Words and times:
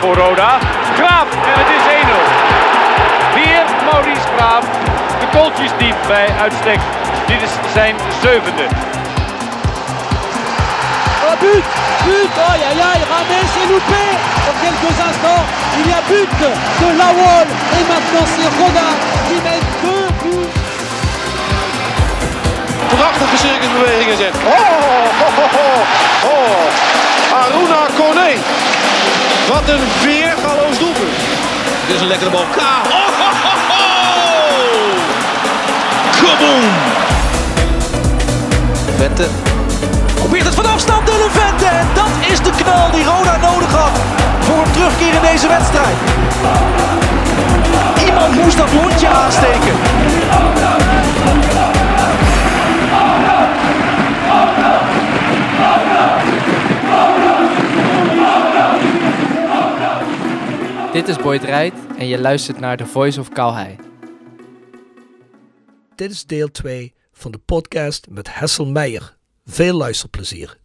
Voor 0.00 0.14
Roda. 0.14 0.58
Graaf 0.96 1.28
en 1.50 1.56
het 1.62 1.70
is 1.76 1.84
1-0. 2.02 3.34
Weer 3.34 3.64
Maurice 3.92 4.26
Graaf. 4.36 4.64
De 5.20 5.26
kooltjes 5.38 5.70
diep 5.78 5.96
bij 6.06 6.28
uitstek. 6.40 6.80
Dit 7.26 7.42
is 7.42 7.50
zijn 7.72 7.94
zevende. 8.22 8.64
Oh 11.26 11.36
but 11.40 11.64
But 12.06 12.34
aïe 12.50 12.64
Rames 13.10 13.52
est 13.60 13.68
loupé 13.70 14.04
Dans 14.46 14.56
quelques 14.62 14.96
instants, 15.08 15.44
il 15.78 15.86
y 15.90 15.92
a 15.92 16.02
but 16.08 16.30
de 16.80 16.88
Lawol 17.00 17.46
Et 17.76 17.84
maintenant 17.92 18.26
c'est 18.32 18.50
Roda 18.58 18.88
qui 19.26 19.36
met 19.46 19.60
deux 19.82 20.06
buts 20.22 20.60
Prachtige 22.96 23.36
circusbewegingen 23.38 24.16
zet. 24.16 24.34
Oh, 24.34 24.50
oh, 25.24 25.38
oh, 25.38 25.54
oh, 25.54 26.30
oh. 26.30 27.40
Aruna 27.42 27.86
Kone. 27.96 28.30
Wat 29.48 29.68
een 29.68 29.84
weergaloos 30.04 30.78
doelpunt. 30.78 31.16
Dit 31.86 31.94
is 31.94 32.00
een 32.00 32.06
lekkere 32.06 32.30
bal. 32.30 32.44
Ka. 32.56 32.82
Oh, 32.84 33.08
ho, 33.20 33.30
ho, 33.42 33.52
ho. 33.70 33.80
Kaboom. 36.20 36.64
Vente 38.96 39.28
probeert 40.14 40.44
het 40.44 40.54
van 40.54 40.66
afstand 40.66 41.06
Dylan 41.06 41.30
Vente. 41.30 41.66
En 41.66 41.86
dat 41.94 42.30
is 42.30 42.38
de 42.40 42.50
knal 42.62 42.90
die 42.90 43.04
Roda 43.04 43.36
nodig 43.36 43.72
had 43.72 43.98
voor 44.40 44.58
een 44.64 44.70
terugkeer 44.70 45.14
in 45.14 45.22
deze 45.32 45.48
wedstrijd. 45.48 45.96
Iemand 48.06 48.34
moest 48.34 48.56
dat 48.56 48.70
hondje 48.70 49.08
aansteken. 49.08 49.74
Is 61.10 61.16
Boyd 61.16 61.44
Rijt 61.44 61.74
en 61.98 62.06
je 62.06 62.20
luistert 62.20 62.60
naar 62.60 62.76
The 62.76 62.86
Voice 62.86 63.20
of 63.20 63.28
Kalhei. 63.28 63.76
Dit 65.94 66.10
is 66.10 66.26
deel 66.26 66.50
2 66.50 66.94
van 67.12 67.30
de 67.30 67.38
podcast 67.38 68.06
met 68.10 68.34
Hessel 68.34 68.66
Meijer. 68.66 69.16
Veel 69.46 69.76
luisterplezier. 69.76 70.58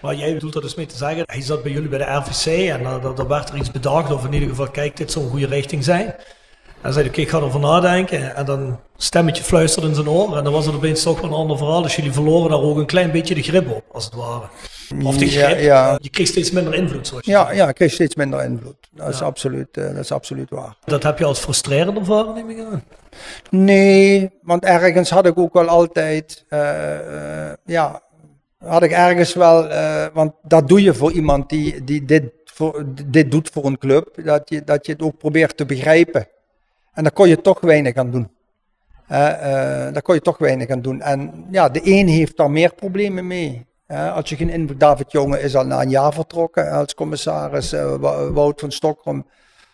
Maar 0.00 0.14
jij 0.14 0.34
bedoelt 0.34 0.52
dat 0.52 0.62
dus 0.62 0.74
mee 0.74 0.86
te 0.86 0.96
zeggen, 0.96 1.22
hij 1.26 1.40
zat 1.40 1.62
bij 1.62 1.72
jullie 1.72 1.88
bij 1.88 1.98
de 1.98 2.04
RVC 2.04 2.46
en 2.46 2.80
uh, 2.80 3.04
er 3.04 3.28
werd 3.28 3.48
er 3.48 3.56
iets 3.56 3.70
bedacht 3.70 4.12
of 4.12 4.24
in 4.24 4.32
ieder 4.32 4.48
geval, 4.48 4.70
kijk, 4.70 4.96
dit 4.96 5.12
zou 5.12 5.24
een 5.24 5.30
goede 5.30 5.46
richting 5.46 5.84
zijn. 5.84 6.14
En 6.80 6.92
zei 6.92 7.08
oké, 7.08 7.20
ik 7.20 7.28
ga 7.28 7.36
erover 7.38 7.60
nadenken. 7.60 8.36
En 8.36 8.44
dan 8.44 8.80
stemmetje 8.96 9.42
fluisterde 9.42 9.88
in 9.88 9.94
zijn 9.94 10.08
oor. 10.08 10.36
En 10.36 10.44
dan 10.44 10.52
was 10.52 10.66
het 10.66 10.74
opeens 10.74 11.02
toch 11.02 11.20
wel 11.20 11.30
een 11.30 11.36
ander 11.36 11.56
verhaal. 11.56 11.82
Dus 11.82 11.96
jullie 11.96 12.12
verloren 12.12 12.50
daar 12.50 12.60
ook 12.60 12.76
een 12.76 12.86
klein 12.86 13.10
beetje 13.10 13.34
de 13.34 13.42
grip 13.42 13.70
op, 13.70 13.84
als 13.92 14.04
het 14.04 14.14
ware. 14.14 14.48
Of 15.04 15.16
die 15.16 15.30
Ja, 15.30 15.48
grip. 15.48 15.60
ja. 15.60 15.98
Je 16.00 16.10
kreeg 16.10 16.26
steeds 16.26 16.50
minder 16.50 16.74
invloed, 16.74 17.06
zoals 17.06 17.24
je 17.24 17.30
Ja, 17.30 17.50
ja, 17.52 17.68
ik 17.68 17.74
kreeg 17.74 17.92
steeds 17.92 18.14
minder 18.14 18.44
invloed. 18.44 18.76
Dat 18.90 19.08
is, 19.08 19.22
absoluut, 19.22 19.76
eh, 19.76 19.84
dat 19.84 19.96
is 19.96 20.12
absoluut 20.12 20.50
waar. 20.50 20.76
Dat 20.84 21.02
heb 21.02 21.18
je 21.18 21.24
als 21.24 21.38
frustrerend 21.38 21.98
ervaren, 21.98 22.34
neem 22.34 22.50
ik 22.50 22.58
aan. 22.58 22.84
Nee, 23.50 24.30
want 24.42 24.64
ergens 24.64 25.10
had 25.10 25.26
ik 25.26 25.38
ook 25.38 25.52
wel 25.52 25.66
altijd, 25.66 26.44
eh, 26.48 27.48
eh, 27.48 27.54
ja, 27.64 28.02
had 28.58 28.82
ik 28.82 28.90
ergens 28.90 29.34
wel, 29.34 29.68
want 30.12 30.32
dat 30.42 30.68
doe 30.68 30.82
je 30.82 30.94
voor 30.94 31.12
iemand 31.12 31.48
die, 31.48 31.84
die 31.84 32.04
dit, 32.04 32.24
voor, 32.44 32.84
dit 33.06 33.30
doet 33.30 33.50
voor 33.52 33.64
een 33.64 33.78
club, 33.78 34.24
dat 34.24 34.48
je, 34.48 34.64
dat 34.64 34.86
je 34.86 34.92
het 34.92 35.02
ook 35.02 35.18
probeert 35.18 35.56
te 35.56 35.66
begrijpen. 35.66 36.28
En 36.92 37.02
daar 37.02 37.12
kon 37.12 37.28
je 37.28 37.40
toch 37.40 37.60
weinig 37.60 37.94
aan 37.94 38.10
doen. 38.10 38.30
Daar 39.08 40.02
kon 40.02 40.14
je 40.14 40.20
toch 40.20 40.38
weinig 40.38 40.68
aan 40.68 40.82
doen. 40.82 41.00
En 41.00 41.46
ja, 41.50 41.68
de 41.68 41.80
een 41.84 42.08
heeft 42.08 42.36
daar 42.36 42.50
meer 42.50 42.74
problemen 42.74 43.26
mee. 43.26 43.66
Eh, 43.88 44.14
als 44.14 44.28
je 44.28 44.36
geen 44.36 44.48
invloed, 44.50 44.80
David 44.80 45.12
Jonge 45.12 45.40
is 45.40 45.56
al 45.56 45.64
na 45.66 45.82
een 45.82 45.90
jaar 45.90 46.12
vertrokken 46.12 46.70
als 46.70 46.94
commissaris. 46.94 47.72
eh, 47.72 47.96
Wout 48.32 48.60
van 48.60 48.72
Stockholm 48.72 49.26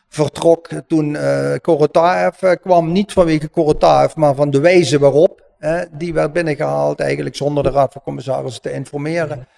vertrok 0.09 0.69
toen 0.89 1.17
eh 1.17 1.55
Korotaev 1.61 2.43
eh, 2.43 2.51
kwam. 2.63 2.93
Niet 2.93 3.13
vanwege 3.13 3.49
Korotaev, 3.49 4.15
maar 4.15 4.35
van 4.35 4.51
de 4.51 4.61
wijze 4.61 4.99
waarop. 4.99 5.43
eh, 5.59 5.81
die 5.93 6.15
werd 6.15 6.33
binnengehaald 6.33 7.01
eigenlijk 7.01 7.37
zonder 7.37 7.63
de 7.63 7.71
raad 7.71 7.93
van 7.93 8.03
commissarissen 8.03 8.63
te 8.63 8.73
informeren. 8.73 9.49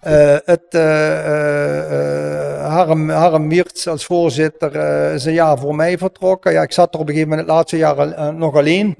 Eh, 0.00 0.36
het 0.44 0.66
eh, 0.70 1.18
eh, 1.26 2.60
eh, 2.64 2.72
Harm, 2.74 3.10
Harm 3.10 3.52
als 3.84 4.04
voorzitter 4.04 4.76
eh, 4.76 5.14
is 5.14 5.24
een 5.24 5.32
jaar 5.32 5.58
voor 5.58 5.74
mij 5.74 5.98
vertrokken. 5.98 6.52
Ja, 6.52 6.62
ik 6.62 6.72
zat 6.72 6.94
er 6.94 7.00
op 7.00 7.08
een 7.08 7.14
gegeven 7.14 7.28
moment 7.28 7.48
het 7.48 7.56
laatste 7.56 7.76
jaar 7.76 7.98
eh, 7.98 8.28
nog 8.28 8.56
alleen. 8.56 8.96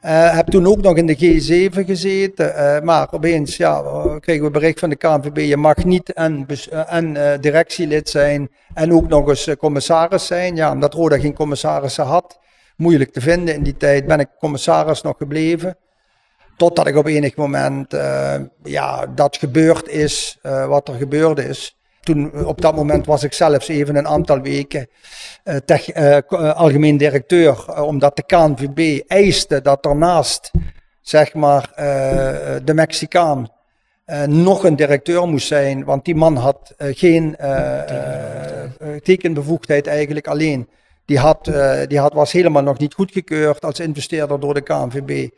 Eh, 0.00 0.34
heb 0.34 0.46
toen 0.46 0.66
ook 0.66 0.80
nog 0.80 0.96
in 0.96 1.06
de 1.06 1.16
G7 1.16 1.84
gezeten, 1.84 2.54
eh, 2.54 2.82
maar 2.82 3.08
opeens 3.10 3.56
ja, 3.56 3.82
kregen 4.20 4.44
we 4.44 4.50
bericht 4.50 4.78
van 4.78 4.88
de 4.88 4.96
KNVB, 4.96 5.36
je 5.36 5.56
mag 5.56 5.84
niet 5.84 6.12
en, 6.12 6.46
eh, 6.70 6.92
en 6.92 7.16
eh, 7.16 7.38
directielid 7.40 8.08
zijn 8.08 8.50
en 8.74 8.92
ook 8.92 9.08
nog 9.08 9.28
eens 9.28 9.50
commissaris 9.58 10.26
zijn. 10.26 10.56
Ja, 10.56 10.72
omdat 10.72 10.94
Roda 10.94 11.18
geen 11.18 11.34
commissarissen 11.34 12.04
had, 12.04 12.38
moeilijk 12.76 13.12
te 13.12 13.20
vinden 13.20 13.54
in 13.54 13.62
die 13.62 13.76
tijd, 13.76 14.06
ben 14.06 14.20
ik 14.20 14.28
commissaris 14.38 15.02
nog 15.02 15.16
gebleven. 15.16 15.76
Totdat 16.56 16.86
ik 16.86 16.96
op 16.96 17.06
enig 17.06 17.36
moment, 17.36 17.96
ja, 18.62 19.06
dat 19.06 19.36
gebeurd 19.36 19.88
is, 19.88 20.38
wat 20.68 20.88
er 20.88 20.94
gebeurd 20.94 21.38
is. 21.38 21.77
Toen, 22.08 22.32
eh, 22.32 22.46
op 22.46 22.60
dat 22.60 22.74
moment 22.74 23.06
was 23.06 23.22
ik 23.22 23.32
zelfs 23.32 23.68
even 23.68 23.96
een 23.96 24.08
aantal 24.08 24.40
weken 24.40 24.88
eh, 25.44 25.56
tech- 25.56 25.88
eh, 25.88 26.18
algemeen 26.54 26.96
directeur, 26.96 27.82
omdat 27.82 28.16
de 28.16 28.22
KNVB 28.22 29.00
eiste 29.06 29.62
dat 29.62 29.82
daarnaast, 29.82 30.50
zeg 31.00 31.34
maar, 31.34 31.72
de 32.64 32.74
Mexicaan 32.74 33.48
nog 34.26 34.64
een 34.64 34.76
directeur 34.76 35.28
moest 35.28 35.46
zijn, 35.46 35.84
want 35.84 36.04
die 36.04 36.14
man 36.14 36.36
had 36.36 36.74
geen 36.78 37.36
tekenbevoegdheid 39.02 39.86
eigenlijk 39.86 40.26
alleen. 40.26 40.68
Die, 41.04 41.18
had, 41.18 41.44
die 41.86 41.98
had, 41.98 42.12
was 42.12 42.32
helemaal 42.32 42.62
nog 42.62 42.78
niet 42.78 42.94
goedgekeurd 42.94 43.64
als 43.64 43.80
investeerder 43.80 44.40
door 44.40 44.54
de 44.54 44.60
KNVB. 44.62 45.28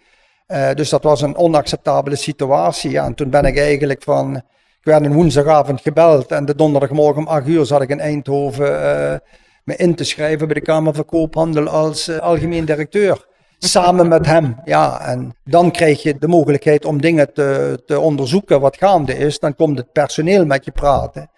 Dus 0.75 0.89
dat 0.89 1.03
was 1.03 1.23
een 1.23 1.37
onacceptabele 1.37 2.17
situatie. 2.17 2.91
Ja, 2.91 3.05
en 3.05 3.15
toen 3.15 3.31
ben 3.31 3.45
ik 3.45 3.59
eigenlijk 3.59 4.03
van. 4.03 4.43
Ik 4.81 4.87
werd 4.87 5.05
een 5.05 5.13
woensdagavond 5.13 5.81
gebeld 5.81 6.31
en 6.31 6.45
de 6.45 6.55
donderdagmorgen 6.55 7.23
om 7.23 7.29
8 7.29 7.47
uur 7.47 7.65
zat 7.65 7.83
ik 7.83 7.89
in 7.89 8.01
Eindhoven 8.01 8.83
eh, 8.83 9.19
me 9.65 9.77
in 9.77 9.95
te 9.95 10.05
schrijven 10.05 10.47
bij 10.47 10.55
de 10.55 10.61
Kamer 10.61 10.95
van 10.95 11.05
Koophandel 11.05 11.69
als 11.69 12.09
eh, 12.09 12.19
algemeen 12.19 12.65
directeur. 12.65 13.27
Samen 13.59 14.09
met 14.09 14.27
hem. 14.27 14.57
Ja, 14.65 15.01
en 15.07 15.35
dan 15.45 15.71
krijg 15.71 16.03
je 16.03 16.19
de 16.19 16.29
mogelijkheid 16.29 16.85
om 16.85 17.01
dingen 17.01 17.33
te, 17.33 17.83
te 17.87 18.01
onderzoeken 18.01 18.61
wat 18.61 18.77
gaande 18.77 19.19
is. 19.19 19.39
Dan 19.39 19.55
komt 19.55 19.79
het 19.79 19.93
personeel 19.93 20.47
met 20.47 20.65
je 20.65 20.71
praten. 20.71 21.31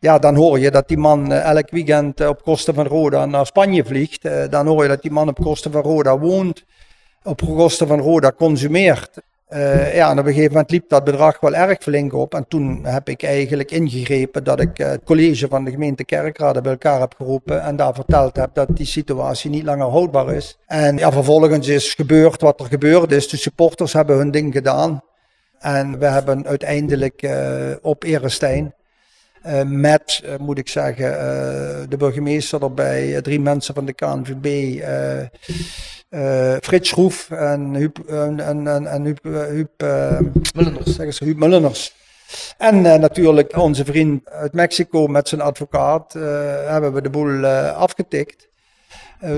Ja, 0.00 0.18
dan 0.18 0.34
hoor 0.34 0.58
je 0.58 0.70
dat 0.70 0.88
die 0.88 0.98
man 0.98 1.32
eh, 1.32 1.50
elk 1.50 1.70
weekend 1.70 2.26
op 2.26 2.42
kosten 2.42 2.74
van 2.74 2.86
Roda 2.86 3.26
naar 3.26 3.46
Spanje 3.46 3.84
vliegt. 3.84 4.28
Dan 4.50 4.66
hoor 4.66 4.82
je 4.82 4.88
dat 4.88 5.02
die 5.02 5.10
man 5.10 5.28
op 5.28 5.40
kosten 5.40 5.72
van 5.72 5.82
Roda 5.82 6.18
woont 6.18 6.64
op 7.22 7.40
kosten 7.40 7.86
van 7.86 8.00
Roda 8.00 8.32
consumeert. 8.32 9.10
Eh, 9.50 9.94
ja, 9.94 10.10
en 10.10 10.18
op 10.18 10.26
een 10.26 10.32
gegeven 10.32 10.52
moment 10.52 10.70
liep 10.70 10.88
dat 10.88 11.04
bedrag 11.04 11.40
wel 11.40 11.54
erg 11.54 11.82
flink 11.82 12.12
op. 12.12 12.34
En 12.34 12.48
toen 12.48 12.84
heb 12.84 13.08
ik 13.08 13.22
eigenlijk 13.22 13.70
ingegrepen 13.70 14.44
dat 14.44 14.60
ik 14.60 14.78
eh, 14.78 14.88
het 14.88 15.00
college 15.04 15.48
van 15.48 15.64
de 15.64 15.70
gemeente 15.70 16.04
Kerkrade 16.04 16.60
bij 16.60 16.72
elkaar 16.72 17.00
heb 17.00 17.14
geroepen. 17.16 17.62
En 17.62 17.76
daar 17.76 17.94
verteld 17.94 18.36
heb 18.36 18.50
dat 18.54 18.76
die 18.76 18.86
situatie 18.86 19.50
niet 19.50 19.64
langer 19.64 19.86
houdbaar 19.86 20.34
is. 20.34 20.58
En 20.66 20.96
ja, 20.96 21.12
vervolgens 21.12 21.68
is 21.68 21.94
gebeurd 21.94 22.40
wat 22.40 22.60
er 22.60 22.66
gebeurd 22.66 23.12
is. 23.12 23.28
De 23.28 23.36
supporters 23.36 23.92
hebben 23.92 24.16
hun 24.16 24.30
ding 24.30 24.52
gedaan. 24.52 25.02
En 25.58 25.98
we 25.98 26.06
hebben 26.06 26.46
uiteindelijk 26.46 27.22
eh, 27.22 27.70
op 27.82 28.04
Erestein 28.04 28.74
met, 29.64 30.22
moet 30.40 30.58
ik 30.58 30.68
zeggen, 30.68 31.10
de 31.90 31.96
burgemeester 31.96 32.62
erbij, 32.62 33.20
drie 33.22 33.40
mensen 33.40 33.74
van 33.74 33.84
de 33.84 33.92
KNVB, 33.92 34.80
eh, 36.10 36.56
Frits 36.60 36.88
Schroef 36.88 37.30
en 37.30 37.74
Huub, 37.74 37.98
en, 37.98 38.40
en, 38.40 38.86
en, 38.86 39.04
Huub, 39.04 39.26
eh, 39.26 39.44
Huub, 39.44 39.82
eh, 39.82 40.18
Mulleners. 40.54 40.94
Zeggen 40.94 41.14
ze, 41.14 41.24
Huub 41.24 41.36
Mulleners. 41.36 41.94
En 42.58 42.82
natuurlijk 42.82 43.56
onze 43.56 43.84
vriend 43.84 44.30
uit 44.30 44.52
Mexico 44.52 45.06
met 45.06 45.28
zijn 45.28 45.40
advocaat 45.40 46.12
hebben 46.66 46.92
we 46.92 47.02
de 47.02 47.10
boel 47.10 47.46
afgetikt. 47.46 48.48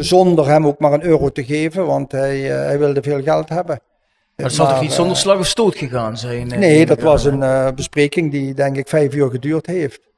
Zonder 0.00 0.48
hem 0.48 0.66
ook 0.66 0.78
maar 0.78 0.92
een 0.92 1.04
euro 1.04 1.28
te 1.28 1.44
geven, 1.44 1.86
want 1.86 2.12
hij, 2.12 2.38
hij 2.40 2.78
wilde 2.78 3.02
veel 3.02 3.22
geld 3.22 3.48
hebben. 3.48 3.80
Maar 4.36 4.46
het 4.46 4.54
zal 4.54 4.68
toch 4.68 4.80
niet 4.80 4.92
zonder 4.92 5.16
slag 5.16 5.38
of 5.38 5.46
stoot 5.46 5.76
gegaan 5.76 6.18
zijn? 6.18 6.46
Nee, 6.46 6.86
dat 6.86 7.00
was 7.00 7.24
een 7.24 7.74
bespreking 7.74 8.30
die 8.30 8.54
denk 8.54 8.76
ik 8.76 8.88
vijf 8.88 9.14
uur 9.14 9.30
geduurd 9.30 9.66
heeft. 9.66 10.11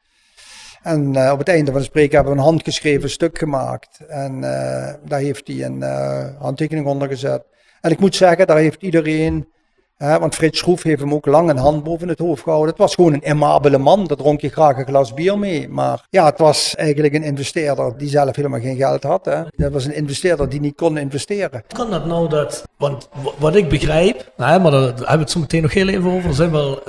En 0.85 1.17
eh, 1.17 1.33
op 1.33 1.39
het 1.39 1.49
einde 1.49 1.71
van 1.71 1.81
de 1.81 1.87
spreek 1.87 2.13
hebben 2.13 2.33
we 2.33 2.39
een 2.39 2.45
handgeschreven 2.45 3.11
stuk 3.11 3.39
gemaakt. 3.39 4.01
En 4.09 4.35
eh, 4.35 4.95
daar 5.05 5.21
heeft 5.21 5.47
hij 5.47 5.65
een 5.65 5.83
eh, 5.83 6.25
handtekening 6.39 6.87
onder 6.87 7.09
gezet. 7.09 7.43
En 7.81 7.91
ik 7.91 8.01
moet 8.01 8.17
zeggen, 8.17 8.47
daar 8.47 8.57
heeft 8.57 8.83
iedereen, 8.83 9.49
hè, 9.97 10.19
want 10.19 10.35
Frits 10.35 10.59
Schroef 10.59 10.83
heeft 10.83 11.01
hem 11.01 11.15
ook 11.15 11.27
lang 11.27 11.51
een 11.51 11.57
hand 11.57 11.85
boven 11.85 12.09
het 12.09 12.19
hoofd 12.19 12.43
gehouden. 12.43 12.71
Het 12.71 12.79
was 12.79 12.95
gewoon 12.95 13.13
een 13.13 13.27
amabele 13.27 13.79
man, 13.79 14.07
daar 14.07 14.17
dronk 14.17 14.41
je 14.41 14.49
graag 14.49 14.79
een 14.79 14.87
glas 14.87 15.15
bier 15.15 15.39
mee. 15.39 15.69
Maar 15.69 16.07
ja, 16.11 16.25
het 16.25 16.39
was 16.39 16.75
eigenlijk 16.75 17.15
een 17.15 17.23
investeerder 17.23 17.97
die 17.97 18.09
zelf 18.09 18.37
helemaal 18.37 18.61
geen 18.61 18.77
geld 18.77 19.03
had. 19.03 19.25
Hè. 19.25 19.43
Dat 19.57 19.73
was 19.73 19.85
een 19.85 19.95
investeerder 19.95 20.49
die 20.49 20.61
niet 20.61 20.77
kon 20.77 20.99
investeren. 20.99 21.65
Kan 21.67 21.91
dat 21.91 22.07
nou 22.07 22.29
dat, 22.29 22.65
want 22.77 23.09
wat 23.39 23.57
ik 23.57 23.69
begrijp, 23.69 24.33
maar 24.37 24.61
daar 24.61 24.83
hebben 24.83 25.07
we 25.07 25.19
het 25.19 25.31
zo 25.31 25.41
meteen 25.41 25.63
nog 25.63 25.75
heel 25.75 25.89
even 25.89 26.11
over. 26.11 26.29
Er 26.29 26.35
zijn 26.35 26.51
wel 26.51 26.83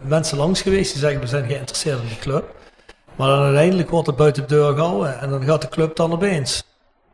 mensen 0.00 0.38
langs 0.38 0.62
geweest 0.62 0.92
die 0.92 1.00
zeggen 1.00 1.20
we 1.20 1.26
zijn 1.26 1.46
geïnteresseerd 1.46 2.00
in 2.00 2.08
die 2.08 2.18
club. 2.18 2.60
Maar 3.16 3.28
dan 3.28 3.42
uiteindelijk 3.42 3.90
wordt 3.90 4.06
het 4.06 4.16
buiten 4.16 4.42
de 4.42 4.48
deur 4.48 4.74
gehouden 4.74 5.20
en 5.20 5.30
dan 5.30 5.42
gaat 5.42 5.60
de 5.60 5.68
club 5.68 5.96
dan 5.96 6.12
opeens, 6.12 6.64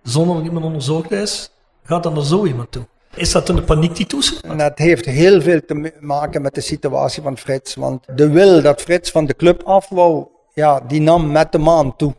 zonder 0.03 0.37
dat 0.37 0.45
iemand 0.45 0.65
onderzocht 0.65 1.11
is, 1.11 1.50
gaat 1.83 2.03
dan 2.03 2.12
naar 2.15 2.25
zo 2.25 2.47
iemand 2.47 2.73
toe. 2.73 2.87
Is 3.15 3.33
dat 3.33 3.47
de 3.47 3.62
paniek 3.62 3.97
die? 3.97 4.06
En 4.43 4.59
dat 4.59 4.79
heeft 4.79 5.05
heel 5.05 5.41
veel 5.41 5.61
te 5.67 5.75
ma- 5.75 5.91
maken 6.00 6.43
met 6.43 6.55
de 6.55 6.61
situatie 6.61 7.23
van 7.23 7.39
Frits. 7.39 7.75
Want 7.75 8.05
de 8.15 8.31
wil 8.31 8.62
dat 8.62 8.81
Frits 8.81 9.11
van 9.11 9.27
de 9.27 9.37
club 9.37 9.62
af 9.62 9.89
wou, 9.89 10.27
ja, 10.55 10.81
die 10.81 11.00
nam 11.00 11.33
met 11.33 11.53
de 11.53 11.59
maand 11.59 11.99
toe. 11.99 12.15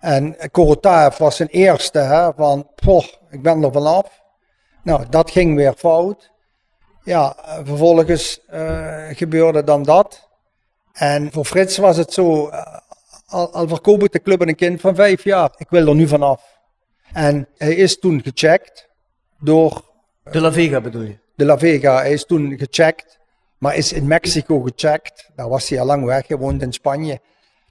En 0.00 0.36
Korotaev 0.50 1.18
was 1.18 1.36
zijn 1.36 1.48
eerste, 1.48 1.98
hè, 1.98 2.32
van, 2.36 2.68
poh, 2.74 3.04
ik 3.30 3.42
ben 3.42 3.62
er 3.62 3.72
vanaf. 3.72 4.22
Nou, 4.82 5.04
dat 5.10 5.30
ging 5.30 5.56
weer 5.56 5.74
fout. 5.76 6.30
Ja, 7.02 7.36
vervolgens 7.64 8.40
eh, 8.46 9.04
gebeurde 9.10 9.64
dan 9.64 9.82
dat. 9.82 10.28
En 10.92 11.32
voor 11.32 11.44
Frits 11.44 11.76
was 11.76 11.96
het 11.96 12.12
zo, 12.12 12.48
eh, 12.48 12.76
al, 13.34 13.52
al 13.52 13.68
verkoop 13.68 14.02
ik 14.02 14.12
de 14.12 14.22
club 14.22 14.40
aan 14.40 14.48
een 14.48 14.54
kind 14.54 14.80
van 14.80 14.94
vijf 14.94 15.24
jaar, 15.24 15.54
ik 15.56 15.70
wil 15.70 15.88
er 15.88 15.94
nu 15.94 16.08
vanaf. 16.08 16.42
En 17.12 17.48
hij 17.56 17.74
is 17.74 17.98
toen 17.98 18.22
gecheckt 18.22 18.88
door 19.40 19.92
De 20.30 20.40
La 20.40 20.52
Vega 20.52 20.80
bedoel 20.80 21.02
je? 21.02 21.22
de 21.36 21.44
La 21.44 21.58
Vega. 21.58 21.96
Hij 21.96 22.12
is 22.12 22.24
toen 22.24 22.58
gecheckt, 22.58 23.18
maar 23.58 23.76
is 23.76 23.92
in 23.92 24.06
Mexico 24.06 24.60
gecheckt. 24.60 25.30
Daar 25.36 25.48
was 25.48 25.68
hij 25.68 25.80
al 25.80 25.86
lang 25.86 26.04
weg, 26.04 26.28
hij 26.28 26.36
woont 26.36 26.62
in 26.62 26.72
Spanje. 26.72 27.20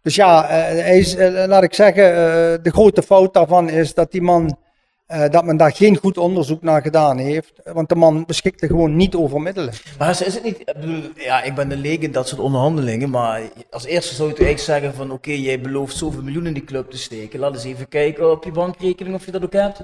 Dus 0.02 0.16
ja, 0.16 0.44
eh, 0.44 0.50
hij 0.84 0.98
is, 0.98 1.16
eh, 1.16 1.44
laat 1.48 1.64
ik 1.64 1.74
zeggen, 1.74 2.04
eh, 2.04 2.64
de 2.64 2.72
grote 2.72 3.04
fout 3.04 3.34
daarvan 3.34 3.70
is 3.70 3.94
dat 3.94 4.12
die 4.12 4.22
man, 4.22 4.58
eh, 5.06 5.30
dat 5.30 5.46
men 5.46 5.58
daar 5.58 5.72
geen 5.72 5.98
goed 5.98 6.18
onderzoek 6.18 6.62
naar 6.62 6.82
gedaan 6.82 7.18
heeft. 7.18 7.54
Want 7.64 7.90
de 7.90 7.96
man 7.96 8.26
beschikte 8.26 8.68
gewoon 8.68 8.96
niet 8.96 9.16
over 9.16 9.42
middelen. 9.42 9.74
Maar 9.98 10.10
is 10.10 10.22
is 10.22 10.34
het 10.34 10.44
niet, 10.44 10.60
ik 10.60 10.74
bedoel, 10.80 11.02
ja, 11.16 11.44
ik 11.44 11.56
ben 11.56 11.70
de 11.70 11.78
leek 11.78 12.02
in 12.02 12.12
dat 12.12 12.28
soort 12.28 12.42
onderhandelingen, 12.42 13.10
maar 13.10 13.42
als 13.70 13.86
eerste 13.86 14.16
zou 14.16 14.30
je 14.30 14.36
toch 14.36 14.46
eigenlijk 14.46 14.82
zeggen 14.82 14.98
van, 15.00 15.12
oké, 15.12 15.32
jij 15.32 15.62
belooft 15.62 15.98
zoveel 15.98 16.22
miljoen 16.22 16.46
in 16.46 16.54
die 16.54 16.64
club 16.64 16.92
te 16.92 16.98
steken, 16.98 17.40
laat 17.40 17.54
eens 17.54 17.64
even 17.64 17.88
kijken 17.88 18.32
op 18.32 18.44
je 18.44 18.52
bankrekening 18.52 19.16
of 19.16 19.26
je 19.26 19.32
dat 19.32 19.44
ook 19.44 19.54
hebt. 19.54 19.82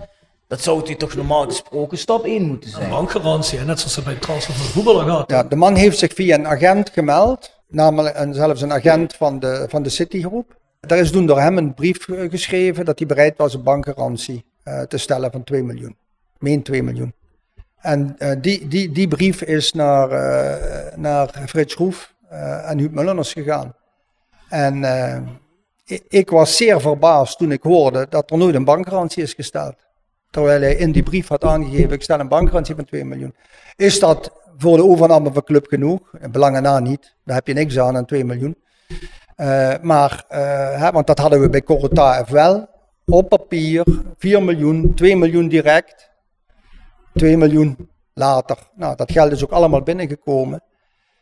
Dat 0.48 0.62
zou 0.62 0.90
het 0.90 1.00
toch 1.00 1.16
normaal 1.16 1.46
gesproken 1.46 1.98
stap 1.98 2.26
1 2.26 2.48
moeten 2.48 2.70
zijn. 2.70 2.90
Bankgarantie, 2.90 3.60
hè, 3.60 3.66
net 3.66 3.80
zoals 3.80 3.94
ze 3.94 4.02
bij 4.02 4.14
het 4.14 4.22
transfer 4.22 4.54
van 4.54 4.66
voetballer 4.66 5.06
gaat. 5.06 5.32
Ja, 5.32 5.44
de 5.44 5.56
man 5.56 5.76
heeft 5.76 5.98
zich 5.98 6.14
via 6.14 6.36
een 6.36 6.48
agent 6.48 6.90
gemeld, 6.90 7.62
namelijk 7.68 8.18
een, 8.18 8.34
zelfs 8.34 8.62
een 8.62 8.74
agent 8.74 9.16
van 9.16 9.40
de, 9.40 9.66
van 9.70 9.84
de 9.84 9.90
Citigroep. 9.90 10.58
Daar 10.80 10.98
is 10.98 11.12
toen 11.12 11.26
door 11.26 11.40
hem 11.40 11.58
een 11.58 11.74
brief 11.74 12.08
eh, 12.08 12.30
geschreven 12.30 12.86
dat 12.86 13.00
hij 13.00 13.08
bereid 13.08 13.38
was 13.38 13.54
een 13.54 13.64
bankgarantie 13.64 14.46
te 14.88 14.98
stellen 14.98 15.32
van 15.32 15.44
2 15.44 15.64
miljoen. 15.64 15.98
Meen 16.38 16.64
2 16.64 16.84
miljoen. 16.84 17.14
En 17.82 18.16
eh, 18.18 18.32
die, 18.42 18.68
die, 18.68 18.92
die 18.92 19.08
brief 19.08 19.42
is 19.42 19.74
naar, 19.74 20.12
eh, 20.12 20.98
naar 20.98 21.44
Frits 21.48 21.78
eh, 22.30 22.70
en 22.70 22.78
Huub 22.78 22.94
Mulleners 22.94 23.34
gegaan. 23.34 23.74
En 24.50 24.84
eh, 24.84 25.22
ik, 26.08 26.30
was 26.30 26.58
zeer 26.58 26.82
verbaasd 26.82 27.38
toen 27.38 27.52
ik 27.52 27.64
hoorde 27.64 28.06
dat 28.10 28.32
er 28.32 28.38
nooit 28.38 28.56
een 28.56 28.64
bankgarantie 28.64 29.24
is 29.24 29.34
gesteld. 29.34 29.76
Terwijl 30.30 30.62
hij 30.62 30.76
in 30.76 30.92
die 30.92 31.04
brief 31.04 31.28
had 31.28 31.44
aangegeven, 31.44 31.92
ik 31.92 32.02
stel 32.02 32.20
een 32.20 32.28
bankgarantie 32.28 32.76
van 32.76 32.86
2 32.86 33.06
miljoen. 33.06 33.36
Is 33.76 34.00
dat 34.00 34.32
voor 34.58 34.78
de 34.78 34.84
overname 34.84 35.34
van 35.34 35.44
club 35.44 35.68
genoeg? 35.68 36.00
Belangen 36.32 36.62
na 36.62 36.80
niet. 36.80 37.16
Daar 37.24 37.36
heb 37.36 37.48
je 37.48 37.54
niks 37.54 37.80
aan 37.80 37.98
aan 37.98 38.06
2 38.06 38.26
miljoen. 38.26 38.58
Eh, 39.36 39.74
maar, 39.82 40.24
eh, 40.28 40.82
hè, 40.82 40.92
want 40.92 41.08
dat 41.08 41.20
hadden 41.20 41.42
we 41.42 41.50
bij 41.50 41.64
Corotaev 41.64 42.30
wel. 42.30 42.69
Op 43.10 43.30
papier, 43.30 43.84
4 44.18 44.44
miljoen, 44.44 44.94
2 44.96 45.16
miljoen 45.16 45.48
direct. 45.48 46.12
2 47.14 47.38
miljoen 47.38 47.90
later. 48.14 48.58
Nou, 48.76 48.96
dat 48.96 49.12
geld 49.12 49.32
is 49.32 49.44
ook 49.44 49.52
allemaal 49.52 49.82
binnengekomen. 49.82 50.64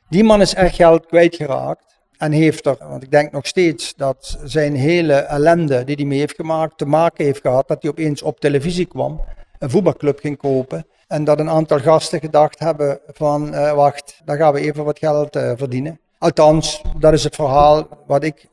Die 0.10 0.24
man 0.24 0.42
is 0.42 0.54
echt 0.54 0.76
geld 0.76 1.06
kwijtgeraakt. 1.06 2.00
En 2.18 2.32
heeft 2.32 2.66
er, 2.66 2.76
want 2.80 3.04
ik 3.04 3.12
denk 3.12 3.32
nog 3.32 3.48
steeds 3.48 3.96
dat 3.96 4.40
zijn 4.44 4.76
hele 4.76 5.14
ellende 5.14 5.84
die 5.84 5.96
hij 5.96 6.06
mee 6.06 6.20
heeft 6.20 6.36
gemaakt, 6.36 6.78
te 6.78 6.86
maken 6.86 7.26
heeft 7.26 7.42
gehad 7.42 7.68
dat 7.68 7.82
hij 7.82 7.92
opeens 7.92 8.22
op 8.22 8.40
televisie 8.40 8.86
kwam, 8.86 9.22
een 9.60 9.70
voetbalclub 9.70 10.20
ging 10.20 10.38
kopen. 10.38 10.86
En 11.08 11.24
dat 11.24 11.40
een 11.40 11.50
aantal 11.50 11.80
gasten 11.80 12.20
gedacht 12.20 12.60
hebben 12.60 13.00
van, 13.08 13.54
eh, 13.54 13.74
wacht, 13.74 14.22
daar 14.26 14.38
gaan 14.38 14.54
we 14.54 14.60
even 14.60 14.84
wat 14.84 15.00
geld 15.00 15.36
eh, 15.36 15.52
verdienen. 15.56 16.00
Althans, 16.18 16.82
dat 17.00 17.14
is 17.14 17.24
het 17.24 17.36
verhaal 17.36 17.88
wat 18.08 18.24
ik 18.24 18.48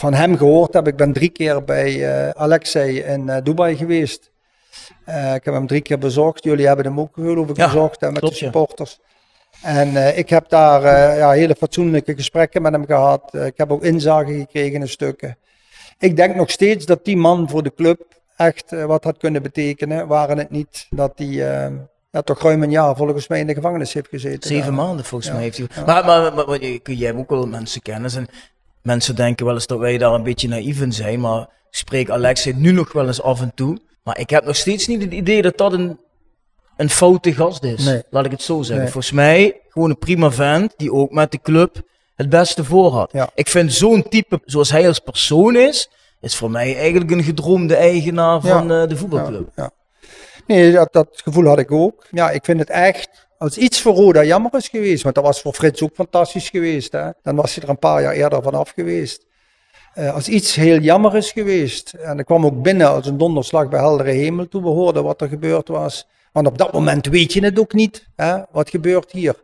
van 0.00 0.14
hem 0.14 0.36
gehoord 0.36 0.72
heb. 0.74 0.86
Ik 0.86 0.96
ben 0.96 1.12
drie 1.12 1.28
keer 1.28 1.64
bij 1.64 2.12
eh, 2.26 2.30
Alexei 2.30 2.98
in 3.00 3.28
eh, 3.28 3.42
Dubai 3.42 3.76
geweest. 3.76 4.30
Eh, 5.04 5.34
ik 5.34 5.44
heb 5.44 5.54
hem 5.54 5.66
drie 5.66 5.80
keer 5.80 5.98
bezocht. 5.98 6.44
Jullie 6.44 6.66
hebben 6.66 6.84
hem 6.84 7.00
ook 7.00 7.14
geloof 7.14 7.48
ik 7.48 7.56
Ja, 7.56 7.66
bezocht 7.66 8.00
hè, 8.00 8.10
met 8.10 8.18
klopt, 8.18 8.38
de 8.38 8.44
ja. 8.44 8.50
supporters. 8.50 8.98
En 9.62 10.16
ik 10.18 10.30
heb 10.30 10.48
daar 10.48 10.82
ja, 11.16 11.30
hele 11.30 11.54
fatsoenlijke 11.54 12.14
gesprekken 12.14 12.62
met 12.62 12.72
hem 12.72 12.86
gehad. 12.86 13.34
Eh, 13.34 13.46
ik 13.46 13.56
heb 13.56 13.72
ook 13.72 13.82
inzage 13.84 14.32
gekregen 14.34 14.80
in 14.80 14.88
stukken. 14.88 15.36
Ik 15.98 16.16
denk 16.16 16.34
nog 16.34 16.50
steeds 16.50 16.86
dat 16.86 17.04
die 17.04 17.16
man 17.16 17.48
voor 17.48 17.62
de 17.62 17.74
club 17.74 18.02
echt 18.36 18.70
wat 18.70 19.04
had 19.04 19.18
kunnen 19.18 19.42
betekenen. 19.42 20.06
Waren 20.06 20.38
het 20.38 20.50
niet 20.50 20.86
dat 20.90 21.12
hij 21.16 21.26
eh, 21.66 21.72
ja, 22.10 22.22
toch 22.22 22.42
ruim 22.42 22.62
een 22.62 22.70
jaar 22.70 22.96
volgens 22.96 23.28
mij 23.28 23.40
in 23.40 23.46
de 23.46 23.54
gevangenis 23.54 23.92
heeft 23.92 24.08
gezeten. 24.08 24.48
Zeven 24.48 24.74
maanden 24.74 25.04
volgens 25.04 25.30
Ja. 25.30 25.34
mij 25.36 25.42
heeft 25.44 25.56
hij. 25.58 25.66
Ja. 25.74 25.84
Maar, 25.84 26.04
maar, 26.04 26.34
maar, 26.34 26.46
maar 26.46 26.60
je- 26.62 26.80
jij 26.84 27.06
hebt 27.06 27.18
ook 27.18 27.30
wel 27.30 27.46
mensen 27.46 27.82
kennen. 27.82 28.10
En 28.16 28.26
mensen 28.82 29.16
denken 29.16 29.46
wel 29.46 29.54
eens 29.54 29.66
dat 29.66 29.78
wij 29.78 29.98
daar 29.98 30.12
een 30.12 30.22
beetje 30.22 30.48
naïef 30.48 30.80
in 30.80 30.92
zijn. 30.92 31.20
Maar 31.20 31.40
ik 31.40 31.76
spreek 31.76 32.10
Alexei 32.10 32.54
nu 32.54 32.72
nog 32.72 32.92
wel 32.92 33.06
eens 33.06 33.22
af 33.22 33.40
en 33.40 33.52
toe. 33.54 33.78
Maar 34.02 34.18
ik 34.18 34.30
heb 34.30 34.44
nog 34.44 34.56
steeds 34.56 34.86
niet 34.86 35.02
het 35.02 35.12
idee 35.12 35.42
dat 35.42 35.58
dat 35.58 35.72
een, 35.72 35.98
een 36.76 36.90
foute 36.90 37.32
gast 37.32 37.64
is. 37.64 37.84
Nee. 37.84 38.02
Laat 38.10 38.24
ik 38.24 38.30
het 38.30 38.42
zo 38.42 38.62
zeggen. 38.62 38.84
Nee. 38.84 38.92
Volgens 38.92 39.12
mij 39.12 39.60
gewoon 39.68 39.90
een 39.90 39.98
prima 39.98 40.30
vent 40.30 40.74
die 40.76 40.92
ook 40.92 41.10
met 41.10 41.30
de 41.30 41.40
club 41.42 41.82
het 42.14 42.28
beste 42.28 42.64
voor 42.64 42.92
had. 42.92 43.12
Ja. 43.12 43.30
Ik 43.34 43.48
vind 43.48 43.72
zo'n 43.72 44.08
type 44.08 44.40
zoals 44.44 44.70
hij 44.70 44.86
als 44.86 44.98
persoon 44.98 45.56
is, 45.56 45.90
is 46.20 46.36
voor 46.36 46.50
mij 46.50 46.76
eigenlijk 46.76 47.10
een 47.10 47.22
gedroomde 47.22 47.74
eigenaar 47.74 48.40
van 48.40 48.72
eh, 48.72 48.88
de 48.88 48.96
voetbalclub. 48.96 49.48
Ja. 49.56 49.70
Nee, 50.46 50.72
dat, 50.72 50.92
dat 50.92 51.08
gevoel 51.24 51.46
had 51.46 51.58
ik 51.58 51.72
ook. 51.72 52.06
Ja, 52.10 52.30
ik 52.30 52.44
vind 52.44 52.60
het 52.60 52.70
echt, 52.70 53.19
als 53.40 53.58
iets 53.58 53.80
voor 53.80 53.94
Roda 53.94 54.24
jammer 54.24 54.54
is 54.54 54.68
geweest, 54.68 55.02
want 55.02 55.14
dat 55.14 55.24
was 55.24 55.40
voor 55.40 55.52
Frits 55.52 55.82
ook 55.82 55.94
fantastisch 55.94 56.48
geweest, 56.48 56.92
hè, 56.92 57.10
dan 57.22 57.36
was 57.36 57.54
hij 57.54 57.64
er 57.64 57.70
een 57.70 57.78
paar 57.78 58.02
jaar 58.02 58.12
eerder 58.12 58.42
vanaf 58.42 58.70
geweest. 58.70 59.26
Eh, 59.94 60.14
als 60.14 60.28
iets 60.28 60.54
heel 60.54 60.78
jammer 60.78 61.16
is 61.16 61.32
geweest, 61.32 61.92
en 61.92 62.18
ik 62.18 62.24
kwam 62.24 62.44
ook 62.44 62.62
binnen 62.62 62.88
als 62.88 63.06
een 63.06 63.18
donderslag 63.18 63.68
bij 63.68 63.80
heldere 63.80 64.10
hemel 64.10 64.48
toen 64.48 64.62
we 64.62 64.68
hoorden 64.68 65.04
wat 65.04 65.20
er 65.20 65.28
gebeurd 65.28 65.68
was. 65.68 66.06
Want 66.32 66.46
op 66.46 66.58
dat 66.58 66.72
moment 66.72 67.06
weet 67.06 67.32
je 67.32 67.44
het 67.44 67.58
ook 67.58 67.72
niet, 67.72 68.08
hè, 68.16 68.38
wat 68.50 68.70
gebeurt 68.70 69.12
hier. 69.12 69.34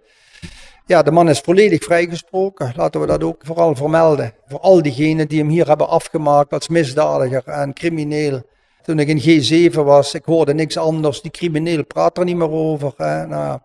Ja, 0.87 1.03
de 1.03 1.11
man 1.11 1.29
is 1.29 1.41
volledig 1.41 1.85
vrijgesproken. 1.85 2.73
Laten 2.77 3.01
we 3.01 3.07
dat 3.07 3.23
ook 3.23 3.41
vooral 3.45 3.75
vermelden. 3.75 4.33
Voor 4.47 4.61
al 4.61 4.83
diegenen 4.83 5.29
die 5.29 5.39
hem 5.39 5.49
hier 5.49 5.67
hebben 5.67 5.89
afgemaakt 5.89 6.53
als 6.53 6.69
misdadiger 6.69 7.43
en 7.47 7.73
crimineel. 7.73 8.43
Toen 8.83 8.99
ik 8.99 9.09
in 9.09 9.71
G7 9.71 9.75
was, 9.75 10.15
ik 10.15 10.25
hoorde 10.25 10.55
niks 10.55 10.77
anders. 10.77 11.23
Die 11.23 11.31
crimineel 11.31 11.85
praat 11.85 12.19
er 12.19 12.25
niet 12.25 12.37
meer 12.37 12.51
over. 12.51 12.93
Hè. 12.97 13.27
Nou, 13.27 13.59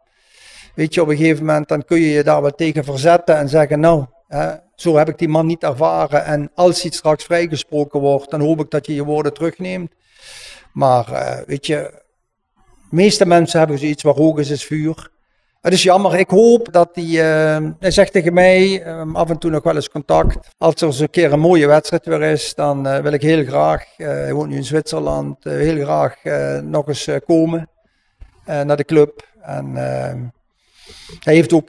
weet 0.76 0.94
je, 0.94 1.02
op 1.02 1.08
een 1.08 1.18
gegeven 1.18 1.46
moment 1.46 1.68
dan 1.68 1.86
kun 1.86 2.00
je 2.00 2.10
je 2.10 2.24
daar 2.24 2.42
wel 2.42 2.52
tegen 2.52 2.84
verzetten 2.84 3.38
en 3.38 3.50
zeggen, 3.50 3.80
nou, 3.80 4.06
zo 4.76 4.98
heb 4.98 5.10
ik 5.10 5.18
die 5.18 5.28
man 5.30 5.46
niet 5.46 5.64
ervaren. 5.64 6.26
En 6.26 6.52
als 6.56 6.82
hij 6.82 6.92
straks 6.92 7.24
vrijgesproken 7.24 8.00
wordt, 8.00 8.32
dan 8.32 8.42
hoop 8.42 8.60
ik 8.60 8.70
dat 8.70 8.86
je 8.86 8.96
je 8.96 9.04
woorden 9.04 9.34
terugneemt. 9.34 9.92
Maar 10.74 11.12
eh, 11.12 11.38
weet 11.46 11.66
je, 11.66 11.76
de 12.90 12.96
meeste 12.96 13.26
mensen 13.26 13.60
hebben 13.60 13.80
zoiets 13.80 14.04
waar 14.04 14.14
rook 14.14 14.40
is, 14.40 14.50
is 14.50 14.66
vuur. 14.66 15.10
Het 15.62 15.74
is 15.74 15.84
jammer. 15.84 16.20
Ik 16.20 16.30
hoop 16.30 16.72
dat 16.74 16.90
hij. 16.94 17.06
eh, 17.06 17.70
hij 17.80 17.92
zegt 17.92 18.12
tegen 18.12 18.34
mij 18.34 18.84
eh, 18.84 19.14
af 19.14 19.30
en 19.30 19.38
toe 19.38 19.52
nog 19.52 19.64
wel 19.64 19.76
eens 19.76 19.90
contact. 19.90 20.50
Als 20.58 20.76
er 20.82 20.88
eens 20.88 21.00
een 21.00 21.10
keer 21.10 21.34
een 21.34 21.40
mooie 21.40 21.68
wedstrijd 21.68 22.06
weer 22.06 22.22
is, 22.22 22.56
dan 22.56 22.88
eh, 22.88 23.00
wil 23.00 23.12
ik 23.12 23.22
heel 23.22 23.46
graag. 23.46 23.86
hij 23.98 24.34
woont 24.34 24.50
nu 24.50 24.56
in 24.56 24.64
Zwitserland. 24.64 25.44
heel 25.44 25.84
graag 25.84 26.16
nog 26.64 26.88
eens 26.88 27.10
komen 27.26 27.70
naar 28.46 28.78
de 28.78 28.86
club. 28.86 29.30
En 29.42 29.78
eh, 29.78 30.16
Hij 31.20 31.34
heeft 31.34 31.54
ook 31.54 31.68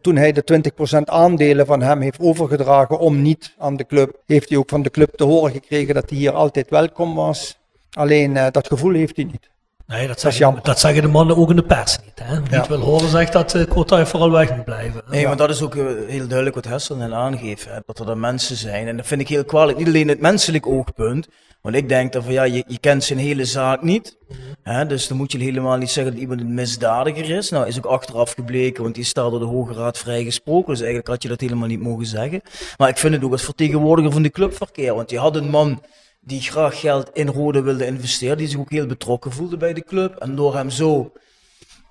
toen 0.00 0.16
hij 0.16 0.32
de 0.32 0.70
20% 0.98 0.98
aandelen 1.04 1.66
van 1.66 1.82
hem 1.82 2.00
heeft 2.00 2.20
overgedragen 2.20 2.98
om 2.98 3.22
niet 3.22 3.54
aan 3.58 3.76
de 3.76 3.86
club, 3.86 4.20
heeft 4.26 4.48
hij 4.48 4.58
ook 4.58 4.68
van 4.68 4.82
de 4.82 4.90
club 4.90 5.16
te 5.16 5.24
horen 5.24 5.52
gekregen 5.52 5.94
dat 5.94 6.10
hij 6.10 6.18
hier 6.18 6.32
altijd 6.32 6.70
welkom 6.70 7.14
was. 7.14 7.58
Alleen 7.90 8.34
uh, 8.34 8.46
dat 8.50 8.66
gevoel 8.66 8.94
heeft 8.94 9.16
hij 9.16 9.24
niet. 9.24 9.50
Nee, 9.86 10.06
dat, 10.06 10.20
zeggen, 10.20 10.58
dat 10.62 10.80
zeggen 10.80 11.02
de 11.02 11.08
mannen 11.08 11.36
ook 11.36 11.50
in 11.50 11.56
de 11.56 11.62
pers 11.62 11.98
niet. 12.04 12.20
Hè? 12.22 12.42
Wie 12.42 12.50
ja. 12.50 12.68
wil 12.68 12.80
horen 12.80 13.08
zegt 13.08 13.32
dat 13.32 13.54
uh, 13.54 14.04
vooral 14.04 14.30
weg 14.30 14.56
moet 14.56 14.64
blijven. 14.64 15.02
Nee, 15.10 15.20
ja. 15.20 15.28
maar 15.28 15.36
dat 15.36 15.50
is 15.50 15.62
ook 15.62 15.74
uh, 15.74 15.84
heel 16.08 16.26
duidelijk 16.26 16.54
wat 16.54 16.64
Hessel 16.64 16.96
net 16.96 17.12
aangeeft. 17.12 17.64
Hè? 17.64 17.78
Dat 17.86 17.98
er 17.98 18.06
dan 18.06 18.20
mensen 18.20 18.56
zijn. 18.56 18.86
En 18.86 18.96
dat 18.96 19.06
vind 19.06 19.20
ik 19.20 19.28
heel 19.28 19.44
kwalijk. 19.44 19.78
Niet 19.78 19.86
alleen 19.86 20.08
het 20.08 20.20
menselijk 20.20 20.66
oogpunt. 20.66 21.28
Want 21.62 21.78
ik 21.78 21.88
denk 21.88 22.12
dat 22.12 22.24
van, 22.24 22.32
ja, 22.32 22.42
je, 22.42 22.64
je 22.66 22.78
kent 22.78 23.04
zijn 23.04 23.18
hele 23.18 23.44
zaak 23.44 23.82
niet. 23.82 24.16
Hè? 24.62 24.86
Dus 24.86 25.08
dan 25.08 25.16
moet 25.16 25.32
je 25.32 25.38
helemaal 25.38 25.76
niet 25.76 25.90
zeggen 25.90 26.12
dat 26.12 26.22
iemand 26.22 26.40
een 26.40 26.54
misdadiger 26.54 27.30
is. 27.30 27.50
Nou, 27.50 27.66
is 27.66 27.78
ook 27.78 27.84
achteraf 27.84 28.32
gebleken, 28.32 28.82
want 28.82 28.94
die 28.94 29.04
staat 29.04 29.30
door 29.30 29.40
de 29.40 29.46
Hoge 29.46 29.72
Raad 29.72 29.98
vrijgesproken. 29.98 30.68
Dus 30.68 30.78
eigenlijk 30.78 31.08
had 31.08 31.22
je 31.22 31.28
dat 31.28 31.40
helemaal 31.40 31.68
niet 31.68 31.80
mogen 31.80 32.06
zeggen. 32.06 32.40
Maar 32.76 32.88
ik 32.88 32.98
vind 32.98 33.14
het 33.14 33.24
ook 33.24 33.32
als 33.32 33.44
vertegenwoordiger 33.44 34.12
van 34.12 34.22
de 34.22 34.30
clubverkeer. 34.30 34.94
Want 34.94 35.10
je 35.10 35.18
had 35.18 35.36
een 35.36 35.50
man 35.50 35.82
die 36.26 36.40
graag 36.40 36.80
geld 36.80 37.10
in 37.12 37.28
Rode 37.28 37.60
wilde 37.62 37.86
investeren, 37.86 38.36
die 38.36 38.48
zich 38.48 38.58
ook 38.58 38.70
heel 38.70 38.86
betrokken 38.86 39.32
voelde 39.32 39.56
bij 39.56 39.72
de 39.72 39.84
club. 39.84 40.16
En 40.16 40.36
door 40.36 40.54
hem 40.54 40.70
zo, 40.70 41.12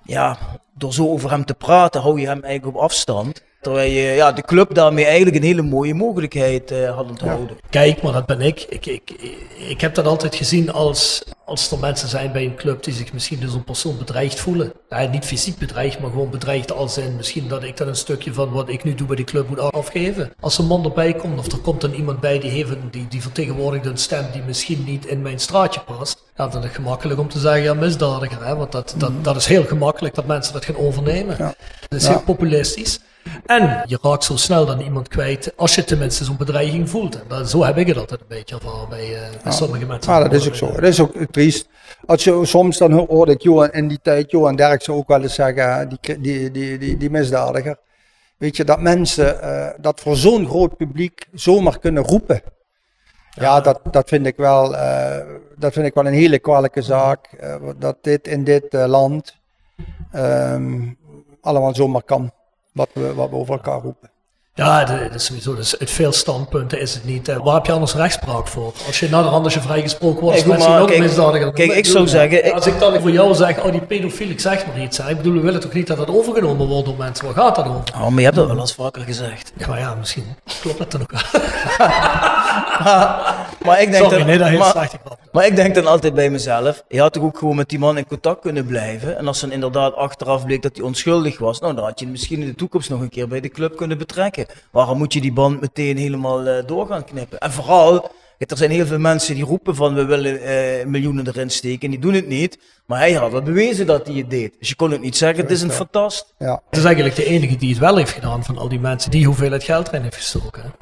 ja, 0.02 0.38
door 0.74 0.94
zo 0.94 1.08
over 1.08 1.30
hem 1.30 1.44
te 1.44 1.54
praten, 1.54 2.00
hou 2.00 2.20
je 2.20 2.26
hem 2.26 2.42
eigenlijk 2.42 2.76
op 2.76 2.82
afstand. 2.82 3.42
Terwijl 3.66 3.90
je 3.90 4.02
ja, 4.02 4.32
de 4.32 4.42
club 4.42 4.74
daarmee 4.74 5.04
eigenlijk 5.04 5.36
een 5.36 5.42
hele 5.42 5.62
mooie 5.62 5.94
mogelijkheid 5.94 6.72
uh, 6.72 6.94
had 6.94 7.08
onthouden. 7.08 7.48
Ja. 7.48 7.68
Kijk, 7.70 8.02
maar 8.02 8.12
dat 8.12 8.26
ben 8.26 8.40
ik. 8.40 8.66
Ik, 8.68 8.86
ik. 8.86 9.10
ik 9.68 9.80
heb 9.80 9.94
dat 9.94 10.06
altijd 10.06 10.34
gezien 10.34 10.72
als, 10.72 11.24
als 11.44 11.70
er 11.70 11.78
mensen 11.78 12.08
zijn 12.08 12.32
bij 12.32 12.44
een 12.44 12.56
club 12.56 12.82
die 12.84 12.94
zich 12.94 13.12
misschien 13.12 13.40
door 13.40 13.50
zo'n 13.50 13.64
persoon 13.64 13.98
bedreigd 13.98 14.40
voelen. 14.40 14.72
Ja, 14.88 15.06
niet 15.06 15.24
fysiek 15.24 15.58
bedreigd, 15.58 15.98
maar 15.98 16.10
gewoon 16.10 16.30
bedreigd 16.30 16.72
als 16.72 16.98
in 16.98 17.16
misschien 17.16 17.48
dat 17.48 17.62
ik 17.62 17.76
dan 17.76 17.88
een 17.88 17.96
stukje 17.96 18.32
van 18.32 18.50
wat 18.50 18.68
ik 18.68 18.84
nu 18.84 18.94
doe 18.94 19.06
bij 19.06 19.16
de 19.16 19.24
club 19.24 19.48
moet 19.48 19.72
afgeven. 19.72 20.32
Als 20.40 20.58
een 20.58 20.66
man 20.66 20.84
erbij 20.84 21.14
komt 21.14 21.38
of 21.38 21.52
er 21.52 21.58
komt 21.58 21.80
dan 21.80 21.92
iemand 21.92 22.20
bij 22.20 22.38
die, 22.38 22.50
heeft, 22.50 22.76
die, 22.90 23.08
die 23.08 23.22
vertegenwoordigt 23.22 23.86
een 23.86 23.98
stem 23.98 24.24
die 24.32 24.42
misschien 24.42 24.84
niet 24.84 25.06
in 25.06 25.22
mijn 25.22 25.38
straatje 25.38 25.80
past. 25.80 26.22
Ja, 26.36 26.46
dan 26.48 26.60
is 26.60 26.66
het 26.66 26.76
gemakkelijk 26.76 27.20
om 27.20 27.28
te 27.28 27.38
zeggen, 27.38 27.62
ja, 27.62 27.74
misdadiger. 27.74 28.44
Hè? 28.44 28.56
Want 28.56 28.72
dat, 28.72 28.94
dat, 28.96 29.24
dat 29.24 29.36
is 29.36 29.46
heel 29.46 29.64
gemakkelijk 29.64 30.14
dat 30.14 30.26
mensen 30.26 30.52
dat 30.52 30.64
gaan 30.64 30.76
overnemen. 30.76 31.36
Ja. 31.38 31.54
Dat 31.88 32.00
is 32.00 32.08
heel 32.08 32.22
populistisch. 32.22 33.00
En 33.46 33.82
je 33.86 33.98
raakt 34.02 34.24
zo 34.24 34.36
snel 34.36 34.66
dan 34.66 34.80
iemand 34.80 35.08
kwijt 35.08 35.52
als 35.56 35.74
je 35.74 35.84
tenminste 35.84 36.24
zo'n 36.24 36.36
bedreiging 36.36 36.90
voelt. 36.90 37.14
En 37.14 37.24
dat, 37.28 37.50
zo 37.50 37.64
heb 37.64 37.76
ik 37.76 37.86
het 37.86 37.96
altijd 37.96 38.20
een 38.20 38.26
beetje 38.28 38.54
ervaren 38.54 38.88
bij, 38.88 39.10
uh, 39.10 39.18
bij 39.42 39.52
sommige 39.52 39.86
mensen. 39.86 40.12
Ja, 40.12 40.20
dat 40.20 40.32
is 40.32 40.48
ook 40.48 40.54
zo. 40.54 40.72
Dat 40.72 40.82
is 40.82 41.00
ook 41.00 41.14
triest. 41.30 41.68
Als 42.06 42.24
je 42.24 42.40
soms 42.44 42.78
dan 42.78 42.92
hoorde 42.92 43.32
ik 43.32 43.42
Johan 43.42 43.70
in 43.70 43.88
die 43.88 43.98
tijd, 44.02 44.30
Johan 44.30 44.56
Derksen 44.56 44.94
ook 44.94 45.08
wel 45.08 45.22
eens 45.22 45.34
zeggen, 45.34 45.88
die, 45.88 46.20
die, 46.20 46.50
die, 46.50 46.78
die, 46.78 46.96
die 46.96 47.10
misdadiger. 47.10 47.76
Weet 48.36 48.56
je, 48.56 48.64
dat 48.64 48.80
mensen 48.80 49.38
uh, 49.42 49.68
dat 49.80 50.00
voor 50.00 50.16
zo'n 50.16 50.48
groot 50.48 50.76
publiek 50.76 51.26
zomaar 51.32 51.78
kunnen 51.78 52.02
roepen. 52.02 52.42
Ja, 53.30 53.42
ja 53.42 53.60
dat, 53.60 53.80
dat, 53.90 54.08
vind 54.08 54.26
ik 54.26 54.36
wel, 54.36 54.72
uh, 54.72 55.16
dat 55.56 55.72
vind 55.72 55.86
ik 55.86 55.94
wel 55.94 56.06
een 56.06 56.12
hele 56.12 56.38
kwalijke 56.38 56.82
zaak. 56.82 57.28
dat 57.78 57.96
dit 58.00 58.28
in 58.28 58.44
dit 58.44 58.72
land 58.72 59.36
um, 60.14 60.98
allemaal 61.40 61.74
zomaar 61.74 62.02
kan 62.02 62.32
wat 62.76 62.88
we, 62.92 63.14
wat 63.14 63.30
we 63.30 63.36
over 63.36 63.54
elkaar 63.54 63.80
roepen. 63.80 64.10
Ja, 64.54 64.84
dat 64.84 65.14
is 65.14 65.24
sowieso. 65.24 65.54
Dus 65.54 65.78
uit 65.78 65.90
veel 65.90 66.12
standpunten 66.12 66.80
is 66.80 66.94
het 66.94 67.04
niet. 67.04 67.28
Uh, 67.28 67.36
waar 67.36 67.54
heb 67.54 67.66
je 67.66 67.72
anders 67.72 67.94
rechtspraak 67.94 68.46
voor? 68.46 68.72
Als 68.86 69.00
je 69.00 69.08
naderhand 69.08 69.44
als 69.44 69.54
je 69.54 69.60
vrijgesproken 69.60 70.20
wordt, 70.20 70.44
hey, 70.44 70.56
is 70.56 70.66
ook 70.66 70.98
misdadiger. 70.98 71.52
Kijk, 71.52 71.72
ik 71.72 71.86
zou 71.86 72.08
zeggen. 72.08 72.52
Als 72.52 72.66
ik 72.66 72.78
dan 72.78 73.00
voor 73.00 73.10
jou 73.10 73.34
zeg, 73.34 73.64
oh 73.64 73.72
die 73.72 73.80
pedofiel, 73.80 74.28
ik 74.28 74.40
zeg 74.40 74.66
maar 74.66 74.80
iets. 74.80 74.98
Hè. 74.98 75.10
Ik 75.10 75.16
bedoel, 75.16 75.32
we 75.32 75.40
willen 75.40 75.60
toch 75.60 75.72
niet 75.72 75.86
dat 75.86 75.96
dat 75.96 76.08
overgenomen 76.08 76.66
wordt 76.66 76.86
door 76.86 76.96
mensen? 76.96 77.24
Waar 77.24 77.34
gaat 77.34 77.56
dat 77.56 77.66
over? 77.66 77.84
Oh, 77.94 78.08
maar 78.08 78.18
je 78.18 78.24
hebt 78.24 78.36
dat 78.36 78.46
wel 78.46 78.58
eens 78.58 78.74
vaker 78.74 79.02
gezegd. 79.02 79.52
Ja, 79.56 79.66
maar 79.66 79.78
ja, 79.78 79.94
misschien 79.94 80.24
klopt 80.60 80.78
dat 80.78 80.90
dan 80.90 81.00
ook 81.00 81.12
wel. 81.12 81.22
maar, 83.64 83.80
ik 83.80 83.90
denk 83.90 84.02
Sorry, 84.04 84.18
dat, 84.18 84.26
nee, 84.26 84.38
dat 84.38 84.48
heel 84.48 84.58
maar, 84.58 84.70
slecht 84.70 84.96
maar 85.36 85.46
ik 85.46 85.56
denk 85.56 85.74
dan 85.74 85.86
altijd 85.86 86.14
bij 86.14 86.30
mezelf, 86.30 86.84
je 86.88 87.00
had 87.00 87.12
toch 87.12 87.22
ook 87.22 87.38
gewoon 87.38 87.56
met 87.56 87.68
die 87.68 87.78
man 87.78 87.98
in 87.98 88.06
contact 88.06 88.40
kunnen 88.40 88.66
blijven. 88.66 89.18
En 89.18 89.26
als 89.26 89.40
dan 89.40 89.52
inderdaad 89.52 89.94
achteraf 89.94 90.44
bleek 90.44 90.62
dat 90.62 90.76
hij 90.76 90.84
onschuldig 90.84 91.38
was, 91.38 91.60
nou 91.60 91.74
dan 91.74 91.84
had 91.84 91.98
je 91.98 92.04
hem 92.04 92.12
misschien 92.12 92.40
in 92.40 92.46
de 92.46 92.54
toekomst 92.54 92.90
nog 92.90 93.00
een 93.00 93.08
keer 93.08 93.28
bij 93.28 93.40
de 93.40 93.48
club 93.48 93.76
kunnen 93.76 93.98
betrekken. 93.98 94.46
Waarom 94.70 94.98
moet 94.98 95.12
je 95.12 95.20
die 95.20 95.32
band 95.32 95.60
meteen 95.60 95.96
helemaal 95.96 96.46
uh, 96.46 96.54
door 96.66 96.86
gaan 96.86 97.04
knippen? 97.04 97.38
En 97.38 97.52
vooral, 97.52 98.10
er 98.38 98.56
zijn 98.56 98.70
heel 98.70 98.86
veel 98.86 98.98
mensen 98.98 99.34
die 99.34 99.44
roepen 99.44 99.74
van 99.74 99.94
we 99.94 100.04
willen 100.04 100.34
uh, 100.34 100.86
miljoenen 100.86 101.26
erin 101.26 101.50
steken 101.50 101.80
en 101.80 101.90
die 101.90 102.00
doen 102.00 102.14
het 102.14 102.28
niet. 102.28 102.58
Maar 102.86 102.98
hij 102.98 103.12
had 103.12 103.32
wel 103.32 103.42
bewezen 103.42 103.86
dat 103.86 104.06
hij 104.06 104.16
het 104.16 104.30
deed. 104.30 104.54
Dus 104.58 104.68
je 104.68 104.74
kon 104.76 104.90
het 104.90 105.00
niet 105.00 105.16
zeggen, 105.16 105.42
het 105.42 105.52
is 105.52 105.62
een 105.62 105.70
fantast. 105.70 106.34
Ja. 106.38 106.62
Het 106.70 106.78
is 106.78 106.84
eigenlijk 106.84 107.16
de 107.16 107.24
enige 107.24 107.56
die 107.56 107.70
het 107.70 107.78
wel 107.78 107.96
heeft 107.96 108.12
gedaan 108.12 108.44
van 108.44 108.58
al 108.58 108.68
die 108.68 108.80
mensen 108.80 109.10
die 109.10 109.26
hoeveelheid 109.26 109.64
geld 109.64 109.88
erin 109.88 110.02
heeft 110.02 110.16
gestoken. 110.16 110.74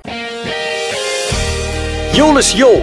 Jonas 2.12 2.52
Jo 2.52 2.82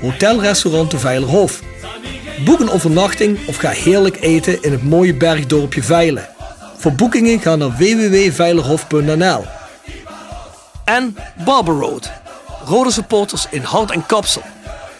Hotelrestaurant 0.00 0.90
de 0.90 0.98
Veilerhof. 0.98 1.60
Boek 2.44 2.60
een 2.60 2.70
overnachting 2.70 3.38
of 3.46 3.56
ga 3.56 3.70
heerlijk 3.70 4.20
eten 4.20 4.62
in 4.62 4.72
het 4.72 4.82
mooie 4.82 5.14
bergdorpje 5.14 5.82
Veilen. 5.82 6.28
Voor 6.76 6.92
boekingen 6.92 7.40
ga 7.40 7.56
naar 7.56 7.76
www.veilerhof.nl. 7.76 9.44
En 10.84 11.16
Barber 11.44 11.74
Road. 11.74 12.10
Rode 12.64 12.90
supporters 12.90 13.46
in 13.50 13.62
hout 13.62 13.90
en 13.90 14.06
kapsel. 14.06 14.42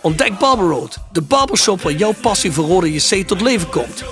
Ontdek 0.00 0.38
Barber 0.38 0.67
Road, 0.67 0.99
de 1.12 1.23
barbershop 1.23 1.81
waar 1.83 1.93
jouw 1.93 2.15
passie 2.21 2.53
voor 2.53 2.65
rode 2.65 2.93
JC 2.93 3.26
tot 3.26 3.41
leven 3.41 3.69
komt. 3.69 4.05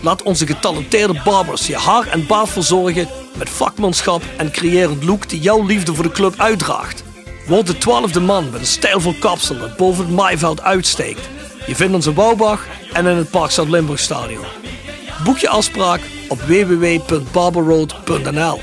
Laat 0.00 0.22
onze 0.22 0.46
getalenteerde 0.46 1.20
barbers 1.24 1.66
je 1.66 1.76
haar 1.76 2.06
en 2.06 2.26
baard 2.26 2.48
verzorgen 2.48 3.08
met 3.36 3.50
vakmanschap 3.50 4.22
en 4.36 4.50
creërend 4.50 5.04
look 5.04 5.28
die 5.28 5.40
jouw 5.40 5.66
liefde 5.66 5.94
voor 5.94 6.04
de 6.04 6.10
club 6.10 6.34
uitdraagt. 6.36 7.02
Word 7.48 7.66
de 7.66 7.78
twaalfde 7.78 8.20
man 8.20 8.50
met 8.50 8.60
een 8.60 8.66
stijlvol 8.66 9.14
kapsel 9.20 9.58
dat 9.58 9.76
boven 9.76 10.06
het 10.06 10.14
maaiveld 10.14 10.62
uitsteekt. 10.62 11.28
Je 11.66 11.74
vindt 11.74 11.94
ons 11.94 12.06
in 12.06 12.14
Bouwbach 12.14 12.66
en 12.92 13.06
in 13.06 13.16
het 13.16 13.30
Park 13.30 13.50
Zuid-Limburg 13.50 13.98
Stadion. 13.98 14.44
Boek 15.24 15.38
je 15.38 15.48
afspraak 15.48 16.00
op 16.28 16.40
www.barberroad.nl 16.40 18.58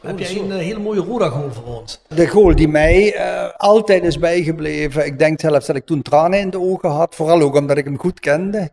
heb 0.00 0.18
jij 0.18 0.38
een 0.38 0.46
uh, 0.46 0.56
hele 0.56 0.78
mooie 0.78 1.00
Roda-goal 1.00 1.52
voor 1.52 1.80
ons? 1.80 2.02
De 2.08 2.28
goal 2.28 2.54
die 2.54 2.68
mij 2.68 3.16
uh, 3.16 3.48
altijd 3.56 4.04
is 4.04 4.18
bijgebleven. 4.18 5.06
Ik 5.06 5.18
denk 5.18 5.40
zelfs 5.40 5.66
dat 5.66 5.76
ik 5.76 5.86
toen 5.86 6.02
tranen 6.02 6.38
in 6.38 6.50
de 6.50 6.60
ogen 6.60 6.90
had. 6.90 7.14
Vooral 7.14 7.40
ook 7.40 7.54
omdat 7.54 7.76
ik 7.76 7.84
hem 7.84 7.98
goed 7.98 8.20
kende. 8.20 8.70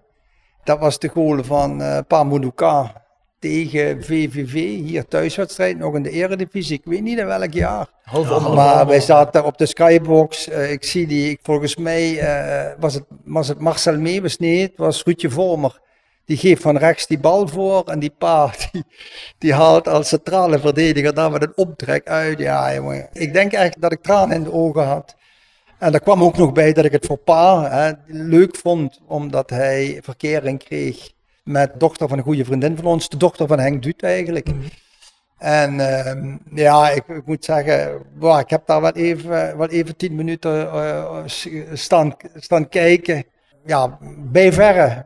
Dat 0.63 0.79
was 0.79 1.00
de 1.00 1.07
goal 1.07 1.43
van 1.43 1.81
uh, 1.81 1.98
Pamuduka 2.07 3.07
tegen 3.39 4.03
VVV, 4.03 4.53
hier 4.84 5.08
thuiswedstrijd, 5.08 5.77
nog 5.77 5.96
in 5.96 6.03
de 6.03 6.10
eredivisie. 6.10 6.77
Ik 6.77 6.86
weet 6.86 7.01
niet 7.01 7.17
in 7.17 7.25
welk 7.25 7.53
jaar. 7.53 7.88
Ja, 8.12 8.39
maar 8.39 8.88
wij 8.88 9.00
zaten 9.00 9.31
daar 9.31 9.46
op 9.46 9.58
de 9.58 9.65
skybox. 9.65 10.50
Uh, 10.50 10.72
ik 10.72 10.84
zie 10.84 11.08
die, 11.08 11.29
ik, 11.29 11.39
volgens 11.43 11.75
mij 11.75 12.12
uh, 12.12 12.72
was, 12.79 12.93
het, 12.93 13.03
was 13.24 13.48
het 13.48 13.60
Marcel 13.60 14.00
Meeuwis, 14.00 14.38
nee, 14.38 14.62
het 14.62 14.74
was 14.75 15.03
Ruudje 15.03 15.29
Vormer. 15.29 15.79
Die 16.25 16.38
geeft 16.38 16.62
van 16.62 16.77
rechts 16.77 17.08
die 17.08 17.19
bal 17.19 17.48
voor 17.48 17.84
en 17.84 18.00
die 18.00 18.13
pa, 18.17 18.51
die, 18.72 18.84
die 19.38 19.53
haalt 19.53 19.88
als 19.88 20.08
centrale 20.08 20.60
verdediger 20.60 21.13
daar 21.13 21.31
met 21.31 21.41
een 21.41 21.53
optrek 21.55 22.08
uit. 22.08 22.39
Ja, 22.39 22.74
jongen. 22.74 23.10
Ik 23.13 23.34
denk 23.34 23.51
echt 23.51 23.81
dat 23.81 23.91
ik 23.91 24.01
tranen 24.01 24.36
in 24.36 24.43
de 24.43 24.53
ogen 24.53 24.86
had. 24.86 25.15
En 25.79 25.91
daar 25.91 26.01
kwam 26.01 26.24
ook 26.24 26.38
nog 26.38 26.51
bij 26.51 26.74
dat 26.74 26.86
ik 26.86 26.91
het 26.91 27.05
voor 27.05 27.17
pa 27.17 27.69
hè, 27.69 27.91
leuk 28.05 28.55
vond, 28.55 29.00
omdat 29.08 29.50
hij 29.50 30.00
verkering 30.03 30.63
kreeg 30.63 31.10
met 31.50 31.79
dochter 31.79 32.08
van 32.08 32.18
een 32.18 32.24
goede 32.24 32.46
vriendin 32.46 32.75
van 32.75 32.86
ons, 32.86 33.10
de 33.10 33.18
dochter 33.18 33.48
van 33.48 33.60
Henk 33.60 33.84
Duut 33.84 34.03
eigenlijk. 34.03 34.48
Mhm. 34.48 34.58
En 35.38 35.74
uh, 35.74 36.36
ja, 36.53 36.89
ik, 36.89 37.08
ik, 37.08 37.25
moet 37.25 37.46
zeggen, 37.46 38.01
wow, 38.18 38.39
ik 38.39 38.50
heb 38.50 38.62
daar 38.65 38.82
wel 38.82 38.91
even, 38.91 39.58
wel 39.58 39.68
even 39.68 39.96
tien 39.96 40.15
minuten 40.15 40.51
uh, 40.62 41.24
staan, 41.74 42.15
staan 42.36 42.70
kijken. 42.70 43.24
Ja, 43.65 43.98
bij 44.18 44.53
verre 44.53 45.06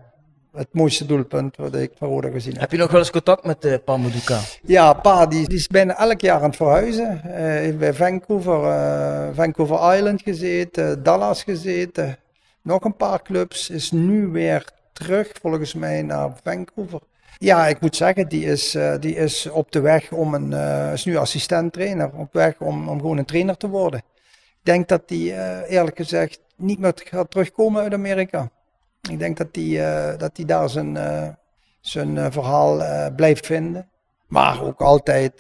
het 0.51 0.67
mooiste 0.71 1.05
doelpunt 1.05 1.57
wat 1.57 1.75
ik 1.75 1.91
van 1.97 2.07
Roda 2.07 2.29
gezien 2.29 2.51
heb. 2.51 2.62
Heb 2.62 2.71
je 2.71 2.77
nog 2.77 2.91
wel 2.91 3.00
eens 3.00 3.12
contact 3.12 3.45
met 3.45 3.65
uh, 3.65 3.75
Pa 3.85 3.97
Moduka? 3.97 4.39
Ja, 4.63 4.93
Pa 4.93 5.25
die, 5.25 5.47
die, 5.47 5.57
is 5.57 5.67
bijna 5.67 5.97
elk 5.97 6.21
jaar 6.21 6.38
aan 6.38 6.47
het 6.50 6.55
verhuizen. 6.55 7.21
Uh, 7.25 7.31
heeft 7.35 7.77
bij 7.77 7.93
Vancouver, 7.93 9.35
Vancouver 9.35 9.95
Island 9.95 10.21
gezeten, 10.21 11.03
Dallas 11.03 11.43
gezeten. 11.43 12.17
Nog 12.62 12.83
een 12.83 12.95
paar 12.95 13.21
clubs. 13.21 13.69
Is 13.69 13.91
nu 13.91 14.27
weer 14.27 14.73
terug 14.93 15.31
volgens 15.41 15.73
mij 15.73 16.01
naar 16.01 16.31
Vancouver. 16.43 17.00
Ja, 17.38 17.67
ik 17.67 17.81
moet 17.81 17.95
zeggen, 17.95 18.27
die 18.27 18.45
is, 18.45 18.75
uh, 18.75 18.93
die 19.00 19.15
is 19.15 19.50
op 19.50 19.71
de 19.71 19.79
weg 19.79 20.12
om 20.12 20.33
een, 20.33 20.51
uh, 20.51 20.93
is 20.93 21.05
nu 21.05 21.17
assistent 21.17 21.73
trainer, 21.73 22.12
op 22.15 22.33
weg 22.33 22.59
om, 22.59 22.89
om 22.89 23.00
gewoon 23.00 23.17
een 23.17 23.25
trainer 23.25 23.57
te 23.57 23.67
worden. 23.69 24.00
Ik 24.29 24.59
denk 24.62 24.88
dat 24.88 25.07
die 25.07 25.31
uh, 25.31 25.71
eerlijk 25.71 25.97
gezegd 25.97 26.39
niet 26.55 26.79
meer 26.79 26.93
gaat 26.95 27.31
terugkomen 27.31 27.81
uit 27.81 27.93
Amerika. 27.93 28.50
Ik 29.09 29.19
denk 29.19 29.38
dat 29.38 29.53
die, 29.53 29.81
dat 30.17 30.35
die 30.35 30.45
daar 30.45 30.69
zijn, 30.69 30.97
zijn 31.81 32.31
verhaal 32.31 32.81
blijft 33.15 33.45
vinden. 33.45 33.89
Maar 34.27 34.63
ook 34.63 34.81
altijd, 34.81 35.33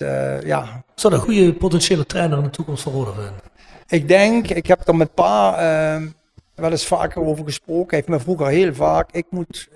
ja. 0.43 0.83
Zou 0.95 1.13
een 1.13 1.19
goede 1.19 1.53
potentiële 1.53 2.05
trainer 2.05 2.37
in 2.37 2.43
de 2.43 2.49
toekomst 2.49 2.83
voor 2.83 2.93
Roda 2.93 3.11
vinden? 3.11 3.39
Ik 3.87 4.07
denk, 4.07 4.47
ik 4.47 4.67
heb 4.67 4.87
er 4.87 4.95
met 4.95 5.13
pa 5.13 5.99
wel 6.55 6.71
eens 6.71 6.87
vaker 6.87 7.21
over 7.21 7.45
gesproken. 7.45 7.95
Heeft 7.95 8.07
me 8.07 8.19
vroeger 8.19 8.47
heel 8.47 8.73
vaak, 8.73 9.11
ik, 9.11 9.25
moet, 9.29 9.69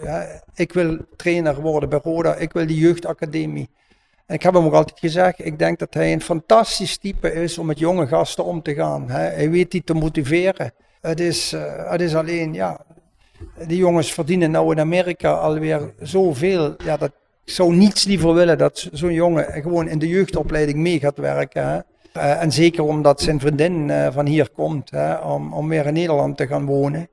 ik 0.56 0.74
wil 0.74 0.98
trainer 1.16 1.62
worden 1.62 1.90
bij 1.90 2.00
Roda, 2.04 2.36
ik 2.36 2.54
wil 2.54 2.68
die 2.68 2.80
jeugdacademie. 2.80 3.70
En 4.26 4.36
ik 4.36 4.44
heb 4.44 4.54
hem 4.54 4.66
ook 4.66 4.74
altijd 4.74 5.00
gezegd, 5.00 5.46
ik 5.46 5.60
denk 5.60 5.80
dat 5.80 5.94
hij 5.94 6.14
een 6.14 6.22
fantastisch 6.22 6.98
type 6.98 7.34
is 7.34 7.58
om 7.58 7.66
met 7.66 7.80
jonge 7.80 8.08
gasten 8.08 8.46
om 8.46 8.62
te 8.62 8.74
gaan. 8.74 9.10
Hij 9.10 9.50
weet 9.50 9.72
die 9.72 9.84
te 9.84 9.94
motiveren. 9.94 10.74
Het 11.02 11.20
is, 11.20 11.54
uh, 11.54 11.92
het 11.92 12.02
is 12.02 12.16
alleen, 12.16 12.54
ja, 12.54 12.86
die 13.68 13.78
jongens 13.78 14.14
verdienen 14.14 14.52
nou 14.52 14.72
in 14.72 14.80
Amerika 14.80 15.32
alweer 15.32 15.94
zoveel. 16.00 16.76
Ja, 16.84 16.98
dat, 16.98 17.12
ik 17.46 17.54
zou 17.54 17.76
niets 17.76 18.06
liever 18.06 18.34
willen 18.34 18.58
dat 18.58 18.90
zo'n 18.92 19.14
jongen 19.14 19.62
gewoon 19.62 19.88
in 19.88 20.00
de 20.00 20.08
jeugdopleiding 20.08 20.78
mee 20.78 21.00
gaat 21.00 21.18
werken. 21.18 21.70
Hè. 21.70 21.80
Uh, 22.18 22.42
en 22.42 22.52
zeker 22.52 22.84
omdat 22.84 23.22
zijn 23.22 23.40
vriendin 23.40 23.90
uh, 23.90 24.08
van 24.12 24.26
hier 24.26 24.50
komt, 24.50 24.92
hè, 24.92 25.16
om, 25.16 25.54
om 25.54 25.70
weer 25.70 25.86
in 25.86 25.94
Nederland 25.94 26.38
te 26.38 26.48
gaan 26.48 26.66
wonen. 26.66 27.10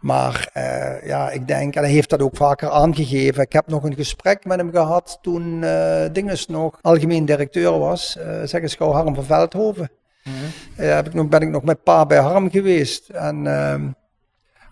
Maar 0.00 0.50
uh, 0.56 1.06
ja, 1.06 1.30
ik 1.30 1.48
denk, 1.48 1.74
en 1.74 1.82
hij 1.82 1.92
heeft 1.92 2.10
dat 2.10 2.22
ook 2.22 2.36
vaker 2.36 2.70
aangegeven. 2.70 3.42
Ik 3.42 3.52
heb 3.52 3.66
nog 3.66 3.82
een 3.82 3.94
gesprek 3.94 4.44
met 4.44 4.58
hem 4.58 4.70
gehad 4.70 5.18
toen 5.20 5.64
Dinges 6.12 6.46
nog 6.46 6.78
algemeen 6.80 7.24
directeur 7.24 7.78
was. 7.78 8.18
zeg 8.44 8.62
eens 8.62 8.74
gauw 8.74 8.92
Harm 8.92 9.14
van 9.14 9.24
Veldhoven. 9.24 9.90
Mm 10.22 10.32
-hmm. 10.32 10.84
heb 10.86 11.06
ik 11.06 11.14
nog, 11.14 11.28
ben 11.28 11.40
ik 11.40 11.48
nog 11.48 11.62
met 11.62 11.82
pa 11.82 12.06
bij 12.06 12.18
Harm 12.18 12.50
geweest. 12.50 13.08
En, 13.08 13.46
ehm, 13.46 13.90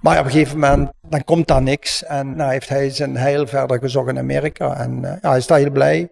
maar 0.00 0.18
op 0.18 0.24
een 0.24 0.30
gegeven 0.30 0.58
moment, 0.58 0.90
dan 1.08 1.24
komt 1.24 1.46
daar 1.46 1.62
niks. 1.62 2.04
En 2.04 2.36
nou, 2.36 2.52
heeft 2.52 2.68
hij 2.68 2.90
zijn 2.90 3.16
heil 3.16 3.46
verder 3.46 3.78
gezocht 3.78 4.08
in 4.08 4.18
Amerika. 4.18 4.76
En 4.76 5.00
ja, 5.00 5.28
hij 5.28 5.38
is 5.38 5.46
daar 5.46 5.58
heel 5.58 5.70
blij. 5.70 6.10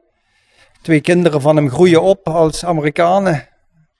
Twee 0.82 1.00
kinderen 1.00 1.40
van 1.40 1.56
hem 1.56 1.70
groeien 1.70 2.02
op 2.02 2.28
als 2.28 2.64
Amerikanen. 2.64 3.48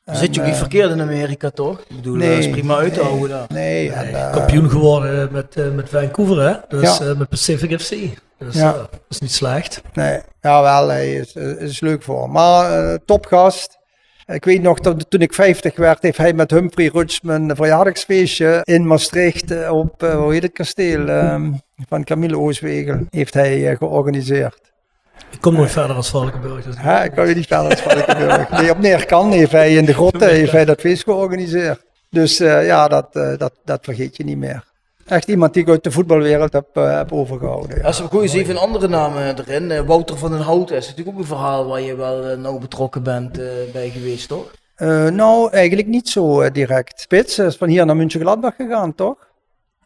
Dan 0.09 0.17
zit 0.17 0.35
je 0.35 0.41
ook 0.41 0.47
niet 0.47 0.55
uh, 0.55 0.61
verkeerd 0.61 0.91
in 0.91 1.01
Amerika, 1.01 1.51
toch? 1.51 1.81
Ik 1.81 1.97
bedoel, 1.97 2.17
nee, 2.17 2.29
dat 2.29 2.39
is 2.39 2.51
prima 2.51 2.77
uit 2.77 2.95
te 2.95 3.01
nee, 3.01 3.09
houden 3.09 3.29
daar. 3.29 3.47
Nee, 3.49 3.93
en, 3.93 4.11
uh, 4.11 4.33
Kampioen 4.33 4.71
geworden 4.71 5.33
met, 5.33 5.57
uh, 5.57 5.71
met 5.71 5.89
Vancouver, 5.89 6.49
hè? 6.49 6.79
Dus 6.79 6.99
ja. 6.99 7.15
met 7.15 7.29
Pacific 7.29 7.81
FC. 7.81 7.91
Dus 8.39 8.55
ja. 8.55 8.73
dat 8.73 9.01
is 9.09 9.19
niet 9.19 9.33
slecht. 9.33 9.83
Nee, 9.93 10.21
ja, 10.41 10.63
wel, 10.63 10.89
hij 10.89 11.15
is, 11.15 11.35
is 11.59 11.81
leuk 11.81 12.03
voor. 12.03 12.31
Maar 12.31 12.99
topgast. 13.05 13.79
Ik 14.27 14.45
weet 14.45 14.63
nog, 14.63 14.81
dat, 14.81 15.11
toen 15.11 15.21
ik 15.21 15.35
50 15.35 15.77
werd, 15.77 16.03
heeft 16.03 16.19
hij 16.19 16.33
met 16.33 16.51
Humphrey 16.51 16.91
Rutsch 16.93 17.23
mijn 17.23 17.57
verjaardagsfeestje 17.57 18.61
in 18.65 18.87
Maastricht 18.87 19.69
op, 19.71 20.01
hoe 20.01 20.33
heet 20.33 20.43
het 20.43 20.53
kasteel, 20.53 21.09
um, 21.09 21.61
van 21.89 22.05
Camille 22.05 22.39
Ooswegel, 22.39 23.07
heeft 23.11 23.35
hij 23.35 23.77
georganiseerd. 23.77 24.68
Ik 25.31 25.41
kom 25.41 25.55
nooit 25.55 25.71
verder 25.71 25.97
als 25.97 26.09
Valkenburg. 26.11 26.65
Dus 26.65 26.75
ja, 26.83 27.05
ik 27.05 27.13
kan 27.13 27.29
je 27.29 27.35
niet 27.35 27.47
verder 27.47 27.71
als 27.71 27.81
Valkenburg. 27.81 28.51
Nee, 28.51 28.71
op 28.71 28.79
Neerkan 28.79 29.33
heeft 29.33 29.53
hij 29.53 29.75
in 29.75 29.85
de 29.85 29.95
grotten 29.95 30.29
heeft 30.29 30.53
hij 30.53 30.65
dat 30.65 30.81
feest 30.81 31.03
georganiseerd. 31.03 31.87
Dus 32.11 32.41
uh, 32.41 32.67
ja, 32.67 32.89
dat, 32.89 33.07
uh, 33.13 33.39
dat, 33.39 33.53
dat 33.65 33.79
vergeet 33.83 34.17
je 34.17 34.25
niet 34.25 34.37
meer. 34.37 34.65
Echt 35.07 35.29
iemand 35.29 35.55
die 35.55 35.63
ik 35.63 35.69
uit 35.69 35.85
de 35.85 35.91
voetbalwereld 35.91 36.53
heb, 36.53 36.67
uh, 36.75 36.97
heb 36.97 37.13
overgehouden. 37.13 37.77
Ja. 37.77 37.85
Als 37.85 38.01
we 38.01 38.09
gooien 38.09 38.23
eens 38.23 38.33
even 38.33 38.55
een 38.55 38.61
andere 38.61 38.89
naam 38.89 39.17
erin. 39.17 39.87
Wouter 39.87 40.19
van 40.19 40.31
den 40.31 40.41
Hout 40.41 40.71
is 40.71 40.89
natuurlijk 40.89 41.17
ook 41.17 41.23
een 41.23 41.29
verhaal 41.29 41.67
waar 41.67 41.81
je 41.81 41.97
wel 41.97 42.37
nauw 42.37 42.59
betrokken 42.59 43.03
bent 43.03 43.33
bij 43.73 43.91
geweest, 43.91 44.29
toch? 44.29 44.51
nou, 45.11 45.51
eigenlijk 45.51 45.89
niet 45.89 46.09
zo 46.09 46.51
direct. 46.51 47.01
Spits 47.01 47.39
is 47.39 47.57
van 47.57 47.69
hier 47.69 47.87
naar 47.87 47.97
München-Gladbach 47.97 48.55
gegaan, 48.57 48.95
toch? 48.95 49.28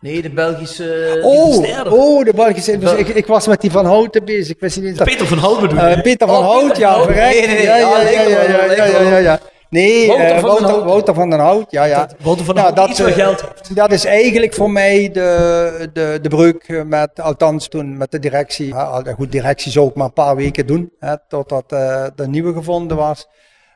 Nee, 0.02 0.22
de 0.22 0.30
Belgische 0.30 1.18
oh, 1.22 1.92
Oh, 1.92 2.24
de 2.24 2.32
Belgische 2.34 2.78
dus 2.78 2.92
ik, 2.92 3.08
ik, 3.08 3.26
was 3.26 3.46
met 3.46 3.60
die 3.60 3.70
Van 3.70 3.84
Houten 3.84 4.24
bezig. 4.24 4.54
Ik 4.54 4.60
wist 4.60 4.80
niet 4.80 4.86
eens. 4.86 5.02
Peter 5.02 5.26
Van 5.26 5.38
Hout 5.38 5.60
bedoel 5.60 5.88
je? 5.88 5.96
Uh, 5.96 6.02
Peter 6.02 6.28
Van 6.28 6.36
oh, 6.36 6.44
Hout, 6.44 6.76
ja. 6.76 6.90
Hout. 6.90 7.08
Nee, 7.08 7.46
nee, 7.46 7.46
nee. 7.46 7.62
Ja, 7.62 7.76
ja, 7.76 8.00
ja, 8.00 8.42
ja, 8.86 9.00
ja, 9.00 9.16
ja. 9.16 9.40
Nee, 9.68 10.14
eh, 10.14 10.40
Wouter, 10.84 11.14
van 11.14 11.30
den 11.30 11.38
Hout. 11.38 11.70
Ja, 11.70 11.84
ja. 11.84 12.08
Wouter 12.22 12.44
van 12.44 12.54
den 12.54 12.64
nou, 12.64 12.76
Hout, 12.76 12.98
nou, 12.98 13.08
dat, 13.10 13.18
eh, 13.18 13.24
geld. 13.24 13.44
Dus 13.58 13.68
dat 13.68 13.92
is 13.92 14.04
eigenlijk 14.04 14.54
voor 14.54 14.70
mij 14.70 15.10
de, 15.12 15.90
de, 15.92 16.18
de 16.22 16.28
breuk 16.28 16.82
met, 16.86 17.20
althans 17.20 17.68
toen 17.68 17.96
met 17.96 18.10
de 18.10 18.18
directie. 18.18 18.74
goed, 19.16 19.32
directie 19.32 19.72
zou 19.72 19.88
ik 19.88 19.94
maar 19.94 20.06
een 20.06 20.12
paar 20.12 20.36
weken 20.36 20.66
doen, 20.66 20.92
hè, 20.98 21.14
totdat 21.28 21.68
de 22.14 22.26
nieuwe 22.26 22.52
gevonden 22.52 22.96
was. 22.96 23.28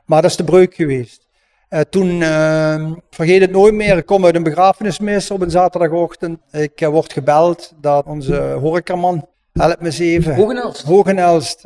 Maar 0.04 0.22
dat 0.22 0.30
is 0.30 0.36
de 0.36 0.44
breuk 0.44 0.74
geweest. 0.74 1.25
Uh, 1.70 1.80
toen, 1.80 2.20
uh, 2.20 2.92
vergeet 3.10 3.40
het 3.40 3.50
nooit 3.50 3.74
meer, 3.74 3.96
ik 3.96 4.06
kom 4.06 4.24
uit 4.24 4.34
een 4.34 4.42
begrafenismis 4.42 5.30
op 5.30 5.40
een 5.40 5.50
zaterdagochtend. 5.50 6.38
Ik 6.50 6.80
uh, 6.80 6.88
word 6.88 7.12
gebeld 7.12 7.72
dat 7.80 8.06
onze 8.06 8.36
horecaman, 8.36 9.28
help 9.52 9.80
me 9.80 9.86
eens 9.86 9.98
even. 9.98 10.34
Hogenelst. 10.34 10.82
Hogenelst, 10.82 11.62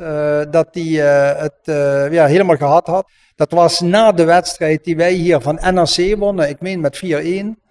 dat 0.51 0.67
die 0.71 1.01
het 1.01 1.59
ja, 2.11 2.25
helemaal 2.25 2.55
gehad 2.55 2.87
had. 2.87 3.05
Dat 3.35 3.51
was 3.51 3.79
na 3.79 4.11
de 4.11 4.23
wedstrijd 4.23 4.83
die 4.83 4.95
wij 4.95 5.13
hier 5.13 5.41
van 5.41 5.59
NRC 5.61 6.15
wonnen, 6.17 6.49
ik 6.49 6.61
meen 6.61 6.79
met 6.79 6.97
4-1. 6.97 6.99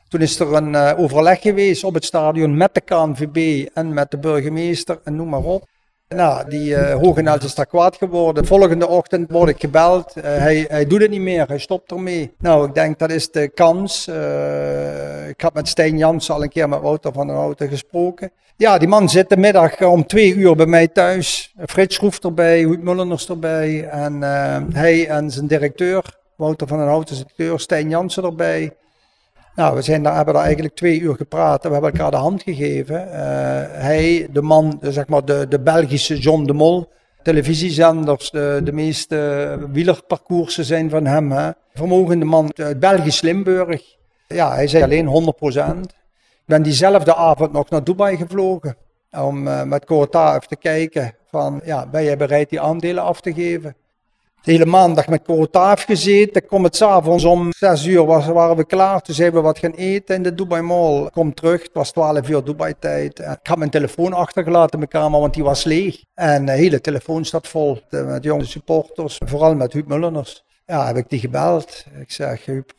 Toen 0.09 0.21
is 0.21 0.41
er 0.41 0.55
een 0.55 0.77
overleg 0.77 1.41
geweest 1.41 1.85
op 1.85 1.95
het 1.95 2.05
stadion 2.05 2.57
met 2.57 2.75
de 2.75 2.81
KNVB 2.81 3.69
en 3.75 3.95
met 3.95 4.11
de 4.11 4.19
burgemeester 4.19 5.01
en 5.05 5.17
noem 5.17 5.29
maar 5.29 5.43
op. 5.43 5.69
Nou, 6.17 6.49
die 6.49 6.71
uh, 6.71 6.95
Hogenels 6.95 7.45
is 7.45 7.55
daar 7.55 7.67
kwaad 7.67 7.97
geworden. 7.97 8.47
Volgende 8.47 8.89
ochtend 8.89 9.31
word 9.31 9.49
ik 9.49 9.61
gebeld. 9.61 10.15
Uh, 10.17 10.25
hij, 10.25 10.65
hij 10.69 10.87
doet 10.87 11.01
het 11.01 11.11
niet 11.11 11.21
meer, 11.21 11.49
hij 11.49 11.59
stopt 11.59 11.91
ermee. 11.91 12.35
Nou, 12.39 12.69
ik 12.69 12.75
denk 12.75 12.99
dat 12.99 13.11
is 13.11 13.31
de 13.31 13.49
kans. 13.49 14.09
Uh, 14.09 15.29
ik 15.29 15.41
had 15.41 15.55
met 15.55 15.69
Stijn 15.69 15.99
Jans 15.99 16.31
al 16.31 16.43
een 16.43 16.49
keer 16.49 16.69
met 16.69 16.81
Wouter 16.81 17.13
van 17.13 17.27
den 17.27 17.37
Houten 17.37 17.69
gesproken. 17.69 18.31
Ja, 18.57 18.79
die 18.79 18.89
man 18.89 19.09
zit 19.09 19.29
de 19.29 19.37
middag 19.37 19.81
om 19.83 20.07
twee 20.07 20.35
uur 20.35 20.57
bij 20.57 20.67
mij 20.67 20.89
thuis. 20.89 21.55
Frits 21.67 21.95
Schroef 21.95 22.19
erbij, 22.19 22.63
Hoed 22.63 22.83
Mulleners 22.83 23.29
erbij. 23.29 23.89
En 23.89 24.23
hij 24.73 25.09
en 25.09 25.31
zijn 25.31 25.47
directeur, 25.47 26.19
Wouter 26.37 26.67
van 26.67 26.79
den 26.79 26.87
Houten, 26.87 27.15
directeur, 27.15 27.61
Stijn 27.61 27.89
Jansen 27.89 28.25
erbij. 28.25 28.73
Nou, 29.55 29.75
we 29.75 29.83
zijn 29.83 30.03
daar, 30.03 30.17
hebben 30.17 30.35
daar 30.35 30.45
eigenlijk 30.45 30.75
twee 30.75 31.01
uur 31.01 31.15
gepraat 31.15 31.63
en 31.63 31.69
we 31.69 31.75
hebben 31.75 31.93
elkaar 31.93 32.11
de 32.11 32.17
hand 32.17 32.43
gegeven. 32.43 33.07
Uh, 33.07 33.13
hij, 33.83 34.29
de 34.31 34.43
man, 34.43 34.79
zeg 34.83 35.07
maar 35.07 35.25
de, 35.25 35.47
de 35.49 35.61
Belgische 35.61 36.19
John 36.19 36.45
de 36.45 36.53
Mol, 36.53 36.89
televisiezenders, 37.23 38.31
de, 38.31 38.71
meeste 38.73 39.59
wielerparcoursen 39.73 40.65
zijn 40.65 40.91
van 40.91 41.07
hem. 41.07 41.33
Hè. 41.33 41.51
Vermogende 41.75 42.25
man 42.25 42.51
uit 42.55 42.81
Belgisch 42.81 43.21
Limburg. 43.21 43.83
Ja, 44.27 44.55
hij 44.55 44.67
zei 44.67 44.83
alleen 44.83 45.35
100%. 45.47 45.81
Ik 45.81 46.57
ben 46.57 46.63
diezelfde 46.63 47.15
avond 47.15 47.53
nog 47.53 47.71
naar 47.71 47.85
Dubai 47.85 48.17
gevlogen 48.17 48.77
om 49.11 49.47
uh, 49.47 49.63
met 49.63 49.85
Kota 49.85 50.35
even 50.35 50.49
te 50.49 50.57
kijken 50.57 51.15
van, 51.31 51.61
ja, 51.65 51.87
ben 51.87 52.05
jij 52.05 52.17
bereid 52.17 52.51
die 52.51 52.61
aandelen 52.61 53.03
af 53.03 53.21
te 53.21 53.33
geven? 53.33 53.77
De 54.43 54.53
hele 54.53 54.67
maandag 54.67 55.09
met 55.09 55.23
Korotaaf 55.23 55.83
gezeten. 55.83 56.47
Kom 56.47 56.65
het 56.65 56.77
s'avonds 56.77 57.25
om 57.25 57.53
6 57.53 57.85
uur 57.85 58.05
waren 58.05 58.57
we 58.57 58.65
klaar. 58.65 59.01
Toen 59.01 59.15
zijn 59.15 59.33
we 59.33 59.41
wat 59.41 59.59
gaan 59.59 59.73
eten 59.73 60.15
in 60.15 60.23
de 60.23 60.35
Dubai 60.35 60.63
Mall. 60.63 61.11
Kom 61.11 61.35
terug, 61.35 61.63
het 61.63 61.73
was 61.73 61.93
12 61.93 62.29
uur 62.29 62.45
Dubai 62.45 62.75
tijd. 62.79 63.19
Ik 63.19 63.39
had 63.43 63.59
mijn 63.59 63.71
telefoon 63.71 64.13
achtergelaten 64.13 64.73
in 64.73 64.79
mijn 64.79 64.91
kamer, 64.91 65.21
want 65.21 65.35
die 65.35 65.45
was 65.45 65.65
leeg. 65.65 66.03
En 66.15 66.47
de 66.47 66.53
hele 66.53 66.81
telefoon 66.81 67.25
staat 67.25 67.49
vol 67.49 67.81
met 67.91 68.25
jonge 68.25 68.45
supporters, 68.45 69.21
vooral 69.25 69.55
met 69.55 69.73
Huub 69.73 69.87
Mulleners. 69.87 70.45
Ja, 70.67 70.87
heb 70.87 70.97
ik 70.97 71.09
die 71.09 71.21
gebeld. 71.21 71.85
Ik 72.01 72.11
zeg, 72.13 72.45
Huub, 72.45 72.71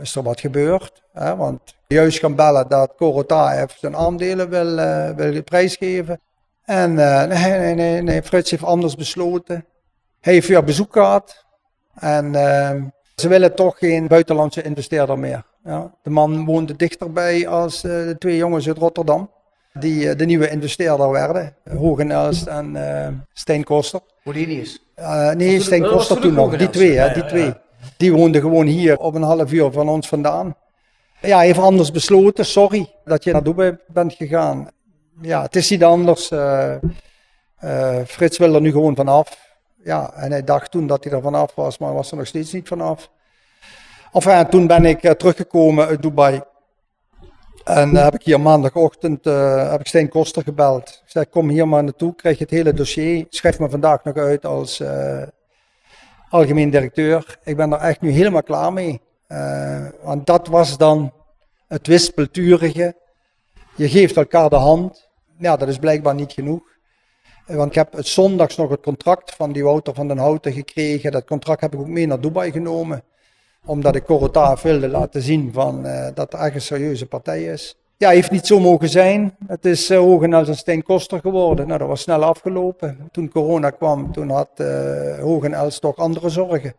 is 0.00 0.14
er 0.14 0.22
wat 0.22 0.40
gebeurd? 0.40 1.02
Hè? 1.12 1.36
Want 1.36 1.60
juist 1.86 2.18
gaan 2.18 2.34
bellen 2.34 2.68
dat 2.68 2.92
Korotaaf 2.96 3.76
zijn 3.78 3.96
aandelen 3.96 4.48
wil, 4.48 4.78
uh, 4.78 5.10
wil 5.10 5.42
prijsgeven. 5.42 6.20
En 6.64 6.90
uh, 6.90 7.24
nee, 7.24 7.58
nee, 7.58 7.74
nee, 7.74 8.02
nee, 8.02 8.22
Frits 8.22 8.50
heeft 8.50 8.64
anders 8.64 8.94
besloten. 8.94 9.64
Hij 10.24 10.32
heeft 10.32 10.48
weer 10.48 10.64
bezoek 10.64 10.92
gehad. 10.92 11.44
En 11.94 12.24
uh, 12.24 12.70
ze 13.14 13.28
willen 13.28 13.54
toch 13.54 13.78
geen 13.78 14.06
buitenlandse 14.06 14.62
investeerder 14.62 15.18
meer. 15.18 15.44
Ja. 15.64 15.94
De 16.02 16.10
man 16.10 16.44
woonde 16.44 16.76
dichterbij 16.76 17.48
als 17.48 17.84
uh, 17.84 17.90
de 17.90 18.16
twee 18.18 18.36
jongens 18.36 18.66
uit 18.68 18.78
Rotterdam. 18.78 19.30
Die 19.72 20.04
uh, 20.04 20.16
de 20.16 20.24
nieuwe 20.24 20.50
investeerder 20.50 21.10
werden. 21.10 21.56
Hogenelst 21.76 22.46
en 22.46 22.74
uh, 22.74 23.08
Steen 23.32 23.64
Koster. 23.64 24.00
Polinius? 24.22 24.82
nee, 25.34 25.60
Steen 25.60 25.82
Koster 25.82 26.20
toen 26.20 26.34
nog. 26.34 26.56
Die 26.56 26.70
twee, 26.70 26.98
hè, 26.98 27.14
die 27.14 27.24
twee. 27.24 27.52
Die 27.96 28.12
woonden 28.12 28.40
gewoon 28.40 28.66
hier 28.66 28.96
op 28.96 29.14
een 29.14 29.22
half 29.22 29.52
uur 29.52 29.72
van 29.72 29.88
ons 29.88 30.08
vandaan. 30.08 30.56
Ja, 31.20 31.36
hij 31.36 31.46
heeft 31.46 31.58
anders 31.58 31.90
besloten. 31.90 32.46
Sorry 32.46 32.92
dat 33.04 33.24
je 33.24 33.32
naar 33.32 33.42
Dubai 33.42 33.78
bent 33.86 34.12
gegaan. 34.12 34.68
Ja, 35.20 35.42
het 35.42 35.56
is 35.56 35.70
niet 35.70 35.84
anders. 35.84 36.30
Frits 38.06 38.38
wil 38.38 38.54
er 38.54 38.60
nu 38.60 38.70
gewoon 38.70 38.96
vanaf 38.96 39.43
ja, 39.84 40.12
en 40.12 40.30
hij 40.30 40.44
dacht 40.44 40.70
toen 40.70 40.86
dat 40.86 41.04
hij 41.04 41.12
er 41.12 41.22
vanaf 41.22 41.54
was, 41.54 41.78
maar 41.78 41.94
was 41.94 42.10
er 42.10 42.16
nog 42.16 42.26
steeds 42.26 42.52
niet 42.52 42.68
vanaf. 42.68 43.10
Enfin, 44.12 44.48
toen 44.48 44.66
ben 44.66 44.84
ik 44.84 45.02
uh, 45.02 45.10
teruggekomen 45.10 45.86
uit 45.86 46.02
Dubai. 46.02 46.42
En 47.64 47.94
uh, 47.94 48.04
heb 48.04 48.14
ik 48.14 48.22
hier 48.22 48.40
maandagochtend 48.40 49.26
uh, 49.26 49.70
heb 49.70 49.80
ik 49.80 49.86
Stijn 49.86 50.08
Koster 50.08 50.42
gebeld. 50.42 50.88
Ik 51.04 51.10
zei, 51.10 51.24
kom 51.24 51.48
hier 51.48 51.68
maar 51.68 51.84
naartoe, 51.84 52.14
krijg 52.14 52.38
je 52.38 52.44
het 52.44 52.52
hele 52.52 52.72
dossier. 52.72 53.26
Schrijf 53.28 53.58
me 53.58 53.70
vandaag 53.70 54.04
nog 54.04 54.16
uit 54.16 54.44
als 54.44 54.82
algemeen 56.28 56.70
directeur. 56.70 57.38
Ik 57.44 57.56
ben 57.56 57.72
er 57.72 57.78
echt 57.78 58.00
nu 58.00 58.10
helemaal 58.10 58.42
klaar 58.42 58.72
mee. 58.72 59.00
want 60.02 60.26
dat 60.26 60.46
was 60.46 60.76
dan 60.78 61.12
het 61.68 61.86
wispelturige. 61.86 62.96
Je 63.76 63.88
geeft 63.88 64.16
elkaar 64.16 64.48
de 64.48 64.56
hand. 64.56 65.08
Ja, 65.38 65.56
dat 65.56 65.68
is 65.68 65.78
blijkbaar 65.78 66.14
niet 66.14 66.32
genoeg. 66.32 66.73
Want 67.46 67.68
ik 67.68 67.74
heb 67.74 67.92
het 67.92 68.06
zondags 68.06 68.56
nog 68.56 68.70
het 68.70 68.82
contract 68.82 69.34
van 69.34 69.52
die 69.52 69.64
Wouter 69.64 69.94
van 69.94 70.08
den 70.08 70.18
Houten 70.18 70.52
gekregen. 70.52 71.12
Dat 71.12 71.24
contract 71.24 71.60
heb 71.60 71.74
ik 71.74 71.80
ook 71.80 71.86
mee 71.86 72.06
naar 72.06 72.20
Dubai 72.20 72.52
genomen. 72.52 73.02
Omdat 73.64 73.94
ik 73.94 74.04
Corotaaf 74.04 74.62
wilde 74.62 74.88
laten 74.88 75.22
zien 75.22 75.52
van, 75.52 75.86
uh, 75.86 76.06
dat 76.14 76.32
er 76.32 76.38
echt 76.38 76.54
een 76.54 76.60
serieuze 76.60 77.06
partij 77.06 77.44
is. 77.44 77.78
Ja, 77.96 78.10
heeft 78.10 78.30
niet 78.30 78.46
zo 78.46 78.60
mogen 78.60 78.88
zijn. 78.88 79.36
Het 79.46 79.64
is 79.64 79.90
uh, 79.90 79.98
Hogenels 79.98 80.48
en 80.48 80.56
Stijn 80.56 80.82
Koster 80.82 81.20
geworden. 81.20 81.66
Nou, 81.66 81.78
dat 81.78 81.88
was 81.88 82.00
snel 82.00 82.24
afgelopen. 82.24 83.08
Toen 83.12 83.30
corona 83.30 83.70
kwam, 83.70 84.12
toen 84.12 84.30
had 84.30 84.50
Hogenels 85.20 85.78
toch 85.78 85.96
andere 85.96 86.28
zorgen. 86.28 86.74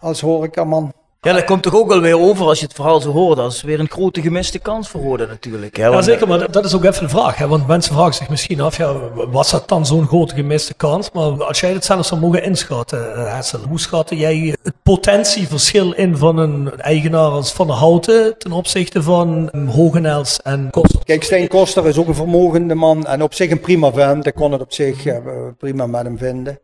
Als 0.00 0.20
horecaman. 0.20 0.92
Ja, 1.24 1.32
dat 1.32 1.44
komt 1.44 1.62
toch 1.62 1.74
ook 1.74 1.88
wel 1.88 2.00
weer 2.00 2.18
over 2.18 2.46
als 2.46 2.58
je 2.58 2.64
het 2.64 2.74
verhaal 2.74 3.00
zo 3.00 3.10
hoort. 3.10 3.36
Dat 3.36 3.52
is 3.52 3.62
weer 3.62 3.80
een 3.80 3.90
grote 3.90 4.22
gemiste 4.22 4.58
kans 4.58 4.88
voor 4.88 5.00
Roda 5.00 5.24
natuurlijk. 5.24 5.76
Hè? 5.76 5.86
Ja, 5.86 6.02
zeker, 6.02 6.28
maar 6.28 6.50
dat 6.50 6.64
is 6.64 6.74
ook 6.74 6.84
even 6.84 7.02
de 7.02 7.08
vraag. 7.08 7.36
Hè? 7.36 7.48
Want 7.48 7.66
mensen 7.66 7.94
vragen 7.94 8.14
zich 8.14 8.28
misschien 8.28 8.60
af, 8.60 8.76
ja, 8.76 8.94
was 9.30 9.50
dat 9.50 9.68
dan 9.68 9.86
zo'n 9.86 10.06
grote 10.06 10.34
gemiste 10.34 10.74
kans? 10.74 11.10
Maar 11.12 11.44
als 11.44 11.60
jij 11.60 11.72
het 11.72 11.84
zelfs 11.84 12.08
zou 12.08 12.20
mogen 12.20 12.42
inschatten, 12.42 13.14
eh, 13.14 13.34
Hessel, 13.34 13.58
hoe 13.68 13.80
schatte 13.80 14.16
jij 14.16 14.56
het 14.62 14.74
potentieverschil 14.82 15.92
in 15.94 16.16
van 16.16 16.36
een 16.36 16.80
eigenaar 16.80 17.30
als 17.30 17.52
Van 17.52 17.66
der 17.66 17.76
Houten 17.76 18.38
ten 18.38 18.52
opzichte 18.52 19.02
van 19.02 19.50
Hogenels 19.68 20.42
en 20.42 20.68
Koster? 20.70 21.04
Kijk, 21.04 21.24
Stijn 21.24 21.48
Koster 21.48 21.86
is 21.86 21.98
ook 21.98 22.08
een 22.08 22.14
vermogende 22.14 22.74
man 22.74 23.06
en 23.06 23.22
op 23.22 23.34
zich 23.34 23.50
een 23.50 23.60
prima 23.60 23.92
vent. 23.92 24.26
Ik 24.26 24.34
kon 24.34 24.52
het 24.52 24.60
op 24.60 24.72
zich 24.72 25.04
uh, 25.04 25.16
prima 25.58 25.86
met 25.86 26.02
hem 26.02 26.18
vinden. 26.18 26.58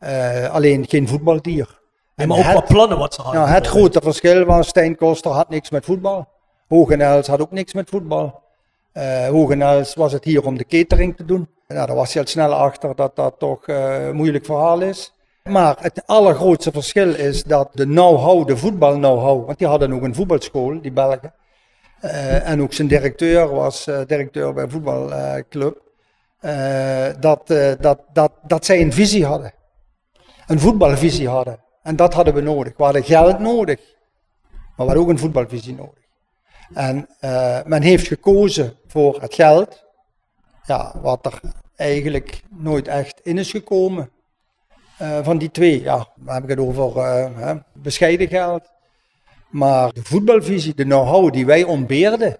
Uh, 0.00 0.50
alleen 0.50 0.84
geen 0.88 1.08
voetbaldier. 1.08 1.82
En 2.14 2.28
maar 2.28 2.38
ook 2.38 2.44
het, 2.44 2.54
wat 2.54 2.64
plannen 2.64 2.98
wat 2.98 3.14
ze 3.14 3.22
hadden. 3.22 3.40
Ja, 3.40 3.48
het 3.48 3.66
grote 3.66 4.00
verschil 4.02 4.44
was, 4.44 4.68
Stijn 4.68 4.96
Koster 4.96 5.30
had 5.30 5.48
niks 5.48 5.70
met 5.70 5.84
voetbal. 5.84 6.28
Hogenels 6.68 7.26
had 7.26 7.40
ook 7.40 7.50
niks 7.50 7.74
met 7.74 7.88
voetbal. 7.88 8.42
Uh, 8.92 9.28
Hogenels 9.28 9.94
was 9.94 10.12
het 10.12 10.24
hier 10.24 10.46
om 10.46 10.58
de 10.58 10.64
catering 10.64 11.16
te 11.16 11.24
doen. 11.24 11.48
Nou, 11.68 11.86
daar 11.86 11.96
was 11.96 12.12
hij 12.12 12.22
al 12.22 12.28
snel 12.28 12.52
achter 12.52 12.94
dat 12.94 13.16
dat 13.16 13.34
toch 13.38 13.68
uh, 13.68 14.06
een 14.06 14.16
moeilijk 14.16 14.44
verhaal 14.44 14.80
is. 14.80 15.12
Maar 15.42 15.76
het 15.80 16.02
allergrootste 16.06 16.72
verschil 16.72 17.14
is 17.14 17.44
dat 17.44 17.68
de 17.72 17.84
know-how, 17.84 18.46
de 18.46 18.56
voetbal-know-how, 18.56 19.46
want 19.46 19.58
die 19.58 19.66
hadden 19.66 19.92
ook 19.92 20.02
een 20.02 20.14
voetbalschool, 20.14 20.80
die 20.80 20.92
Belgen. 20.92 21.34
Uh, 22.04 22.48
en 22.48 22.62
ook 22.62 22.72
zijn 22.72 22.88
directeur 22.88 23.54
was 23.54 23.84
directeur 23.84 24.52
bij 24.52 24.64
een 24.64 24.70
voetbalclub. 24.70 25.80
dat, 27.20 27.46
dat, 27.80 27.98
dat, 28.12 28.32
dat 28.42 28.64
zij 28.64 28.80
een 28.80 28.92
visie 28.92 29.26
hadden. 29.26 29.52
Een 30.46 30.60
voetbalvisie 30.60 31.28
hadden. 31.28 31.58
En 31.84 31.96
dat 31.96 32.14
hadden 32.14 32.34
we 32.34 32.40
nodig. 32.40 32.76
We 32.76 32.84
hadden 32.84 33.04
geld 33.04 33.38
nodig, 33.38 33.78
maar 34.50 34.60
we 34.76 34.82
hadden 34.82 35.02
ook 35.02 35.08
een 35.08 35.18
voetbalvisie 35.18 35.74
nodig. 35.74 36.04
En 36.74 37.08
uh, 37.20 37.62
men 37.64 37.82
heeft 37.82 38.06
gekozen 38.06 38.76
voor 38.86 39.20
het 39.20 39.34
geld, 39.34 39.84
ja, 40.66 41.00
wat 41.02 41.26
er 41.26 41.40
eigenlijk 41.76 42.42
nooit 42.50 42.88
echt 42.88 43.20
in 43.22 43.38
is 43.38 43.50
gekomen. 43.50 44.10
Uh, 45.02 45.18
van 45.22 45.38
die 45.38 45.50
twee, 45.50 45.82
ja, 45.82 46.08
dan 46.16 46.34
heb 46.34 46.42
ik 46.42 46.48
het 46.48 46.58
over 46.58 46.96
uh, 46.96 47.38
hè, 47.38 47.54
bescheiden 47.72 48.28
geld. 48.28 48.70
Maar 49.48 49.92
de 49.92 50.04
voetbalvisie, 50.04 50.74
de 50.74 50.84
know-how 50.84 51.32
die 51.32 51.46
wij 51.46 51.64
ontbeerden, 51.64 52.36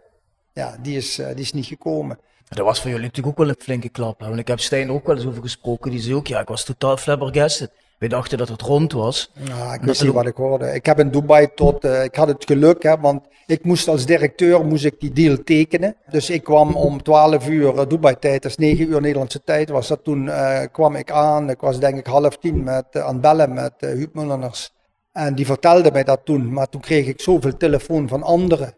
ja, 0.52 0.76
die 0.83 0.96
is, 0.96 1.14
die 1.14 1.35
is 1.35 1.52
niet 1.52 1.66
gekomen. 1.66 2.18
Dat 2.48 2.64
was 2.64 2.80
voor 2.80 2.90
jullie 2.90 3.07
natuurlijk 3.07 3.38
ook 3.38 3.46
wel 3.46 3.54
een 3.54 3.62
flinke 3.62 3.88
klap. 3.88 4.20
Want 4.20 4.38
ik 4.38 4.48
heb 4.48 4.61
Stijn 4.61 4.90
ook 4.90 5.07
wel 5.07 5.16
eens 5.16 5.26
over 5.26 5.42
gesproken. 5.42 5.90
Die 5.90 6.00
zei 6.00 6.14
ook, 6.14 6.26
ja, 6.26 6.40
ik 6.40 6.48
was 6.48 6.64
totaal 6.64 6.96
flabbergasted. 6.96 7.70
Dachten 8.09 8.38
dat 8.38 8.49
het 8.49 8.62
rond 8.62 8.93
was. 8.93 9.31
Ja, 9.35 9.75
ik 9.75 9.81
wist 9.81 10.03
niet 10.03 10.12
wat 10.12 10.27
ik 10.27 10.37
hoorde. 10.37 10.75
Ik 10.75 10.87
heb 10.87 10.99
in 10.99 11.11
Dubai 11.11 11.49
tot, 11.55 11.85
uh, 11.85 12.05
ik 12.05 12.14
had 12.14 12.29
het 12.29 12.45
geluk, 12.45 12.83
hè, 12.83 13.01
want 13.01 13.27
ik 13.47 13.64
moest 13.64 13.88
als 13.88 14.07
directeur 14.07 14.67
moest 14.67 14.85
ik 14.85 15.01
die 15.01 15.12
deal 15.12 15.37
tekenen. 15.45 15.97
Dus 16.11 16.31
ik 16.31 16.45
kwam 16.45 16.77
om 16.77 17.03
12 17.03 17.49
uur 17.49 17.75
uh, 17.75 17.87
Dubai 17.88 18.19
tijd, 18.19 18.43
dat 18.43 18.51
is 18.51 18.57
9 18.57 18.88
uur 18.88 19.01
Nederlandse 19.01 19.43
tijd, 19.45 19.69
was 19.69 19.88
dat 19.88 20.05
toen, 20.05 20.27
uh, 20.27 20.61
kwam 20.73 20.95
ik 20.95 21.11
aan. 21.11 21.51
Ik 21.51 21.61
was 21.61 21.79
denk 21.79 21.99
ik 21.99 22.07
half 22.07 22.37
tien 22.38 22.62
met, 22.62 22.97
aan 22.97 23.12
het 23.12 23.21
bellen 23.21 23.53
met 23.53 23.73
uh, 23.81 23.90
Huub 23.90 24.14
Mulleners. 24.14 24.73
En 25.12 25.35
die 25.35 25.47
vertelde 25.47 25.90
mij 25.93 26.05
dat 26.05 26.21
toen, 26.25 26.53
maar 26.53 26.69
toen 26.69 26.81
kreeg 26.81 27.07
ik 27.07 27.21
zoveel 27.21 27.57
telefoon 27.57 28.09
van 28.09 28.23
anderen. 28.23 28.75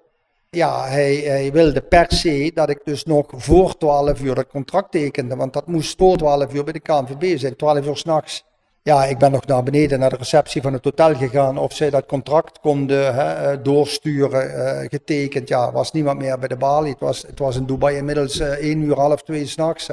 Ja, 0.51 0.87
hij, 0.87 1.15
hij, 1.15 1.53
wilde 1.53 1.81
per 1.81 2.07
se 2.09 2.51
dat 2.55 2.69
ik 2.69 2.81
dus 2.85 3.05
nog 3.05 3.27
voor 3.29 3.77
12 3.77 4.21
uur 4.21 4.37
het 4.37 4.49
contract 4.49 4.91
tekende, 4.91 5.37
want 5.37 5.53
dat 5.53 5.67
moest 5.67 5.99
voor 5.99 6.17
12 6.17 6.55
uur 6.55 6.65
bij 6.65 6.73
de 6.73 6.81
KNVB 6.81 7.39
zijn, 7.39 7.57
12 7.57 7.87
uur 7.87 7.97
s'nachts. 7.97 8.45
Ja, 8.87 9.05
ik 9.05 9.19
ben 9.19 9.31
nog 9.31 9.47
naar 9.47 9.63
beneden 9.63 9.99
naar 9.99 10.11
de 10.11 10.17
receptie 10.17 10.63
van 10.63 10.73
het 10.73 10.85
hotel 10.85 11.15
gegaan 11.15 11.59
of 11.59 11.73
zij 11.73 11.91
dat 11.91 12.07
contract 12.07 12.61
konden 12.61 13.15
hè, 13.15 13.63
doorsturen, 13.63 14.51
uh, 14.51 14.89
getekend. 14.89 15.49
Ja, 15.49 15.73
was 15.73 15.93
niemand 15.93 16.19
meer 16.19 16.39
bij 16.39 16.49
de 16.49 16.57
balie. 16.57 16.91
Het 16.91 17.01
was, 17.01 17.23
het 17.23 17.39
was 17.39 17.57
in 17.57 17.67
Dubai 17.67 17.97
inmiddels 17.97 18.41
uh, 18.41 18.49
1 18.49 18.81
uur, 18.81 18.97
half 18.97 19.23
twee 19.23 19.47
s'nachts. 19.47 19.89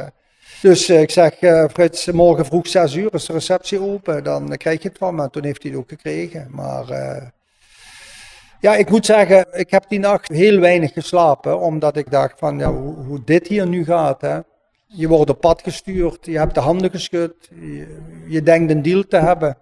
Dus 0.62 0.89
ik 0.89 1.12
zeg, 1.12 1.36
Frits, 1.71 2.12
morgen 2.12 2.45
vroeg 2.45 2.67
6 2.67 2.93
uur 2.95 3.13
is 3.13 3.25
de 3.25 3.34
receptie 3.34 3.82
open, 3.82 4.23
dan 4.23 4.58
krijg 4.58 4.82
je 4.82 4.88
het 4.88 4.97
van 4.97 5.15
me. 5.15 5.29
Toen 5.29 5.43
heeft 5.43 5.63
hij 5.63 5.71
het 5.71 5.79
ook 5.79 5.89
gekregen. 5.89 6.47
Maar 6.51 6.86
ja, 8.60 8.75
ik 8.75 8.89
moet 8.89 9.06
zeggen, 9.06 9.45
ik 9.51 9.71
heb 9.71 9.86
die 9.88 9.99
nacht 9.99 10.27
heel 10.27 10.60
weinig 10.60 10.93
geslapen, 10.93 11.60
omdat 11.60 11.97
ik 11.97 12.12
dacht 12.12 12.39
van, 12.39 12.58
ja, 12.58 12.71
hoe, 12.71 12.95
hoe 13.06 13.21
dit 13.25 13.47
hier 13.47 13.67
nu 13.67 13.86
gaat. 13.86 14.21
Hè. 14.21 14.39
Je 14.95 15.08
wordt 15.08 15.29
op 15.29 15.39
pad 15.39 15.62
gestuurd, 15.62 16.25
je 16.25 16.38
hebt 16.38 16.53
de 16.53 16.60
handen 16.60 16.91
geschud, 16.91 17.34
je, 18.27 18.41
denkt 18.43 18.71
een 18.71 18.82
deal 18.82 19.03
te 19.10 19.17
hebben. 19.17 19.58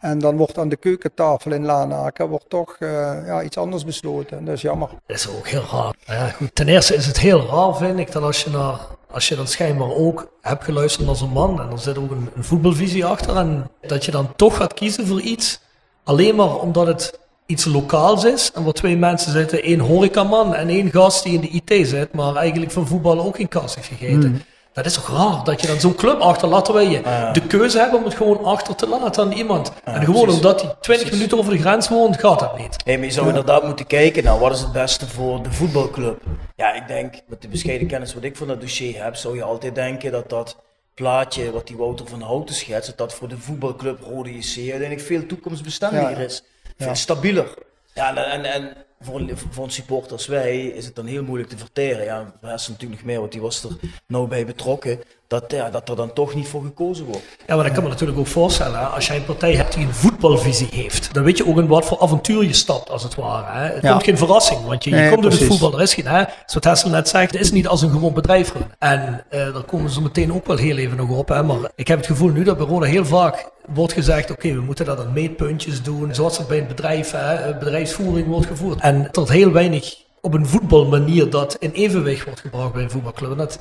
En 0.00 0.18
dan 0.18 0.36
wordt 0.36 0.58
aan 0.58 0.68
de 0.68 0.76
keukentafel 0.76 1.52
in 1.52 1.64
Lanaken 1.64 2.28
wordt 2.28 2.48
toch 2.48 2.76
uh, 2.78 2.88
ja, 3.26 3.42
iets 3.42 3.56
anders 3.56 3.84
besloten. 3.84 4.44
Dat 4.44 4.54
is 4.54 4.62
jammer. 4.62 4.88
Dat 5.06 5.16
is 5.16 5.28
ook 5.28 5.48
heel 5.48 5.64
raar. 5.72 5.94
Ja, 6.06 6.32
ten 6.52 6.68
eerste 6.68 6.94
is 6.94 7.06
het 7.06 7.20
heel 7.20 7.46
raar, 7.46 7.76
vind 7.76 7.98
ik, 7.98 8.12
dat 8.12 8.22
als 8.22 8.44
je, 8.44 8.50
naar, 8.50 8.78
als 9.10 9.28
je 9.28 9.36
dan 9.36 9.46
schijnbaar 9.46 9.94
ook 9.94 10.32
hebt 10.40 10.64
geluisterd 10.64 11.06
naar 11.06 11.16
zo'n 11.16 11.30
man, 11.30 11.60
en 11.60 11.70
er 11.70 11.78
zit 11.78 11.98
ook 11.98 12.10
een, 12.10 12.30
een 12.34 12.44
voetbalvisie 12.44 13.04
achter, 13.04 13.36
en 13.36 13.70
dat 13.80 14.04
je 14.04 14.10
dan 14.10 14.36
toch 14.36 14.56
gaat 14.56 14.74
kiezen 14.74 15.06
voor 15.06 15.20
iets, 15.20 15.60
alleen 16.04 16.34
maar 16.34 16.56
omdat 16.58 16.86
het 16.86 17.18
iets 17.46 17.64
lokaals 17.64 18.24
is. 18.24 18.50
En 18.54 18.64
waar 18.64 18.72
twee 18.72 18.96
mensen 18.96 19.32
zitten, 19.32 19.62
één 19.62 19.78
horecaman 19.78 20.54
en 20.54 20.68
één 20.68 20.90
gast 20.90 21.22
die 21.22 21.32
in 21.32 21.40
de 21.40 21.48
IT 21.48 21.88
zit, 21.88 22.12
maar 22.12 22.36
eigenlijk 22.36 22.72
van 22.72 22.86
voetbal 22.86 23.20
ook 23.20 23.36
geen 23.36 23.48
kans 23.48 23.74
heeft 23.74 23.88
gegeten. 23.88 24.30
Mm. 24.30 24.42
Dat 24.72 24.86
is 24.86 24.94
toch 24.94 25.08
raar 25.08 25.44
dat 25.44 25.60
je 25.60 25.66
dan 25.66 25.80
zo'n 25.80 25.94
club 25.94 26.20
achter 26.20 26.48
laat 26.48 26.68
wij 26.68 26.88
je 26.88 26.98
ah, 26.98 27.04
ja. 27.04 27.32
de 27.32 27.46
keuze 27.46 27.78
hebben 27.78 27.98
om 27.98 28.04
het 28.04 28.14
gewoon 28.14 28.44
achter 28.44 28.74
te 28.74 28.88
laten 28.88 29.24
aan 29.24 29.32
iemand. 29.32 29.72
Ah, 29.84 29.94
en 29.94 30.04
gewoon 30.04 30.22
precies. 30.22 30.40
omdat 30.40 30.60
hij 30.60 30.74
20 30.80 30.82
precies. 30.82 31.10
minuten 31.10 31.38
over 31.38 31.52
de 31.52 31.58
grens 31.58 31.88
woont, 31.88 32.20
gaat 32.20 32.38
dat 32.38 32.58
niet. 32.58 32.84
Nee, 32.84 32.96
maar 32.96 33.06
je 33.06 33.12
zou 33.12 33.26
ja. 33.26 33.32
inderdaad 33.32 33.64
moeten 33.66 33.86
kijken 33.86 34.24
naar 34.24 34.38
wat 34.38 34.52
is 34.52 34.60
het 34.60 34.72
beste 34.72 35.08
voor 35.08 35.42
de 35.42 35.52
voetbalclub. 35.52 36.22
Ja, 36.56 36.72
ik 36.72 36.86
denk 36.86 37.14
met 37.26 37.42
de 37.42 37.48
bescheiden 37.48 37.86
kennis 37.86 38.14
wat 38.14 38.24
ik 38.24 38.36
van 38.36 38.46
dat 38.46 38.60
dossier 38.60 39.04
heb, 39.04 39.16
zou 39.16 39.36
je 39.36 39.42
altijd 39.42 39.74
denken 39.74 40.12
dat 40.12 40.30
dat 40.30 40.56
plaatje 40.94 41.50
wat 41.52 41.66
die 41.66 41.76
Wouter 41.76 42.06
van 42.06 42.20
Houten 42.20 42.54
schetst, 42.54 42.88
dat 42.88 42.98
dat 42.98 43.14
voor 43.14 43.28
de 43.28 43.38
voetbalclub 43.38 44.00
Rode 44.02 44.34
JC 44.34 44.56
uiteindelijk 44.56 45.00
veel 45.00 45.26
toekomstbestendiger 45.26 46.10
ja. 46.10 46.24
is. 46.24 46.42
Veel 46.76 46.94
stabieler. 46.94 47.54
Ja, 47.94 48.16
en, 48.16 48.44
en 48.44 48.76
voor, 49.00 49.22
voor 49.50 49.64
een 49.64 49.70
supporter 49.70 50.12
als 50.12 50.26
wij 50.26 50.66
is 50.66 50.84
het 50.84 50.94
dan 50.94 51.06
heel 51.06 51.22
moeilijk 51.22 51.50
te 51.50 51.58
verteren. 51.58 52.04
Ja, 52.04 52.32
is 52.54 52.68
natuurlijk 52.68 53.00
nog 53.00 53.04
meer, 53.04 53.20
want 53.20 53.32
die 53.32 53.40
was 53.40 53.64
er 53.64 53.70
nou 54.06 54.28
bij 54.28 54.46
betrokken. 54.46 55.00
Dat, 55.26 55.44
ja, 55.48 55.70
dat 55.70 55.88
er 55.88 55.96
dan 55.96 56.12
toch 56.12 56.34
niet 56.34 56.48
voor 56.48 56.62
gekozen 56.62 57.04
wordt. 57.04 57.22
Ja, 57.46 57.54
maar 57.54 57.64
dat 57.64 57.72
kan 57.72 57.82
me 57.82 57.88
natuurlijk 57.88 58.18
ook 58.18 58.26
voorstellen. 58.26 58.92
Als 58.92 59.06
jij 59.06 59.16
een 59.16 59.24
partij 59.24 59.54
hebt 59.54 59.74
die 59.74 59.86
een 59.86 59.94
voetbalvisie 59.94 60.68
heeft, 60.70 61.14
dan 61.14 61.24
weet 61.24 61.36
je 61.36 61.46
ook 61.46 61.58
in 61.58 61.66
wat 61.66 61.84
voor 61.84 62.00
avontuur 62.00 62.44
je 62.44 62.52
stapt, 62.52 62.90
als 62.90 63.02
het 63.02 63.14
ware. 63.14 63.58
Hè. 63.58 63.74
Het 63.74 63.82
ja. 63.82 63.90
komt 63.90 64.04
geen 64.04 64.18
verrassing, 64.18 64.64
want 64.64 64.84
je, 64.84 64.90
je 64.90 64.96
nee, 64.96 65.10
komt 65.10 65.22
door 65.22 65.30
het 65.30 65.44
voetbal. 65.44 65.72
Er 65.72 65.82
is 65.82 65.94
geen, 65.94 66.06
hè, 66.06 66.24
zoals 66.46 66.66
Hessel 66.66 66.90
net 66.90 67.08
zegt, 67.08 67.32
het 67.32 67.40
is 67.40 67.52
niet 67.52 67.68
als 67.68 67.82
een 67.82 67.90
gewoon 67.90 68.14
bedrijf. 68.14 68.52
En 68.78 69.24
uh, 69.30 69.54
daar 69.54 69.62
komen 69.62 69.90
ze 69.90 70.02
meteen 70.02 70.32
ook 70.32 70.46
wel 70.46 70.56
heel 70.56 70.76
even 70.76 70.96
nog 70.96 71.10
op. 71.10 71.28
Hè. 71.28 71.42
Maar 71.42 71.70
ik 71.74 71.88
heb 71.88 71.98
het 71.98 72.06
gevoel 72.06 72.30
nu 72.30 72.44
dat 72.44 72.56
bij 72.56 72.66
Roda 72.66 72.86
heel 72.86 73.04
vaak 73.04 73.50
wordt 73.66 73.92
gezegd, 73.92 74.30
oké, 74.30 74.46
okay, 74.46 74.56
we 74.58 74.64
moeten 74.64 74.84
dat 74.84 75.00
aan 75.00 75.12
meetpuntjes 75.12 75.82
doen, 75.82 76.14
zoals 76.14 76.38
het 76.38 76.48
bij 76.48 76.58
een 76.58 76.66
bedrijf, 76.66 77.10
hè, 77.10 77.54
bedrijfsvoering 77.54 78.26
wordt 78.28 78.46
gevoerd. 78.46 78.80
En 78.80 79.08
tot 79.10 79.28
heel 79.28 79.52
weinig 79.52 79.94
op 80.20 80.34
een 80.34 80.46
voetbalmanier 80.46 81.30
dat 81.30 81.56
in 81.60 81.70
evenwicht 81.70 82.24
wordt 82.24 82.40
gebracht 82.40 82.72
bij 82.72 82.82
een 82.82 82.90
voetbalclub. 82.90 83.30
En 83.30 83.36
dat, 83.36 83.58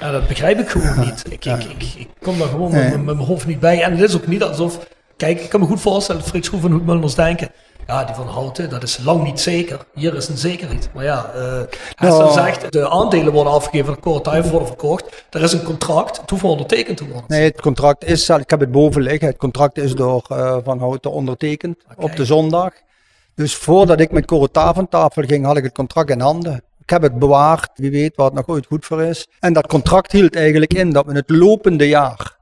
ja, 0.00 0.10
dat 0.10 0.26
begrijp 0.26 0.58
ik 0.58 0.68
gewoon 0.68 1.00
niet. 1.00 1.24
Ik, 1.30 1.44
ik, 1.44 1.64
ik, 1.64 1.82
ik 1.96 2.08
kom 2.20 2.38
daar 2.38 2.48
gewoon 2.48 2.72
nee. 2.72 2.82
met, 2.82 3.04
met, 3.04 3.16
mijn 3.16 3.28
hoofd 3.28 3.46
niet 3.46 3.60
bij. 3.60 3.82
En 3.82 3.90
het 3.90 4.08
is 4.08 4.16
ook 4.16 4.26
niet 4.26 4.42
alsof, 4.42 4.78
kijk, 5.16 5.40
ik 5.40 5.48
kan 5.48 5.60
me 5.60 5.66
goed 5.66 5.80
voorstellen 5.80 6.20
dat 6.20 6.30
Frits 6.30 6.46
Schroef 6.46 6.64
en 6.64 6.70
Hoedmullers 6.70 7.14
denken, 7.14 7.50
ja, 7.88 8.04
die 8.04 8.14
van 8.14 8.28
Houten, 8.28 8.70
dat 8.70 8.82
is 8.82 8.98
lang 8.98 9.24
niet 9.24 9.40
zeker. 9.40 9.78
Hier 9.94 10.14
is 10.14 10.28
een 10.28 10.36
zekerheid. 10.36 10.88
Maar 10.94 11.04
ja, 11.04 11.30
uh, 12.00 12.08
no. 12.10 12.30
zegt, 12.30 12.72
de 12.72 12.90
aandelen 12.90 13.32
worden 13.32 13.52
afgegeven, 13.52 13.94
de 13.94 14.00
koortuiven 14.00 14.50
worden 14.50 14.68
verkocht. 14.68 15.24
Er 15.30 15.42
is 15.42 15.52
een 15.52 15.62
contract, 15.62 16.20
het 16.20 16.30
hoeft 16.30 16.42
ondertekend 16.42 16.96
te 16.96 17.04
worden. 17.04 17.24
Nee, 17.26 17.44
het 17.44 17.60
contract 17.60 18.04
is, 18.04 18.28
ik 18.28 18.50
heb 18.50 18.60
het 18.60 18.70
boven 18.70 19.02
liggen, 19.02 19.28
het 19.28 19.36
contract 19.36 19.78
is 19.78 19.94
door 19.94 20.26
uh, 20.32 20.56
Van 20.64 20.78
Houten 20.78 21.10
ondertekend 21.10 21.76
okay. 21.90 22.04
op 22.04 22.16
de 22.16 22.24
zondag. 22.24 22.72
Dus 23.34 23.54
voordat 23.54 24.00
ik 24.00 24.10
met 24.10 24.32
aan 24.52 24.88
tafel 24.88 25.22
ging, 25.22 25.44
had 25.44 25.56
ik 25.56 25.64
het 25.64 25.74
contract 25.74 26.10
in 26.10 26.20
handen. 26.20 26.62
Ik 26.88 26.94
heb 26.94 27.02
het 27.02 27.18
bewaard, 27.18 27.70
wie 27.74 27.90
weet 27.90 28.16
wat 28.16 28.26
het 28.26 28.34
nog 28.34 28.48
ooit 28.56 28.66
goed 28.66 28.84
voor 28.84 29.02
is. 29.02 29.28
En 29.40 29.52
dat 29.52 29.66
contract 29.66 30.12
hield 30.12 30.36
eigenlijk 30.36 30.74
in 30.74 30.90
dat 30.90 31.06
we 31.06 31.12
het 31.12 31.30
lopende 31.30 31.88
jaar 31.88 32.36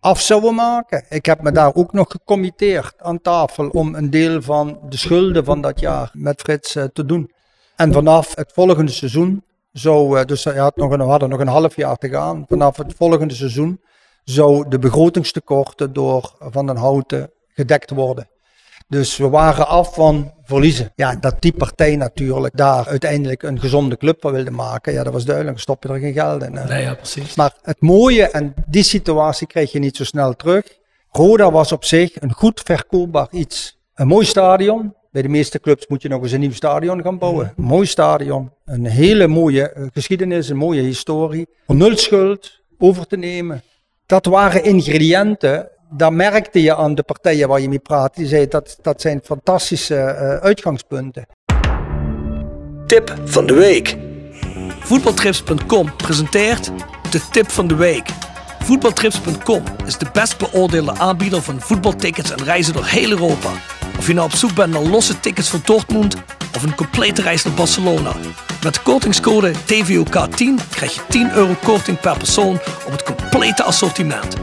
af 0.00 0.20
zouden 0.20 0.54
maken. 0.54 1.04
Ik 1.08 1.26
heb 1.26 1.42
me 1.42 1.52
daar 1.52 1.74
ook 1.74 1.92
nog 1.92 2.10
gecommitteerd 2.10 2.94
aan 2.98 3.20
tafel 3.20 3.68
om 3.68 3.94
een 3.94 4.10
deel 4.10 4.42
van 4.42 4.78
de 4.88 4.96
schulden 4.96 5.44
van 5.44 5.60
dat 5.60 5.80
jaar 5.80 6.10
met 6.12 6.40
Frits 6.40 6.76
uh, 6.76 6.84
te 6.84 7.04
doen. 7.04 7.30
En 7.76 7.92
vanaf 7.92 8.34
het 8.34 8.52
volgende 8.52 8.92
seizoen, 8.92 9.44
zou, 9.72 10.18
uh, 10.18 10.24
dus 10.24 10.44
nog 10.44 10.90
een, 10.90 10.98
we 10.98 11.02
hadden 11.02 11.28
nog 11.28 11.40
een 11.40 11.48
half 11.48 11.76
jaar 11.76 11.96
te 11.96 12.08
gaan, 12.08 12.44
vanaf 12.48 12.76
het 12.76 12.94
volgende 12.96 13.34
seizoen 13.34 13.80
zou 14.24 14.68
de 14.68 14.78
begrotingstekorten 14.78 15.92
door 15.92 16.34
Van 16.38 16.66
den 16.66 16.76
Houten 16.76 17.30
gedekt 17.48 17.90
worden. 17.90 18.28
Dus 18.92 19.16
we 19.16 19.28
waren 19.28 19.68
af 19.68 19.94
van 19.94 20.32
verliezen. 20.42 20.92
Ja, 20.94 21.16
dat 21.16 21.36
die 21.38 21.52
partij 21.52 21.96
natuurlijk 21.96 22.56
daar 22.56 22.86
uiteindelijk 22.86 23.42
een 23.42 23.60
gezonde 23.60 23.96
club 23.96 24.20
van 24.20 24.32
wilde 24.32 24.50
maken. 24.50 24.92
Ja, 24.92 25.02
dat 25.02 25.12
was 25.12 25.24
duidelijk. 25.24 25.58
Stop 25.58 25.82
je 25.82 25.88
er 25.88 25.98
geen 25.98 26.12
geld 26.12 26.42
in. 26.42 26.52
Nee, 26.52 26.82
ja, 26.82 26.94
precies. 26.94 27.34
Maar 27.34 27.54
het 27.62 27.80
mooie, 27.80 28.28
en 28.28 28.54
die 28.66 28.82
situatie 28.82 29.46
krijg 29.46 29.72
je 29.72 29.78
niet 29.78 29.96
zo 29.96 30.04
snel 30.04 30.34
terug. 30.36 30.64
Roda 31.10 31.50
was 31.50 31.72
op 31.72 31.84
zich 31.84 32.20
een 32.20 32.32
goed 32.32 32.60
verkoopbaar 32.64 33.28
iets. 33.30 33.78
Een 33.94 34.06
mooi 34.06 34.26
stadion. 34.26 34.94
Bij 35.10 35.22
de 35.22 35.28
meeste 35.28 35.60
clubs 35.60 35.86
moet 35.86 36.02
je 36.02 36.08
nog 36.08 36.22
eens 36.22 36.32
een 36.32 36.40
nieuw 36.40 36.52
stadion 36.52 37.02
gaan 37.02 37.18
bouwen. 37.18 37.52
Een 37.56 37.64
mooi 37.64 37.86
stadion. 37.86 38.50
Een 38.64 38.86
hele 38.86 39.26
mooie 39.26 39.70
eh, 39.70 39.86
geschiedenis, 39.92 40.48
een 40.48 40.56
mooie 40.56 40.82
historie. 40.82 41.48
Om 41.66 41.76
nul 41.76 41.96
schuld 41.96 42.60
over 42.78 43.06
te 43.06 43.16
nemen. 43.16 43.62
Dat 44.06 44.26
waren 44.26 44.64
ingrediënten 44.64 45.68
daar 45.92 46.12
merkte 46.12 46.62
je 46.62 46.76
aan 46.76 46.94
de 46.94 47.02
partijen 47.02 47.48
waar 47.48 47.60
je 47.60 47.68
mee 47.68 47.78
praat. 47.78 48.14
Die 48.14 48.26
zeiden 48.26 48.50
dat 48.50 48.78
dat 48.82 49.00
zijn 49.00 49.20
fantastische 49.24 49.94
uh, 49.94 50.36
uitgangspunten. 50.36 51.26
Tip 52.86 53.14
van 53.24 53.46
de 53.46 53.54
week. 53.54 53.96
Voetbaltrips.com 54.80 55.96
presenteert 55.96 56.70
de 57.10 57.20
tip 57.30 57.50
van 57.50 57.66
de 57.66 57.74
week. 57.74 58.08
Voetbaltrips.com 58.58 59.62
is 59.86 59.98
de 59.98 60.06
best 60.12 60.38
beoordeelde 60.38 60.98
aanbieder 60.98 61.42
van 61.42 61.60
voetbaltickets 61.60 62.30
en 62.30 62.44
reizen 62.44 62.72
door 62.72 62.84
heel 62.84 63.10
Europa. 63.10 63.50
Of 63.98 64.06
je 64.06 64.14
nou 64.14 64.26
op 64.26 64.34
zoek 64.34 64.54
bent 64.54 64.72
naar 64.72 64.82
losse 64.82 65.20
tickets 65.20 65.50
voor 65.50 65.60
Dortmund 65.64 66.16
of 66.56 66.62
een 66.62 66.74
complete 66.74 67.22
reis 67.22 67.44
naar 67.44 67.54
Barcelona. 67.54 68.12
Met 68.62 68.74
de 68.74 68.80
kortingscode 68.82 69.52
TVOK10 69.52 70.70
krijg 70.70 70.94
je 70.94 71.00
10 71.08 71.32
euro 71.32 71.54
korting 71.64 72.00
per 72.00 72.16
persoon 72.16 72.54
op 72.86 72.92
het 72.92 73.02
complete 73.02 73.62
assortiment. 73.62 74.36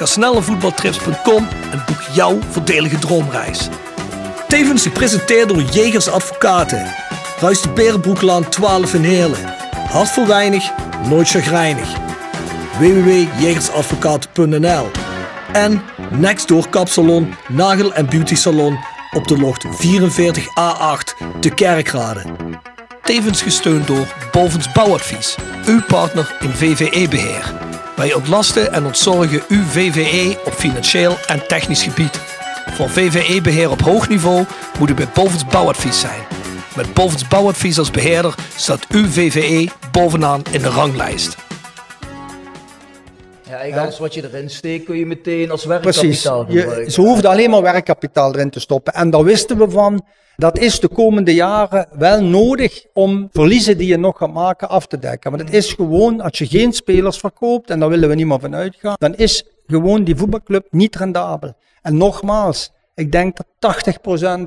Ga 0.00 0.06
snel 0.06 0.32
naar 0.32 0.42
voetbaltrips.com 0.42 1.48
en 1.72 1.82
boek 1.86 2.02
jouw 2.12 2.38
voordelige 2.50 2.98
droomreis. 2.98 3.68
Tevens 4.48 4.82
gepresenteerd 4.82 5.48
door 5.48 5.62
Jegers 5.62 6.08
Advocaten. 6.08 6.86
Ruist 7.40 7.62
de 7.62 7.68
Berenbroeklaan 7.68 8.48
12 8.48 8.94
in 8.94 9.02
Heerlen. 9.02 9.54
Hart 9.90 10.08
voor 10.08 10.26
weinig, 10.26 10.70
nooit 11.08 11.28
chagrijnig. 11.28 11.88
www.jegersadvocaten.nl 12.78 14.90
En 15.52 15.82
Nextdoor 16.10 16.68
Kapsalon, 16.68 17.34
Nagel 17.48 17.94
en 17.94 18.06
Beauty 18.06 18.34
Salon 18.34 18.78
op 19.12 19.28
de 19.28 19.38
locht 19.38 19.66
44A8 19.66 21.16
de 21.40 21.54
Kerkrade. 21.54 22.22
Tevens 23.02 23.42
gesteund 23.42 23.86
door 23.86 24.06
Bovens 24.32 24.72
Bouwadvies, 24.72 25.36
uw 25.66 25.82
partner 25.82 26.36
in 26.40 26.50
VVE-beheer. 26.50 27.69
Wij 28.00 28.14
ontlasten 28.14 28.72
en 28.72 28.84
ontzorgen 28.84 29.42
uw 29.48 29.64
VVE 29.64 30.38
op 30.44 30.52
financieel 30.52 31.18
en 31.26 31.46
technisch 31.46 31.82
gebied. 31.82 32.20
Voor 32.74 32.90
VVE-beheer 32.90 33.70
op 33.70 33.80
hoog 33.80 34.08
niveau 34.08 34.44
moet 34.78 34.90
u 34.90 34.94
bij 34.94 35.08
Bovens 35.14 35.46
Bouwadvies 35.46 36.00
zijn. 36.00 36.20
Met 36.76 36.94
Bovens 36.94 37.28
Bouwadvies 37.28 37.78
als 37.78 37.90
beheerder 37.90 38.34
staat 38.56 38.86
uw 38.88 39.08
VVE 39.08 39.68
bovenaan 39.92 40.42
in 40.50 40.62
de 40.62 40.68
ranglijst. 40.68 41.49
Ja, 43.50 43.82
alles 43.82 43.98
wat 43.98 44.14
je 44.14 44.24
erin 44.24 44.50
steekt 44.50 44.84
kun 44.84 44.96
je 44.96 45.06
meteen 45.06 45.50
als 45.50 45.64
werkkapitaal 45.64 46.44
Precies. 46.44 46.84
Je, 46.84 46.90
ze 46.90 47.00
hoefden 47.00 47.30
alleen 47.30 47.50
maar 47.50 47.62
werkkapitaal 47.62 48.34
erin 48.34 48.50
te 48.50 48.60
stoppen. 48.60 48.92
En 48.92 49.10
daar 49.10 49.24
wisten 49.24 49.58
we 49.58 49.70
van, 49.70 50.04
dat 50.36 50.58
is 50.58 50.80
de 50.80 50.88
komende 50.88 51.34
jaren 51.34 51.88
wel 51.98 52.22
nodig 52.22 52.86
om 52.92 53.28
verliezen 53.32 53.78
die 53.78 53.86
je 53.86 53.96
nog 53.96 54.18
gaat 54.18 54.32
maken 54.32 54.68
af 54.68 54.86
te 54.86 54.98
dekken. 54.98 55.30
Want 55.30 55.42
het 55.42 55.54
is 55.54 55.72
gewoon, 55.72 56.20
als 56.20 56.38
je 56.38 56.46
geen 56.46 56.72
spelers 56.72 57.18
verkoopt, 57.18 57.70
en 57.70 57.80
daar 57.80 57.88
willen 57.88 58.08
we 58.08 58.14
niet 58.14 58.26
meer 58.26 58.40
van 58.40 58.54
uitgaan, 58.54 58.96
dan 58.98 59.14
is 59.14 59.44
gewoon 59.66 60.04
die 60.04 60.16
voetbalclub 60.16 60.66
niet 60.70 60.96
rendabel. 60.96 61.54
En 61.82 61.96
nogmaals, 61.96 62.70
ik 63.00 63.12
denk 63.12 63.36
dat 63.36 63.76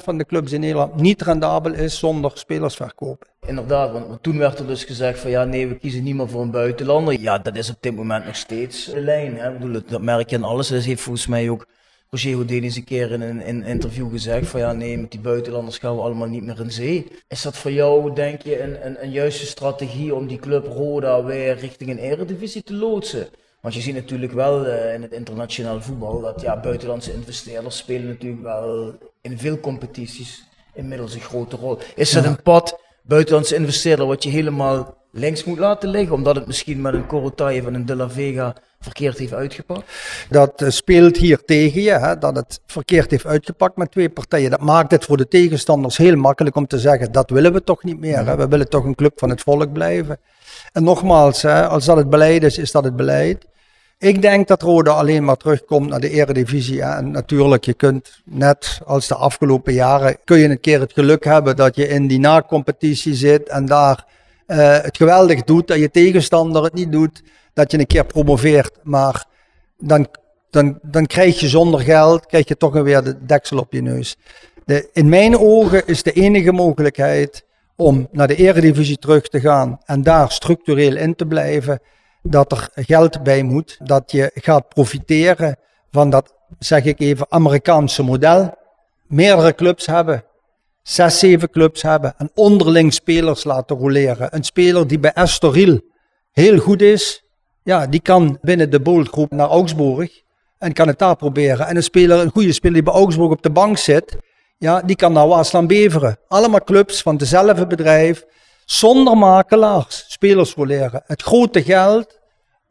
80% 0.01 0.03
van 0.03 0.17
de 0.17 0.25
clubs 0.25 0.51
in 0.51 0.59
Nederland 0.59 0.95
niet 0.95 1.21
rendabel 1.21 1.73
is 1.73 1.99
zonder 1.99 2.31
spelers 2.33 2.75
verkopen. 2.75 3.27
Inderdaad, 3.45 3.91
want 3.91 4.23
toen 4.23 4.37
werd 4.37 4.59
er 4.59 4.67
dus 4.67 4.83
gezegd 4.83 5.19
van 5.19 5.29
ja 5.29 5.43
nee, 5.43 5.67
we 5.67 5.77
kiezen 5.77 6.03
niet 6.03 6.15
meer 6.15 6.29
voor 6.29 6.41
een 6.41 6.51
buitenlander. 6.51 7.19
Ja, 7.19 7.37
dat 7.37 7.55
is 7.55 7.69
op 7.69 7.77
dit 7.79 7.95
moment 7.95 8.25
nog 8.25 8.35
steeds 8.35 8.85
de 8.85 9.01
lijn. 9.01 9.37
Hè. 9.37 9.51
Ik 9.51 9.59
bedoel, 9.59 9.81
dat 9.87 10.01
merk 10.01 10.29
je 10.29 10.35
in 10.35 10.43
alles. 10.43 10.67
Dat 10.67 10.83
heeft 10.83 11.01
volgens 11.01 11.27
mij 11.27 11.49
ook 11.49 11.67
Roger 12.09 12.33
Houdin 12.33 12.63
eens 12.63 12.75
een 12.75 12.83
keer 12.83 13.11
in 13.11 13.21
een, 13.21 13.41
in 13.41 13.63
interview 13.63 14.11
gezegd 14.11 14.47
van 14.47 14.59
ja 14.59 14.73
nee, 14.73 14.97
met 14.97 15.11
die 15.11 15.19
buitenlanders 15.19 15.77
gaan 15.77 15.95
we 15.95 16.01
allemaal 16.01 16.27
niet 16.27 16.43
meer 16.43 16.59
in 16.59 16.71
zee. 16.71 17.07
Is 17.27 17.41
dat 17.41 17.57
voor 17.57 17.71
jou, 17.71 18.13
denk 18.13 18.41
je, 18.41 18.61
een, 18.61 18.85
een, 18.85 19.03
een 19.03 19.11
juiste 19.11 19.45
strategie 19.45 20.15
om 20.15 20.27
die 20.27 20.39
club 20.39 20.65
Roda 20.65 21.23
weer 21.23 21.57
richting 21.57 21.89
een 21.89 21.97
eredivisie 21.97 22.63
te 22.63 22.73
loodsen? 22.73 23.27
Want 23.63 23.75
je 23.75 23.81
ziet 23.81 23.95
natuurlijk 23.95 24.31
wel 24.31 24.65
uh, 24.65 24.93
in 24.93 25.01
het 25.01 25.11
internationaal 25.11 25.81
voetbal 25.81 26.21
dat 26.21 26.41
ja, 26.41 26.59
buitenlandse 26.59 27.13
investeerders 27.13 27.77
spelen 27.77 28.07
natuurlijk 28.07 28.41
wel 28.41 28.95
in 29.21 29.39
veel 29.39 29.59
competities 29.59 30.43
inmiddels 30.73 31.13
een 31.13 31.21
grote 31.21 31.55
rol. 31.55 31.77
Is 31.95 32.11
dat 32.11 32.25
een 32.25 32.41
pad 32.41 32.79
buitenlandse 33.01 33.55
investeerder 33.55 34.05
wat 34.05 34.23
je 34.23 34.29
helemaal 34.29 34.97
links 35.11 35.43
moet 35.43 35.57
laten 35.57 35.89
liggen, 35.89 36.15
omdat 36.15 36.35
het 36.35 36.47
misschien 36.47 36.81
met 36.81 36.93
een 36.93 37.07
Corotaille 37.07 37.61
van 37.61 37.73
een 37.73 37.85
De 37.85 37.95
La 37.95 38.09
Vega 38.09 38.55
verkeerd 38.79 39.17
heeft 39.17 39.33
uitgepakt? 39.33 39.91
Dat 40.29 40.61
uh, 40.61 40.69
speelt 40.69 41.17
hier 41.17 41.43
tegen 41.45 41.81
je, 41.81 41.91
hè, 41.91 42.17
dat 42.17 42.35
het 42.35 42.59
verkeerd 42.65 43.11
heeft 43.11 43.25
uitgepakt 43.25 43.77
met 43.77 43.91
twee 43.91 44.09
partijen. 44.09 44.49
Dat 44.49 44.61
maakt 44.61 44.91
het 44.91 45.05
voor 45.05 45.17
de 45.17 45.27
tegenstanders 45.27 45.97
heel 45.97 46.15
makkelijk 46.15 46.55
om 46.55 46.67
te 46.67 46.79
zeggen, 46.79 47.11
dat 47.11 47.29
willen 47.29 47.53
we 47.53 47.63
toch 47.63 47.83
niet 47.83 47.99
meer. 47.99 48.25
Hè. 48.25 48.35
We 48.35 48.47
willen 48.47 48.69
toch 48.69 48.83
een 48.83 48.95
club 48.95 49.19
van 49.19 49.29
het 49.29 49.41
volk 49.41 49.73
blijven. 49.73 50.19
En 50.71 50.83
nogmaals, 50.83 51.41
hè, 51.41 51.67
als 51.67 51.85
dat 51.85 51.97
het 51.97 52.09
beleid 52.09 52.43
is, 52.43 52.57
is 52.57 52.71
dat 52.71 52.83
het 52.83 52.95
beleid. 52.95 53.51
Ik 54.03 54.21
denk 54.21 54.47
dat 54.47 54.61
Rode 54.61 54.89
alleen 54.89 55.23
maar 55.23 55.37
terugkomt 55.37 55.89
naar 55.89 55.99
de 55.99 56.09
eredivisie. 56.09 56.81
En 56.81 57.11
natuurlijk, 57.11 57.65
je 57.65 57.73
kunt 57.73 58.21
net 58.25 58.79
als 58.85 59.07
de 59.07 59.15
afgelopen 59.15 59.73
jaren, 59.73 60.17
kun 60.23 60.37
je 60.37 60.49
een 60.49 60.59
keer 60.59 60.79
het 60.79 60.93
geluk 60.93 61.23
hebben 61.23 61.55
dat 61.55 61.75
je 61.75 61.87
in 61.87 62.07
die 62.07 62.19
na-competitie 62.19 63.13
zit 63.13 63.49
en 63.49 63.65
daar 63.65 64.05
uh, 64.47 64.81
het 64.81 64.97
geweldig 64.97 65.43
doet, 65.43 65.67
dat 65.67 65.79
je 65.79 65.91
tegenstander 65.91 66.63
het 66.63 66.73
niet 66.73 66.91
doet, 66.91 67.23
dat 67.53 67.71
je 67.71 67.79
een 67.79 67.87
keer 67.87 68.05
promoveert. 68.05 68.77
Maar 68.81 69.25
dan, 69.77 70.07
dan, 70.49 70.79
dan 70.81 71.05
krijg 71.05 71.39
je 71.39 71.47
zonder 71.47 71.79
geld, 71.79 72.25
krijg 72.25 72.47
je 72.47 72.57
toch 72.57 72.73
weer 72.73 73.03
de 73.03 73.25
deksel 73.25 73.57
op 73.57 73.73
je 73.73 73.81
neus. 73.81 74.15
De, 74.65 74.89
in 74.93 75.09
mijn 75.09 75.37
ogen 75.37 75.87
is 75.87 76.03
de 76.03 76.11
enige 76.11 76.51
mogelijkheid 76.51 77.45
om 77.75 78.07
naar 78.11 78.27
de 78.27 78.35
eredivisie 78.35 78.97
terug 78.97 79.27
te 79.27 79.39
gaan 79.39 79.79
en 79.85 80.03
daar 80.03 80.31
structureel 80.31 80.95
in 80.95 81.15
te 81.15 81.25
blijven, 81.25 81.79
dat 82.23 82.51
er 82.51 82.69
geld 82.75 83.23
bij 83.23 83.43
moet, 83.43 83.77
dat 83.83 84.11
je 84.11 84.31
gaat 84.33 84.67
profiteren 84.67 85.57
van 85.91 86.09
dat, 86.09 86.33
zeg 86.59 86.83
ik 86.83 86.99
even, 86.99 87.25
Amerikaanse 87.29 88.03
model. 88.03 88.57
Meerdere 89.07 89.55
clubs 89.55 89.85
hebben, 89.85 90.23
zes, 90.81 91.19
zeven 91.19 91.49
clubs 91.49 91.81
hebben 91.81 92.13
en 92.17 92.31
onderling 92.33 92.93
spelers 92.93 93.43
laten 93.43 93.77
roleren. 93.77 94.35
Een 94.35 94.43
speler 94.43 94.87
die 94.87 94.99
bij 94.99 95.13
Estoril 95.13 95.81
heel 96.31 96.57
goed 96.57 96.81
is, 96.81 97.23
ja, 97.63 97.87
die 97.87 98.01
kan 98.01 98.37
binnen 98.41 98.69
de 98.69 98.79
boldgroep 98.79 99.31
naar 99.31 99.47
Augsburg 99.47 100.21
en 100.57 100.73
kan 100.73 100.87
het 100.87 100.99
daar 100.99 101.15
proberen. 101.15 101.67
En 101.67 101.75
een 101.75 101.83
speler, 101.83 102.19
een 102.19 102.31
goede 102.31 102.53
speler 102.53 102.73
die 102.73 102.83
bij 102.83 102.93
Augsburg 102.93 103.31
op 103.31 103.41
de 103.41 103.51
bank 103.51 103.77
zit, 103.77 104.17
ja, 104.57 104.81
die 104.81 104.95
kan 104.95 105.13
naar 105.13 105.27
Waasland 105.27 105.67
Beveren. 105.67 106.17
Allemaal 106.27 106.63
clubs 106.63 107.01
van 107.01 107.17
dezelfde 107.17 107.67
bedrijf, 107.67 108.25
zonder 108.65 109.17
makelaars, 109.17 110.05
spelers 110.07 110.53
roleren. 110.53 111.03
Het 111.05 111.21
grote 111.21 111.63
geld 111.63 112.19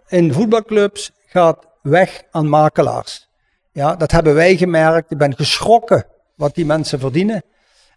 in 0.09 0.33
voetbalclubs 0.33 1.11
gaat 1.26 1.66
weg 1.83 2.22
aan 2.31 2.48
makelaars. 2.48 3.28
Ja, 3.72 3.96
dat 3.96 4.11
hebben 4.11 4.35
wij 4.35 4.57
gemerkt. 4.57 5.11
Ik 5.11 5.18
ben 5.18 5.37
geschrokken 5.37 6.07
wat 6.35 6.55
die 6.55 6.66
mensen 6.66 6.98
verdienen. 6.98 7.42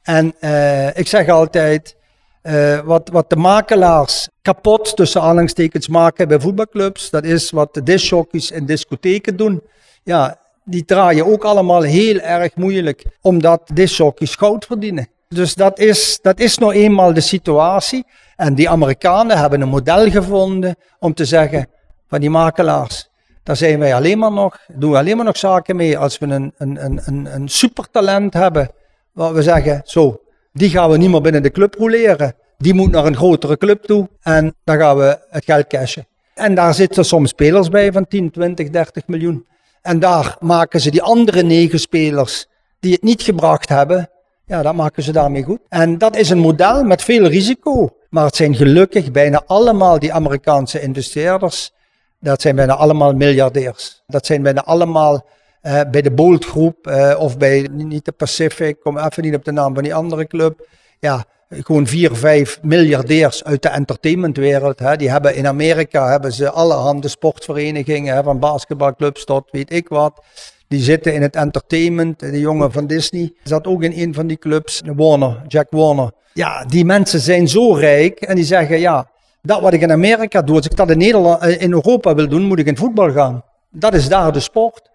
En 0.03 0.35
uh, 0.39 0.97
ik 0.97 1.07
zeg 1.07 1.29
altijd, 1.29 1.95
uh, 2.43 2.79
wat, 2.79 3.09
wat 3.09 3.29
de 3.29 3.35
makelaars 3.35 4.29
kapot 4.41 4.95
tussen 4.95 5.21
aanhalingstekens 5.21 5.87
maken 5.87 6.27
bij 6.27 6.39
voetbalclubs, 6.39 7.09
dat 7.09 7.23
is 7.23 7.51
wat 7.51 7.73
de 7.73 7.83
discjockeys 7.83 8.51
in 8.51 8.65
discotheken 8.65 9.37
doen. 9.37 9.63
Ja, 10.03 10.39
die 10.63 10.85
draaien 10.85 11.25
ook 11.25 11.43
allemaal 11.43 11.81
heel 11.81 12.19
erg 12.19 12.55
moeilijk, 12.55 13.05
omdat 13.21 13.69
discjockeys 13.73 14.35
goud 14.35 14.65
verdienen. 14.65 15.07
Dus 15.27 15.53
dat 15.53 15.79
is, 15.79 16.19
dat 16.21 16.39
is 16.39 16.57
nou 16.57 16.73
eenmaal 16.73 17.13
de 17.13 17.21
situatie. 17.21 18.05
En 18.35 18.55
die 18.55 18.69
Amerikanen 18.69 19.37
hebben 19.37 19.61
een 19.61 19.69
model 19.69 20.09
gevonden 20.09 20.75
om 20.99 21.13
te 21.13 21.25
zeggen, 21.25 21.67
van 22.07 22.19
die 22.19 22.29
makelaars, 22.29 23.09
daar 23.43 23.55
zijn 23.55 23.79
wij 23.79 23.95
alleen 23.95 24.17
maar 24.17 24.31
nog, 24.31 24.59
doen 24.67 24.91
we 24.91 24.97
alleen 24.97 25.15
maar 25.15 25.25
nog 25.25 25.37
zaken 25.37 25.75
mee 25.75 25.97
als 25.97 26.17
we 26.17 26.25
een, 26.25 26.53
een, 26.57 26.85
een, 26.85 27.01
een, 27.05 27.35
een 27.35 27.49
supertalent 27.49 28.33
hebben, 28.33 28.69
waar 29.11 29.33
we 29.33 29.41
zeggen, 29.41 29.81
zo, 29.83 30.21
die 30.53 30.69
gaan 30.69 30.89
we 30.89 30.97
niet 30.97 31.09
meer 31.09 31.21
binnen 31.21 31.43
de 31.43 31.51
club 31.51 31.75
roleren. 31.75 32.35
Die 32.57 32.73
moet 32.73 32.91
naar 32.91 33.05
een 33.05 33.15
grotere 33.15 33.57
club 33.57 33.83
toe 33.83 34.09
en 34.21 34.55
dan 34.63 34.77
gaan 34.77 34.97
we 34.97 35.19
het 35.29 35.45
geld 35.45 35.67
cashen. 35.67 36.07
En 36.33 36.55
daar 36.55 36.73
zitten 36.73 37.05
soms 37.05 37.29
spelers 37.29 37.69
bij 37.69 37.91
van 37.91 38.07
10, 38.07 38.31
20, 38.31 38.69
30 38.69 39.07
miljoen. 39.07 39.45
En 39.81 39.99
daar 39.99 40.35
maken 40.39 40.81
ze 40.81 40.91
die 40.91 41.01
andere 41.01 41.43
negen 41.43 41.79
spelers 41.79 42.47
die 42.79 42.91
het 42.93 43.03
niet 43.03 43.21
gebracht 43.21 43.69
hebben, 43.69 44.09
ja, 44.45 44.61
dat 44.61 44.75
maken 44.75 45.03
ze 45.03 45.11
daarmee 45.11 45.43
goed. 45.43 45.59
En 45.69 45.97
dat 45.97 46.15
is 46.15 46.29
een 46.29 46.37
model 46.37 46.83
met 46.83 47.01
veel 47.03 47.27
risico. 47.27 47.89
Maar 48.09 48.25
het 48.25 48.35
zijn 48.35 48.55
gelukkig 48.55 49.11
bijna 49.11 49.43
allemaal 49.45 49.99
die 49.99 50.13
Amerikaanse 50.13 50.81
investeerders. 50.81 51.71
Dat 52.19 52.41
zijn 52.41 52.55
bijna 52.55 52.75
allemaal 52.75 53.13
miljardairs. 53.13 54.03
Dat 54.07 54.25
zijn 54.25 54.41
bijna 54.41 54.63
allemaal 54.63 55.25
uh, 55.61 55.81
bij 55.91 56.01
de 56.01 56.11
Bolt 56.11 56.45
groep 56.45 56.87
uh, 56.87 57.15
of 57.19 57.37
bij 57.37 57.69
niet 57.71 58.05
de 58.05 58.11
Pacific, 58.11 58.79
kom 58.79 58.97
even 58.97 59.23
niet 59.23 59.35
op 59.35 59.45
de 59.45 59.51
naam 59.51 59.73
van 59.73 59.83
die 59.83 59.95
andere 59.95 60.27
club. 60.27 60.67
Ja, 60.99 61.25
gewoon 61.49 61.87
vier, 61.87 62.15
vijf 62.15 62.59
miljardairs 62.61 63.43
uit 63.43 63.61
de 63.61 63.69
entertainmentwereld. 63.69 64.79
Hè. 64.79 64.95
Die 64.95 65.09
hebben 65.09 65.35
in 65.35 65.47
Amerika 65.47 66.09
hebben 66.09 66.33
ze 66.33 66.51
allerhande 66.51 67.07
sportverenigingen, 67.07 68.15
hè, 68.15 68.23
van 68.23 68.39
basketbalclubs 68.39 69.25
tot 69.25 69.51
weet 69.51 69.71
ik 69.71 69.87
wat. 69.87 70.23
Die 70.67 70.81
zitten 70.81 71.13
in 71.13 71.21
het 71.21 71.35
entertainment. 71.35 72.19
De 72.19 72.39
jongen 72.39 72.71
van 72.71 72.87
Disney 72.87 73.33
zat 73.43 73.67
ook 73.67 73.83
in 73.83 73.93
een 73.95 74.13
van 74.13 74.27
die 74.27 74.37
clubs. 74.37 74.81
Warner, 74.95 75.41
Jack 75.47 75.67
Warner. 75.69 76.11
Ja, 76.33 76.65
die 76.65 76.85
mensen 76.85 77.19
zijn 77.19 77.47
zo 77.47 77.73
rijk 77.73 78.19
en 78.21 78.35
die 78.35 78.45
zeggen 78.45 78.79
ja, 78.79 79.09
dat 79.41 79.61
wat 79.61 79.73
ik 79.73 79.81
in 79.81 79.91
Amerika 79.91 80.41
doe, 80.41 80.55
als 80.55 80.65
ik 80.65 80.75
dat 80.75 80.89
in 80.89 80.97
Nederland, 80.97 81.41
eh, 81.41 81.61
in 81.61 81.71
Europa 81.71 82.15
wil 82.15 82.27
doen, 82.27 82.43
moet 82.43 82.59
ik 82.59 82.67
in 82.67 82.77
voetbal 82.77 83.11
gaan. 83.11 83.43
Dat 83.69 83.93
is 83.93 84.07
daar 84.07 84.31
de 84.31 84.39
sport. 84.39 84.89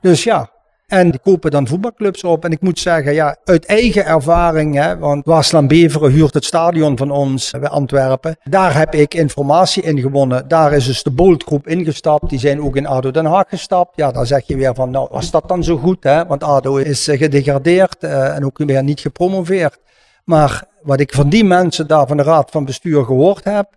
Dus 0.00 0.24
ja, 0.24 0.50
en 0.90 1.10
die 1.10 1.20
kopen 1.20 1.50
dan 1.50 1.66
voetbalclubs 1.66 2.24
op. 2.24 2.44
En 2.44 2.50
ik 2.50 2.60
moet 2.60 2.78
zeggen, 2.78 3.12
ja, 3.12 3.36
uit 3.44 3.66
eigen 3.66 4.06
ervaring, 4.06 4.74
hè, 4.74 4.98
want 4.98 5.24
Waasland 5.24 5.68
Beveren 5.68 6.10
huurt 6.10 6.34
het 6.34 6.44
stadion 6.44 6.96
van 6.96 7.10
ons 7.10 7.50
bij 7.50 7.68
Antwerpen. 7.68 8.36
Daar 8.44 8.76
heb 8.76 8.94
ik 8.94 9.14
informatie 9.14 9.82
in 9.82 9.98
gewonnen. 9.98 10.48
Daar 10.48 10.72
is 10.72 10.86
dus 10.86 11.02
de 11.02 11.10
Boltgroep 11.10 11.66
ingestapt. 11.66 12.30
Die 12.30 12.38
zijn 12.38 12.62
ook 12.62 12.76
in 12.76 12.86
ADO 12.86 13.10
Den 13.10 13.24
Haag 13.24 13.48
gestapt. 13.48 13.96
Ja, 13.96 14.10
dan 14.10 14.26
zeg 14.26 14.46
je 14.46 14.56
weer 14.56 14.74
van, 14.74 14.90
nou, 14.90 15.08
was 15.10 15.30
dat 15.30 15.48
dan 15.48 15.64
zo 15.64 15.76
goed? 15.76 16.04
Hè? 16.04 16.26
Want 16.26 16.44
ADO 16.44 16.76
is 16.76 17.08
eh, 17.08 17.18
gedegradeerd 17.18 17.96
uh, 18.00 18.36
en 18.36 18.44
ook 18.44 18.58
weer 18.58 18.82
niet 18.82 19.00
gepromoveerd. 19.00 19.78
Maar 20.24 20.64
wat 20.82 21.00
ik 21.00 21.14
van 21.14 21.28
die 21.28 21.44
mensen 21.44 21.86
daar 21.86 22.06
van 22.06 22.16
de 22.16 22.22
Raad 22.22 22.50
van 22.50 22.64
Bestuur 22.64 23.04
gehoord 23.04 23.44
heb, 23.44 23.68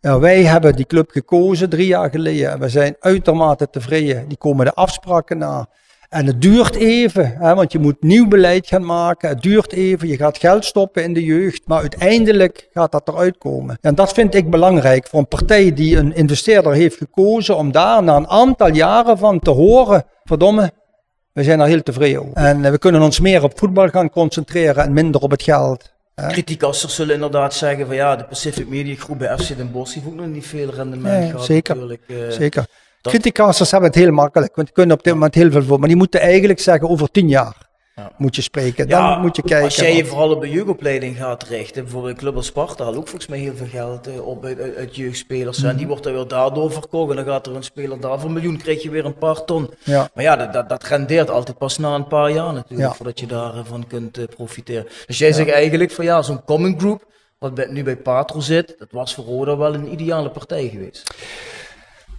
ja, 0.00 0.18
wij 0.18 0.44
hebben 0.44 0.76
die 0.76 0.86
club 0.86 1.10
gekozen 1.10 1.68
drie 1.68 1.86
jaar 1.86 2.10
geleden 2.10 2.50
en 2.50 2.60
we 2.60 2.68
zijn 2.68 2.96
uitermate 3.00 3.70
tevreden. 3.70 4.28
Die 4.28 4.38
komen 4.38 4.64
de 4.64 4.74
afspraken 4.74 5.38
na. 5.38 5.68
En 6.12 6.26
het 6.26 6.42
duurt 6.42 6.74
even, 6.74 7.36
hè, 7.38 7.54
want 7.54 7.72
je 7.72 7.78
moet 7.78 8.02
nieuw 8.02 8.28
beleid 8.28 8.66
gaan 8.66 8.84
maken. 8.84 9.28
Het 9.28 9.42
duurt 9.42 9.72
even, 9.72 10.08
je 10.08 10.16
gaat 10.16 10.38
geld 10.38 10.64
stoppen 10.64 11.02
in 11.02 11.12
de 11.12 11.24
jeugd, 11.24 11.62
maar 11.66 11.80
uiteindelijk 11.80 12.68
gaat 12.72 12.92
dat 12.92 13.08
eruit 13.08 13.38
komen. 13.38 13.78
En 13.80 13.94
dat 13.94 14.12
vind 14.12 14.34
ik 14.34 14.50
belangrijk 14.50 15.06
voor 15.08 15.18
een 15.18 15.28
partij 15.28 15.74
die 15.74 15.96
een 15.96 16.14
investeerder 16.14 16.72
heeft 16.72 16.96
gekozen 16.96 17.56
om 17.56 17.72
daar 17.72 18.02
na 18.02 18.16
een 18.16 18.28
aantal 18.28 18.72
jaren 18.72 19.18
van 19.18 19.38
te 19.38 19.50
horen, 19.50 20.04
verdomme, 20.24 20.72
we 21.32 21.42
zijn 21.42 21.60
er 21.60 21.66
heel 21.66 21.82
tevreden 21.82 22.20
over. 22.20 22.32
En 22.32 22.70
we 22.70 22.78
kunnen 22.78 23.02
ons 23.02 23.20
meer 23.20 23.42
op 23.42 23.58
voetbal 23.58 23.88
gaan 23.88 24.10
concentreren 24.10 24.84
en 24.84 24.92
minder 24.92 25.20
op 25.20 25.30
het 25.30 25.42
geld. 25.42 25.92
Kritiekassers 26.14 26.94
zullen 26.94 27.14
inderdaad 27.14 27.54
zeggen 27.54 27.86
van 27.86 27.94
ja, 27.94 28.16
de 28.16 28.24
Pacific 28.24 28.68
Media 28.68 28.94
Groep 28.94 29.18
bij 29.18 29.38
FC 29.38 29.56
Den 29.56 29.72
Bosch 29.72 29.94
heeft 29.94 30.06
ook 30.06 30.14
nog 30.14 30.26
niet 30.26 30.46
veel 30.46 30.70
rendement 30.70 31.18
nee, 31.18 31.30
gehad. 31.30 31.44
Zeker, 31.44 31.74
natuurlijk. 31.74 32.02
Uh, 32.06 32.62
zeker. 33.02 33.20
Kritiekassers 33.20 33.70
hebben 33.70 33.90
het 33.90 33.98
heel 33.98 34.12
makkelijk, 34.12 34.54
want 34.54 34.66
die 34.66 34.76
kunnen 34.76 34.96
op 34.96 35.04
dit 35.04 35.12
moment 35.12 35.34
heel 35.34 35.50
veel 35.50 35.62
voor. 35.62 35.78
Maar 35.78 35.88
die 35.88 35.96
moeten 35.96 36.20
eigenlijk 36.20 36.60
zeggen 36.60 36.88
over 36.88 37.10
tien 37.10 37.28
jaar 37.28 37.70
ja. 37.96 38.12
moet 38.16 38.36
je 38.36 38.42
spreken. 38.42 38.88
Dan 38.88 39.00
ja, 39.00 39.18
moet 39.18 39.36
je 39.36 39.42
kijken. 39.42 39.64
Als 39.64 39.76
jij 39.76 39.96
je 39.96 40.06
vooral 40.06 40.30
op 40.30 40.40
de 40.40 40.50
jeugdopleiding 40.50 41.16
gaat 41.16 41.42
richten, 41.42 41.82
bijvoorbeeld 41.82 42.16
Club 42.16 42.36
als 42.36 42.46
Sparta 42.46 42.84
haalt 42.84 42.96
ook 42.96 43.08
volgens 43.08 43.30
mij 43.30 43.38
heel 43.38 43.56
veel 43.56 43.66
geld 43.66 44.08
uh, 44.08 44.26
op 44.26 44.44
uit, 44.44 44.60
uit, 44.60 44.76
uit 44.76 44.96
jeugdspelers. 44.96 45.62
Mm. 45.62 45.68
En 45.68 45.76
die 45.76 45.86
wordt 45.86 46.02
dan 46.02 46.12
weer 46.12 46.28
daardoor 46.28 46.72
verkocht. 46.72 47.10
En 47.10 47.16
dan 47.16 47.24
gaat 47.24 47.46
er 47.46 47.56
een 47.56 47.62
speler 47.62 48.00
daar 48.00 48.18
voor 48.18 48.28
een 48.28 48.34
miljoen, 48.34 48.56
krijg 48.56 48.82
je 48.82 48.90
weer 48.90 49.04
een 49.04 49.18
paar 49.18 49.44
ton. 49.44 49.70
Ja. 49.84 50.10
Maar 50.14 50.24
ja, 50.24 50.36
dat, 50.36 50.52
dat, 50.52 50.68
dat 50.68 50.84
rendeert 50.84 51.30
altijd 51.30 51.58
pas 51.58 51.78
na 51.78 51.94
een 51.94 52.06
paar 52.06 52.30
jaar 52.30 52.52
natuurlijk, 52.52 52.94
voordat 52.94 53.20
je 53.20 53.26
daarvan 53.26 53.86
kunt 53.86 54.18
uh, 54.18 54.24
profiteren. 54.36 54.86
Dus 55.06 55.18
jij 55.18 55.32
zegt 55.32 55.50
eigenlijk 55.50 55.90
van 55.90 56.04
ja, 56.04 56.22
zo'n 56.22 56.44
common 56.44 56.78
group, 56.78 57.04
wat 57.38 57.70
nu 57.70 57.82
bij 57.82 57.96
Patro 57.96 58.40
zit, 58.40 58.74
dat 58.78 58.88
was 58.90 59.14
voor 59.14 59.24
Roda 59.24 59.56
wel 59.56 59.74
een 59.74 59.92
ideale 59.92 60.30
partij 60.30 60.68
geweest. 60.68 61.14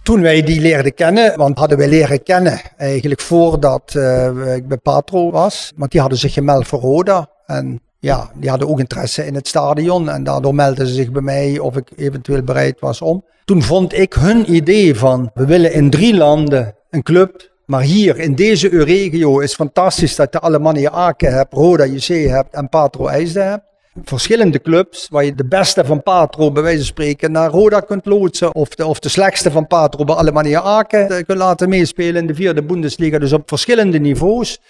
Toen 0.04 0.20
wij 0.20 0.42
die 0.42 0.60
leerden 0.60 0.94
kennen, 0.94 1.36
want 1.36 1.58
hadden 1.58 1.78
wij 1.78 1.88
leren 1.88 2.22
kennen 2.22 2.60
eigenlijk 2.76 3.20
voordat 3.20 3.94
uh, 3.96 4.54
ik 4.54 4.68
bij 4.68 4.76
Patro 4.76 5.30
was. 5.30 5.72
Want 5.76 5.90
die 5.90 6.00
hadden 6.00 6.18
zich 6.18 6.32
gemeld 6.32 6.66
voor 6.66 6.80
Roda. 6.80 7.28
En 7.46 7.80
ja, 7.98 8.30
die 8.34 8.50
hadden 8.50 8.68
ook 8.68 8.78
interesse 8.78 9.26
in 9.26 9.34
het 9.34 9.48
stadion. 9.48 10.08
En 10.08 10.24
daardoor 10.24 10.54
meldden 10.54 10.86
ze 10.86 10.94
zich 10.94 11.10
bij 11.10 11.22
mij 11.22 11.58
of 11.58 11.76
ik 11.76 11.90
eventueel 11.96 12.42
bereid 12.42 12.80
was 12.80 13.00
om. 13.00 13.24
Toen 13.44 13.62
vond 13.62 13.92
ik 13.92 14.12
hun 14.12 14.54
idee 14.54 14.94
van, 14.94 15.30
we 15.34 15.46
willen 15.46 15.72
in 15.72 15.90
drie 15.90 16.16
landen 16.16 16.74
een 16.90 17.02
club. 17.02 17.52
Maar 17.66 17.82
hier 17.82 18.18
in 18.18 18.34
deze 18.34 18.68
regio 18.68 19.38
is 19.38 19.54
fantastisch 19.54 20.16
dat 20.16 20.32
je 20.32 20.40
Alemannia 20.40 20.90
Aken 20.90 21.34
hebt, 21.34 21.52
Roda 21.52 21.84
JC 21.84 22.28
hebt 22.28 22.54
en 22.54 22.68
Patro 22.68 23.06
IJsde 23.06 23.40
hebt 23.40 23.73
verschillende 24.02 24.60
clubs, 24.60 25.08
waar 25.08 25.24
je 25.24 25.34
de 25.34 25.46
beste 25.46 25.84
van 25.84 26.02
Patro 26.02 26.52
bij 26.52 26.62
wijze 26.62 26.78
van 26.78 26.86
spreken 26.86 27.32
naar 27.32 27.50
Roda 27.50 27.80
kunt 27.80 28.06
loodsen, 28.06 28.54
of 28.54 28.68
de, 28.68 28.86
of 28.86 28.98
de 28.98 29.08
slechtste 29.08 29.50
van 29.50 29.66
Patro 29.66 30.04
bij 30.04 30.14
Alemannia 30.14 30.62
Aken 30.62 31.06
kunt 31.08 31.38
laten 31.38 31.68
meespelen 31.68 32.20
in 32.20 32.26
de 32.26 32.34
vierde 32.34 32.62
Bundesliga, 32.62 33.18
dus 33.18 33.32
op 33.32 33.48
verschillende 33.48 33.98
niveaus. 33.98 34.60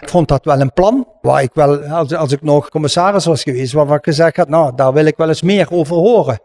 Ik 0.00 0.08
vond 0.08 0.28
dat 0.28 0.44
wel 0.44 0.60
een 0.60 0.72
plan, 0.72 1.08
waar 1.20 1.42
ik 1.42 1.50
wel, 1.54 1.82
als, 1.82 2.14
als 2.14 2.32
ik 2.32 2.42
nog 2.42 2.68
commissaris 2.68 3.24
was 3.24 3.42
geweest, 3.42 3.72
waarvan 3.72 3.96
ik 3.96 4.04
gezegd 4.04 4.36
had, 4.36 4.48
nou, 4.48 4.74
daar 4.74 4.92
wil 4.92 5.04
ik 5.04 5.16
wel 5.16 5.28
eens 5.28 5.42
meer 5.42 5.70
over 5.70 5.96
horen, 5.96 6.40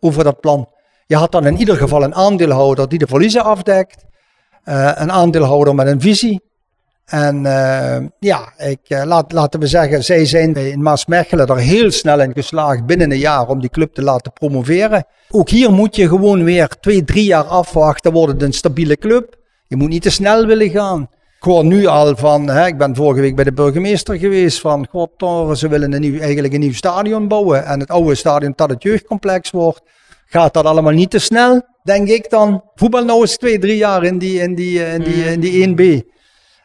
over 0.00 0.24
dat 0.24 0.40
plan. 0.40 0.68
Je 1.06 1.16
had 1.16 1.32
dan 1.32 1.46
in 1.46 1.56
ieder 1.56 1.76
geval 1.76 2.02
een 2.02 2.14
aandeelhouder 2.14 2.88
die 2.88 2.98
de 2.98 3.06
verliezen 3.06 3.44
afdekt, 3.44 4.04
uh, 4.64 4.92
een 4.94 5.12
aandeelhouder 5.12 5.74
met 5.74 5.86
een 5.86 6.00
visie, 6.00 6.51
en 7.12 7.36
uh, 7.44 7.96
ja, 8.18 8.52
ik, 8.56 8.78
uh, 8.88 9.02
laat, 9.04 9.32
laten 9.32 9.60
we 9.60 9.66
zeggen, 9.66 10.04
zij 10.04 10.24
zijn 10.24 10.54
in 10.54 10.82
Maasmechelen 10.82 11.46
er 11.46 11.56
heel 11.56 11.90
snel 11.90 12.20
in 12.20 12.32
geslaagd 12.32 12.86
binnen 12.86 13.10
een 13.10 13.18
jaar 13.18 13.48
om 13.48 13.60
die 13.60 13.70
club 13.70 13.94
te 13.94 14.02
laten 14.02 14.32
promoveren. 14.32 15.04
Ook 15.30 15.48
hier 15.48 15.72
moet 15.72 15.96
je 15.96 16.08
gewoon 16.08 16.44
weer 16.44 16.68
twee, 16.80 17.04
drie 17.04 17.24
jaar 17.24 17.44
afwachten, 17.44 18.12
wordt 18.12 18.32
het 18.32 18.42
een 18.42 18.52
stabiele 18.52 18.96
club. 18.96 19.36
Je 19.66 19.76
moet 19.76 19.88
niet 19.88 20.02
te 20.02 20.10
snel 20.10 20.46
willen 20.46 20.70
gaan. 20.70 21.02
Ik 21.36 21.42
hoor 21.42 21.64
nu 21.64 21.86
al 21.86 22.16
van, 22.16 22.48
hè, 22.48 22.66
ik 22.66 22.78
ben 22.78 22.96
vorige 22.96 23.20
week 23.20 23.34
bij 23.34 23.44
de 23.44 23.52
burgemeester 23.52 24.18
geweest, 24.18 24.60
van 24.60 24.86
god, 24.90 25.10
ze 25.58 25.68
willen 25.68 25.92
een 25.92 26.00
nieuw, 26.00 26.20
eigenlijk 26.20 26.54
een 26.54 26.60
nieuw 26.60 26.72
stadion 26.72 27.28
bouwen. 27.28 27.64
En 27.64 27.80
het 27.80 27.90
oude 27.90 28.14
stadion 28.14 28.52
dat 28.56 28.70
het 28.70 28.82
jeugdcomplex 28.82 29.50
wordt. 29.50 29.82
Gaat 30.26 30.54
dat 30.54 30.64
allemaal 30.64 30.92
niet 30.92 31.10
te 31.10 31.18
snel, 31.18 31.62
denk 31.82 32.08
ik 32.08 32.30
dan. 32.30 32.64
Voetbal 32.74 33.04
nou 33.04 33.20
eens 33.20 33.36
twee, 33.36 33.58
drie 33.58 33.76
jaar 33.76 34.04
in 34.04 34.18
die, 34.18 34.40
in 34.40 34.54
die, 34.54 34.84
in 34.84 35.02
die, 35.02 35.24
in 35.24 35.40
die 35.40 35.68
1B. 35.68 36.10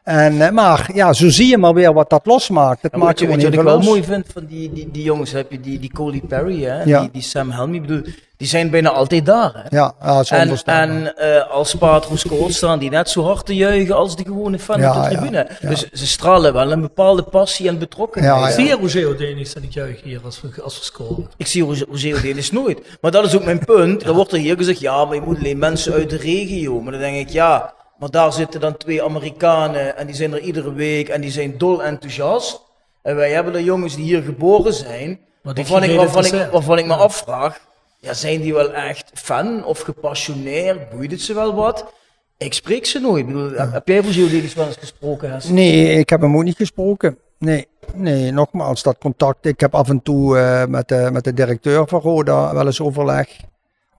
En, 0.07 0.53
maar 0.53 0.89
ja, 0.93 1.13
zo 1.13 1.29
zie 1.29 1.47
je 1.47 1.57
maar 1.57 1.73
weer 1.73 1.93
wat 1.93 2.09
dat 2.09 2.25
losmaakt. 2.25 2.81
Het 2.81 2.91
Ja, 2.91 2.97
maakt 2.97 3.09
wat 3.09 3.19
je, 3.19 3.25
gewoon 3.25 3.43
wat 3.43 3.53
ik 3.53 3.61
wel 3.61 3.79
mooi 3.79 4.03
vind 4.03 4.25
van 4.33 4.45
die, 4.45 4.73
die, 4.73 4.89
die 4.91 5.03
jongens, 5.03 5.31
heb 5.31 5.51
je 5.51 5.59
die, 5.59 5.79
die 5.79 5.91
Coley 5.93 6.21
Perry 6.27 6.63
hè, 6.63 6.83
Ja. 6.83 6.99
die, 6.99 7.09
die 7.11 7.21
Sam 7.21 7.51
Helmy, 7.51 7.75
ik 7.75 7.81
bedoel, 7.81 8.01
die 8.37 8.47
zijn 8.47 8.69
bijna 8.69 8.89
altijd 8.89 9.25
daar. 9.25 9.51
Hè? 9.53 9.77
Ja, 9.77 9.93
ja, 10.01 10.13
dat 10.15 10.23
is 10.51 10.63
En, 10.63 10.79
en 11.05 11.17
eh, 11.17 11.51
als 11.51 11.75
Patro 11.75 12.15
scoort 12.15 12.53
staan 12.53 12.79
die 12.79 12.89
net 12.89 13.09
zo 13.09 13.23
hard 13.23 13.45
te 13.45 13.55
juichen 13.55 13.95
als 13.95 14.15
die 14.15 14.25
gewone 14.25 14.59
fan 14.59 14.79
Ja, 14.79 14.95
op 14.97 15.03
de 15.03 15.15
tribune. 15.15 15.47
ja. 15.59 15.69
Dus 15.69 15.89
ze 15.91 16.07
stralen 16.07 16.53
wel 16.53 16.71
een 16.71 16.81
bepaalde 16.81 17.23
passie 17.23 17.67
en 17.67 17.79
betrokkenheid. 17.79 18.39
Ja, 18.41 18.47
ja. 18.47 18.53
Zie 18.53 18.65
je 18.65 18.75
Roger 18.81 19.07
Odenis 19.07 19.53
en 19.53 19.63
ik 19.63 19.71
juich 19.73 20.01
hier 20.03 20.19
als 20.25 20.41
we, 20.41 20.61
als 20.63 20.77
we 20.77 20.83
scoren? 20.83 21.27
Ik 21.37 21.47
zie 21.47 21.63
Roger 21.63 21.87
Roger 21.89 22.15
Odenis 22.17 22.51
nooit. 22.51 22.81
Maar 23.01 23.11
dat 23.11 23.25
is 23.25 23.35
ook 23.35 23.45
mijn 23.45 23.65
punt. 23.65 24.03
Dan 24.05 24.15
wordt 24.15 24.31
er 24.31 24.37
hier 24.37 24.57
gezegd, 24.57 24.79
ja, 24.79 25.05
maar 25.05 25.15
je 25.15 25.21
moet 25.21 25.37
alleen 25.37 25.59
mensen 25.59 25.93
uit 25.93 26.09
de 26.09 26.17
regio. 26.17 26.81
Maar 26.81 26.91
dan 26.91 27.01
denk 27.01 27.17
ik, 27.17 27.29
ja, 27.29 27.73
maar 27.99 28.09
daar 28.09 28.33
zitten 28.33 28.59
dan 28.59 28.77
twee 28.77 29.03
Amerikanen 29.03 29.97
en 29.97 30.05
die 30.07 30.15
zijn 30.15 30.33
er 30.33 30.39
iedere 30.39 30.73
week 30.73 31.09
en 31.09 31.21
die 31.21 31.31
zijn 31.31 31.57
dol 31.57 31.83
enthousiast. 31.83 32.61
En 33.01 33.15
wij 33.15 33.31
hebben 33.31 33.53
er 33.53 33.61
jongens 33.61 33.95
die 33.95 34.03
hier 34.05 34.21
geboren 34.21 34.73
zijn, 34.73 35.19
waarvan 35.43 35.83
ik, 35.83 35.89
waarvan, 35.97 36.25
ik, 36.25 36.51
waarvan 36.51 36.77
ik 36.77 36.85
me 36.85 36.93
afvraag, 36.95 37.59
ja, 37.99 38.13
zijn 38.13 38.41
die 38.41 38.53
wel 38.53 38.73
echt 38.73 39.11
fan 39.13 39.65
of 39.65 39.79
gepassioneerd? 39.79 40.89
Boeit 40.89 41.11
het 41.11 41.21
ze 41.21 41.33
wel 41.33 41.55
wat? 41.55 41.93
Ik 42.37 42.53
spreek 42.53 42.85
ze 42.85 42.99
nooit. 42.99 43.19
Ik 43.19 43.25
bedoel, 43.33 43.51
heb- 43.51 43.71
Heb 43.71 43.87
jij 43.87 43.97
Roger 44.01 44.25
Odenis 44.25 44.53
wel 44.53 44.65
eens 44.65 44.75
gesproken? 44.77 45.41
Nee, 45.49 45.91
ik 45.99 46.09
heb 46.09 46.21
hem 46.21 46.35
ook 46.37 46.43
niet 46.43 46.55
gesproken. 46.57 47.17
Nee, 47.39 47.67
nee, 47.93 48.31
nogmaals, 48.31 48.83
dat 48.83 48.97
contact. 48.99 49.45
Ik 49.45 49.59
heb 49.59 49.75
af 49.75 49.89
en 49.89 50.01
toe 50.01 50.37
eh, 50.37 50.65
met, 50.65 50.87
de, 50.87 51.09
met 51.13 51.23
de 51.23 51.33
directeur 51.33 51.87
van 51.87 51.99
Roda 52.01 52.53
wel 52.53 52.65
eens 52.65 52.81
overleg 52.81 53.27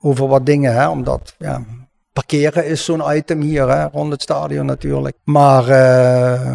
over 0.00 0.26
wat 0.28 0.46
dingen, 0.46 0.74
hè, 0.74 0.88
omdat 0.88 1.34
ja, 1.38 1.64
parkeren 2.22 2.66
is 2.66 2.84
zo'n 2.84 3.02
item 3.16 3.40
hier, 3.40 3.68
hè, 3.68 3.84
rond 3.92 4.12
het 4.12 4.22
stadion 4.22 4.66
natuurlijk. 4.66 5.16
Maar 5.24 5.68
eh, 5.68 6.54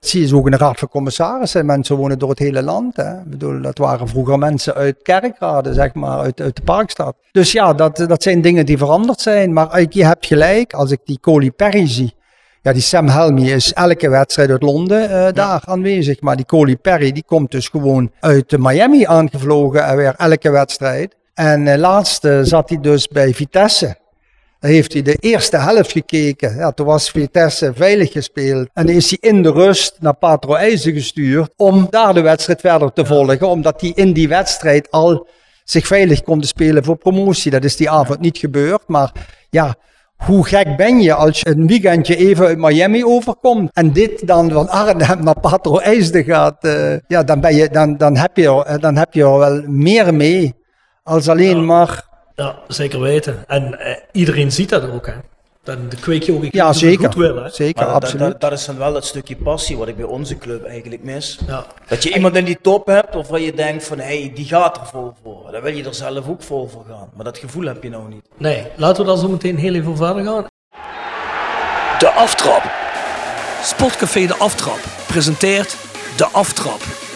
zie 0.00 0.20
je 0.20 0.26
zo 0.26 0.36
ook 0.36 0.44
in 0.44 0.50
de 0.50 0.56
raad 0.56 0.78
van 0.78 0.88
commissarissen, 0.88 1.66
mensen 1.66 1.96
wonen 1.96 2.18
door 2.18 2.30
het 2.30 2.38
hele 2.38 2.62
land. 2.62 2.96
Hè. 2.96 3.12
Ik 3.18 3.30
bedoel, 3.30 3.62
dat 3.62 3.78
waren 3.78 4.08
vroeger 4.08 4.38
mensen 4.38 4.74
uit 4.74 4.96
kerkraden, 5.02 5.74
zeg 5.74 5.94
maar, 5.94 6.18
uit, 6.18 6.40
uit 6.40 6.56
de 6.56 6.62
Parkstad. 6.62 7.16
Dus 7.32 7.52
ja, 7.52 7.72
dat, 7.74 7.96
dat 7.96 8.22
zijn 8.22 8.40
dingen 8.40 8.66
die 8.66 8.78
veranderd 8.78 9.20
zijn. 9.20 9.52
Maar 9.52 9.78
ik- 9.80 9.92
je 9.92 10.04
hebt 10.04 10.26
gelijk, 10.26 10.72
als 10.72 10.90
ik 10.90 11.00
die 11.04 11.20
Coley 11.20 11.50
Perry 11.50 11.88
zie, 11.88 12.14
Ja, 12.62 12.72
die 12.72 12.82
Sam 12.82 13.08
Helmy 13.08 13.50
is 13.50 13.72
elke 13.72 14.08
wedstrijd 14.08 14.50
uit 14.50 14.62
Londen 14.62 15.02
uh, 15.10 15.26
daar 15.32 15.62
aanwezig. 15.64 16.20
Maar 16.20 16.36
die 16.36 16.44
Coley 16.46 16.76
Perry, 16.76 17.12
die 17.12 17.24
komt 17.26 17.50
dus 17.50 17.68
gewoon 17.68 18.10
uit 18.20 18.58
Miami 18.58 19.04
aangevlogen 19.04 19.84
en 19.84 19.96
weer 19.96 20.14
elke 20.16 20.50
wedstrijd. 20.50 21.16
En 21.34 21.66
uh, 21.66 21.74
laatst 21.76 22.28
zat 22.42 22.68
hij 22.68 22.80
dus 22.80 23.08
bij 23.08 23.34
Vitesse. 23.34 23.96
Heeft 24.60 24.92
hij 24.92 25.02
de 25.02 25.16
eerste 25.20 25.56
helft 25.56 25.92
gekeken. 25.92 26.56
Ja, 26.56 26.70
toen 26.70 26.86
was 26.86 27.10
Vitesse 27.10 27.72
veilig 27.74 28.12
gespeeld. 28.12 28.68
En 28.72 28.88
is 28.88 29.10
hij 29.10 29.30
in 29.30 29.42
de 29.42 29.50
rust 29.50 29.96
naar 30.00 30.14
Patro 30.14 30.54
IJzer 30.54 30.92
gestuurd 30.92 31.52
om 31.56 31.86
daar 31.90 32.14
de 32.14 32.20
wedstrijd 32.20 32.60
verder 32.60 32.92
te 32.92 33.06
volgen. 33.06 33.48
Omdat 33.48 33.80
hij 33.80 33.92
in 33.94 34.12
die 34.12 34.28
wedstrijd 34.28 34.90
al 34.90 35.26
zich 35.64 35.86
veilig 35.86 36.22
kon 36.22 36.42
spelen 36.42 36.84
voor 36.84 36.96
promotie. 36.96 37.50
Dat 37.50 37.64
is 37.64 37.76
die 37.76 37.90
avond 37.90 38.20
niet 38.20 38.38
gebeurd. 38.38 38.82
Maar 38.86 39.12
ja, 39.50 39.74
hoe 40.16 40.46
gek 40.46 40.76
ben 40.76 41.00
je 41.00 41.14
als 41.14 41.40
je 41.40 41.48
een 41.48 41.66
weekendje 41.66 42.16
even 42.16 42.46
uit 42.46 42.58
Miami 42.58 43.04
overkomt 43.04 43.70
en 43.72 43.92
dit 43.92 44.26
dan 44.26 44.50
van 44.50 44.68
Arnhem 44.68 45.24
naar 45.24 45.40
Patro 45.40 45.78
IJsden 45.78 46.24
gaat. 46.24 46.64
Uh, 46.64 46.96
ja, 47.06 47.22
dan, 47.22 47.40
ben 47.40 47.54
je, 47.54 47.68
dan, 47.68 47.96
dan, 47.96 48.16
heb 48.16 48.36
je, 48.36 48.64
er, 48.64 48.80
dan 48.80 48.96
heb 48.96 49.14
je 49.14 49.22
er 49.22 49.38
wel 49.38 49.62
meer 49.66 50.14
mee 50.14 50.54
als 51.02 51.28
alleen 51.28 51.64
maar 51.64 52.04
ja, 52.36 52.58
zeker 52.68 53.00
weten. 53.00 53.44
En 53.46 53.78
eh, 53.80 53.96
iedereen 54.12 54.52
ziet 54.52 54.68
dat 54.68 54.90
ook, 54.90 55.06
hè. 55.06 55.12
Dan 55.62 55.90
kweek 56.00 56.22
je 56.22 56.32
ook 56.32 56.42
een 56.42 56.48
ja, 56.52 56.72
zeker. 56.72 57.04
goed 57.04 57.14
wil, 57.14 57.36
hè. 57.36 57.48
Zeker, 57.48 57.84
Maar 57.84 57.94
absoluut. 57.94 58.20
Dat, 58.20 58.30
dat, 58.30 58.40
dat 58.40 58.58
is 58.58 58.64
dan 58.64 58.78
wel 58.78 58.94
het 58.94 59.04
stukje 59.04 59.36
passie 59.36 59.76
wat 59.76 59.88
ik 59.88 59.96
bij 59.96 60.04
onze 60.04 60.38
club 60.38 60.64
eigenlijk 60.64 61.02
mis. 61.02 61.38
Dat 61.88 62.02
je 62.02 62.14
iemand 62.14 62.36
in 62.36 62.44
die 62.44 62.58
top 62.60 62.86
hebt 62.86 63.14
waarvan 63.14 63.42
je 63.42 63.52
denkt 63.52 63.84
van, 63.84 63.98
hé, 63.98 64.20
hey, 64.20 64.32
die 64.34 64.44
gaat 64.44 64.76
er 64.76 64.86
vol 64.86 65.12
voor. 65.22 65.48
Dan 65.52 65.62
wil 65.62 65.74
je 65.74 65.84
er 65.84 65.94
zelf 65.94 66.28
ook 66.28 66.42
vol 66.42 66.68
voor 66.68 66.84
gaan. 66.88 67.08
Maar 67.14 67.24
dat 67.24 67.38
gevoel 67.38 67.66
heb 67.66 67.82
je 67.82 67.90
nou 67.90 68.08
niet. 68.08 68.28
Nee, 68.36 68.66
laten 68.76 69.02
we 69.02 69.08
dan 69.08 69.18
zo 69.18 69.28
meteen 69.28 69.56
heel 69.56 69.74
even 69.74 69.96
verder 69.96 70.24
gaan. 70.24 70.46
De 71.98 72.10
Aftrap. 72.10 72.62
Sportcafé 73.62 74.26
De 74.26 74.36
Aftrap 74.36 74.80
presenteert 75.06 75.76
De 76.16 76.26
Aftrap. 76.26 77.05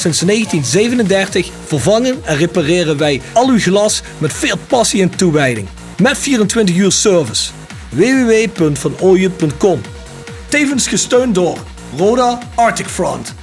Sinds 0.00 0.20
1937 0.20 1.50
vervangen 1.64 2.24
en 2.24 2.36
repareren 2.36 2.98
wij 2.98 3.20
al 3.32 3.48
uw 3.48 3.58
glas 3.58 4.02
met 4.18 4.32
veel 4.32 4.56
passie 4.68 5.02
en 5.02 5.16
toewijding. 5.16 5.68
Met 6.02 6.18
24 6.18 6.76
uur 6.76 6.92
service. 6.92 7.52
www.vanooyen.com 7.90 9.80
Tevens 10.48 10.88
gesteund 10.88 11.34
door 11.34 11.58
Roda 11.96 12.38
Arctic 12.54 12.86
Front. 12.86 13.34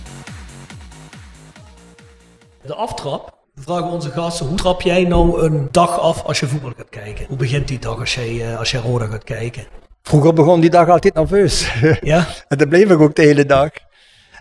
De 2.66 2.74
aftrap. 2.74 3.36
We 3.54 3.62
vragen 3.62 3.90
onze 3.90 4.10
gasten, 4.10 4.46
hoe 4.46 4.58
trap 4.58 4.82
jij 4.82 5.04
nou 5.04 5.42
een 5.42 5.68
dag 5.72 6.00
af 6.00 6.24
als 6.24 6.40
je 6.40 6.48
voetbal 6.48 6.72
gaat 6.78 6.90
kijken? 6.90 7.26
Hoe 7.28 7.38
begint 7.38 7.68
die 7.68 7.80
dag 7.80 8.00
als 8.00 8.16
jij, 8.16 8.52
eh, 8.52 8.60
als 8.60 8.72
jij 8.72 8.82
Roda 8.82 9.06
gaat 9.06 9.24
kijken? 9.24 9.68
Vroeger 10.04 10.34
begon 10.34 10.60
die 10.60 10.70
dag 10.70 10.90
altijd 10.90 11.14
nerveus. 11.14 11.74
Ja? 12.02 12.28
en 12.48 12.58
dat 12.58 12.70
bleef 12.70 12.90
ik 12.90 13.00
ook 13.00 13.16
de 13.16 13.22
hele 13.22 13.46
dag. 13.46 13.70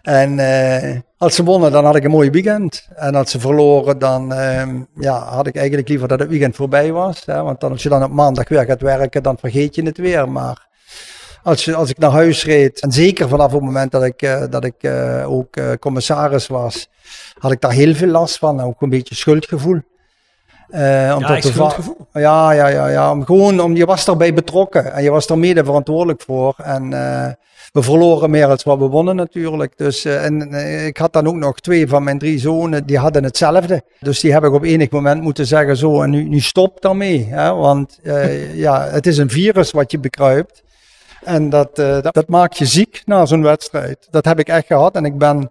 En 0.02 0.38
uh, 0.38 1.00
als 1.18 1.34
ze 1.34 1.44
wonnen, 1.44 1.72
dan 1.72 1.84
had 1.84 1.96
ik 1.96 2.04
een 2.04 2.10
mooi 2.10 2.30
weekend. 2.30 2.88
En 2.94 3.14
als 3.14 3.30
ze 3.30 3.40
verloren, 3.40 3.98
dan 3.98 4.32
uh, 4.32 4.62
ja, 4.94 5.18
had 5.18 5.46
ik 5.46 5.56
eigenlijk 5.56 5.88
liever 5.88 6.08
dat 6.08 6.18
het 6.18 6.28
weekend 6.28 6.56
voorbij 6.56 6.92
was. 6.92 7.22
Hè? 7.24 7.42
Want 7.42 7.60
dan, 7.60 7.70
als 7.70 7.82
je 7.82 7.88
dan 7.88 8.04
op 8.04 8.10
maandag 8.10 8.48
weer 8.48 8.64
gaat 8.64 8.80
werken, 8.80 9.22
dan 9.22 9.38
vergeet 9.38 9.74
je 9.74 9.82
het 9.82 9.98
weer. 9.98 10.28
Maar 10.28 10.66
als, 11.42 11.64
je, 11.64 11.74
als 11.74 11.90
ik 11.90 11.98
naar 11.98 12.10
huis 12.10 12.44
reed, 12.44 12.80
en 12.80 12.92
zeker 12.92 13.28
vanaf 13.28 13.52
het 13.52 13.62
moment 13.62 13.90
dat 13.90 14.04
ik, 14.04 14.22
uh, 14.22 14.44
dat 14.50 14.64
ik 14.64 14.90
ook 15.26 15.78
commissaris 15.80 16.46
was, 16.46 16.88
had 17.38 17.52
ik 17.52 17.60
daar 17.60 17.72
heel 17.72 17.94
veel 17.94 18.08
last 18.08 18.38
van. 18.38 18.60
Ook 18.60 18.82
een 18.82 18.90
beetje 18.90 19.14
schuldgevoel. 19.14 19.80
Uh, 20.70 21.12
om 21.14 21.20
ja, 21.20 21.40
schuldgevoel? 21.40 22.06
Ja, 22.12 22.50
ja, 22.50 22.66
ja, 22.66 22.88
ja. 22.88 23.10
Om, 23.10 23.24
gewoon, 23.24 23.60
om, 23.60 23.76
je 23.76 23.86
was 23.86 24.06
erbij 24.06 24.34
betrokken 24.34 24.92
en 24.92 25.02
je 25.02 25.10
was 25.10 25.28
er 25.28 25.38
mede 25.38 25.64
verantwoordelijk 25.64 26.22
voor. 26.22 26.54
En 26.62 26.92
we 27.76 27.82
verloren 27.82 28.30
meer 28.30 28.46
dan 28.46 28.58
wat 28.64 28.78
we 28.78 28.86
wonnen 28.86 29.16
natuurlijk. 29.16 29.78
Dus, 29.78 30.06
uh, 30.06 30.24
en 30.24 30.52
ik 30.86 30.96
had 30.96 31.12
dan 31.12 31.26
ook 31.26 31.34
nog 31.34 31.60
twee 31.60 31.88
van 31.88 32.04
mijn 32.04 32.18
drie 32.18 32.38
zonen, 32.38 32.86
die 32.86 32.98
hadden 32.98 33.24
hetzelfde. 33.24 33.82
Dus 34.00 34.20
die 34.20 34.32
heb 34.32 34.44
ik 34.44 34.52
op 34.52 34.62
enig 34.62 34.90
moment 34.90 35.22
moeten 35.22 35.46
zeggen, 35.46 35.76
zo, 35.76 36.02
en 36.02 36.10
nu, 36.10 36.28
nu 36.28 36.40
stop 36.40 36.80
daarmee. 36.80 37.26
Hè? 37.30 37.54
Want 37.54 37.98
ja, 38.52 38.88
het 38.88 39.06
is 39.06 39.18
een 39.18 39.30
virus 39.30 39.70
wat 39.70 39.90
je 39.90 39.98
bekruipt. 39.98 40.62
En 41.24 41.50
dat, 41.50 41.76
dat, 41.76 42.14
dat, 42.14 42.28
maakt 42.28 42.58
je 42.58 42.66
ziek 42.66 43.02
na 43.04 43.26
zo'n 43.26 43.42
wedstrijd. 43.42 44.06
Dat 44.10 44.24
heb 44.24 44.38
ik 44.38 44.48
echt 44.48 44.66
gehad 44.66 44.94
en 44.94 45.04
ik 45.04 45.18
ben 45.18 45.50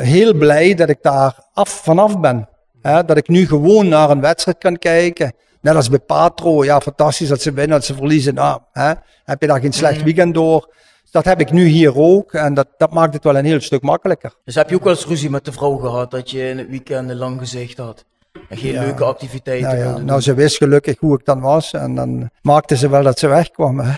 heel 0.00 0.34
blij 0.34 0.74
dat 0.74 0.88
ik 0.88 0.98
daar 1.02 1.38
af, 1.52 1.82
vanaf 1.82 2.20
ben. 2.20 2.48
Hè, 2.82 3.04
dat 3.04 3.16
ik 3.16 3.28
nu 3.28 3.46
gewoon 3.46 3.88
naar 3.88 4.10
een 4.10 4.20
wedstrijd 4.20 4.58
kan 4.58 4.78
kijken. 4.78 5.32
Net 5.60 5.76
als 5.76 5.88
bij 5.88 5.98
Patro. 5.98 6.64
Ja, 6.64 6.80
fantastisch 6.80 7.28
dat 7.28 7.42
ze 7.42 7.52
winnen, 7.52 7.76
dat 7.76 7.84
ze 7.84 7.94
verliezen. 7.94 8.34
Nou, 8.34 8.60
hè, 8.72 8.92
heb 9.24 9.40
je 9.40 9.46
daar 9.46 9.60
geen 9.60 9.72
slecht 9.72 10.02
weekend 10.02 10.34
door. 10.34 10.72
Dat 11.14 11.24
heb 11.24 11.40
ik 11.40 11.50
nu 11.50 11.64
hier 11.66 11.96
ook. 11.98 12.32
En 12.32 12.54
dat, 12.54 12.66
dat 12.76 12.92
maakt 12.92 13.14
het 13.14 13.24
wel 13.24 13.36
een 13.36 13.44
heel 13.44 13.60
stuk 13.60 13.82
makkelijker. 13.82 14.32
Dus 14.44 14.54
heb 14.54 14.68
je 14.68 14.74
ook 14.74 14.84
wel 14.84 14.92
eens 14.92 15.06
ruzie 15.06 15.30
met 15.30 15.44
de 15.44 15.52
vrouw 15.52 15.76
gehad 15.76 16.10
dat 16.10 16.30
je 16.30 16.48
in 16.48 16.58
het 16.58 16.68
weekend 16.68 17.10
een 17.10 17.16
lang 17.16 17.38
gezicht 17.38 17.78
had? 17.78 18.04
En 18.48 18.56
geen 18.56 18.72
Ja. 18.72 18.80
leuke 18.80 19.04
activiteiten 19.04 19.68
Nou, 19.68 19.78
ja, 19.78 19.96
nou, 19.98 20.20
ze 20.20 20.34
wist 20.34 20.56
gelukkig 20.56 20.98
hoe 20.98 21.18
ik 21.18 21.24
dan 21.24 21.40
was. 21.40 21.72
En 21.72 21.94
dan 21.94 22.30
maakte 22.42 22.76
ze 22.76 22.88
wel 22.88 23.02
dat 23.02 23.18
ze 23.18 23.26
wegkwam. 23.26 23.80
Hè. 23.80 23.92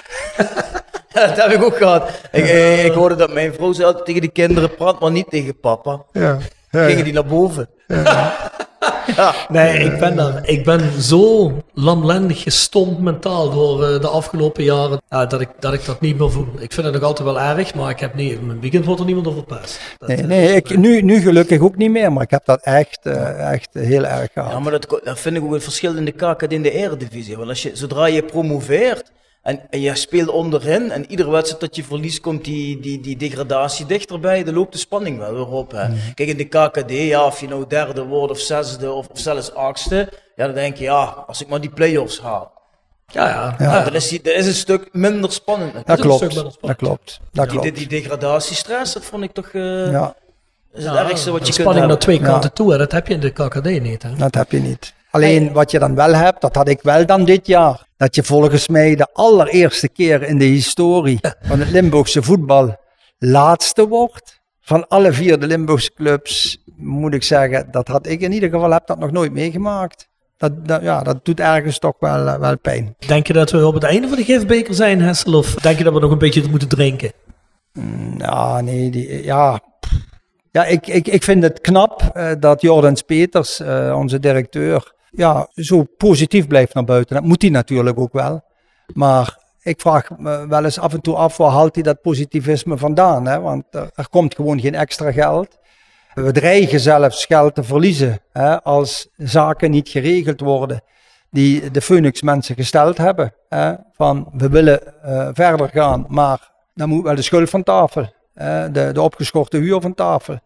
dat 1.26 1.36
heb 1.36 1.50
ik 1.50 1.62
ook 1.62 1.76
gehad. 1.76 2.10
Ik, 2.32 2.44
ik, 2.44 2.84
ik 2.84 2.92
hoorde 2.92 3.14
dat 3.14 3.32
mijn 3.32 3.54
vrouw 3.54 3.72
zei 3.72 3.86
altijd 3.86 4.04
tegen 4.06 4.20
de 4.20 4.28
kinderen, 4.32 4.74
praat 4.74 5.00
maar 5.00 5.10
niet 5.10 5.30
tegen 5.30 5.60
papa. 5.60 6.02
Ja. 6.12 6.38
Ja, 6.70 6.86
Gingen 6.86 7.04
die 7.04 7.12
naar 7.12 7.26
boven. 7.26 7.68
Nee, 9.48 9.78
ik 9.78 9.98
ben, 9.98 10.16
daar, 10.16 10.48
ik 10.48 10.64
ben 10.64 11.02
zo 11.02 11.52
lamlendig 11.74 12.42
gestompt 12.42 13.00
mentaal 13.00 13.50
door 13.50 13.84
eh, 13.84 14.00
de 14.00 14.08
afgelopen 14.08 14.64
jaren 14.64 15.00
ja, 15.10 15.26
dat, 15.26 15.40
ik, 15.40 15.48
dat 15.60 15.72
ik 15.72 15.84
dat 15.84 16.00
niet 16.00 16.18
meer 16.18 16.30
voel. 16.30 16.48
Ik 16.58 16.72
vind 16.72 16.86
het 16.86 16.94
nog 16.94 17.02
altijd 17.02 17.28
wel 17.28 17.40
erg, 17.40 17.74
maar 17.74 17.90
ik 17.90 18.00
heb 18.00 18.14
niet, 18.14 18.46
mijn 18.46 18.60
weekend 18.60 18.84
wordt 18.84 19.00
er 19.00 19.06
niemand 19.06 19.26
over. 19.26 19.44
Dat, 19.46 19.78
Nee, 20.06 20.16
nee 20.16 20.54
ik, 20.54 20.76
nu, 20.76 21.02
nu 21.02 21.20
gelukkig 21.20 21.60
ook 21.60 21.76
niet 21.76 21.90
meer. 21.90 22.12
Maar 22.12 22.22
ik 22.22 22.30
heb 22.30 22.44
dat 22.44 22.60
echt, 22.62 22.98
eh, 23.02 23.52
echt 23.52 23.68
heel 23.72 24.04
erg 24.04 24.32
gehad. 24.32 24.50
Ja, 24.50 24.58
maar 24.58 24.72
dat, 24.72 25.00
dat 25.04 25.18
vind 25.18 25.36
ik 25.36 25.42
ook 25.42 25.52
een 25.52 25.60
verschil 25.60 25.96
in 25.96 26.04
de 26.04 26.12
KKD 26.12 26.42
en 26.42 26.48
in 26.48 26.62
de 26.62 26.70
Eredivisie. 26.70 27.36
Want 27.36 27.48
als 27.48 27.62
je, 27.62 27.70
zodra 27.74 28.06
je 28.06 28.22
promoveert 28.22 29.10
en, 29.46 29.60
en 29.70 29.80
je 29.80 29.94
speelt 29.94 30.28
onderin 30.28 30.90
en 30.90 31.10
iedere 31.10 31.30
wedstrijd 31.30 31.60
dat 31.60 31.76
je 31.76 31.84
verliest 31.84 32.20
komt 32.20 32.44
die, 32.44 32.80
die, 32.80 33.00
die 33.00 33.16
degradatie 33.16 33.86
dichterbij, 33.86 34.44
dan 34.44 34.54
loopt 34.54 34.72
de 34.72 34.78
spanning 34.78 35.18
wel 35.18 35.32
weer 35.34 35.46
op. 35.48 35.70
Hè. 35.72 35.86
Kijk, 36.14 36.28
in 36.28 36.36
de 36.36 36.44
KKD, 36.44 36.90
ja, 36.90 37.24
of 37.26 37.40
je 37.40 37.48
nou 37.48 37.64
derde 37.68 38.02
wordt 38.04 38.32
of 38.32 38.38
zesde 38.38 38.92
of, 38.92 39.06
of 39.08 39.18
zelfs 39.18 39.54
achtste, 39.54 40.08
ja, 40.36 40.46
dan 40.46 40.54
denk 40.54 40.76
je, 40.76 40.84
ja, 40.84 41.02
als 41.26 41.40
ik 41.42 41.48
maar 41.48 41.60
die 41.60 41.70
play-offs 41.70 42.20
haal. 42.20 42.52
ja, 43.12 43.28
ja. 43.28 43.54
Ja. 43.58 43.84
dan, 43.84 43.94
is 43.94 44.08
die, 44.08 44.22
dat 44.22 44.34
is 44.34 44.46
een 44.46 44.54
stuk 44.54 44.88
minder 44.92 45.32
spannend. 45.32 45.72
dat 45.74 45.88
een 45.88 45.96
klopt. 45.96 46.16
stuk 46.16 46.28
minder 46.28 46.44
Dat 46.44 46.52
spannend. 46.54 46.78
klopt. 46.80 47.20
Dat 47.32 47.48
Die, 47.50 47.60
die, 47.60 47.70
klopt. 47.72 47.90
die 47.90 48.00
degradatiestress, 48.00 48.92
dat 48.92 49.04
vond 49.04 49.22
ik 49.22 49.32
toch 49.32 49.48
eh, 49.48 49.90
Ja, 49.90 50.14
is 50.74 50.84
het 50.84 50.94
Ja, 50.94 51.08
ergste 51.08 51.30
wat 51.30 51.38
je 51.46 51.52
kunt 51.52 51.60
spanning 51.64 51.86
naar 51.86 51.98
twee 51.98 52.18
Ja. 52.20 52.24
kanten 52.26 52.52
toe, 52.52 52.72
hè. 52.72 52.78
dat 52.78 52.92
heb 52.92 53.06
je 53.08 53.14
in 53.14 53.20
de 53.20 53.30
KKD 53.30 53.64
niet. 53.80 54.02
Hè. 54.02 54.14
dat 54.16 54.34
heb 54.34 54.50
je 54.52 54.58
niet. 54.60 54.94
Alleen 55.16 55.52
wat 55.52 55.70
je 55.70 55.78
dan 55.78 55.94
wel 55.94 56.14
hebt, 56.14 56.40
dat 56.40 56.54
had 56.54 56.68
ik 56.68 56.80
wel 56.82 57.06
dan 57.06 57.24
dit 57.24 57.46
jaar. 57.46 57.86
Dat 57.96 58.14
je 58.14 58.22
volgens 58.22 58.68
mij 58.68 58.94
de 58.94 59.08
allereerste 59.12 59.88
keer 59.88 60.22
in 60.22 60.38
de 60.38 60.44
historie 60.44 61.18
van 61.40 61.58
het 61.58 61.70
Limburgse 61.70 62.22
voetbal 62.22 62.76
laatste 63.18 63.88
wordt. 63.88 64.40
Van 64.60 64.88
alle 64.88 65.12
vier 65.12 65.40
de 65.40 65.46
Limburgse 65.46 65.92
clubs, 65.94 66.58
moet 66.76 67.14
ik 67.14 67.22
zeggen, 67.22 67.68
dat 67.70 67.88
had 67.88 68.06
ik 68.06 68.20
in 68.20 68.32
ieder 68.32 68.50
geval 68.50 68.70
heb 68.70 68.86
dat 68.86 68.98
nog 68.98 69.10
nooit 69.10 69.32
meegemaakt. 69.32 70.08
Dat, 70.36 70.66
dat, 70.66 70.82
ja, 70.82 71.02
dat 71.02 71.24
doet 71.24 71.40
ergens 71.40 71.78
toch 71.78 71.96
wel, 71.98 72.26
eh, 72.26 72.38
wel 72.38 72.58
pijn. 72.58 72.94
Denk 73.06 73.26
je 73.26 73.32
dat 73.32 73.50
we 73.50 73.66
op 73.66 73.74
het 73.74 73.82
einde 73.82 74.08
van 74.08 74.16
de 74.16 74.24
gifbeker 74.24 74.74
zijn, 74.74 75.00
Hessel? 75.00 75.34
Of 75.34 75.54
denk 75.54 75.78
je 75.78 75.84
dat 75.84 75.92
we 75.92 76.00
nog 76.00 76.10
een 76.10 76.18
beetje 76.18 76.48
moeten 76.50 76.68
drinken? 76.68 77.12
Ja, 78.18 78.60
nee, 78.60 78.90
die, 78.90 79.24
ja. 79.24 79.60
Ja, 80.50 80.64
ik, 80.64 80.86
ik, 80.86 81.08
ik 81.08 81.22
vind 81.22 81.42
het 81.42 81.60
knap 81.60 82.02
eh, 82.12 82.30
dat 82.40 82.60
Jordans 82.60 83.02
Peters, 83.02 83.60
eh, 83.60 83.94
onze 83.96 84.18
directeur, 84.18 84.94
ja, 85.16 85.48
zo 85.54 85.84
positief 85.96 86.46
blijft 86.46 86.74
naar 86.74 86.84
buiten. 86.84 87.16
Dat 87.16 87.24
moet 87.24 87.42
hij 87.42 87.50
natuurlijk 87.50 87.98
ook 87.98 88.12
wel. 88.12 88.44
Maar 88.92 89.38
ik 89.62 89.80
vraag 89.80 90.10
me 90.18 90.46
wel 90.48 90.64
eens 90.64 90.78
af 90.78 90.92
en 90.92 91.00
toe 91.00 91.16
af, 91.16 91.36
waar 91.36 91.50
haalt 91.50 91.74
hij 91.74 91.84
dat 91.84 92.00
positivisme 92.00 92.78
vandaan? 92.78 93.26
Hè? 93.26 93.40
Want 93.40 93.64
er, 93.70 93.90
er 93.94 94.08
komt 94.08 94.34
gewoon 94.34 94.60
geen 94.60 94.74
extra 94.74 95.12
geld. 95.12 95.58
We 96.14 96.32
dreigen 96.32 96.80
zelfs 96.80 97.24
geld 97.24 97.54
te 97.54 97.62
verliezen 97.62 98.20
hè, 98.32 98.62
als 98.62 99.08
zaken 99.16 99.70
niet 99.70 99.88
geregeld 99.88 100.40
worden 100.40 100.82
die 101.30 101.70
de 101.70 101.80
Phoenix 101.80 102.22
mensen 102.22 102.54
gesteld 102.54 102.98
hebben. 102.98 103.34
Hè, 103.48 103.74
van 103.92 104.28
we 104.32 104.48
willen 104.48 105.02
eh, 105.02 105.28
verder 105.32 105.68
gaan, 105.68 106.06
maar 106.08 106.50
dan 106.74 106.88
moet 106.88 107.02
wel 107.02 107.14
de 107.14 107.22
schuld 107.22 107.50
van 107.50 107.62
tafel. 107.62 108.14
eh, 108.34 108.64
de, 108.72 108.90
de 108.92 109.02
opgeschorte 109.02 109.56
huur 109.56 109.80
van 109.80 109.94
tafel. 109.94 110.38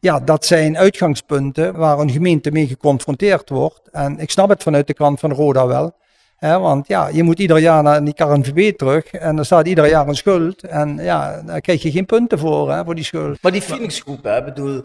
Ja, 0.00 0.20
dat 0.20 0.44
zijn 0.44 0.76
uitgangspunten 0.76 1.74
waar 1.74 1.98
een 1.98 2.10
gemeente 2.10 2.50
mee 2.50 2.66
geconfronteerd 2.66 3.48
wordt. 3.48 3.88
En 3.90 4.18
ik 4.18 4.30
snap 4.30 4.48
het 4.48 4.62
vanuit 4.62 4.86
de 4.86 4.94
kant 4.94 5.20
van 5.20 5.32
Roda 5.32 5.66
wel. 5.66 5.94
Hè, 6.36 6.58
want 6.58 6.88
ja, 6.88 7.08
je 7.08 7.22
moet 7.22 7.38
ieder 7.38 7.58
jaar 7.58 7.82
naar 7.82 8.04
die 8.04 8.14
KNVB 8.14 8.76
terug 8.76 9.04
en 9.04 9.36
dan 9.36 9.44
staat 9.44 9.66
ieder 9.66 9.88
jaar 9.88 10.08
een 10.08 10.16
schuld. 10.16 10.62
En 10.62 10.96
ja, 10.96 11.42
daar 11.42 11.60
krijg 11.60 11.82
je 11.82 11.90
geen 11.90 12.06
punten 12.06 12.38
voor, 12.38 12.72
hè, 12.72 12.84
voor 12.84 12.94
die 12.94 13.04
schuld. 13.04 13.42
Maar 13.42 13.52
die 13.52 13.62
Phoenixgroep, 13.62 14.24
hè, 14.24 14.44
bedoel, 14.44 14.82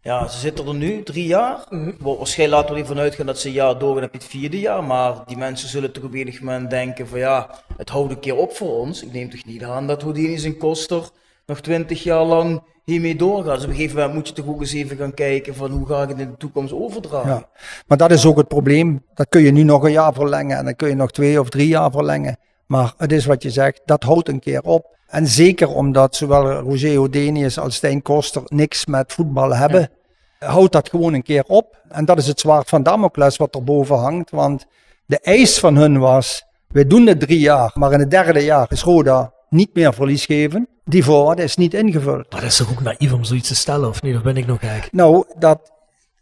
ja, 0.00 0.28
ze 0.28 0.38
zitten 0.38 0.66
er 0.66 0.74
nu 0.74 1.02
drie 1.02 1.26
jaar. 1.26 1.64
Mhm. 1.68 1.92
Waarschijnlijk 1.98 2.60
laten 2.60 2.74
we 2.74 2.80
ervan 2.80 2.98
uitgaan 2.98 3.26
dat 3.26 3.38
ze 3.38 3.48
een 3.48 3.54
jaar 3.54 3.78
doorgaan, 3.78 4.08
je 4.12 4.18
het 4.18 4.26
vierde 4.26 4.60
jaar. 4.60 4.84
Maar 4.84 5.14
die 5.26 5.36
mensen 5.36 5.68
zullen 5.68 5.92
toch 5.92 6.04
op 6.04 6.14
enig 6.14 6.40
moment 6.40 6.70
denken 6.70 7.08
van 7.08 7.18
ja, 7.18 7.50
het 7.76 7.88
houdt 7.88 8.10
een 8.10 8.20
keer 8.20 8.36
op 8.36 8.52
voor 8.56 8.78
ons. 8.78 9.02
Ik 9.02 9.12
neem 9.12 9.30
toch 9.30 9.44
niet 9.44 9.64
aan 9.64 9.86
dat 9.86 10.02
Houdini 10.02 10.38
zijn 10.38 10.56
koster 10.56 11.10
nog 11.48 11.60
twintig 11.60 12.02
jaar 12.02 12.24
lang 12.24 12.62
hiermee 12.84 13.16
doorgaat. 13.16 13.54
Dus 13.54 13.64
op 13.64 13.70
een 13.70 13.76
gegeven 13.76 13.96
moment 13.96 14.14
moet 14.14 14.28
je 14.28 14.34
toch 14.34 14.46
ook 14.46 14.60
eens 14.60 14.72
even 14.72 14.96
gaan 14.96 15.14
kijken 15.14 15.54
van 15.54 15.70
hoe 15.70 15.86
ga 15.86 16.02
ik 16.02 16.08
het 16.08 16.18
in 16.18 16.30
de 16.30 16.36
toekomst 16.36 16.72
overdragen. 16.72 17.30
Ja. 17.30 17.48
Maar 17.86 17.98
dat 17.98 18.10
is 18.10 18.26
ook 18.26 18.36
het 18.36 18.48
probleem. 18.48 19.04
Dat 19.14 19.28
kun 19.28 19.42
je 19.42 19.50
nu 19.50 19.62
nog 19.62 19.82
een 19.82 19.92
jaar 19.92 20.12
verlengen 20.12 20.56
en 20.56 20.64
dan 20.64 20.76
kun 20.76 20.88
je 20.88 20.94
nog 20.94 21.10
twee 21.10 21.40
of 21.40 21.48
drie 21.48 21.68
jaar 21.68 21.90
verlengen. 21.90 22.38
Maar 22.66 22.94
het 22.96 23.12
is 23.12 23.26
wat 23.26 23.42
je 23.42 23.50
zegt, 23.50 23.80
dat 23.84 24.02
houdt 24.02 24.28
een 24.28 24.40
keer 24.40 24.62
op. 24.62 24.96
En 25.06 25.26
zeker 25.26 25.68
omdat 25.68 26.16
zowel 26.16 26.52
Roger 26.52 27.00
Odenius 27.00 27.58
als 27.58 27.74
Stijn 27.74 28.02
Koster 28.02 28.42
niks 28.44 28.86
met 28.86 29.12
voetbal 29.12 29.54
hebben, 29.54 29.90
houdt 30.38 30.72
dat 30.72 30.88
gewoon 30.88 31.14
een 31.14 31.22
keer 31.22 31.44
op. 31.46 31.82
En 31.88 32.04
dat 32.04 32.18
is 32.18 32.26
het 32.26 32.40
zwaard 32.40 32.68
van 32.68 32.82
Damocles 32.82 33.36
wat 33.36 33.54
erboven 33.54 33.96
hangt. 33.96 34.30
Want 34.30 34.66
de 35.06 35.18
eis 35.18 35.58
van 35.58 35.76
hun 35.76 35.98
was, 35.98 36.44
we 36.68 36.86
doen 36.86 37.06
het 37.06 37.20
drie 37.20 37.40
jaar, 37.40 37.70
maar 37.74 37.92
in 37.92 38.00
het 38.00 38.10
derde 38.10 38.44
jaar 38.44 38.66
is 38.70 38.82
Roda 38.82 39.32
niet 39.50 39.74
meer 39.74 39.94
verliesgeven. 39.94 40.68
Die 40.84 41.04
voorwaarde 41.04 41.42
is 41.42 41.56
niet 41.56 41.74
ingevuld. 41.74 42.26
Maar 42.30 42.40
dat 42.40 42.50
is 42.50 42.56
toch 42.56 42.70
ook 42.70 42.82
naïef 42.82 43.12
om 43.12 43.24
zoiets 43.24 43.48
te 43.48 43.54
stellen, 43.54 43.88
of 43.88 44.02
niet? 44.02 44.16
Of 44.16 44.22
ben 44.22 44.36
ik 44.36 44.46
nog 44.46 44.58
gek? 44.60 44.88
Nou, 44.92 45.24
dat 45.38 45.72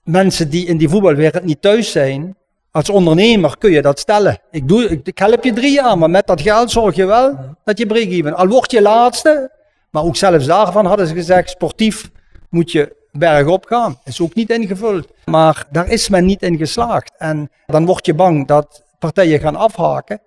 mensen 0.02 0.50
die 0.50 0.66
in 0.66 0.76
die 0.76 0.88
voetbalwereld 0.88 1.44
niet 1.44 1.62
thuis 1.62 1.92
zijn, 1.92 2.36
als 2.70 2.90
ondernemer 2.90 3.58
kun 3.58 3.70
je 3.70 3.82
dat 3.82 3.98
stellen. 3.98 4.38
Ik, 4.50 4.68
doe, 4.68 4.88
ik, 4.88 5.06
ik 5.06 5.18
help 5.18 5.44
je 5.44 5.52
drie 5.52 5.72
jaar, 5.72 5.98
maar 5.98 6.10
met 6.10 6.26
dat 6.26 6.40
geld 6.40 6.70
zorg 6.70 6.94
je 6.94 7.06
wel 7.06 7.56
dat 7.64 7.78
je 7.78 7.86
break-even. 7.86 8.34
Al 8.34 8.46
word 8.46 8.70
je 8.70 8.82
laatste, 8.82 9.50
maar 9.90 10.02
ook 10.02 10.16
zelfs 10.16 10.46
daarvan 10.46 10.86
hadden 10.86 11.06
ze 11.06 11.14
gezegd, 11.14 11.50
sportief 11.50 12.10
moet 12.50 12.72
je 12.72 12.96
bergop 13.12 13.64
gaan. 13.64 13.98
Is 14.04 14.20
ook 14.20 14.34
niet 14.34 14.50
ingevuld. 14.50 15.08
Maar 15.24 15.66
daar 15.70 15.88
is 15.88 16.08
men 16.08 16.24
niet 16.24 16.42
in 16.42 16.56
geslaagd. 16.56 17.12
En 17.18 17.50
dan 17.66 17.86
word 17.86 18.06
je 18.06 18.14
bang 18.14 18.46
dat 18.46 18.82
partijen 18.98 19.40
gaan 19.40 19.56
afhaken. 19.56 20.20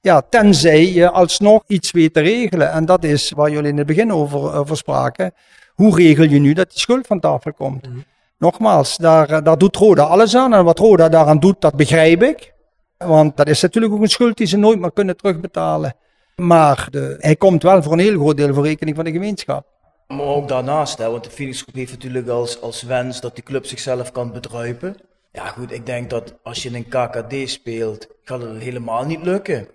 Ja, 0.00 0.22
tenzij 0.30 0.92
je 0.92 1.10
alsnog 1.10 1.62
iets 1.66 1.90
weet 1.90 2.14
te 2.14 2.20
regelen. 2.20 2.70
En 2.70 2.84
dat 2.84 3.04
is 3.04 3.30
waar 3.30 3.50
jullie 3.50 3.70
in 3.70 3.78
het 3.78 3.86
begin 3.86 4.12
over, 4.12 4.54
over 4.54 4.76
spraken. 4.76 5.32
Hoe 5.74 5.96
regel 5.96 6.24
je 6.24 6.38
nu 6.38 6.52
dat 6.52 6.70
die 6.70 6.78
schuld 6.78 7.06
van 7.06 7.20
tafel 7.20 7.52
komt? 7.52 7.88
Nogmaals, 8.38 8.96
daar, 8.96 9.42
daar 9.42 9.58
doet 9.58 9.76
Roda 9.76 10.02
alles 10.02 10.36
aan. 10.36 10.54
En 10.54 10.64
wat 10.64 10.78
Roda 10.78 11.08
daaraan 11.08 11.38
doet, 11.38 11.60
dat 11.60 11.76
begrijp 11.76 12.22
ik. 12.22 12.52
Want 12.96 13.36
dat 13.36 13.48
is 13.48 13.62
natuurlijk 13.62 13.92
ook 13.92 14.00
een 14.00 14.08
schuld 14.08 14.36
die 14.36 14.46
ze 14.46 14.56
nooit 14.56 14.78
meer 14.78 14.92
kunnen 14.92 15.16
terugbetalen. 15.16 15.94
Maar 16.36 16.88
de, 16.90 17.16
hij 17.18 17.36
komt 17.36 17.62
wel 17.62 17.82
voor 17.82 17.92
een 17.92 17.98
heel 17.98 18.18
groot 18.18 18.36
deel 18.36 18.54
voor 18.54 18.64
rekening 18.64 18.96
van 18.96 19.04
de 19.04 19.12
gemeenschap. 19.12 19.66
Maar 20.06 20.26
ook 20.26 20.48
daarnaast, 20.48 20.98
hè, 20.98 21.10
want 21.10 21.24
de 21.24 21.30
Phoenix 21.30 21.62
Groep 21.62 21.74
heeft 21.74 21.92
natuurlijk 21.92 22.28
als, 22.28 22.60
als 22.60 22.82
wens 22.82 23.20
dat 23.20 23.34
die 23.34 23.44
club 23.44 23.66
zichzelf 23.66 24.12
kan 24.12 24.32
bedruipen. 24.32 24.96
Ja 25.38 25.46
goed, 25.46 25.72
ik 25.72 25.86
denk 25.86 26.10
dat 26.10 26.34
als 26.42 26.62
je 26.62 26.68
in 26.68 26.74
een 26.74 26.88
KKD 26.88 27.50
speelt, 27.50 28.08
gaat 28.24 28.42
het 28.42 28.62
helemaal 28.62 29.04
niet 29.04 29.22
lukken. 29.22 29.68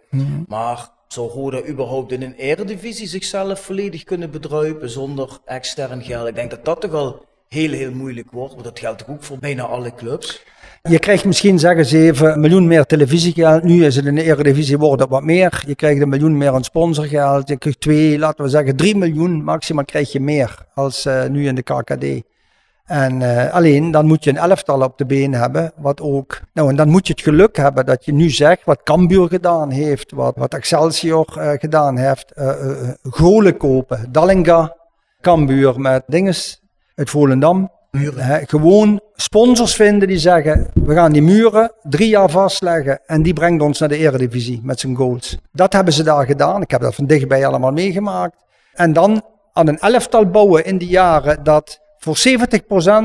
Maar 0.48 0.90
zou 1.08 1.30
Roda 1.30 1.66
überhaupt 1.68 2.12
in 2.12 2.22
een 2.22 2.34
eredivisie 2.34 3.08
zichzelf 3.08 3.60
volledig 3.60 4.04
kunnen 4.04 4.32
bedruipen 4.32 4.90
zonder 4.90 5.40
extern 5.46 6.02
geld? 6.02 6.28
Ik 6.28 6.36
denk 6.36 6.50
dat 6.50 6.66
dat 6.66 6.82
toch 6.82 6.94
al 6.94 7.26
heel, 7.48 7.72
heel 7.72 7.92
moeilijk 7.92 8.32
wordt. 8.32 8.52
Want 8.54 8.64
dat 8.64 8.80
geldt 8.80 9.00
toch 9.00 9.10
ook 9.10 9.24
voor 9.24 9.38
bijna 9.38 9.64
alle 9.64 9.94
clubs. 9.96 10.44
Je 10.82 11.00
krijgt 11.00 11.26
misschien, 11.26 11.60
zeggen 11.60 11.86
ze 11.86 11.98
even, 11.98 12.34
een 12.34 12.40
miljoen 12.40 12.68
meer 12.68 12.86
televisiegeld. 12.86 13.64
Nu 13.64 13.86
is 13.86 13.96
het 13.96 14.06
in 14.06 14.16
de 14.16 14.24
Eredivisie 14.24 14.78
wordt 14.78 15.02
het 15.02 15.10
wat 15.10 15.24
meer. 15.24 15.64
Je 15.68 15.76
krijgt 15.76 16.02
een 16.02 16.10
miljoen 16.10 16.38
meer 16.38 16.52
aan 16.52 16.64
sponsorgeld. 16.64 17.48
Je 17.48 17.58
krijgt 17.58 17.82
twee, 17.82 18.20
laten 18.20 18.44
we 18.44 18.50
zeggen, 18.50 18.76
drie 18.76 18.96
miljoen 18.96 19.44
maximaal 19.44 19.86
krijg 19.86 20.12
je 20.12 20.20
meer 20.20 20.66
als 20.74 21.06
eh, 21.06 21.26
nu 21.26 21.48
in 21.48 21.56
de 21.56 21.64
KKD. 21.64 22.33
En 22.84 23.22
eh, 23.22 23.54
alleen, 23.54 23.92
dan 23.92 24.06
moet 24.06 24.24
je 24.24 24.30
een 24.30 24.38
elftal 24.38 24.82
op 24.82 24.98
de 24.98 25.06
been 25.06 25.34
hebben, 25.34 25.72
wat 25.76 26.02
ook... 26.02 26.42
Nou, 26.54 26.70
en 26.70 26.76
dan 26.76 26.90
moet 26.90 27.08
je 27.08 27.14
het 27.14 27.22
geluk 27.22 27.58
hebben 27.58 27.86
dat 27.86 28.06
je 28.06 28.14
nu 28.14 28.30
zegt, 28.30 28.66
wat 28.66 28.84
Cambuur 28.84 29.28
gedaan 29.28 29.70
heeft, 29.70 30.12
wat, 30.12 30.36
wat 30.36 30.54
Excelsior 30.54 31.38
eh, 31.38 31.52
gedaan 31.60 31.98
heeft, 31.98 32.32
eh 32.32 32.50
eh, 32.50 32.90
Golen 33.02 33.58
kopen, 33.58 34.12
Dallinga, 34.12 34.76
Cambuur 35.22 35.80
met 35.80 36.04
dinges 36.08 36.62
uit 36.96 37.10
Volendam. 37.10 37.72
Gewoon 38.46 39.02
sponsors 39.16 39.76
vinden 39.76 40.08
die 40.08 40.18
zeggen, 40.18 40.68
we 40.74 40.94
gaan 40.94 41.12
die 41.12 41.22
muren 41.22 41.72
drie 41.82 42.10
jaar 42.10 42.30
vastleggen 42.30 43.00
en 43.06 43.24
die 43.24 43.34
brengt 43.34 43.64
ons 43.64 43.80
naar 43.80 43.90
de 43.90 43.98
eredivisie 43.98 44.60
met 44.64 44.80
zijn 44.80 44.96
goals. 44.96 45.38
Dat 45.52 45.74
hebben 45.74 45.94
ze 45.94 46.04
daar 46.04 46.26
gedaan. 46.26 46.62
Ik 46.62 46.72
heb 46.72 46.82
dat 46.82 46.96
van 46.96 47.06
dichtbij 47.06 47.46
allemaal 47.48 47.72
meegemaakt. 47.72 48.36
En 48.74 48.94
dan 48.94 49.22
aan 49.54 49.68
een 49.68 49.80
elftal 49.80 50.26
bouwen 50.26 50.66
in 50.66 50.78
die 50.78 50.88
jaren 50.88 51.44
dat 51.44 51.83
voor 52.04 52.18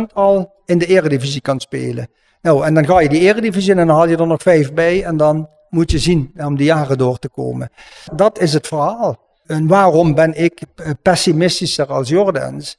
70% 0.08 0.12
al 0.12 0.54
in 0.64 0.78
de 0.78 0.86
eredivisie 0.86 1.40
kan 1.40 1.60
spelen. 1.60 2.08
Nou, 2.42 2.64
en 2.64 2.74
dan 2.74 2.86
ga 2.86 3.00
je 3.00 3.08
die 3.08 3.20
eredivisie 3.20 3.70
in 3.70 3.78
en 3.78 3.86
dan 3.86 3.96
haal 3.96 4.08
je 4.08 4.16
er 4.16 4.26
nog 4.26 4.42
vijf 4.42 4.72
bij 4.72 5.04
en 5.04 5.16
dan 5.16 5.48
moet 5.68 5.90
je 5.90 5.98
zien 5.98 6.32
om 6.36 6.56
die 6.56 6.66
jaren 6.66 6.98
door 6.98 7.18
te 7.18 7.28
komen. 7.28 7.70
Dat 8.14 8.38
is 8.38 8.52
het 8.52 8.66
verhaal. 8.66 9.16
En 9.46 9.66
waarom 9.66 10.14
ben 10.14 10.42
ik 10.42 10.62
eh, 10.74 10.90
pessimistischer 11.02 11.86
als 11.86 12.08
Jordans? 12.08 12.78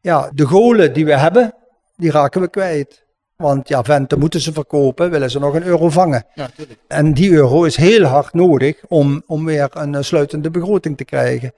Ja, 0.00 0.30
de 0.34 0.44
golen 0.44 0.92
die 0.92 1.04
we 1.04 1.16
hebben, 1.16 1.54
die 1.96 2.10
raken 2.10 2.40
we 2.40 2.48
kwijt. 2.48 3.04
Want 3.36 3.68
ja, 3.68 3.84
Vente 3.84 4.16
moeten 4.18 4.40
ze 4.40 4.52
verkopen, 4.52 5.10
willen 5.10 5.30
ze 5.30 5.38
nog 5.38 5.54
een 5.54 5.64
euro 5.64 5.90
vangen. 5.90 6.24
Ja. 6.34 6.50
En 6.88 7.14
die 7.14 7.30
euro 7.30 7.64
is 7.64 7.76
heel 7.76 8.04
hard 8.04 8.34
nodig 8.34 8.84
om, 8.88 9.22
om 9.26 9.44
weer 9.44 9.68
een 9.72 9.94
eh, 9.94 10.02
sluitende 10.02 10.50
begroting 10.50 10.96
te 10.96 11.04
krijgen. 11.04 11.52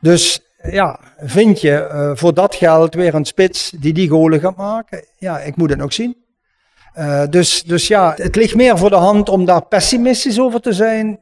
Dus 0.00 0.40
ja, 0.70 1.00
vind 1.18 1.60
je 1.60 1.74
eh, 1.76 2.10
voor 2.14 2.34
dat 2.34 2.54
geld 2.54 2.94
weer 2.94 3.14
een 3.14 3.24
spits 3.24 3.70
die 3.70 3.92
die 3.92 4.08
golen 4.08 4.40
gaat 4.40 4.56
maken? 4.56 5.04
Ja, 5.18 5.38
ik 5.38 5.56
moet 5.56 5.70
het 5.70 5.78
nog 5.78 5.92
zien. 5.92 6.16
Eh, 6.94 7.22
dus, 7.30 7.62
dus 7.62 7.88
ja, 7.88 8.14
het 8.16 8.36
ligt 8.36 8.54
meer 8.54 8.78
voor 8.78 8.90
de 8.90 8.96
hand 8.96 9.28
om 9.28 9.44
daar 9.44 9.66
pessimistisch 9.66 10.40
over 10.40 10.60
te 10.60 10.72
zijn 10.72 11.20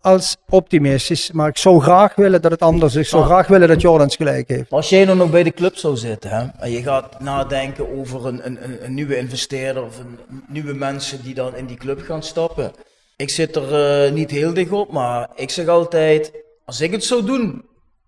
als 0.00 0.36
optimistisch. 0.48 1.32
Maar 1.32 1.48
ik 1.48 1.56
zou 1.56 1.80
graag 1.82 2.14
willen 2.14 2.42
dat 2.42 2.50
het 2.50 2.60
anders 2.60 2.94
is. 2.94 3.00
Ik 3.00 3.08
zou 3.08 3.24
graag 3.24 3.46
willen 3.46 3.68
dat 3.68 3.80
Jordans 3.80 4.16
gelijk 4.16 4.48
heeft. 4.48 4.70
Maar 4.70 4.78
als 4.78 4.88
jij 4.88 5.04
dan 5.04 5.16
nog 5.16 5.30
bij 5.30 5.42
de 5.42 5.52
club 5.52 5.76
zou 5.76 5.96
zitten 5.96 6.30
hè, 6.30 6.46
en 6.58 6.70
je 6.70 6.82
gaat 6.82 7.20
nadenken 7.20 7.98
over 7.98 8.26
een, 8.26 8.46
een, 8.46 8.64
een, 8.64 8.84
een 8.84 8.94
nieuwe 8.94 9.16
investeerder 9.16 9.84
of 9.84 9.98
een, 9.98 10.18
nieuwe 10.48 10.74
mensen 10.74 11.22
die 11.22 11.34
dan 11.34 11.56
in 11.56 11.66
die 11.66 11.76
club 11.76 12.00
gaan 12.02 12.22
stappen. 12.22 12.72
Ik 13.16 13.30
zit 13.30 13.56
er 13.56 14.04
eh, 14.04 14.12
niet 14.12 14.30
heel 14.30 14.54
dicht 14.54 14.72
op, 14.72 14.92
maar 14.92 15.28
ik 15.34 15.50
zeg 15.50 15.66
altijd, 15.66 16.32
als 16.64 16.80
ik 16.80 16.92
het 16.92 17.04
zou 17.04 17.24
doen, 17.24 17.64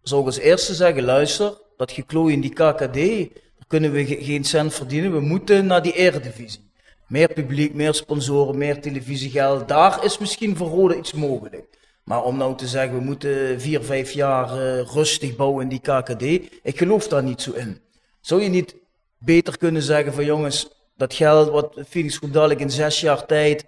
zou 0.09 0.20
ik 0.20 0.26
als 0.26 0.38
eerste 0.38 0.74
zeggen, 0.74 1.02
luister, 1.04 1.59
dat 1.76 1.92
geklooi 1.92 2.32
in 2.34 2.40
die 2.40 2.50
KKD, 2.52 2.94
daar 2.94 3.66
kunnen 3.66 3.92
we 3.92 4.07
ge- 4.07 4.24
geen 4.24 4.44
cent 4.44 4.74
verdienen. 4.74 5.12
We 5.12 5.20
moeten 5.20 5.66
naar 5.66 5.82
die 5.82 5.92
eredivisie. 5.92 6.70
Meer 7.07 7.32
publiek, 7.32 7.74
meer 7.74 7.94
sponsoren, 7.94 8.59
meer 8.59 8.80
televisiegeld. 8.80 9.68
Daar 9.68 10.04
is 10.04 10.18
misschien 10.18 10.57
voor 10.57 10.68
Rode 10.68 10.96
iets 10.98 11.12
mogelijk. 11.12 11.64
Maar 12.04 12.22
om 12.22 12.36
nou 12.36 12.57
te 12.57 12.66
zeggen, 12.66 12.98
we 12.98 13.04
moeten 13.04 13.61
vier, 13.61 13.82
vijf 13.82 14.11
jaar 14.11 14.50
eh, 14.61 14.84
rustig 14.92 15.36
bouwen 15.36 15.62
in 15.62 15.68
die 15.68 15.80
KKD, 15.80 16.22
ik 16.62 16.78
geloof 16.78 17.09
daar 17.09 17.22
niet 17.22 17.42
zo 17.42 17.52
in. 17.52 17.80
Zou 18.20 18.42
je 18.42 18.48
niet 18.48 18.74
beter 19.18 19.59
kunnen 19.59 19.82
zeggen 19.82 20.12
van 20.14 20.24
jongens, 20.24 20.68
dat 20.96 21.14
geld 21.14 21.48
wat 21.50 21.74
Groep 21.90 22.32
dadelijk 22.32 22.61
in 22.61 22.70
zes 22.70 23.00
jaar 23.00 23.26
tijd 23.26 23.64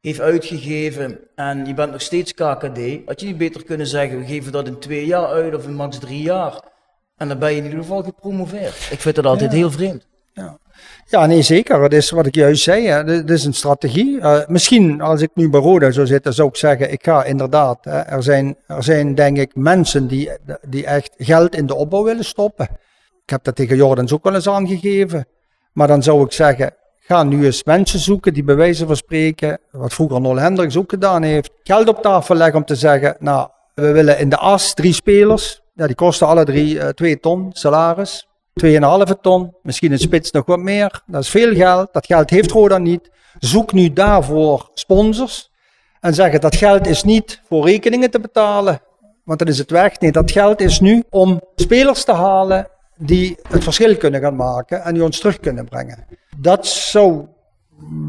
heeft 0.00 0.20
uitgegeven 0.20 1.18
en 1.34 1.66
je 1.66 1.74
bent 1.74 1.92
nog 1.92 2.00
steeds 2.00 2.34
KKD, 2.34 2.78
had 3.06 3.20
je 3.20 3.26
niet 3.26 3.38
beter 3.38 3.64
kunnen 3.64 3.86
zeggen, 3.86 4.18
we 4.18 4.26
geven 4.26 4.52
dat 4.52 4.66
in 4.66 4.78
twee 4.78 5.06
jaar 5.06 5.26
uit 5.26 5.54
of 5.54 5.64
in 5.64 5.74
max 5.74 5.98
drie 5.98 6.22
jaar. 6.22 6.60
En 7.16 7.28
dan 7.28 7.38
ben 7.38 7.50
je 7.50 7.56
in 7.56 7.64
ieder 7.64 7.78
geval 7.78 8.02
gepromoveerd. 8.02 8.88
Ik 8.90 9.00
vind 9.00 9.14
dat 9.14 9.26
altijd 9.26 9.50
Ja. 9.50 9.56
heel 9.56 9.70
vreemd. 9.70 10.06
Ja, 11.06 11.26
nee, 11.26 11.42
zeker. 11.42 11.82
Het 11.82 11.92
is 11.92 12.10
wat 12.10 12.26
ik 12.26 12.34
juist 12.34 12.62
zei. 12.62 12.86
Hè. 12.86 13.04
Dit 13.04 13.30
is 13.30 13.44
een 13.44 13.52
strategie. 13.54 14.20
Eh, 14.20 14.46
misschien 14.46 15.00
als 15.00 15.20
ik 15.22 15.30
nu 15.34 15.50
bij 15.50 15.60
Roda 15.60 15.90
zou 15.90 16.06
zitten, 16.06 16.34
zou 16.34 16.48
ik 16.48 16.56
zeggen, 16.56 16.92
ik 16.92 17.04
ga 17.04 17.24
inderdaad. 17.24 17.84
Hè, 17.84 17.98
er, 17.98 18.22
zijn, 18.22 18.56
er 18.66 18.82
zijn 18.82 19.14
denk 19.14 19.36
ik 19.38 19.54
mensen 19.54 20.06
die, 20.06 20.30
die 20.68 20.86
echt 20.86 21.10
geld 21.16 21.54
in 21.56 21.66
de 21.66 21.74
opbouw 21.74 22.02
willen 22.04 22.24
stoppen. 22.24 22.68
Ik 23.22 23.30
heb 23.30 23.44
dat 23.44 23.56
tegen 23.56 23.76
Jordans 23.76 24.12
ook 24.12 24.24
wel 24.24 24.34
eens 24.34 24.48
aangegeven. 24.48 25.26
Maar 25.72 25.86
dan 25.88 26.02
zou 26.02 26.24
ik 26.24 26.32
zeggen, 26.32 26.74
ga 27.08 27.22
nu 27.22 27.44
eens 27.44 27.64
mensen 27.64 27.98
zoeken 27.98 28.34
die 28.34 28.42
bij 28.42 28.56
wijze 28.56 28.86
van 28.86 28.96
spreken, 28.96 29.58
wat 29.70 29.94
vroeger 29.94 30.20
Nol 30.20 30.36
Hendricks 30.36 30.76
ook 30.76 30.90
gedaan 30.90 31.22
heeft, 31.22 31.50
geld 31.62 31.88
op 31.88 32.02
tafel 32.02 32.34
leggen 32.34 32.56
om 32.56 32.64
te 32.64 32.74
zeggen, 32.74 33.16
nou, 33.18 33.48
we 33.74 33.92
willen 33.92 34.18
in 34.18 34.28
de 34.28 34.36
as 34.36 34.74
drie 34.74 34.92
spelers. 34.92 35.60
Ja, 35.74 35.86
die 35.86 35.94
kosten 35.94 36.26
alle 36.26 36.44
drie 36.44 36.80
eh, 36.80 36.88
twee 36.88 37.20
ton 37.20 37.50
salaris. 37.52 38.28
2,5 38.64 39.20
ton, 39.20 39.54
misschien 39.62 39.92
een 39.92 39.98
spits 39.98 40.30
nog 40.30 40.46
wat 40.46 40.58
meer. 40.58 41.02
Dat 41.06 41.22
is 41.22 41.28
veel 41.28 41.54
geld. 41.54 41.88
Dat 41.92 42.06
geld 42.06 42.30
heeft 42.30 42.50
Roda 42.50 42.78
niet. 42.78 43.10
Zoek 43.38 43.72
nu 43.72 43.92
daarvoor 43.92 44.70
sponsors. 44.74 45.50
En 46.00 46.14
zeggen 46.14 46.40
dat 46.40 46.56
geld 46.56 46.86
is 46.86 47.02
niet 47.02 47.40
voor 47.48 47.66
rekeningen 47.66 48.10
te 48.10 48.20
betalen. 48.20 48.80
want 49.24 49.38
dan 49.38 49.48
is 49.48 49.58
het 49.58 49.70
weg. 49.70 50.00
Nee, 50.00 50.12
dat 50.12 50.30
geld 50.30 50.60
is 50.60 50.80
nu 50.80 51.02
om 51.10 51.40
spelers 51.54 52.04
te 52.04 52.12
halen 52.12 52.68
die 52.98 53.36
het 53.48 53.64
verschil 53.64 53.96
kunnen 53.96 54.20
gaan 54.20 54.36
maken 54.36 54.82
en 54.82 54.94
die 54.94 55.04
ons 55.04 55.18
terug 55.18 55.40
kunnen 55.40 55.64
brengen. 55.64 56.06
Dat 56.36 56.66
zou 56.66 57.26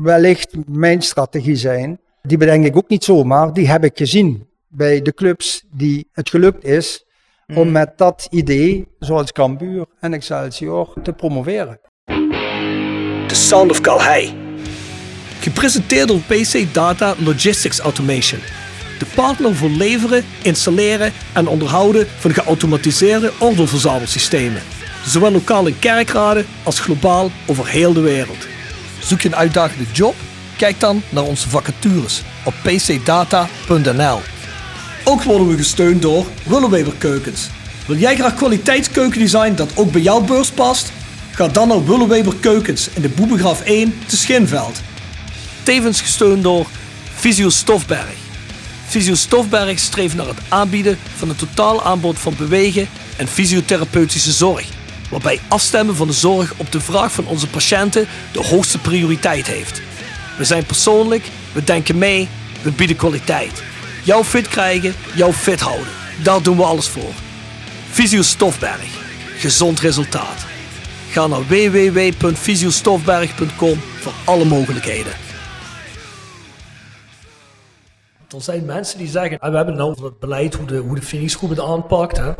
wellicht 0.01 0.55
mijn 0.67 1.01
strategie 1.01 1.55
zijn. 1.55 1.99
Die 2.21 2.37
bedenk 2.37 2.65
ik 2.65 2.75
ook 2.75 2.89
niet 2.89 3.03
zomaar. 3.03 3.53
Die 3.53 3.67
heb 3.67 3.83
ik 3.83 3.97
gezien 3.97 4.47
bij 4.67 5.01
de 5.01 5.13
clubs 5.13 5.65
die 5.71 6.09
het 6.11 6.29
gelukt 6.29 6.65
is 6.65 7.05
om 7.55 7.71
met 7.71 7.97
dat 7.97 8.27
idee, 8.29 8.87
zoals 8.99 9.31
Cambuur 9.31 9.85
en 9.99 10.13
Excelsior, 10.13 10.93
te 11.03 11.13
promoveren. 11.13 11.79
The 13.27 13.35
Sound 13.35 13.71
of 13.71 13.81
Calhei. 13.81 14.33
Gepresenteerd 15.39 16.07
door 16.07 16.19
PC 16.19 16.73
Data 16.73 17.15
Logistics 17.17 17.79
Automation. 17.79 18.39
De 18.99 19.05
partner 19.15 19.55
voor 19.55 19.69
leveren, 19.69 20.23
installeren 20.43 21.11
en 21.33 21.47
onderhouden 21.47 22.07
van 22.07 22.33
geautomatiseerde 22.33 23.31
ordeelverzamelsystemen. 23.39 24.61
Zowel 25.05 25.31
lokaal 25.31 25.65
in 25.65 25.79
kerkraden 25.79 26.45
als 26.63 26.79
globaal 26.79 27.31
over 27.45 27.67
heel 27.67 27.93
de 27.93 27.99
wereld. 27.99 28.47
Zoek 28.99 29.21
je 29.21 29.27
een 29.27 29.35
uitdagende 29.35 29.85
job? 29.91 30.15
Kijk 30.57 30.79
dan 30.79 31.01
naar 31.09 31.23
onze 31.23 31.49
vacatures 31.49 32.21
op 32.43 32.53
pcdata.nl. 32.63 34.19
Ook 35.03 35.23
worden 35.23 35.47
we 35.47 35.57
gesteund 35.57 36.01
door 36.01 36.25
Willeweber 36.43 36.93
Keukens. 36.97 37.49
Wil 37.85 37.97
jij 37.97 38.15
graag 38.15 38.35
kwaliteitskeukendesign 38.35 39.53
dat 39.55 39.71
ook 39.75 39.91
bij 39.91 40.01
jouw 40.01 40.21
beurs 40.21 40.51
past? 40.51 40.91
Ga 41.31 41.47
dan 41.47 41.67
naar 41.67 41.85
Willeweber 41.85 42.35
Keukens 42.35 42.89
in 42.93 43.01
de 43.01 43.09
Boebegraaf 43.09 43.61
1 43.61 43.93
te 44.05 44.17
Schinveld. 44.17 44.81
Tevens 45.63 46.01
gesteund 46.01 46.43
door 46.43 46.67
Visio 47.15 47.49
Stofberg. 47.49 48.13
Visio 48.87 49.15
Stofberg 49.15 49.79
streeft 49.79 50.15
naar 50.15 50.27
het 50.27 50.39
aanbieden 50.47 50.97
van 51.17 51.29
een 51.29 51.35
totaal 51.35 51.83
aanbod 51.83 52.19
van 52.19 52.35
bewegen 52.37 52.87
en 53.17 53.27
fysiotherapeutische 53.27 54.31
zorg. 54.31 54.78
Waarbij 55.09 55.39
afstemmen 55.47 55.95
van 55.95 56.07
de 56.07 56.13
zorg 56.13 56.53
op 56.57 56.71
de 56.71 56.79
vraag 56.79 57.11
van 57.11 57.27
onze 57.27 57.47
patiënten 57.47 58.07
de 58.31 58.43
hoogste 58.43 58.77
prioriteit 58.77 59.47
heeft. 59.47 59.81
We 60.37 60.45
zijn 60.45 60.65
persoonlijk, 60.65 61.29
we 61.51 61.63
denken 61.63 61.97
mee, 61.97 62.29
we 62.61 62.71
bieden 62.71 62.95
kwaliteit. 62.95 63.63
Jou 64.03 64.23
fit 64.23 64.47
krijgen, 64.47 64.93
jou 65.15 65.33
fit 65.33 65.59
houden. 65.59 65.87
Daar 66.23 66.41
doen 66.41 66.57
we 66.57 66.63
alles 66.63 66.87
voor. 66.87 67.11
Visio 67.89 68.21
Stofberg. 68.21 68.97
Gezond 69.37 69.79
resultaat. 69.79 70.45
Ga 71.09 71.27
naar 71.27 71.47
www.visiostofberg.com 71.47 73.79
voor 73.99 74.13
alle 74.25 74.45
mogelijkheden. 74.45 75.13
Er 78.35 78.41
zijn 78.41 78.65
mensen 78.65 78.97
die 78.97 79.07
zeggen, 79.07 79.39
ah, 79.39 79.49
we 79.49 79.55
hebben 79.55 79.75
nou 79.75 80.03
het 80.03 80.19
beleid 80.19 80.53
hoe 80.53 80.65
de, 80.65 80.77
hoe 80.77 80.99
de 80.99 81.25
het 81.49 81.59
aanpakt. 81.59 82.17
Hè? 82.17 82.31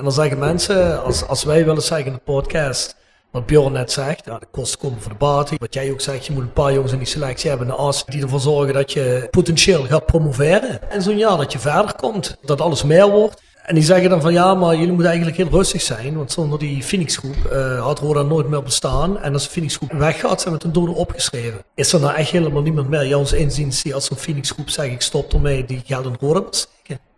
En 0.00 0.06
dan 0.06 0.14
zeggen 0.14 0.38
mensen, 0.38 1.02
als, 1.04 1.26
als 1.26 1.44
wij 1.44 1.64
willen 1.64 1.82
zeggen 1.82 2.06
in 2.06 2.12
de 2.12 2.32
podcast, 2.32 2.96
wat 3.30 3.46
Bjorn 3.46 3.72
net 3.72 3.92
zegt, 3.92 4.24
ja, 4.24 4.38
de 4.38 4.46
kosten 4.50 4.78
komen 4.78 5.00
voor 5.00 5.12
de 5.12 5.18
baten. 5.18 5.56
Wat 5.58 5.74
jij 5.74 5.90
ook 5.90 6.00
zegt, 6.00 6.26
je 6.26 6.32
moet 6.32 6.42
een 6.42 6.52
paar 6.52 6.72
jongens 6.72 6.92
in 6.92 6.98
die 6.98 7.06
selectie 7.06 7.48
hebben, 7.50 7.66
de 7.66 7.72
as, 7.72 8.04
die 8.04 8.22
ervoor 8.22 8.40
zorgen 8.40 8.74
dat 8.74 8.92
je 8.92 9.28
potentieel 9.30 9.84
gaat 9.84 10.06
promoveren. 10.06 10.90
En 10.90 11.02
zo'n 11.02 11.18
jaar 11.18 11.36
dat 11.36 11.52
je 11.52 11.58
verder 11.58 11.94
komt, 11.94 12.36
dat 12.42 12.60
alles 12.60 12.82
meer 12.82 13.10
wordt. 13.10 13.42
En 13.64 13.74
die 13.74 13.84
zeggen 13.84 14.10
dan 14.10 14.20
van 14.20 14.32
ja, 14.32 14.54
maar 14.54 14.72
jullie 14.74 14.88
moeten 14.88 15.06
eigenlijk 15.06 15.36
heel 15.36 15.48
rustig 15.50 15.82
zijn. 15.82 16.16
Want 16.16 16.32
zonder 16.32 16.58
die 16.58 16.82
Phoenixgroep 16.82 17.36
uh, 17.52 17.82
had 17.82 17.98
Roda 17.98 18.22
nooit 18.22 18.48
meer 18.48 18.62
bestaan. 18.62 19.18
En 19.18 19.32
als 19.32 19.44
de 19.44 19.50
Phoenixgroep 19.50 19.92
weggaat, 19.92 20.40
zijn 20.40 20.54
we 20.54 20.60
ten 20.60 20.72
dode 20.72 20.92
opgeschreven. 20.92 21.64
Is 21.74 21.92
er 21.92 22.00
nou 22.00 22.14
echt 22.14 22.30
helemaal 22.30 22.62
niemand 22.62 22.88
meer, 22.88 23.06
jouw 23.06 23.24
inziens, 23.34 23.82
die 23.82 23.94
als 23.94 24.04
zo'n 24.04 24.16
Phoenixgroep 24.16 24.70
zegt 24.70 24.92
ik 24.92 25.02
stop 25.02 25.32
ermee, 25.32 25.64
die 25.64 25.82
geld 25.86 26.04
in 26.04 26.16
Roda? 26.20 26.42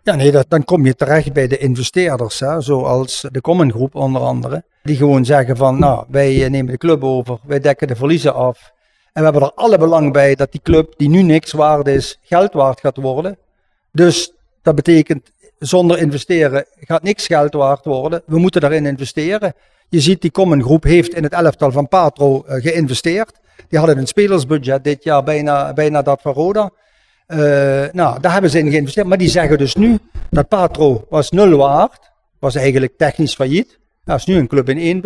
Ja, 0.03 0.15
nee, 0.15 0.33
dan 0.47 0.63
kom 0.63 0.85
je 0.85 0.95
terecht 0.95 1.33
bij 1.33 1.47
de 1.47 1.57
investeerders, 1.57 2.39
hè, 2.39 2.61
zoals 2.61 3.25
de 3.31 3.41
Common 3.41 3.71
Groep 3.71 3.95
onder 3.95 4.21
andere. 4.21 4.63
Die 4.83 4.95
gewoon 4.95 5.25
zeggen 5.25 5.57
van, 5.57 5.79
nou, 5.79 6.05
wij 6.09 6.49
nemen 6.49 6.71
de 6.71 6.77
club 6.77 7.03
over, 7.03 7.39
wij 7.43 7.59
dekken 7.59 7.87
de 7.87 7.95
verliezen 7.95 8.33
af. 8.33 8.71
En 9.13 9.23
we 9.23 9.23
hebben 9.23 9.41
er 9.41 9.51
alle 9.55 9.77
belang 9.77 10.13
bij 10.13 10.35
dat 10.35 10.51
die 10.51 10.61
club, 10.63 10.93
die 10.97 11.09
nu 11.09 11.21
niks 11.21 11.51
waard 11.51 11.87
is, 11.87 12.19
geld 12.21 12.53
waard 12.53 12.79
gaat 12.79 12.97
worden. 12.97 13.37
Dus 13.91 14.33
dat 14.61 14.75
betekent, 14.75 15.31
zonder 15.59 15.97
investeren 15.97 16.65
gaat 16.79 17.03
niks 17.03 17.27
geld 17.27 17.53
waard 17.53 17.85
worden. 17.85 18.21
We 18.25 18.39
moeten 18.39 18.61
daarin 18.61 18.85
investeren. 18.85 19.53
Je 19.89 19.99
ziet, 19.99 20.21
die 20.21 20.31
Common 20.31 20.63
Groep 20.63 20.83
heeft 20.83 21.13
in 21.13 21.23
het 21.23 21.33
elftal 21.33 21.71
van 21.71 21.87
Patro 21.87 22.43
uh, 22.47 22.61
geïnvesteerd. 22.61 23.39
Die 23.69 23.79
hadden 23.79 23.97
een 23.97 24.07
spelersbudget 24.07 24.83
dit 24.83 25.03
jaar 25.03 25.23
bijna, 25.23 25.73
bijna 25.73 26.01
dat 26.01 26.21
van 26.21 26.33
Roda. 26.33 26.71
Uh, 27.33 27.91
nou, 27.91 28.19
daar 28.19 28.31
hebben 28.31 28.51
ze 28.51 28.59
in 28.59 28.69
geïnvesteerd. 28.69 29.07
Maar 29.07 29.17
die 29.17 29.29
zeggen 29.29 29.57
dus 29.57 29.75
nu 29.75 29.97
dat 30.29 30.47
Patro 30.47 31.05
was 31.09 31.31
nul 31.31 31.57
waard. 31.57 32.11
Was 32.39 32.55
eigenlijk 32.55 32.97
technisch 32.97 33.35
failliet. 33.35 33.79
Dat 34.03 34.17
is 34.17 34.25
nu 34.25 34.35
een 34.35 34.47
club 34.47 34.69
in 34.69 34.97
1B. 34.97 35.03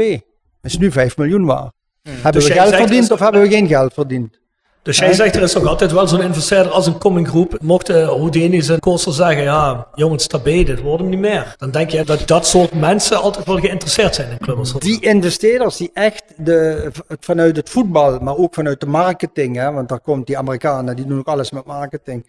Dat 0.62 0.72
is 0.72 0.78
nu 0.78 0.92
5 0.92 1.18
miljoen 1.18 1.46
waard. 1.46 1.74
Hmm. 2.04 2.14
Hebben 2.14 2.32
dus 2.32 2.48
we 2.48 2.54
geld 2.54 2.76
verdiend 2.76 3.12
of 3.12 3.20
hebben 3.20 3.42
we 3.42 3.48
geen 3.50 3.68
geld 3.68 3.94
verdiend? 3.94 4.40
Dus 4.88 4.98
jij 4.98 5.14
zegt 5.14 5.36
er 5.36 5.42
is 5.42 5.52
toch 5.52 5.66
altijd 5.66 5.92
wel 5.92 6.08
zo'n 6.08 6.22
investeerder 6.22 6.72
als 6.72 6.88
een 6.88 6.98
coming 6.98 7.28
groep. 7.28 7.58
Mocht 7.62 7.90
uh, 7.90 8.08
Houdini 8.08 8.62
zijn 8.62 8.80
koster 8.80 9.14
zeggen, 9.14 9.44
ja 9.44 9.88
jongens, 9.96 10.24
sta 10.24 10.38
dit 10.38 10.82
wordt 10.82 11.02
hem 11.02 11.10
niet 11.10 11.20
meer. 11.20 11.56
Dan 11.58 11.72
denk 11.72 11.90
je 11.90 12.04
dat 12.04 12.28
dat 12.28 12.48
soort 12.48 12.74
mensen 12.74 13.22
altijd 13.22 13.46
wel 13.46 13.58
geïnteresseerd 13.58 14.16
zijn 14.16 14.32
in 14.32 14.38
clubs. 14.38 14.74
Die 14.74 15.02
investeerders 15.02 15.78
die 15.78 15.92
echt 15.94 16.24
de, 16.38 16.92
vanuit 17.20 17.56
het 17.56 17.70
voetbal, 17.70 18.20
maar 18.20 18.38
ook 18.38 18.54
vanuit 18.54 18.80
de 18.80 18.86
marketing, 18.86 19.56
hè, 19.56 19.72
want 19.72 19.90
daar 19.90 20.00
komt 20.00 20.28
die 20.28 20.38
Amerikanen, 20.38 20.96
die 20.96 21.06
doen 21.06 21.20
ook 21.20 21.28
alles 21.28 21.52
met 21.52 21.66
marketing. 21.66 22.26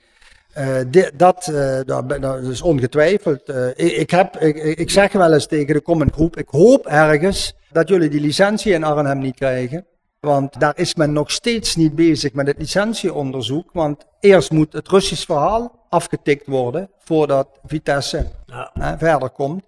Die, 0.89 1.11
dat, 1.17 1.51
uh, 1.53 1.79
dat, 1.85 2.43
is 2.51 2.63
ongetwijfeld. 2.63 3.49
Ik, 3.75 3.93
ik, 3.93 4.11
heb, 4.11 4.37
ik, 4.37 4.79
ik 4.79 4.91
zeg 4.91 5.13
wel 5.13 5.33
eens 5.33 5.47
tegen 5.47 5.75
de 5.75 5.83
common 5.83 6.13
groep, 6.13 6.37
ik 6.37 6.49
hoop 6.49 6.87
ergens 6.87 7.55
dat 7.73 7.89
jullie 7.89 8.09
die 8.09 8.21
licentie 8.21 8.73
in 8.73 8.85
Arnhem 8.85 9.19
niet 9.19 9.37
krijgen. 9.37 9.87
Want 10.21 10.61
daar 10.61 10.79
is 10.79 10.95
men 10.95 11.13
nog 11.13 11.31
steeds 11.31 11.77
niet 11.77 11.95
bezig 11.95 12.33
met 12.33 12.47
het 12.47 12.59
licentieonderzoek. 12.59 13.71
Want 13.73 14.05
eerst 14.21 14.51
moet 14.51 14.73
het 14.73 14.89
Russisch 14.89 15.25
verhaal 15.25 15.87
afgetikt 15.89 16.47
worden 16.47 16.91
voordat 16.99 17.49
Vitesse 17.65 18.27
ja. 18.47 18.71
hè, 18.73 18.99
verder 18.99 19.31
komt. 19.31 19.65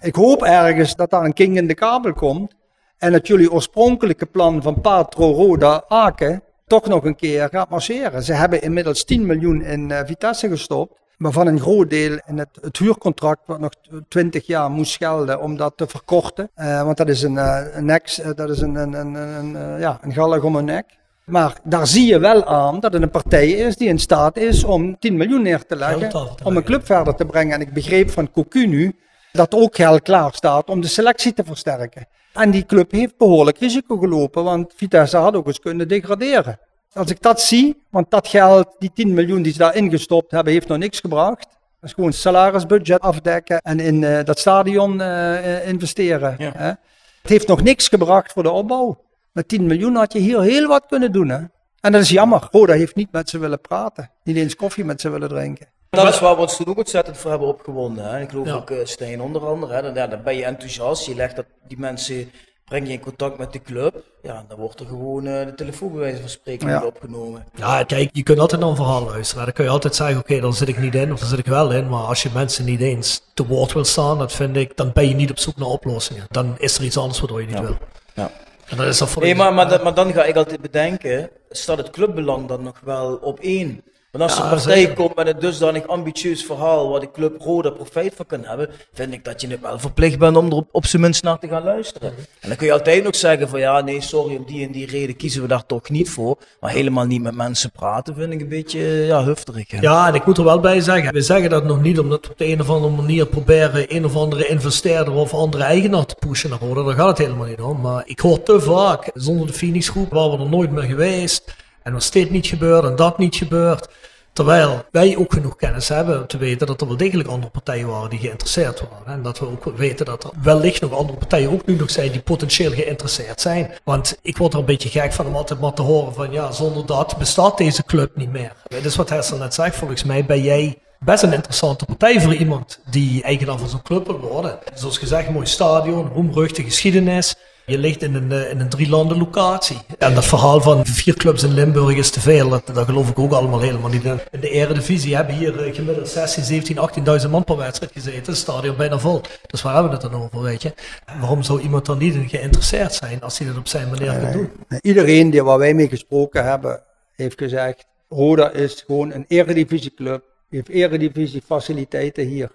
Ik 0.00 0.14
hoop 0.14 0.42
ergens 0.42 0.96
dat 0.96 1.10
daar 1.10 1.24
een 1.24 1.32
king 1.32 1.56
in 1.56 1.66
de 1.66 1.74
kabel 1.74 2.12
komt. 2.12 2.54
En 2.98 3.12
dat 3.12 3.26
jullie 3.26 3.52
oorspronkelijke 3.52 4.26
plan 4.26 4.62
van 4.62 4.80
Patro 4.80 5.32
Roda 5.32 5.84
Aken 5.88 6.42
toch 6.66 6.86
nog 6.86 7.04
een 7.04 7.16
keer 7.16 7.48
gaat 7.48 7.68
marcheren. 7.68 8.22
Ze 8.22 8.32
hebben 8.32 8.62
inmiddels 8.62 9.04
10 9.04 9.26
miljoen 9.26 9.62
in 9.62 9.90
uh, 9.90 10.00
Vitesse 10.04 10.48
gestopt. 10.48 10.98
Waarvan 11.24 11.46
een 11.46 11.60
groot 11.60 11.90
deel 11.90 12.18
in 12.26 12.38
het, 12.38 12.48
het, 12.60 12.76
huurcontract, 12.76 13.40
wat 13.46 13.60
nog 13.60 13.72
20 14.08 14.46
jaar 14.46 14.70
moest 14.70 14.96
gelden, 14.96 15.40
om 15.40 15.56
dat 15.56 15.72
te 15.76 15.86
verkorten. 15.86 16.50
Uh, 16.56 16.82
want 16.82 16.96
dat 16.96 17.08
is 17.08 17.22
een, 17.22 17.32
uh, 17.32 17.60
een 17.72 17.84
nek, 17.84 18.22
dat 18.36 18.50
is 18.50 18.60
een, 18.60 18.74
een, 18.74 18.92
een, 18.92 19.14
een 19.14 19.80
ja, 19.80 19.98
een 20.02 20.12
gallig 20.12 20.42
om 20.42 20.56
een 20.56 20.64
nek. 20.64 20.84
Maar 21.24 21.58
daar 21.62 21.86
zie 21.86 22.06
je 22.06 22.18
wel 22.18 22.44
aan 22.44 22.80
dat 22.80 22.92
het 22.92 23.02
een 23.02 23.10
partij 23.10 23.48
is 23.48 23.76
die 23.76 23.88
in 23.88 23.98
staat 23.98 24.36
is 24.36 24.64
om 24.64 24.98
10 24.98 25.16
miljoen 25.16 25.42
neer 25.42 25.66
te 25.66 25.76
leggen. 25.76 26.36
Om 26.44 26.56
een 26.56 26.64
club 26.64 26.86
verder 26.86 27.14
te 27.14 27.24
brengen. 27.24 27.54
En 27.54 27.60
ik 27.60 27.72
begreep 27.72 28.10
van 28.10 28.30
Cocu 28.30 28.66
nu 28.66 28.96
dat 29.32 29.54
ook 29.54 29.76
geld 29.76 30.02
klaar 30.02 30.34
staat 30.34 30.68
om 30.68 30.80
de 30.80 30.88
selectie 30.88 31.32
te 31.32 31.44
versterken. 31.44 32.06
En 32.32 32.50
die 32.50 32.66
club 32.66 32.90
heeft 32.90 33.16
behoorlijk 33.16 33.58
risico 33.58 33.96
gelopen, 33.96 34.44
want 34.44 34.72
Vitesse 34.76 35.16
had 35.16 35.34
ook 35.34 35.46
eens 35.46 35.60
kunnen 35.60 35.88
degraderen. 35.88 36.58
Als 36.94 37.10
ik 37.10 37.22
dat 37.22 37.40
zie, 37.40 37.82
want 37.90 38.10
dat 38.10 38.28
geld, 38.28 38.76
die 38.78 38.90
10 38.94 39.14
miljoen 39.14 39.42
die 39.42 39.52
ze 39.52 39.58
daar 39.58 39.74
ingestopt 39.74 40.30
hebben, 40.30 40.52
heeft 40.52 40.68
nog 40.68 40.78
niks 40.78 41.00
gebracht. 41.00 41.46
Dat 41.80 41.90
is 41.90 41.92
gewoon 41.92 42.12
salarisbudget 42.12 43.00
afdekken 43.00 43.60
en 43.60 43.80
in 43.80 44.02
uh, 44.02 44.24
dat 44.24 44.38
stadion 44.38 45.00
uh, 45.00 45.68
investeren. 45.68 46.34
Ja. 46.38 46.52
Hè? 46.56 46.66
Het 46.66 47.32
heeft 47.32 47.46
nog 47.46 47.62
niks 47.62 47.88
gebracht 47.88 48.32
voor 48.32 48.42
de 48.42 48.50
opbouw. 48.50 49.04
Met 49.32 49.48
10 49.48 49.66
miljoen 49.66 49.94
had 49.94 50.12
je 50.12 50.18
hier 50.18 50.40
heel 50.40 50.68
wat 50.68 50.86
kunnen 50.86 51.12
doen. 51.12 51.28
Hè? 51.28 51.38
En 51.80 51.92
dat 51.92 52.00
is 52.00 52.08
jammer. 52.08 52.48
Roda 52.50 52.72
heeft 52.72 52.94
niet 52.94 53.12
met 53.12 53.28
ze 53.28 53.38
willen 53.38 53.60
praten. 53.60 54.10
Niet 54.22 54.36
eens 54.36 54.56
koffie 54.56 54.84
met 54.84 55.00
ze 55.00 55.08
willen 55.08 55.28
drinken. 55.28 55.66
Dat 55.90 56.08
is 56.08 56.20
waar 56.20 56.34
we 56.34 56.40
ons 56.40 56.56
toen 56.56 56.66
ook 56.66 56.78
ontzettend 56.78 57.16
voor 57.16 57.30
hebben 57.30 57.48
opgewonden. 57.48 58.04
Hè? 58.04 58.20
Ik 58.20 58.30
geloof 58.30 58.46
ja. 58.46 58.52
ook 58.54 58.70
uh, 58.70 58.78
Stijn 58.84 59.20
onder 59.20 59.46
andere. 59.46 59.74
Hè? 59.74 59.82
Dan, 59.82 59.94
ja, 59.94 60.06
dan 60.06 60.22
ben 60.22 60.36
je 60.36 60.44
enthousiast. 60.44 61.06
Je 61.06 61.14
legt 61.14 61.36
dat 61.36 61.46
die 61.66 61.78
mensen 61.78 62.30
breng 62.64 62.86
je 62.86 62.92
in 62.92 63.00
contact 63.00 63.38
met 63.38 63.52
de 63.52 63.62
club, 63.62 64.02
ja, 64.22 64.44
dan 64.48 64.58
wordt 64.58 64.80
er 64.80 64.86
gewoon 64.86 65.26
uh, 65.26 65.44
de 65.44 65.54
telefoon 65.54 65.92
bij 65.92 66.00
wijze 66.00 66.20
van 66.20 66.28
spreken 66.28 66.68
ja. 66.68 66.84
opgenomen. 66.84 67.44
Ja, 67.54 67.82
kijk, 67.82 68.10
je 68.12 68.22
kunt 68.22 68.38
altijd 68.38 68.60
naar 68.60 68.70
een 68.70 68.76
verhaal 68.76 69.04
luisteren. 69.04 69.44
Dan 69.44 69.52
kun 69.54 69.64
je 69.64 69.70
altijd 69.70 69.94
zeggen, 69.94 70.16
oké, 70.16 70.26
okay, 70.26 70.40
dan 70.40 70.54
zit 70.54 70.68
ik 70.68 70.78
niet 70.78 70.94
in 70.94 71.12
of 71.12 71.18
dan 71.18 71.28
zit 71.28 71.38
ik 71.38 71.46
wel 71.46 71.72
in. 71.72 71.88
Maar 71.88 72.02
als 72.02 72.22
je 72.22 72.28
mensen 72.34 72.64
niet 72.64 72.80
eens 72.80 73.22
te 73.34 73.46
woord 73.46 73.72
wil 73.72 73.84
staan, 73.84 74.18
dat 74.18 74.32
vind 74.32 74.56
ik, 74.56 74.76
dan 74.76 74.90
ben 74.92 75.08
je 75.08 75.14
niet 75.14 75.30
op 75.30 75.38
zoek 75.38 75.56
naar 75.56 75.68
oplossingen. 75.68 76.26
Dan 76.30 76.54
is 76.58 76.78
er 76.78 76.84
iets 76.84 76.98
anders 76.98 77.20
waardoor 77.20 77.40
je 77.40 77.46
niet 77.46 77.60
wil. 77.60 77.76
Ja. 78.14 78.30
En 78.68 78.76
dat 78.76 78.86
is 78.86 78.98
dan 78.98 79.08
voor 79.08 79.22
nee, 79.22 79.34
maar, 79.34 79.54
maar, 79.54 79.82
maar 79.82 79.94
dan 79.94 80.12
ga 80.12 80.24
ik 80.24 80.36
altijd 80.36 80.60
bedenken, 80.60 81.30
staat 81.50 81.78
het 81.78 81.90
clubbelang 81.90 82.48
dan 82.48 82.62
nog 82.62 82.80
wel 82.84 83.14
op 83.14 83.40
één? 83.40 83.82
Want 84.14 84.26
als 84.30 84.36
Ja, 84.38 84.44
een 84.44 84.50
partij 84.50 84.74
zeker. 84.76 84.94
komt 84.94 85.16
met 85.16 85.26
een 85.26 85.38
dusdanig 85.38 85.86
ambitieus 85.86 86.44
verhaal 86.44 86.88
waar 86.90 87.00
de 87.00 87.10
club 87.10 87.40
Roda 87.40 87.70
profijt 87.70 88.12
van 88.16 88.26
kan 88.26 88.44
hebben, 88.44 88.70
vind 88.92 89.12
ik 89.12 89.24
dat 89.24 89.40
je 89.40 89.48
het 89.48 89.60
wel 89.60 89.78
verplicht 89.78 90.18
bent 90.18 90.36
om 90.36 90.46
er 90.46 90.52
op, 90.52 90.68
op 90.72 90.86
zijn 90.86 91.02
minst 91.02 91.22
naar 91.22 91.38
te 91.38 91.48
gaan 91.48 91.64
luisteren. 91.64 92.12
En 92.40 92.48
dan 92.48 92.56
kun 92.56 92.66
je 92.66 92.72
altijd 92.72 93.04
nog 93.04 93.14
zeggen 93.16 93.48
van 93.48 93.60
ja, 93.60 93.80
nee, 93.80 94.00
sorry, 94.00 94.36
om 94.36 94.44
die 94.46 94.66
en 94.66 94.72
die 94.72 94.86
reden 94.86 95.16
kiezen 95.16 95.42
we 95.42 95.48
daar 95.48 95.66
toch 95.66 95.90
niet 95.90 96.10
voor. 96.10 96.38
Maar 96.60 96.70
helemaal 96.70 97.04
niet 97.04 97.22
met 97.22 97.34
mensen 97.34 97.70
praten 97.70 98.14
vind 98.14 98.32
ik 98.32 98.40
een 98.40 98.48
beetje 98.48 98.80
ja, 98.80 99.24
hufterig. 99.24 99.70
hè. 99.70 99.78
Ja, 99.80 100.08
en 100.08 100.14
ik 100.14 100.26
moet 100.26 100.38
er 100.38 100.44
wel 100.44 100.60
bij 100.60 100.80
zeggen, 100.80 101.12
we 101.12 101.20
zeggen 101.20 101.50
dat 101.50 101.64
nog 101.64 101.80
niet 101.82 101.98
omdat 101.98 102.24
we 102.26 102.30
op 102.32 102.38
de 102.38 102.46
een 102.46 102.60
of 102.60 102.68
andere 102.70 102.92
manier 102.92 103.26
proberen 103.26 103.94
een 103.96 104.04
of 104.04 104.16
andere 104.16 104.46
investeerder 104.46 105.14
of 105.14 105.34
andere 105.34 105.62
eigenaar 105.64 106.06
te 106.06 106.16
pushen 106.18 106.50
naar 106.50 106.58
Roda. 106.58 106.82
Daar 106.82 106.94
gaat 106.94 107.18
het 107.18 107.26
helemaal 107.26 107.46
niet 107.46 107.60
om. 107.60 107.80
Maar 107.80 108.02
ik 108.06 108.20
hoor 108.20 108.42
te 108.42 108.60
vaak, 108.60 109.10
zonder 109.14 109.46
de 109.46 109.52
Phoenix 109.52 109.88
groep 109.88 110.10
waren 110.12 110.38
we 110.38 110.44
er 110.44 110.50
nooit 110.50 110.70
meer 110.70 110.82
geweest. 110.82 111.54
En 111.82 111.94
als 111.94 112.10
dit 112.10 112.30
niet 112.30 112.46
gebeurt 112.46 112.84
en 112.84 112.96
dat 112.96 113.18
niet 113.18 113.36
gebeurt. 113.36 113.88
Terwijl 114.34 114.84
wij 114.90 115.16
ook 115.16 115.32
genoeg 115.32 115.56
kennis 115.56 115.88
hebben 115.88 116.20
om 116.20 116.26
te 116.26 116.38
weten 116.38 116.66
dat 116.66 116.80
er 116.80 116.86
wel 116.86 116.96
degelijk 116.96 117.28
andere 117.28 117.50
partijen 117.50 117.88
waren 117.88 118.10
die 118.10 118.18
geïnteresseerd 118.18 118.80
waren. 118.80 119.12
En 119.12 119.22
dat 119.22 119.38
we 119.38 119.46
ook 119.46 119.64
weten 119.76 120.06
dat 120.06 120.24
er 120.24 120.30
wellicht 120.42 120.80
nog 120.80 120.92
andere 120.92 121.18
partijen 121.18 121.50
ook 121.52 121.66
nu 121.66 121.76
nog 121.76 121.90
zijn 121.90 122.12
die 122.12 122.20
potentieel 122.20 122.70
geïnteresseerd 122.70 123.40
zijn. 123.40 123.70
Want 123.84 124.18
ik 124.22 124.36
word 124.36 124.52
er 124.52 124.58
een 124.58 124.64
beetje 124.64 124.88
gek 124.88 125.12
van 125.12 125.26
om 125.26 125.36
altijd 125.36 125.60
maar 125.60 125.72
te 125.72 125.82
horen 125.82 126.14
van 126.14 126.32
ja, 126.32 126.52
zonder 126.52 126.86
dat 126.86 127.16
bestaat 127.18 127.58
deze 127.58 127.84
club 127.84 128.16
niet 128.16 128.32
meer. 128.32 128.52
Dat 128.68 128.84
is 128.84 128.96
wat 128.96 129.08
Hessel 129.08 129.38
net 129.38 129.54
zegt. 129.54 129.76
Volgens 129.76 130.04
mij 130.04 130.24
ben 130.24 130.42
jij 130.42 130.78
best 130.98 131.22
een 131.22 131.32
interessante 131.32 131.84
partij 131.84 132.20
voor 132.20 132.34
iemand 132.34 132.80
die 132.90 133.22
eigenaar 133.22 133.58
van 133.58 133.68
zo'n 133.68 133.82
club 133.82 134.06
wil 134.06 134.20
worden. 134.20 134.58
Zoals 134.74 134.98
gezegd, 134.98 135.30
mooi 135.30 135.46
stadion, 135.46 136.08
roemruchte 136.14 136.62
geschiedenis. 136.62 137.34
Je 137.66 137.78
ligt 137.78 138.02
in 138.02 138.14
een, 138.14 138.32
eh, 138.32 138.50
in 138.50 138.60
een 138.60 138.68
drie 138.68 138.88
landen 138.88 139.18
locatie. 139.18 139.78
En 139.98 140.14
dat 140.14 140.24
verhaal 140.24 140.60
van 140.60 140.86
vier 140.86 141.14
clubs 141.14 141.42
in 141.42 141.52
Limburg 141.54 141.96
is 141.96 142.10
te 142.10 142.20
veel. 142.20 142.48
Dat, 142.48 142.70
dat 142.72 142.84
geloof 142.84 143.10
ik 143.10 143.18
ook 143.18 143.32
allemaal 143.32 143.60
helemaal 143.60 143.90
niet 143.90 144.04
in. 144.04 144.20
In 144.30 144.40
de 144.40 144.50
eredivisie 144.50 145.16
hebben 145.16 145.34
hier 145.34 145.64
eh, 145.64 145.74
gemiddeld 145.74 146.08
16, 146.08 146.44
17, 146.44 146.76
18.000 147.22 147.30
man 147.30 147.44
per 147.44 147.56
wedstrijd 147.56 147.92
gezeten. 147.92 148.24
Het 148.24 148.36
stadion 148.36 148.76
bijna 148.76 148.98
vol. 148.98 149.20
Dus 149.46 149.62
waar 149.62 149.72
hebben 149.72 149.92
we 149.92 149.98
het 149.98 150.12
dan 150.12 150.22
over, 150.22 150.42
weet 150.42 150.62
je? 150.62 150.74
Waarom 151.18 151.42
zou 151.42 151.60
iemand 151.60 151.86
dan 151.86 151.98
niet 151.98 152.14
in 152.14 152.28
geïnteresseerd 152.28 152.94
zijn 152.94 153.20
als 153.20 153.38
hij 153.38 153.46
dat 153.46 153.56
op 153.56 153.68
zijn 153.68 153.90
manier 153.90 154.18
kan 154.18 154.32
doen? 154.32 154.50
Iedereen 154.80 155.30
die 155.30 155.42
waar 155.42 155.58
wij 155.58 155.74
mee 155.74 155.88
gesproken 155.88 156.44
hebben, 156.44 156.82
heeft 157.12 157.38
gezegd: 157.38 157.86
Roda 158.08 158.50
is 158.50 158.82
gewoon 158.86 159.12
een 159.12 159.24
eredivisieclub. 159.28 160.24
heeft 160.50 160.68
eredivisie 160.68 161.42
faciliteiten 161.46 162.24
hier. 162.24 162.50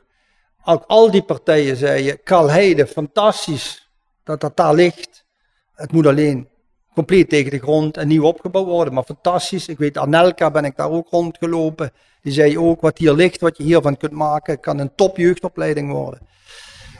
Ook 0.64 0.84
al 0.88 1.12
die 1.12 1.24
partijen 1.24 1.76
zeiden: 1.76 2.24
Kalheide, 2.24 2.88
fantastisch 2.88 3.89
dat 4.30 4.42
dat 4.42 4.58
daar 4.58 4.74
ligt. 4.74 5.26
Het 5.74 5.92
moet 5.92 6.06
alleen 6.06 6.48
compleet 6.94 7.30
tegen 7.30 7.52
de 7.52 7.60
grond 7.60 7.98
en 7.98 8.08
nieuw 8.08 8.24
opgebouwd 8.24 8.66
worden, 8.66 8.94
maar 8.94 9.04
fantastisch. 9.04 9.68
Ik 9.68 9.78
weet, 9.78 9.98
Anelka 9.98 10.52
ben 10.52 10.66
ik 10.66 10.76
daar 10.76 10.90
ook 10.90 11.10
rondgelopen. 11.10 11.92
Die 12.22 12.34
zei 12.34 12.60
ook: 12.60 12.82
wat 12.82 12.98
hier 12.98 13.14
ligt, 13.14 13.42
wat 13.42 13.58
je 13.58 13.64
hiervan 13.64 13.98
kunt 13.98 14.12
maken, 14.12 14.60
kan 14.60 14.80
een 14.80 14.96
topjeugdopleiding 14.96 15.92
worden. 15.92 16.20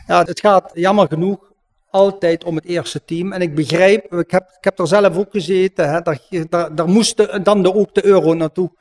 Ja, 0.08 0.24
het 0.24 0.40
gaat 0.40 0.72
jammer 0.74 1.08
genoeg 1.08 1.52
altijd 1.90 2.44
om 2.44 2.56
het 2.56 2.66
eerste 2.66 3.06
team. 3.06 3.32
En 3.32 3.42
ik 3.42 3.56
begrijp, 3.56 4.14
ik 4.14 4.32
heb, 4.32 4.50
ik 4.58 4.64
heb 4.64 4.80
er 4.80 4.88
zelf 4.88 5.18
ook 5.18 5.32
gezeten, 5.32 5.90
hè, 5.90 6.02
daar, 6.02 6.20
daar, 6.50 6.76
daar 6.76 6.90
moest 6.90 7.44
dan 7.44 7.74
ook 7.74 7.94
de 7.94 8.06
euro 8.06 8.34
naartoe. 8.34 8.72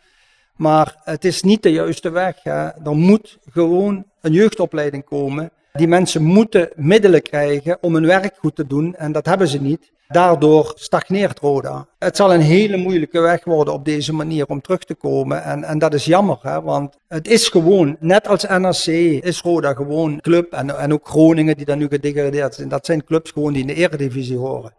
Maar 0.56 0.96
het 1.04 1.24
is 1.24 1.42
niet 1.42 1.62
de 1.62 1.72
juiste 1.72 2.10
weg. 2.10 2.42
Hè. 2.42 2.66
Er 2.66 2.96
moet 2.96 3.38
gewoon 3.50 4.04
een 4.20 4.32
jeugdopleiding 4.32 5.04
komen. 5.04 5.50
Die 5.78 5.88
mensen 5.88 6.22
moeten 6.22 6.68
middelen 6.76 7.22
krijgen 7.22 7.78
om 7.80 7.94
hun 7.94 8.06
werk 8.06 8.34
goed 8.38 8.56
te 8.56 8.66
doen 8.66 8.94
en 8.94 9.12
dat 9.12 9.26
hebben 9.26 9.48
ze 9.48 9.60
niet. 9.60 9.92
Daardoor 10.08 10.72
stagneert 10.74 11.38
Roda. 11.38 11.86
Het 11.98 12.16
zal 12.16 12.34
een 12.34 12.40
hele 12.40 12.76
moeilijke 12.76 13.20
weg 13.20 13.44
worden 13.44 13.74
op 13.74 13.84
deze 13.84 14.12
manier 14.12 14.46
om 14.46 14.60
terug 14.60 14.84
te 14.84 14.94
komen. 14.94 15.42
En, 15.42 15.64
en 15.64 15.78
dat 15.78 15.94
is 15.94 16.04
jammer, 16.04 16.38
hè, 16.42 16.62
want 16.62 16.96
het 17.08 17.28
is 17.28 17.48
gewoon, 17.48 17.96
net 18.00 18.28
als 18.28 18.42
NRC, 18.42 18.86
is 19.24 19.40
Roda 19.40 19.74
gewoon 19.74 20.20
club. 20.20 20.52
En, 20.52 20.78
en 20.78 20.92
ook 20.92 21.08
Groningen, 21.08 21.56
die 21.56 21.66
dan 21.66 21.78
nu 21.78 21.88
gedegradeerd 21.88 22.54
zijn. 22.54 22.68
Dat 22.68 22.86
zijn 22.86 23.04
clubs 23.04 23.30
gewoon 23.30 23.52
die 23.52 23.60
in 23.60 23.66
de 23.66 23.74
eredivisie 23.74 24.36
horen. 24.36 24.72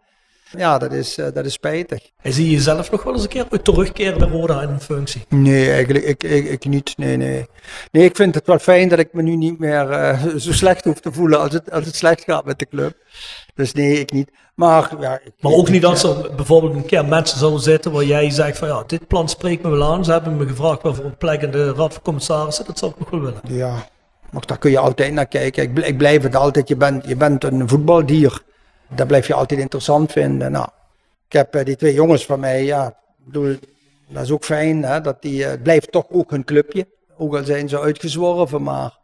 Ja, 0.56 0.78
dat 0.78 0.92
is, 0.92 1.18
eh, 1.18 1.26
dat 1.34 1.44
is 1.44 1.52
spijtig. 1.52 2.10
En 2.22 2.32
zie 2.32 2.44
je 2.44 2.50
jezelf 2.50 2.90
nog 2.90 3.02
wel 3.02 3.12
eens 3.12 3.22
een 3.22 3.28
keer 3.28 3.62
terugkeren 3.62 4.18
bij 4.18 4.28
Roda 4.28 4.62
in 4.62 4.68
een 4.68 4.80
functie? 4.80 5.24
Nee, 5.28 5.70
eigenlijk 5.70 6.04
ik, 6.04 6.22
ik, 6.22 6.44
ik 6.44 6.64
niet. 6.64 6.96
Nee, 6.96 7.16
nee. 7.16 7.46
Nee, 7.92 8.04
ik 8.04 8.16
vind 8.16 8.34
het 8.34 8.46
wel 8.46 8.58
fijn 8.58 8.88
dat 8.88 8.98
ik 8.98 9.12
me 9.12 9.22
nu 9.22 9.36
niet 9.36 9.58
meer 9.58 9.90
eh, 9.90 10.24
zo 10.36 10.52
slecht 10.52 10.84
hoef 10.84 11.00
te 11.00 11.12
voelen 11.12 11.40
als 11.40 11.52
het, 11.52 11.70
als 11.70 11.84
het 11.84 11.96
slecht 11.96 12.24
gaat 12.24 12.44
met 12.44 12.58
de 12.58 12.66
club. 12.66 12.96
Dus 13.54 13.72
nee, 13.72 14.00
ik 14.00 14.12
niet. 14.12 14.30
Maar, 14.54 14.90
ja, 15.00 15.14
ik, 15.24 15.32
Maar 15.40 15.52
ook 15.52 15.68
niet 15.68 15.84
als 15.84 16.02
er 16.02 16.34
bijvoorbeeld 16.36 16.74
een 16.74 16.86
keer 16.86 17.04
mensen 17.04 17.38
zouden 17.38 17.60
zitten 17.60 17.92
waar 17.92 18.04
jij 18.04 18.30
zegt 18.30 18.58
van 18.58 18.68
ja, 18.68 18.84
dit 18.86 19.06
plan 19.06 19.28
spreekt 19.28 19.62
me 19.62 19.70
wel 19.70 19.92
aan. 19.92 20.04
Ze 20.04 20.12
hebben 20.12 20.36
me 20.36 20.46
gevraagd 20.46 20.82
waarvoor 20.82 21.04
een 21.04 21.16
plek 21.16 21.42
in 21.42 21.50
de 21.50 21.72
raad 21.72 21.92
van 21.92 22.02
commissarissen. 22.02 22.64
Dat 22.64 22.78
zou 22.78 22.92
ik 22.92 22.98
nog 22.98 23.10
wel 23.10 23.20
willen. 23.20 23.40
Ja, 23.48 23.88
maar 24.30 24.46
daar 24.46 24.58
kun 24.58 24.70
je 24.70 24.78
altijd 24.78 25.12
naar 25.12 25.26
kijken. 25.26 25.62
Ik, 25.62 25.78
ik 25.78 25.98
blijf 25.98 26.22
het 26.22 26.36
altijd. 26.36 26.68
Je 26.68 26.76
bent, 26.76 27.08
je 27.08 27.16
bent 27.16 27.44
een 27.44 27.68
voetbaldier. 27.68 28.42
Dat 28.94 29.06
blijf 29.06 29.26
je 29.26 29.34
altijd 29.34 29.60
interessant 29.60 30.12
vinden. 30.12 30.52
Nou, 30.52 30.68
ik 31.26 31.32
heb 31.32 31.54
eh, 31.54 31.64
die 31.64 31.76
twee 31.76 31.94
jongens 31.94 32.26
van 32.26 32.40
mij, 32.40 32.64
ja, 32.64 32.96
dat 33.26 34.22
is 34.22 34.30
ook 34.30 34.44
fijn. 34.44 34.82
Hè, 34.82 35.00
dat 35.00 35.22
die, 35.22 35.44
eh, 35.44 35.50
het 35.50 35.62
blijft 35.62 35.92
toch 35.92 36.06
ook 36.10 36.30
hun 36.30 36.44
clubje. 36.44 36.88
Ook 37.16 37.36
al 37.36 37.44
zijn 37.44 37.68
ze 37.68 37.80
uitgezworven, 37.80 38.62
maar 38.62 38.98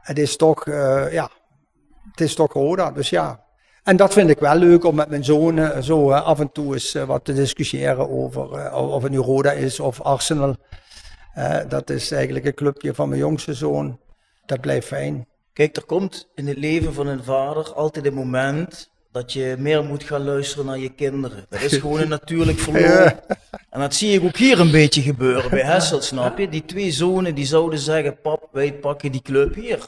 het 0.00 0.18
is 0.18 0.36
toch, 0.36 0.66
eh, 0.66 1.12
ja, 1.12 1.30
het 2.10 2.20
is 2.20 2.34
toch 2.34 2.52
Roda. 2.52 2.90
Dus 2.90 3.10
ja. 3.10 3.44
En 3.82 3.96
dat 3.96 4.12
vind 4.12 4.30
ik 4.30 4.38
wel 4.38 4.54
leuk 4.54 4.84
om 4.84 4.94
met 4.94 5.08
mijn 5.08 5.24
zoon 5.24 5.82
zo 5.82 6.10
af 6.12 6.40
en 6.40 6.52
toe 6.52 6.72
eens 6.72 6.92
wat 6.92 7.24
te 7.24 7.32
discussiëren 7.32 8.10
over 8.10 8.74
of 8.74 9.02
het 9.02 9.12
nu 9.12 9.18
Roda 9.18 9.52
is 9.52 9.80
of 9.80 10.00
Arsenal. 10.00 10.56
Dat 11.68 11.90
is 11.90 12.10
eigenlijk 12.10 12.44
een 12.44 12.54
clubje 12.54 12.94
van 12.94 13.08
mijn 13.08 13.20
jongste 13.20 13.54
zoon. 13.54 14.00
Dat 14.46 14.60
blijft 14.60 14.86
fijn. 14.86 15.26
Kijk, 15.52 15.76
er 15.76 15.84
komt 15.84 16.28
in 16.34 16.46
het 16.46 16.56
leven 16.56 16.94
van 16.94 17.06
een 17.06 17.24
vader 17.24 17.72
altijd 17.72 18.06
een 18.06 18.14
moment 18.14 18.91
dat 19.12 19.32
je 19.32 19.56
meer 19.58 19.84
moet 19.84 20.02
gaan 20.04 20.24
luisteren 20.24 20.66
naar 20.66 20.78
je 20.78 20.88
kinderen. 20.88 21.46
Dat 21.48 21.62
is 21.62 21.76
gewoon 21.82 22.00
een 22.00 22.08
natuurlijk 22.08 22.58
verloop. 22.58 23.36
En 23.70 23.80
dat 23.80 23.94
zie 23.94 24.12
ik 24.12 24.24
ook 24.24 24.36
hier 24.36 24.60
een 24.60 24.70
beetje 24.70 25.02
gebeuren 25.02 25.50
bij 25.50 25.62
Hessel, 25.62 26.00
snap 26.00 26.38
je? 26.38 26.48
Die 26.48 26.64
twee 26.64 26.90
zonen 26.90 27.34
die 27.34 27.46
zouden 27.46 27.78
zeggen, 27.78 28.20
pap, 28.20 28.48
wij 28.52 28.72
pakken 28.72 29.12
die 29.12 29.22
club 29.22 29.54
hier. 29.54 29.78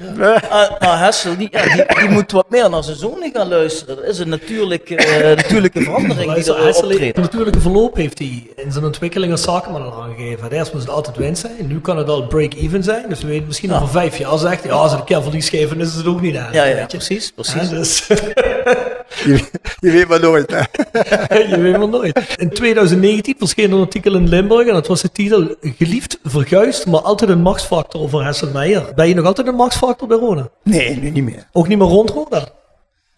Ah, 0.00 0.80
maar 0.80 0.98
Hessel, 1.04 1.36
die, 1.36 1.48
ja, 1.50 1.62
die, 1.62 1.98
die 1.98 2.08
moet 2.08 2.32
wat 2.32 2.50
meer 2.50 2.70
naar 2.70 2.84
zijn 2.84 2.96
zonen 2.96 3.30
gaan 3.32 3.48
luisteren. 3.48 3.96
Dat 3.96 4.04
is 4.04 4.18
een 4.18 4.28
natuurlijke, 4.28 4.96
eh, 4.96 5.36
natuurlijke 5.36 5.82
verandering 5.82 6.18
die 6.18 6.26
Luister, 6.26 6.56
er 6.56 6.64
Hessel 6.64 6.88
optreedt. 6.88 7.16
Een 7.16 7.22
natuurlijke 7.22 7.60
verloop 7.60 7.96
heeft 7.96 8.18
hij 8.18 8.50
in 8.56 8.72
zijn 8.72 8.84
ontwikkeling 8.84 9.32
als 9.32 9.42
zakenman 9.42 9.82
al 9.82 10.02
aangegeven. 10.02 10.50
Eerst 10.50 10.72
moest 10.72 10.86
het 10.86 10.94
altijd 10.94 11.16
winst 11.16 11.40
zijn. 11.40 11.66
Nu 11.66 11.80
kan 11.80 11.98
het 11.98 12.08
al 12.08 12.26
break-even 12.26 12.82
zijn. 12.82 13.08
Dus 13.08 13.20
we 13.20 13.26
weten 13.26 13.46
misschien 13.46 13.72
over 13.72 13.88
vijf 13.88 14.18
jaar 14.18 14.38
zegt 14.38 14.62
hij, 14.62 14.72
ja, 14.72 14.76
als 14.76 14.90
ze 14.90 14.96
een 14.96 15.04
keer 15.04 15.22
verlies 15.22 15.48
geven, 15.48 15.80
is 15.80 15.94
het 15.94 16.06
ook 16.06 16.20
niet 16.20 16.36
aan. 16.36 16.52
Ja, 16.52 16.64
ja, 16.64 16.86
precies, 16.86 17.32
precies. 17.34 17.70
Ja, 17.70 17.76
dus, 17.76 18.06
Je, 19.24 19.48
je 19.80 19.90
weet 19.90 20.08
maar 20.08 20.20
nooit. 20.20 20.50
Hè? 20.50 20.58
je 21.56 21.58
weet 21.60 21.76
maar 21.78 21.88
nooit. 21.88 22.34
In 22.36 22.50
2019 22.50 23.34
verscheen 23.38 23.72
een 23.72 23.80
artikel 23.80 24.14
in 24.14 24.28
Limburg 24.28 24.66
en 24.68 24.74
dat 24.74 24.86
was 24.86 25.02
de 25.02 25.12
titel 25.12 25.54
Geliefd 25.60 26.18
verguisd, 26.22 26.86
maar 26.86 27.00
altijd 27.00 27.30
een 27.30 27.42
machtsfactor 27.42 28.00
over 28.00 28.24
Hessel 28.24 28.50
Meijer. 28.50 28.92
Ben 28.94 29.08
je 29.08 29.14
nog 29.14 29.24
altijd 29.26 29.46
een 29.46 29.54
machtsfactor 29.54 30.08
bij 30.08 30.16
Roda? 30.16 30.48
Nee, 30.62 30.96
nu 30.96 31.10
niet 31.10 31.24
meer. 31.24 31.48
Ook 31.52 31.68
niet 31.68 31.78
meer 31.78 31.86
rond 31.86 32.10
Roda? 32.10 32.48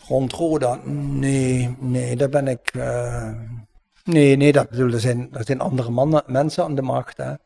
Rond 0.09 0.32
Roda, 0.32 0.78
nee, 0.84 1.76
nee, 1.78 2.16
daar 2.16 2.28
ben 2.28 2.49
ik. 2.49 2.70
eh, 2.72 3.28
nee, 4.05 4.36
nee, 4.36 4.53
dat 4.53 4.68
bedoel, 4.70 4.93
er 4.93 5.01
zijn, 5.01 5.28
er 5.32 5.45
zijn 5.45 5.61
andere 5.61 5.90
mannen, 5.90 6.22
mensen 6.26 6.64
aan 6.64 6.74
de 6.74 6.82
macht. 6.82 7.16
Hè. 7.16 7.24
En, 7.24 7.38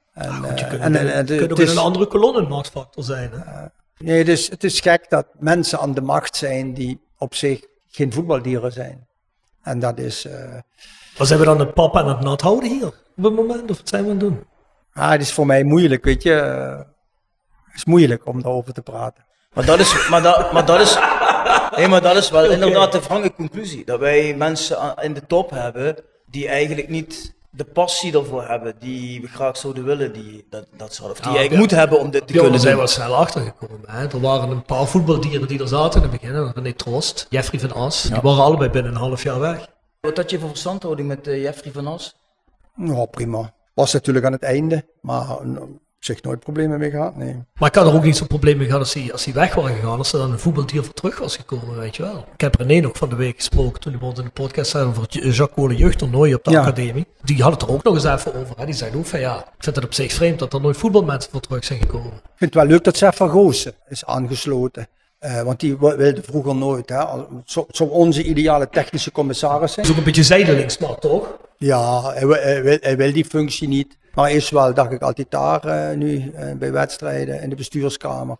je 0.42 0.46
eh, 0.48 0.68
kunt 0.68 0.80
en, 0.82 0.94
ook- 0.94 1.00
en- 1.00 1.12
en 1.12 1.16
het 1.26 1.36
kunt 1.36 1.52
ook 1.52 1.58
is- 1.58 1.70
in 1.70 1.76
een 1.76 1.82
andere 1.82 2.06
kolonne 2.06 2.40
een 2.40 2.48
machtsfactor 2.48 3.04
zijn. 3.04 3.30
Hè? 3.32 3.64
nee, 3.98 4.24
dus 4.24 4.48
het 4.48 4.64
is 4.64 4.80
gek 4.80 5.06
dat 5.08 5.26
mensen 5.38 5.78
aan 5.78 5.94
de 5.94 6.00
macht 6.00 6.36
zijn 6.36 6.74
die 6.74 7.00
op 7.18 7.34
zich 7.34 7.60
geen 7.96 8.12
voetbaldieren 8.12 8.72
zijn. 8.72 9.06
En 9.62 9.78
dat 9.78 9.98
is. 9.98 10.24
eh, 10.24 10.52
Maar 11.18 11.26
zijn 11.26 11.38
we 11.38 11.44
dan 11.44 11.58
het 11.60 11.74
papa 11.74 12.00
en 12.00 12.06
het 12.06 12.20
nat 12.20 12.40
houden 12.40 12.70
hier 12.70 12.86
op 12.86 13.24
het 13.24 13.34
moment? 13.34 13.70
Of 13.70 13.76
wat 13.76 13.88
zijn 13.88 14.04
we 14.04 14.10
aan 14.10 14.16
het 14.16 14.24
doen? 14.28 14.44
ah, 14.92 15.10
het 15.10 15.20
is 15.20 15.32
voor 15.32 15.46
mij 15.46 15.64
moeilijk, 15.64 16.04
weet 16.04 16.22
je. 16.22 16.32
eh, 16.34 16.78
het 17.64 17.74
is 17.74 17.84
moeilijk 17.84 18.26
om 18.26 18.42
daarover 18.42 18.72
te 18.72 18.82
praten. 18.82 19.24
Maar 19.54 19.64
dat 19.64 19.78
is, 19.78 20.08
maar 20.08 20.22
dat, 20.22 20.52
maar 20.52 20.66
dat 20.66 20.80
is, 20.80 20.98
nee, 21.76 21.88
maar 21.88 22.00
dat 22.02 22.16
is 22.16 22.30
wel 22.30 22.50
inderdaad 22.56 22.92
de 22.92 23.00
wrange 23.00 23.32
conclusie. 23.32 23.84
Dat 23.84 23.98
wij 24.00 24.34
mensen 24.36 24.78
aan- 24.78 25.02
in 25.02 25.14
de 25.14 25.26
top 25.26 25.50
hebben 25.50 25.96
die 26.26 26.48
eigenlijk 26.48 26.88
niet 26.88 27.34
de 27.56 27.64
passie 27.64 28.18
ervoor 28.18 28.48
hebben, 28.48 28.74
die 28.78 29.20
we 29.20 29.26
graag 29.28 29.56
zouden 29.56 29.84
willen, 29.84 30.12
die, 30.12 30.46
dat, 30.50 30.66
dat 30.76 30.90
of 30.90 30.98
die 30.98 31.14
Ja, 31.16 31.22
eigenlijk 31.22 31.50
ja. 31.52 31.58
moeten 31.58 31.78
hebben 31.78 31.98
om 32.00 32.10
dit 32.10 32.26
te 32.26 32.32
Ja, 32.32 32.32
daar 32.32 32.42
kunnen 32.42 32.60
zijn 32.60 32.76
doen. 32.76 32.84
we 32.84 32.88
wel 32.88 33.04
snel 33.06 33.16
achtergekomen. 33.16 33.90
Hè? 33.90 34.06
Er 34.06 34.20
waren 34.20 34.50
een 34.50 34.64
paar 34.64 34.86
voetbaldieren 34.86 35.48
die 35.48 35.60
er 35.60 35.68
zaten 35.68 36.02
in 36.02 36.08
het 36.10 36.20
begin. 36.20 36.52
René 36.54 36.72
Troost, 36.72 37.26
Jeffrey 37.30 37.60
van 37.60 37.72
As. 37.72 38.02
Die 38.02 38.20
waren 38.20 38.44
allebei 38.44 38.70
binnen 38.70 38.92
een 38.92 38.98
half 38.98 39.22
jaar 39.22 39.40
weg. 39.40 39.68
Wat 40.00 40.16
had 40.16 40.30
je 40.30 40.38
voor 40.38 40.48
verstandhouding 40.48 41.08
met 41.08 41.26
eh, 41.26 41.42
Jeffrey 41.42 41.72
van 41.72 41.86
As? 41.86 42.16
Ja, 42.76 43.04
prima. 43.04 43.54
Was 43.74 43.92
natuurlijk 43.92 44.26
aan 44.26 44.32
het 44.32 44.42
einde, 44.42 44.88
maar 45.00 45.26
Zeg 45.98 46.22
nooit 46.22 46.40
problemen 46.40 46.78
mee 46.78 46.90
gehad, 46.90 47.16
nee. 47.16 47.36
Maar 47.54 47.68
ik 47.68 47.74
had 47.74 47.86
er 47.86 47.94
ook 47.94 48.02
niet 48.04 48.16
zo'n 48.16 48.26
probleem 48.26 48.56
mee 48.56 48.66
gehad 48.66 48.80
als 48.80 48.94
hij, 48.94 49.12
als 49.12 49.24
hij 49.24 49.34
weg 49.34 49.54
was 49.54 49.70
gegaan. 49.70 49.98
Als 49.98 50.12
er 50.12 50.18
dan 50.18 50.32
een 50.32 50.38
voetbaldier 50.38 50.84
voor 50.84 50.94
terug 50.94 51.18
was 51.18 51.36
gekomen, 51.36 51.78
weet 51.78 51.96
je 51.96 52.02
wel. 52.02 52.24
Ik 52.34 52.40
heb 52.40 52.54
René 52.54 52.80
nog 52.80 52.96
van 52.96 53.08
de 53.08 53.16
week 53.16 53.36
gesproken 53.36 53.80
toen 53.80 53.90
hij 53.92 54.00
bij 54.00 54.08
ons 54.10 54.18
in 54.18 54.24
de 54.24 54.30
podcast 54.30 54.70
zei 54.70 54.84
over 54.86 55.04
Jacques 55.08 55.48
Cole 55.54 55.76
jeugdtoernooi 55.76 56.34
op 56.34 56.44
de 56.44 56.50
Ja. 56.50 56.60
academie. 56.60 57.06
Die 57.22 57.42
had 57.42 57.52
het 57.52 57.62
er 57.62 57.70
ook 57.70 57.82
nog 57.82 57.94
eens 57.94 58.04
even 58.04 58.34
over. 58.34 58.54
Hè. 58.58 58.64
Die 58.64 58.74
zei 58.74 58.96
ook 58.96 59.06
van 59.06 59.20
ja, 59.20 59.38
ik 59.38 59.44
vind 59.64 59.76
het 59.76 59.84
op 59.84 59.94
zich 59.94 60.12
vreemd 60.12 60.38
dat 60.38 60.52
er 60.52 60.60
nooit 60.60 60.76
voetbalmensen 60.76 61.30
voor 61.30 61.40
terug 61.40 61.64
zijn 61.64 61.80
gekomen. 61.80 62.12
Ik 62.12 62.20
vind 62.36 62.54
het 62.54 62.62
wel 62.62 62.66
leuk 62.72 62.84
dat 62.84 62.96
Sef 62.96 63.16
van 63.16 63.30
Goossen 63.30 63.74
is 63.88 64.04
aangesloten. 64.04 64.86
Eh, 65.18 65.42
want 65.42 65.60
die 65.60 65.78
wilde 65.78 66.22
vroeger 66.22 66.54
nooit. 66.54 66.88
Hè. 66.88 66.96
Het 66.98 67.66
zou 67.76 67.90
onze 67.90 68.22
ideale 68.22 68.68
technische 68.68 69.12
commissaris 69.12 69.72
zijn. 69.72 69.76
Dat 69.76 69.84
is 69.84 69.90
ook 69.90 69.98
een 69.98 70.12
beetje 70.12 70.22
zijdelings, 70.28 70.78
maar 70.78 70.98
toch? 70.98 71.26
Ja, 71.56 72.02
hij, 72.12 72.26
wil- 72.26 72.36
hij 72.42 72.62
wil, 72.62 72.76
hij 72.80 72.96
wil 72.96 73.12
die 73.12 73.24
functie 73.24 73.68
niet. 73.68 73.96
Maar 74.16 74.30
is 74.30 74.50
wel, 74.50 74.74
dacht 74.74 74.92
ik, 74.92 75.02
altijd 75.02 75.30
daar 75.30 75.64
eh, 75.64 75.96
nu 75.96 76.32
eh, 76.34 76.54
bij 76.56 76.72
wedstrijden 76.72 77.40
in 77.42 77.50
de 77.50 77.56
bestuurskamer. 77.56 78.36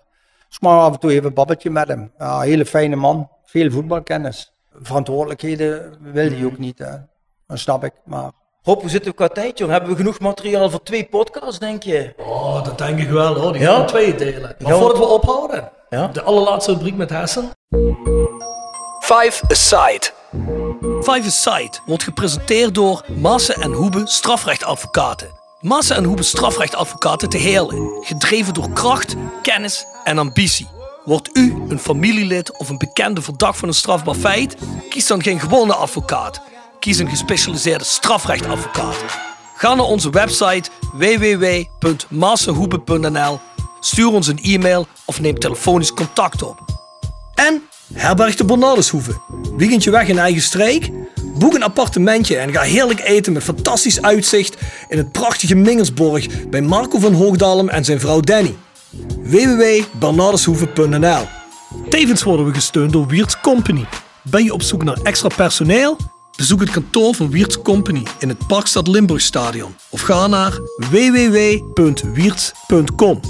Dus 0.49 0.61
maar 0.61 0.79
af 0.81 0.93
en 0.93 0.99
toe 0.99 1.11
even 1.13 1.25
een 1.27 1.35
babbeltje 1.35 1.71
met 1.71 1.89
hem. 1.89 2.13
Ja, 2.19 2.41
hele 2.41 2.67
fijne 2.67 2.97
man, 2.97 3.29
veel 3.45 3.71
voetbalkennis. 3.71 4.53
Verantwoordelijkheden 4.83 5.97
wil 6.01 6.31
hij 6.31 6.45
ook 6.45 6.59
niet, 6.59 6.79
hè. 6.79 6.93
dat 7.47 7.59
snap 7.59 7.85
ik. 7.85 7.93
Maar 8.05 8.31
Rob, 8.63 8.81
hoe 8.81 8.91
zitten 8.91 9.11
we 9.11 9.17
qua 9.17 9.29
tijd, 9.29 9.59
jong? 9.59 9.71
Hebben 9.71 9.91
we 9.91 9.97
genoeg 9.97 10.21
materiaal 10.21 10.71
voor 10.71 10.83
twee 10.83 11.05
podcasts, 11.05 11.59
denk 11.59 11.83
je? 11.83 12.15
Oh, 12.17 12.65
dat 12.65 12.79
denk 12.79 12.99
ik 12.99 13.09
wel 13.09 13.35
hoor. 13.35 13.53
Die 13.53 13.61
Ja? 13.63 13.73
gaan 13.73 13.81
we 13.81 13.87
tweeën 13.87 14.17
delen. 14.17 14.55
Maar 14.59 14.73
Ja. 14.73 14.79
voordat 14.79 14.99
we 14.99 15.05
ophouden, 15.05 15.71
Ja? 15.89 16.07
de 16.07 16.23
allerlaatste 16.23 16.73
rubriek 16.73 16.97
met 16.97 17.11
Hessen. 17.11 17.51
Five 19.01 19.45
Aside. 19.49 20.11
Five 21.03 21.27
Aside 21.27 21.79
wordt 21.87 22.03
gepresenteerd 22.03 22.75
door 22.75 23.05
Maassen 23.21 23.55
en 23.55 23.73
Hoebe 23.73 24.03
strafrechtadvocaten. 24.05 25.29
Maassen 25.67 25.97
en 25.97 26.05
Hoebe 26.05 26.23
strafrechtadvocaten 26.23 27.29
te 27.29 27.37
Heerlen. 27.37 27.91
Gedreven 28.01 28.55
door 28.55 28.71
kracht, 28.71 29.15
kennis 29.43 29.87
en 30.05 30.19
ambitie. 30.19 30.69
Wordt 31.05 31.31
u 31.33 31.63
een 31.69 31.79
familielid 31.79 32.59
of 32.59 32.69
een 32.69 32.79
bekende 32.79 33.23
verdacht 33.23 33.59
van 33.59 33.69
een 33.69 33.75
strafbaar 33.75 34.15
feit? 34.15 34.57
Kies 34.89 35.07
dan 35.07 35.23
geen 35.23 35.41
gewone 35.41 35.75
advocaat. 35.75 36.41
Kies 36.81 36.99
een 36.99 37.09
gespecialiseerde 37.09 37.85
strafrechtadvocaat. 37.85 38.97
Ga 39.57 39.75
naar 39.75 39.85
onze 39.85 40.11
website 40.11 40.71
www.massenhoebe.nl, 40.93 43.41
stuur 43.81 44.13
ons 44.13 44.27
een 44.27 44.43
e-mail 44.43 44.87
of 45.05 45.21
neem 45.21 45.39
telefonisch 45.39 45.95
contact 45.95 46.43
op. 46.43 46.59
En 47.35 47.63
herberg 47.95 48.37
de 48.37 48.45
Bernardeshoeve. 48.45 49.21
Weekendje 49.57 49.91
weg 49.91 50.09
in 50.09 50.19
eigen 50.19 50.43
streek? 50.43 50.91
Boek 51.39 51.55
een 51.55 51.63
appartementje 51.63 52.37
en 52.37 52.53
ga 52.53 52.61
heerlijk 52.61 53.01
eten 53.01 53.33
met 53.33 53.43
fantastisch 53.43 54.03
uitzicht 54.03 54.57
in 54.89 54.99
het 54.99 55.13
prachtige 55.13 55.55
Mingelsborg 55.55 56.49
bij 56.49 56.63
Marco 56.63 56.99
van 56.99 57.13
Hoogdalem 57.13 57.69
en 57.69 57.85
zijn 57.85 58.01
vrouw 58.01 58.21
Danny. 58.21 58.55
www.bernardeshoeve.nl 59.23 61.27
Tevens 61.89 62.23
worden 62.23 62.47
we 62.47 62.55
gesteund 62.55 62.93
door 62.93 63.07
Wiert's 63.07 63.41
Company. 63.41 63.87
Ben 64.23 64.45
je 64.45 64.53
op 64.53 64.63
zoek 64.63 64.85
naar 64.85 64.99
extra 65.03 65.29
personeel? 65.37 65.97
Bezoek 66.37 66.61
het 66.61 66.71
kantoor 66.71 67.15
van 67.15 67.31
Wiert's 67.31 67.63
Company 67.63 68.03
in 68.19 68.29
het 68.29 68.47
Parkstad 68.47 68.89
Limburgstadion 68.89 69.77
of 69.91 70.01
ga 70.01 70.27
naar 70.27 70.59
www.wierts.com. 70.91 73.21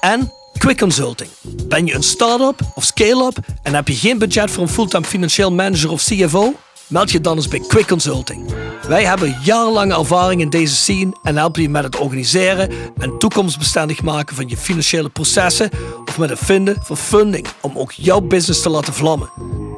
En 0.00 0.32
Quick 0.58 0.78
Consulting. 0.78 1.30
Ben 1.66 1.86
je 1.86 1.94
een 1.94 2.02
start-up 2.02 2.60
of 2.74 2.84
scale-up 2.84 3.36
en 3.62 3.74
heb 3.74 3.88
je 3.88 3.94
geen 3.94 4.18
budget 4.18 4.50
voor 4.50 4.62
een 4.62 4.68
fulltime 4.68 5.04
financieel 5.04 5.52
manager 5.52 5.90
of 5.90 6.02
CFO? 6.02 6.54
Meld 6.90 7.10
je 7.10 7.20
dan 7.20 7.36
eens 7.36 7.48
bij 7.48 7.60
Quick 7.60 7.86
Consulting. 7.86 8.50
Wij 8.88 9.04
hebben 9.04 9.36
jarenlange 9.42 9.94
ervaring 9.94 10.40
in 10.40 10.50
deze 10.50 10.74
scene 10.74 11.12
en 11.22 11.36
helpen 11.36 11.62
je 11.62 11.68
met 11.68 11.84
het 11.84 11.98
organiseren 11.98 12.70
en 12.98 13.18
toekomstbestendig 13.18 14.02
maken 14.02 14.36
van 14.36 14.48
je 14.48 14.56
financiële 14.56 15.08
processen 15.08 15.70
of 16.04 16.18
met 16.18 16.30
het 16.30 16.38
vinden 16.38 16.76
van 16.82 16.96
funding 16.96 17.46
om 17.60 17.78
ook 17.78 17.92
jouw 17.92 18.20
business 18.20 18.62
te 18.62 18.68
laten 18.68 18.92
vlammen. 18.92 19.30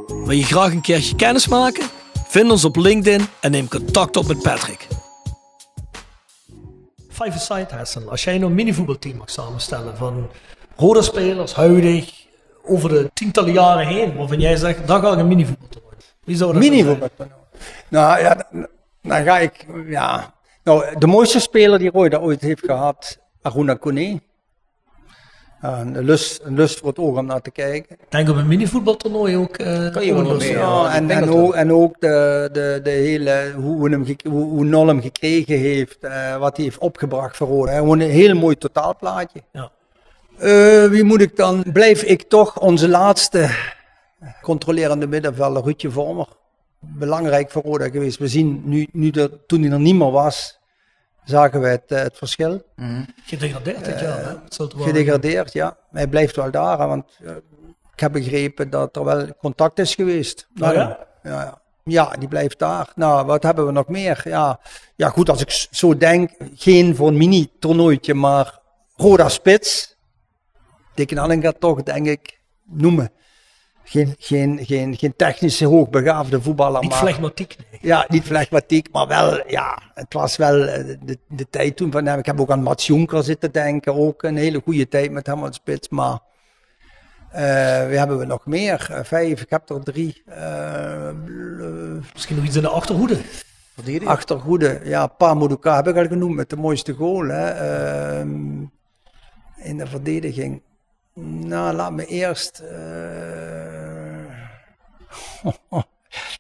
Wil 0.06 0.30
je 0.30 0.44
graag 0.44 0.72
een 0.72 0.80
keertje 0.80 1.16
kennis 1.16 1.48
maken? 1.48 1.84
Vind 2.28 2.50
ons 2.50 2.64
op 2.64 2.76
LinkedIn 2.76 3.26
en 3.40 3.50
neem 3.50 3.68
contact 3.68 4.16
op 4.16 4.26
met 4.26 4.42
Patrick. 4.42 4.86
Five 7.08 7.32
Aside 7.32 7.66
Hessen. 7.74 8.10
Als 8.10 8.24
jij 8.24 8.40
een 8.40 8.54
minivoetbalteam 8.54 9.16
mag 9.16 9.30
samenstellen 9.30 9.96
van 9.96 10.30
rode 10.76 11.02
spelers, 11.02 11.54
huidig, 11.54 12.26
over 12.64 12.88
de 12.88 13.10
tientallen 13.14 13.52
jaren 13.52 13.86
heen, 13.86 14.16
waarvan 14.16 14.40
jij 14.40 14.56
zegt, 14.56 14.86
dan 14.86 15.00
ga 15.00 15.12
ik 15.12 15.18
een 15.18 15.28
minivoetbaltoernooi. 15.28 15.91
Wie 16.24 16.36
zou 16.36 16.52
dat 16.52 16.62
minivoetbaltoernooi. 16.62 17.40
Nou 17.88 18.20
ja, 18.20 18.46
dan, 18.50 18.66
dan 19.02 19.24
ga 19.24 19.38
ik, 19.38 19.66
ja. 19.86 20.34
Nou, 20.64 20.98
de 20.98 21.06
mooiste 21.06 21.40
speler 21.40 21.78
die 21.78 21.90
Roy 21.90 22.08
daar 22.08 22.20
ooit 22.22 22.40
heeft 22.40 22.64
gehad, 22.64 23.18
Aruna 23.42 23.74
Kone. 23.74 24.20
Een, 25.60 26.04
lust, 26.04 26.40
een 26.44 26.54
lust 26.54 26.78
voor 26.78 26.88
het 26.88 26.98
oog 26.98 27.18
om 27.18 27.26
naar 27.26 27.40
te 27.40 27.50
kijken. 27.50 27.96
Ik 28.00 28.06
denk 28.08 28.28
op 28.28 28.36
een 28.36 28.46
minivoetbaltoernooi 28.46 29.36
ook. 29.36 29.56
eh 29.56 29.90
Kan 29.90 30.04
je 30.04 30.14
wel 30.14 30.32
ook 30.32 30.42
Ja, 30.42 30.94
en, 30.94 31.10
en, 31.10 31.30
ook, 31.30 31.54
en 31.54 31.72
ook 31.72 32.00
de, 32.00 32.48
de, 32.52 32.80
de 32.82 32.90
hele, 32.90 33.52
hoe, 33.56 33.82
we 33.82 33.90
hem, 33.90 34.06
hoe, 34.32 34.44
hoe 34.44 34.64
Nol 34.64 34.86
hem 34.86 35.00
gekregen 35.00 35.58
heeft, 35.58 35.98
eh, 36.00 36.36
wat 36.36 36.56
hij 36.56 36.64
heeft 36.64 36.78
opgebracht 36.78 37.36
voor 37.36 37.48
Roda. 37.48 37.72
Gewoon 37.76 38.00
een 38.00 38.10
heel 38.10 38.34
mooi 38.34 38.58
totaalplaatje. 38.58 39.42
Ja. 39.52 39.70
Eh, 40.38 40.84
wie 40.90 41.04
moet 41.04 41.20
ik 41.20 41.36
dan? 41.36 41.64
Blijf 41.72 42.02
ik 42.02 42.22
toch 42.22 42.60
onze 42.60 42.88
laatste 42.88 43.50
controlerende 44.42 45.06
middenvelder, 45.06 45.62
Ruudje 45.62 45.90
Vormer. 45.90 46.26
Belangrijk 46.78 47.50
voor 47.50 47.62
Roda 47.62 47.88
geweest. 47.88 48.18
We 48.18 48.28
zien 48.28 48.62
nu, 48.64 48.88
nu 48.92 49.10
dat, 49.10 49.32
toen 49.46 49.62
hij 49.62 49.70
er 49.72 49.80
niet 49.80 49.94
meer 49.94 50.10
was, 50.10 50.58
zagen 51.24 51.60
we 51.60 51.68
het, 51.68 51.84
eh, 51.86 51.98
het 52.02 52.16
verschil. 52.16 52.62
Gedegradeerd 53.24 53.84
dit 53.84 54.00
jaar, 54.00 54.18
hè? 54.24 54.32
Wel- 54.56 54.84
Gedegradeerd, 54.86 55.52
ja. 55.52 55.64
Maar 55.66 56.00
hij 56.00 56.06
blijft 56.10 56.36
wel 56.36 56.50
daar, 56.50 56.78
want 56.78 57.18
eh, 57.24 57.30
ik 57.92 58.00
heb 58.00 58.12
begrepen 58.12 58.70
dat 58.70 58.96
er 58.96 59.04
wel 59.04 59.34
contact 59.36 59.78
is 59.78 59.94
geweest. 59.94 60.46
Oh 60.60 60.72
ja? 60.72 61.06
ja, 61.22 61.60
ja. 61.84 62.10
Die 62.18 62.28
blijft 62.28 62.58
daar. 62.58 62.92
Nou, 62.94 63.26
wat 63.26 63.42
hebben 63.42 63.66
we 63.66 63.72
nog 63.72 63.88
meer? 63.88 64.22
Ja, 64.24 64.60
ja 64.96 65.08
goed, 65.08 65.28
als 65.30 65.40
ik 65.40 65.50
zo 65.70 65.96
denk, 65.96 66.30
geen 66.54 66.96
voor 66.96 67.08
een 67.08 67.16
mini-toernooitje, 67.16 68.14
maar 68.14 68.58
Roda 68.96 69.28
Spits. 69.28 69.96
Dick 70.94 71.16
Allen 71.16 71.42
gaat 71.42 71.60
toch, 71.60 71.82
denk 71.82 72.06
ik, 72.06 72.40
noemen. 72.64 73.12
Geen, 73.93 74.14
geen, 74.18 74.59
geen, 74.66 74.97
geen 74.97 75.16
technische 75.16 75.66
hoogbegaafde 75.66 76.43
voetballer, 76.43 76.80
Niet 76.80 76.90
maar... 76.90 76.99
flegmatiek, 76.99 77.57
nee. 77.70 77.80
Ja, 77.82 78.05
niet 78.09 78.22
flegmatiek, 78.22 78.88
maar 78.93 79.07
wel, 79.07 79.51
ja, 79.51 79.82
het 79.95 80.12
was 80.14 80.36
wel 80.36 80.64
eh, 80.64 80.97
de, 81.05 81.18
de 81.28 81.47
tijd 81.51 81.76
toen 81.76 81.90
van 81.93 82.07
hem. 82.07 82.18
Ik 82.18 82.26
heb 82.26 82.40
ook 82.40 82.51
aan 82.51 82.62
Mats 82.62 82.86
Jonker 82.86 83.22
zitten 83.24 83.53
denken, 83.53 83.95
ook 83.95 84.22
een 84.22 84.36
hele 84.36 84.61
goede 84.64 84.88
tijd 84.88 85.11
met 85.11 85.26
hem 85.26 85.45
aan 85.45 85.53
spits, 85.55 85.88
maar 85.88 86.18
eh 87.30 87.86
wie 87.86 87.99
hebben 87.99 88.18
we 88.18 88.24
nog 88.24 88.47
meer? 88.47 88.88
Eh, 88.90 89.05
vijf, 89.05 89.40
ik 89.40 89.51
heb 89.51 89.68
er 89.70 89.82
drie. 89.82 90.22
eh, 90.26 91.11
Misschien 92.12 92.36
nog 92.36 92.45
iets 92.45 92.57
in 92.57 92.62
de 92.62 92.68
achterhoede. 92.68 93.18
achtergoede, 94.05 94.80
ja, 94.84 95.07
Pamuduka 95.07 95.76
heb 95.76 95.88
ik 95.88 95.97
al 95.97 96.07
genoemd 96.07 96.34
met 96.36 96.51
de 96.51 96.57
mooiste 96.57 96.93
goal 96.93 97.26
hè, 97.28 97.49
ehm, 97.51 98.61
in 99.57 99.76
de 99.78 99.86
verdediging. 99.86 100.62
Nou, 101.14 101.74
laat 101.74 101.92
me 101.92 102.06
eerst. 102.06 102.58
eh, 102.58 102.80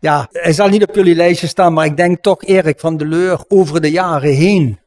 ja, 0.00 0.28
hij 0.32 0.52
zal 0.52 0.68
niet 0.68 0.82
op 0.88 0.94
jullie 0.94 1.14
lijstje 1.14 1.46
staan, 1.46 1.72
maar 1.72 1.84
ik 1.86 1.96
denk 1.96 2.22
toch 2.22 2.44
Erik 2.44 2.80
van 2.80 2.96
der 2.96 3.06
Leur 3.06 3.44
over 3.48 3.80
de 3.80 3.90
jaren 3.90 4.34
heen. 4.34 4.80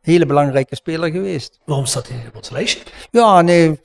Hele 0.00 0.26
belangrijke 0.26 0.76
speler 0.76 1.10
geweest. 1.10 1.60
Waarom 1.64 1.86
staat 1.86 2.08
hij 2.08 2.16
niet 2.16 2.26
op 2.28 2.36
ons 2.36 2.50
lijstje? 2.50 2.80
Ja, 3.10 3.40
nee. 3.40 3.80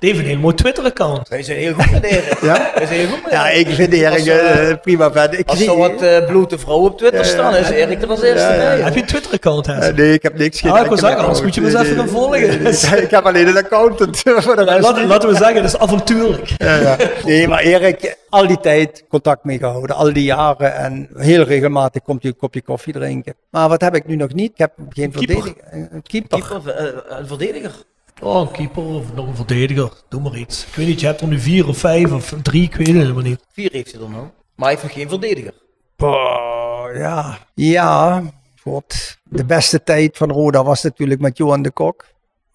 Die 0.00 0.10
heeft 0.10 0.22
een 0.22 0.28
heel 0.30 0.38
mooi 0.38 0.54
Twitter-account. 0.54 1.28
Wij 1.28 1.42
zijn 1.42 1.58
heel 1.58 1.72
goed 1.74 1.90
met 1.90 2.02
Erik. 2.04 2.38
Ja? 2.50 2.70
Zijn 2.76 2.88
heel 2.88 3.08
goed 3.08 3.22
met 3.22 3.32
Ja, 3.32 3.48
ik 3.48 3.68
vind 3.68 3.92
Erik 3.92 4.26
er, 4.26 4.68
eh, 4.70 4.76
prima 4.82 5.12
vet. 5.12 5.38
Ik 5.38 5.48
Als 5.48 5.58
zie- 5.58 5.70
er 5.70 5.76
wat 5.76 6.02
eh 6.02 6.26
blote 6.26 6.58
vrouwen 6.58 6.90
op 6.90 6.98
Twitter 6.98 7.24
staan, 7.24 7.56
is 7.56 7.68
Erik 7.70 8.02
er 8.02 8.08
als 8.08 8.22
eerste 8.22 8.46
Ja, 8.46 8.52
ja. 8.52 8.58
bij. 8.58 8.80
Heb 8.80 8.94
je 8.94 9.00
een 9.00 9.06
Twitter-account, 9.06 9.66
hè? 9.66 9.72
Eh, 9.78 9.94
nee, 9.94 10.12
ik 10.12 10.22
heb 10.22 10.38
niks 10.38 10.64
Ah, 10.64 10.80
ik 10.80 10.86
wil 10.88 10.98
zeggen, 10.98 11.18
anders 11.20 11.42
moet 11.42 11.54
je 11.54 11.60
me 11.60 11.66
eens 11.70 11.80
even 11.80 11.96
gaan 11.96 12.08
volgen. 12.08 12.66
ik 13.04 13.10
heb 13.10 13.24
alleen 13.26 13.46
een 13.48 13.56
accountant 13.56 14.18
voor 14.44 14.56
de 14.56 14.64
rest. 14.64 14.80
Laten, 14.82 15.06
laten 15.06 15.28
we 15.28 15.34
zeggen, 15.34 15.54
dat 15.62 15.64
is 15.64 15.78
avontuurlijk. 15.78 16.52
Ja, 16.56 16.74
ja. 16.74 16.96
Nee, 17.24 17.48
maar 17.48 17.60
Erik, 17.60 18.16
al 18.28 18.46
die 18.46 18.60
tijd 18.60 19.04
contact 19.08 19.44
mee 19.44 19.58
gehouden, 19.58 19.96
al 19.96 20.12
die 20.12 20.24
jaren. 20.24 20.74
En 20.76 21.08
heel 21.16 21.42
regelmatig 21.42 22.02
komt 22.02 22.22
hij 22.22 22.30
een 22.30 22.36
kopje 22.36 22.62
koffie 22.62 22.92
drinken. 22.92 23.34
Maar 23.50 23.68
wat 23.68 23.80
heb 23.80 23.94
ik 23.94 24.06
nu 24.06 24.16
nog 24.16 24.32
niet? 24.32 24.50
Ik 24.50 24.58
heb 24.58 24.72
geen 24.88 25.12
verdediger. 25.12 25.54
Een 25.70 26.02
keeper. 26.02 26.38
Keeper, 26.48 26.74
eh, 26.74 27.18
een 27.18 27.26
verdediger. 27.26 27.72
Oh, 28.20 28.40
een 28.40 28.50
keeper 28.50 28.82
of 28.82 29.14
nog 29.14 29.26
een 29.26 29.36
verdediger. 29.36 29.92
Doe 30.08 30.20
maar 30.20 30.36
iets. 30.36 30.66
Ik 30.66 30.74
weet 30.74 30.86
niet, 30.86 31.00
je 31.00 31.06
hebt 31.06 31.20
er 31.20 31.26
nu 31.26 31.38
vier 31.38 31.68
of 31.68 31.78
vijf 31.78 32.12
of 32.12 32.34
drie, 32.42 32.62
ik 32.62 32.74
weet 32.74 32.86
het 32.86 32.96
helemaal 32.96 33.22
niet. 33.22 33.44
Vier 33.52 33.70
heeft 33.72 33.92
hij 33.92 34.02
er 34.02 34.10
nou. 34.10 34.22
Maar 34.54 34.68
hij 34.68 34.68
heeft 34.68 34.82
nog 34.82 34.92
geen 34.92 35.08
verdediger. 35.08 35.54
Boah, 35.96 36.96
ja. 36.96 37.38
Ja, 37.54 38.22
god. 38.62 39.18
De 39.24 39.44
beste 39.44 39.82
tijd 39.82 40.16
van 40.16 40.30
Roda 40.30 40.64
was 40.64 40.82
natuurlijk 40.82 41.20
met 41.20 41.36
Johan 41.36 41.62
de 41.62 41.70
Kok 41.70 42.04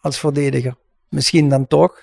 als 0.01 0.20
verdediger. 0.20 0.76
Misschien 1.09 1.49
dan 1.49 1.68
toch. 1.68 1.99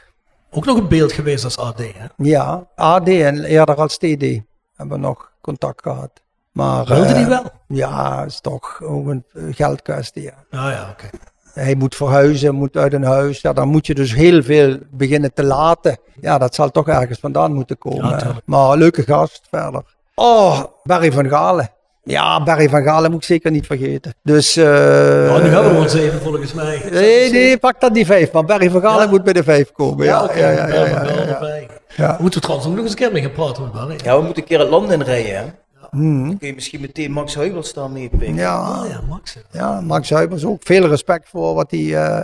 Ook 0.51 0.65
nog 0.65 0.79
een 0.79 0.89
beeld 0.89 1.13
geweest 1.13 1.45
als 1.45 1.59
AD, 1.59 1.79
hè? 1.79 2.07
Ja, 2.17 2.67
AD 2.75 3.09
en 3.09 3.45
eerder 3.45 3.75
als 3.75 3.97
TD 3.97 4.41
hebben 4.75 4.97
we 4.97 4.97
nog 4.97 5.33
contact 5.41 5.83
gehad. 5.83 6.23
Maar, 6.53 6.87
Wilde 6.87 7.07
eh, 7.07 7.17
die 7.17 7.27
wel? 7.27 7.45
Ja, 7.69 8.25
is 8.25 8.41
toch 8.41 8.83
ook 8.83 9.07
een 9.07 9.25
eh, 9.33 9.43
geldkwestie. 9.51 10.23
Ja. 10.23 10.45
Ah 10.51 10.73
ja, 10.73 10.91
oké. 10.91 11.11
Hij 11.53 11.74
moet 11.74 11.94
verhuizen, 11.94 12.55
moet 12.55 12.76
uit 12.76 12.92
een 12.92 13.05
huis. 13.05 13.40
Ja, 13.40 13.53
dan 13.53 13.68
moet 13.68 13.86
je 13.86 13.94
dus 13.94 14.14
heel 14.14 14.42
veel 14.42 14.78
beginnen 14.90 15.32
te 15.34 15.44
laten. 15.44 15.98
Ja, 16.20 16.38
dat 16.38 16.55
zal 16.55 16.70
toch 16.70 16.88
ergens 16.88 17.18
vandaan 17.18 17.53
moeten 17.53 17.78
komen. 17.78 18.42
maar 18.44 18.76
leuke 18.76 19.03
gast 19.03 19.42
verder. 19.50 19.82
Oh, 20.14 20.62
Barry 20.82 21.12
van 21.12 21.28
Galen. 21.28 21.70
Ja, 22.05 22.42
Barry 22.42 22.68
van 22.68 22.82
Galen 22.82 23.11
moet 23.11 23.20
ik 23.20 23.26
zeker 23.26 23.50
niet 23.50 23.66
vergeten. 23.66 24.14
Dus, 24.22 24.57
uh, 24.57 24.64
nu 24.64 25.48
hebben 25.48 25.74
we 25.74 25.80
ons 25.80 25.94
even 25.94 26.20
volgens 26.20 26.53
mij. 26.53 26.82
Nee, 26.90 27.30
nee, 27.30 27.59
pak 27.59 27.80
dat 27.80 27.94
die 27.94 28.07
vijf. 28.07 28.32
Maar 28.32 28.44
Barry 28.44 28.70
van 28.70 28.80
Galen 28.80 29.11
moet 29.11 29.24
bij 29.24 29.32
de 29.32 29.42
vijf 29.42 29.72
komen. 29.72 30.07
Ja, 30.07 30.30
ja, 30.34 30.50
ja. 30.50 30.66
ja, 30.66 30.86
ja, 30.86 31.66
ja 31.96 32.16
We 32.16 32.22
moeten 32.22 32.40
trouwens 32.40 32.68
ook 32.68 32.74
nog 32.74 32.82
eens 32.82 32.92
een 32.92 32.98
keer 32.98 33.12
mee 33.12 33.22
gaan 33.22 33.32
praten 33.32 33.62
met 33.62 33.72
Barry. 33.72 33.96
Ja, 34.05 34.16
we 34.16 34.22
moeten 34.24 34.42
een 34.42 34.48
keer 34.48 34.59
het 34.59 34.68
land 34.68 34.90
inrijden. 34.90 35.55
Hmm. 35.97 36.28
Dan 36.28 36.38
kun 36.38 36.49
je 36.49 36.55
misschien 36.55 36.80
meteen 36.80 37.12
Max 37.12 37.34
Huibers 37.34 37.72
daar 37.72 37.90
meepikken. 37.90 38.34
Ja, 38.34 38.82
oh, 38.82 38.88
ja, 38.88 39.01
Max. 39.09 39.36
Ja, 39.51 39.80
Max 39.80 40.11
Huibers 40.11 40.45
ook. 40.45 40.62
Veel 40.62 40.86
respect 40.86 41.28
voor 41.28 41.55
wat 41.55 41.70
hij... 41.70 41.80
Uh, 41.80 42.22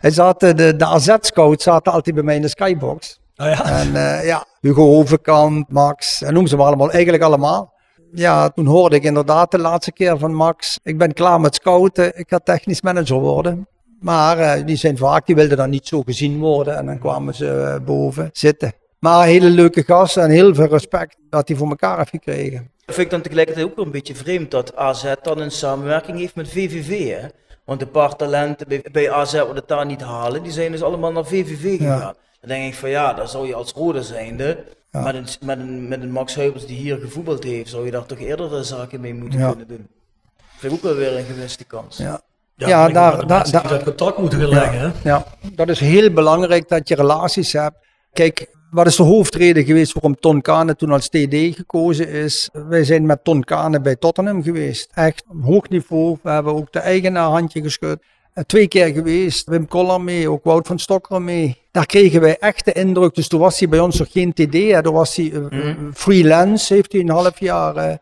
hij 0.00 0.10
zat, 0.10 0.40
de, 0.40 0.76
de 0.76 0.84
AZ-scout 0.84 1.62
zaten 1.62 1.92
altijd 1.92 2.14
bij 2.14 2.24
mij 2.24 2.34
in 2.36 2.42
de 2.42 2.48
skybox. 2.48 3.20
Oh 3.36 3.46
ja? 3.46 3.64
En 3.64 3.88
uh, 3.88 4.26
ja, 4.26 4.46
Hugo 4.60 4.82
Hovenkamp, 4.82 5.72
Max, 5.72 6.22
en 6.22 6.34
noem 6.34 6.46
ze 6.46 6.56
maar 6.56 6.66
allemaal, 6.66 6.90
eigenlijk 6.90 7.22
allemaal. 7.22 7.72
Ja, 8.12 8.48
toen 8.48 8.66
hoorde 8.66 8.96
ik 8.96 9.02
inderdaad 9.02 9.50
de 9.50 9.58
laatste 9.58 9.92
keer 9.92 10.18
van 10.18 10.34
Max, 10.34 10.78
ik 10.82 10.98
ben 10.98 11.12
klaar 11.12 11.40
met 11.40 11.54
scouten, 11.54 12.18
ik 12.18 12.28
ga 12.28 12.38
technisch 12.38 12.82
manager 12.82 13.18
worden. 13.18 13.68
Maar 14.00 14.38
uh, 14.38 14.66
die 14.66 14.76
zijn 14.76 14.96
vaak, 14.96 15.26
die 15.26 15.34
wilden 15.34 15.56
dan 15.56 15.70
niet 15.70 15.86
zo 15.86 16.02
gezien 16.02 16.38
worden 16.38 16.76
en 16.76 16.86
dan 16.86 16.98
kwamen 16.98 17.34
ze 17.34 17.80
boven 17.84 18.30
zitten. 18.32 18.72
Maar 19.04 19.22
een 19.22 19.28
hele 19.28 19.50
leuke 19.50 19.82
gast 19.82 20.16
en 20.16 20.30
heel 20.30 20.54
veel 20.54 20.66
respect 20.66 21.16
dat 21.30 21.48
hij 21.48 21.56
voor 21.56 21.68
elkaar 21.68 21.96
heeft 21.98 22.10
gekregen. 22.10 22.70
Dat 22.84 22.94
vind 22.94 23.06
ik 23.06 23.10
dan 23.10 23.22
tegelijkertijd 23.22 23.66
ook 23.66 23.76
wel 23.76 23.84
een 23.84 23.90
beetje 23.90 24.14
vreemd 24.14 24.50
dat 24.50 24.76
AZ 24.76 25.14
dan 25.22 25.38
een 25.38 25.50
samenwerking 25.50 26.18
heeft 26.18 26.34
met 26.34 26.48
VVV. 26.48 27.20
Hè? 27.20 27.28
Want 27.64 27.80
de 27.80 27.86
paar 27.86 28.16
talenten 28.16 28.68
bij, 28.68 28.84
bij 28.92 29.10
AZ 29.10 29.32
worden 29.32 29.56
het 29.56 29.68
daar 29.68 29.86
niet 29.86 30.00
halen, 30.00 30.42
die 30.42 30.52
zijn 30.52 30.72
dus 30.72 30.82
allemaal 30.82 31.12
naar 31.12 31.24
VVV 31.24 31.78
gegaan. 31.78 32.14
Dan 32.40 32.48
denk 32.48 32.72
ik 32.72 32.78
van 32.78 32.90
ja, 32.90 33.12
dan 33.12 33.28
zou 33.28 33.46
je 33.46 33.54
als 33.54 33.72
rode 33.72 34.02
zijnde, 34.02 34.64
met, 34.90 35.14
een, 35.14 35.26
met, 35.40 35.58
een, 35.58 35.88
met 35.88 36.02
een 36.02 36.10
Max 36.10 36.34
Huibers 36.34 36.66
die 36.66 36.76
hier 36.76 36.98
gevoetbald 36.98 37.44
heeft, 37.44 37.70
zou 37.70 37.84
je 37.84 37.90
daar 37.90 38.06
toch 38.06 38.18
eerder 38.18 38.64
zaken 38.64 39.00
mee 39.00 39.14
moeten 39.14 39.40
kunnen 39.40 39.68
doen. 39.68 39.88
Dat 40.36 40.46
vind 40.58 40.72
ik 40.72 40.78
ook 40.78 40.84
wel 40.84 40.94
weer 40.94 41.16
een 41.18 41.24
gemiste 41.24 41.64
kans. 41.64 41.96
Ja. 41.96 42.20
Ja, 42.56 42.88
daar, 42.88 43.26
daar, 43.26 43.50
daar, 43.50 43.68
dat 43.68 43.82
contact 43.82 44.18
moeten 44.18 44.40
gaan 44.40 44.48
leggen. 44.48 44.92
Ja, 45.02 45.26
ja, 45.40 45.50
dat 45.54 45.68
is 45.68 45.80
heel 45.80 46.12
belangrijk 46.12 46.68
dat 46.68 46.88
je 46.88 46.94
relaties 46.94 47.52
hebt. 47.52 47.76
Kijk, 48.14 48.46
wat 48.70 48.86
is 48.86 48.96
de 48.96 49.02
hoofdreden 49.02 49.64
geweest 49.64 49.92
waarom 49.92 50.16
Ton 50.16 50.40
Kane 50.40 50.76
toen 50.76 50.90
als 50.90 51.08
TD 51.08 51.34
gekozen 51.56 52.08
is? 52.08 52.48
Wij 52.52 52.84
zijn 52.84 53.06
met 53.06 53.24
Ton 53.24 53.44
Kane 53.44 53.80
bij 53.80 53.96
Tottenham 53.96 54.42
geweest. 54.42 54.90
Echt 54.94 55.24
hoog 55.42 55.68
niveau. 55.68 56.16
We 56.22 56.30
hebben 56.30 56.54
ook 56.54 56.72
de 56.72 56.78
eigenaar 56.78 57.28
handje 57.28 57.62
geschud. 57.62 57.98
Eh, 58.32 58.44
twee 58.44 58.68
keer 58.68 58.86
geweest, 58.86 59.48
Wim 59.48 59.68
Koller 59.68 60.00
mee, 60.00 60.30
ook 60.30 60.44
Wout 60.44 60.66
van 60.66 60.78
Stokker 60.78 61.22
mee. 61.22 61.60
Daar 61.70 61.86
kregen 61.86 62.20
wij 62.20 62.38
echt 62.38 62.64
de 62.64 62.72
indruk. 62.72 63.14
Dus 63.14 63.28
toen 63.28 63.40
was 63.40 63.58
hij 63.58 63.68
bij 63.68 63.80
ons 63.80 63.98
nog 63.98 64.12
geen 64.12 64.32
TD. 64.32 64.52
Hè. 64.52 64.82
Toen 64.82 64.94
was 64.94 65.16
hij 65.16 65.30
uh, 65.30 65.70
freelance, 65.92 66.74
heeft 66.74 66.92
hij 66.92 67.00
een 67.00 67.10
half 67.10 67.40
jaar 67.40 67.76
uh, 67.76 67.94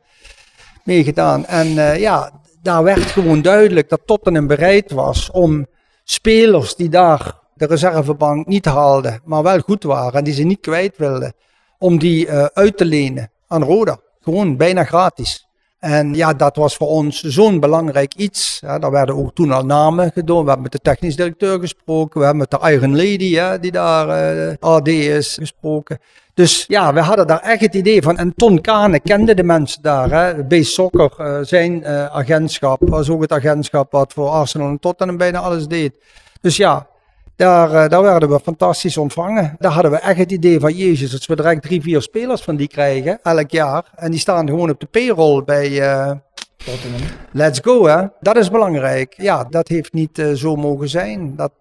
meegedaan. 0.85 1.47
En 1.47 1.99
ja, 1.99 2.41
daar 2.63 2.83
werd 2.83 3.11
gewoon 3.11 3.43
duidelijk 3.43 3.89
dat 3.89 4.01
Tottenham 4.07 4.47
bereid 4.47 4.91
was 4.91 5.31
om 5.31 5.67
spelers 6.05 6.77
die 6.77 6.89
daar 6.89 7.41
de 7.63 7.69
reservebank 7.69 8.47
niet 8.47 8.65
haalden, 8.65 9.21
maar 9.25 9.43
wel 9.43 9.59
goed 9.59 9.83
waren 9.83 10.19
en 10.19 10.25
die 10.25 10.35
ze 10.35 10.43
niet 10.43 10.61
kwijt 10.61 10.97
wilden, 10.97 11.35
om 11.79 11.99
die 11.99 12.27
uh, 12.27 12.45
uit 12.45 12.77
te 12.77 12.85
lenen 12.85 13.31
aan 13.49 13.63
Roda. 13.63 13.99
Gewoon 14.21 14.57
bijna 14.57 14.85
gratis. 14.85 15.47
En 15.79 16.15
ja, 16.15 16.33
dat 16.33 16.57
was 16.57 16.77
voor 16.77 16.89
ons 16.89 17.23
zo'n 17.23 17.61
belangrijk 17.61 18.15
iets. 18.15 18.59
Ja, 18.61 18.79
daar 18.79 18.91
werden 18.91 19.17
ook 19.17 19.35
toen 19.35 19.53
al 19.53 19.65
namen 19.65 20.11
gedaan. 20.13 20.43
We 20.43 20.47
hebben 20.47 20.63
met 20.63 20.73
de 20.73 20.79
technisch 20.79 21.17
directeur 21.17 21.59
gesproken. 21.59 22.19
We 22.19 22.27
hebben 22.27 22.47
met 22.51 22.61
de 22.61 22.71
Iron 22.71 22.97
Lady, 22.97 23.59
die 23.61 23.73
daar 23.73 24.37
uh, 24.37 24.55
AD 24.61 24.89
is, 24.89 25.37
gesproken. 25.41 25.99
Dus 26.35 26.65
ja, 26.69 26.93
we 26.93 27.01
hadden 27.01 27.27
daar 27.27 27.41
echt 27.41 27.61
het 27.61 27.75
idee 27.75 28.03
van. 28.03 28.19
En 28.19 28.35
Ton 28.35 28.61
Kane 28.61 29.01
kende 29.01 29.35
de 29.35 29.43
mensen 29.43 29.83
daar. 29.83 30.11
Hè. 30.11 30.45
Bij 30.45 30.63
Soccer, 30.63 31.13
uh, 31.19 31.39
zijn 31.43 31.87
agentschap, 31.87 32.89
was 32.89 33.11
ook 33.11 33.21
het 33.21 33.33
agentschap 33.33 33.93
wat 33.93 34.13
voor 34.13 34.29
Arsenal 34.29 34.69
en 34.69 34.79
Tottenham 34.79 35.17
bijna 35.17 35.39
alles 35.39 35.67
deed. 35.67 35.95
Dus 36.41 36.57
ja, 36.57 36.87
daar, 37.43 37.75
eh, 37.75 37.89
daar 37.89 38.03
werden 38.03 38.29
we 38.29 38.41
fantastisch 38.41 38.97
ontvangen. 38.97 39.57
Daar 39.59 39.73
hadden 39.73 39.91
we 39.91 39.97
echt 39.97 40.19
het 40.19 40.33
idee 40.33 40.61
van, 40.61 40.73
jezus, 40.73 41.13
als 41.13 41.27
we 41.27 41.37
direct 41.37 41.63
drie, 41.63 41.83
vier 41.83 42.03
spelers 42.03 42.43
van 42.43 42.57
die 42.57 42.69
krijgen, 42.69 43.19
elk 43.23 43.51
jaar. 43.51 43.85
En 43.95 44.11
die 44.11 44.21
staan 44.21 44.49
gewoon 44.49 44.71
op 44.71 44.81
de 44.81 44.87
payroll 44.87 45.45
bij 45.45 45.71
uh, 45.71 46.13
Let's 47.33 47.61
Go, 47.63 47.87
hè. 47.87 48.07
Dat 48.21 48.37
is 48.37 48.51
belangrijk. 48.51 49.15
Ja, 49.17 49.45
dat 49.45 49.69
heeft 49.69 49.93
niet 49.93 50.19
uh, 50.19 50.33
zo 50.35 50.57
mogen 50.57 50.89
zijn. 50.89 51.37
Dat, 51.37 51.53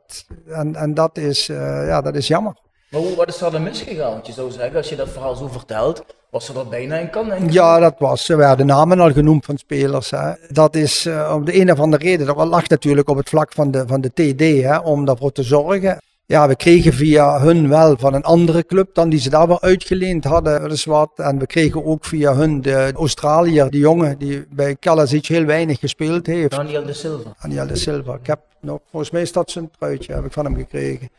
en, 0.47 0.75
en 0.75 0.93
dat, 0.93 1.17
is, 1.17 1.45
ja, 1.45 2.01
dat 2.01 2.15
is 2.15 2.27
jammer. 2.27 2.53
Maar 2.89 3.01
hoe, 3.01 3.15
wat 3.15 3.27
is 3.27 3.41
er 3.41 3.51
dan 3.51 3.63
misgegaan? 3.63 4.11
Want 4.11 4.27
je 4.27 4.33
zou 4.33 4.51
zeggen, 4.51 4.77
als 4.77 4.89
je 4.89 4.95
dat 4.95 5.09
verhaal 5.09 5.35
zo 5.35 5.47
vertelt, 5.47 6.03
was 6.31 6.47
er 6.47 6.53
dat 6.53 6.69
bijna 6.69 6.97
in 6.97 7.09
kan, 7.09 7.29
denk 7.29 7.41
ik. 7.41 7.51
Ja, 7.51 7.79
dat 7.79 7.95
was. 7.97 8.29
Er 8.29 8.37
werden 8.37 8.65
namen 8.65 8.99
al 8.99 9.11
genoemd 9.11 9.45
van 9.45 9.57
spelers. 9.57 10.09
Hè. 10.09 10.31
Dat 10.49 10.75
is 10.75 11.05
uh, 11.05 11.33
om 11.35 11.45
de 11.45 11.59
een 11.59 11.71
of 11.71 11.79
andere 11.79 12.03
reden. 12.03 12.25
Dat 12.25 12.47
lag 12.47 12.67
natuurlijk 12.67 13.09
op 13.09 13.17
het 13.17 13.29
vlak 13.29 13.51
van 13.53 13.71
de, 13.71 13.83
van 13.87 14.01
de 14.01 14.09
TD, 14.09 14.63
hè, 14.63 14.77
om 14.77 15.05
daarvoor 15.05 15.31
te 15.31 15.43
zorgen. 15.43 15.97
Ja, 16.25 16.47
we 16.47 16.55
kregen 16.55 16.93
via 16.93 17.39
hun 17.39 17.69
wel 17.69 17.97
van 17.97 18.13
een 18.13 18.23
andere 18.23 18.65
club 18.65 18.89
dan 18.93 19.09
die 19.09 19.19
ze 19.19 19.29
daar 19.29 19.47
wel 19.47 19.61
uitgeleend 19.61 20.23
hadden. 20.23 20.71
Is 20.71 20.85
wat. 20.85 21.11
En 21.15 21.39
we 21.39 21.45
kregen 21.45 21.85
ook 21.85 22.05
via 22.05 22.35
hun 22.35 22.61
de 22.61 22.91
Australiër, 22.95 23.69
die 23.69 23.79
jongen 23.79 24.17
die 24.17 24.45
bij 24.49 24.75
Kalasic 24.75 25.25
heel 25.25 25.45
weinig 25.45 25.79
gespeeld 25.79 26.25
heeft. 26.25 26.51
Daniel 26.51 26.85
de 26.85 26.93
Silva. 26.93 27.35
Daniel 27.41 27.67
de 27.67 27.75
Silva. 27.75 28.13
Ik 28.13 28.27
heb 28.27 28.39
nog, 28.59 28.79
volgens 28.89 29.11
mij 29.11 29.21
is 29.21 29.31
dat 29.31 29.51
zijn 29.51 29.71
truitje, 29.79 30.13
heb 30.13 30.25
ik 30.25 30.31
van 30.31 30.45
hem 30.45 30.55
gekregen. 30.55 31.09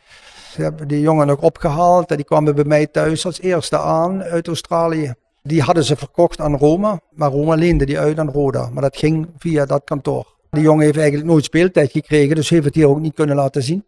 Ze 0.53 0.61
hebben 0.61 0.87
die 0.87 1.01
jongen 1.01 1.29
ook 1.29 1.41
opgehaald 1.41 2.09
en 2.09 2.15
die 2.15 2.25
kwamen 2.25 2.55
bij 2.55 2.63
mij 2.63 2.87
thuis 2.87 3.25
als 3.25 3.41
eerste 3.41 3.79
aan 3.79 4.23
uit 4.23 4.47
Australië. 4.47 5.13
Die 5.41 5.61
hadden 5.61 5.83
ze 5.83 5.95
verkocht 5.95 6.39
aan 6.39 6.57
Roma, 6.57 6.99
maar 7.11 7.31
Roma 7.31 7.55
leende 7.55 7.85
die 7.85 7.99
uit 7.99 8.19
aan 8.19 8.31
Roda. 8.31 8.69
Maar 8.73 8.81
dat 8.81 8.97
ging 8.97 9.29
via 9.37 9.65
dat 9.65 9.81
kantoor. 9.83 10.35
Die 10.51 10.61
jongen 10.61 10.85
heeft 10.85 10.97
eigenlijk 10.97 11.27
nooit 11.27 11.43
speeltijd 11.43 11.91
gekregen, 11.91 12.35
dus 12.35 12.49
heeft 12.49 12.65
het 12.65 12.75
hier 12.75 12.87
ook 12.87 12.99
niet 12.99 13.13
kunnen 13.13 13.35
laten 13.35 13.63
zien. 13.63 13.85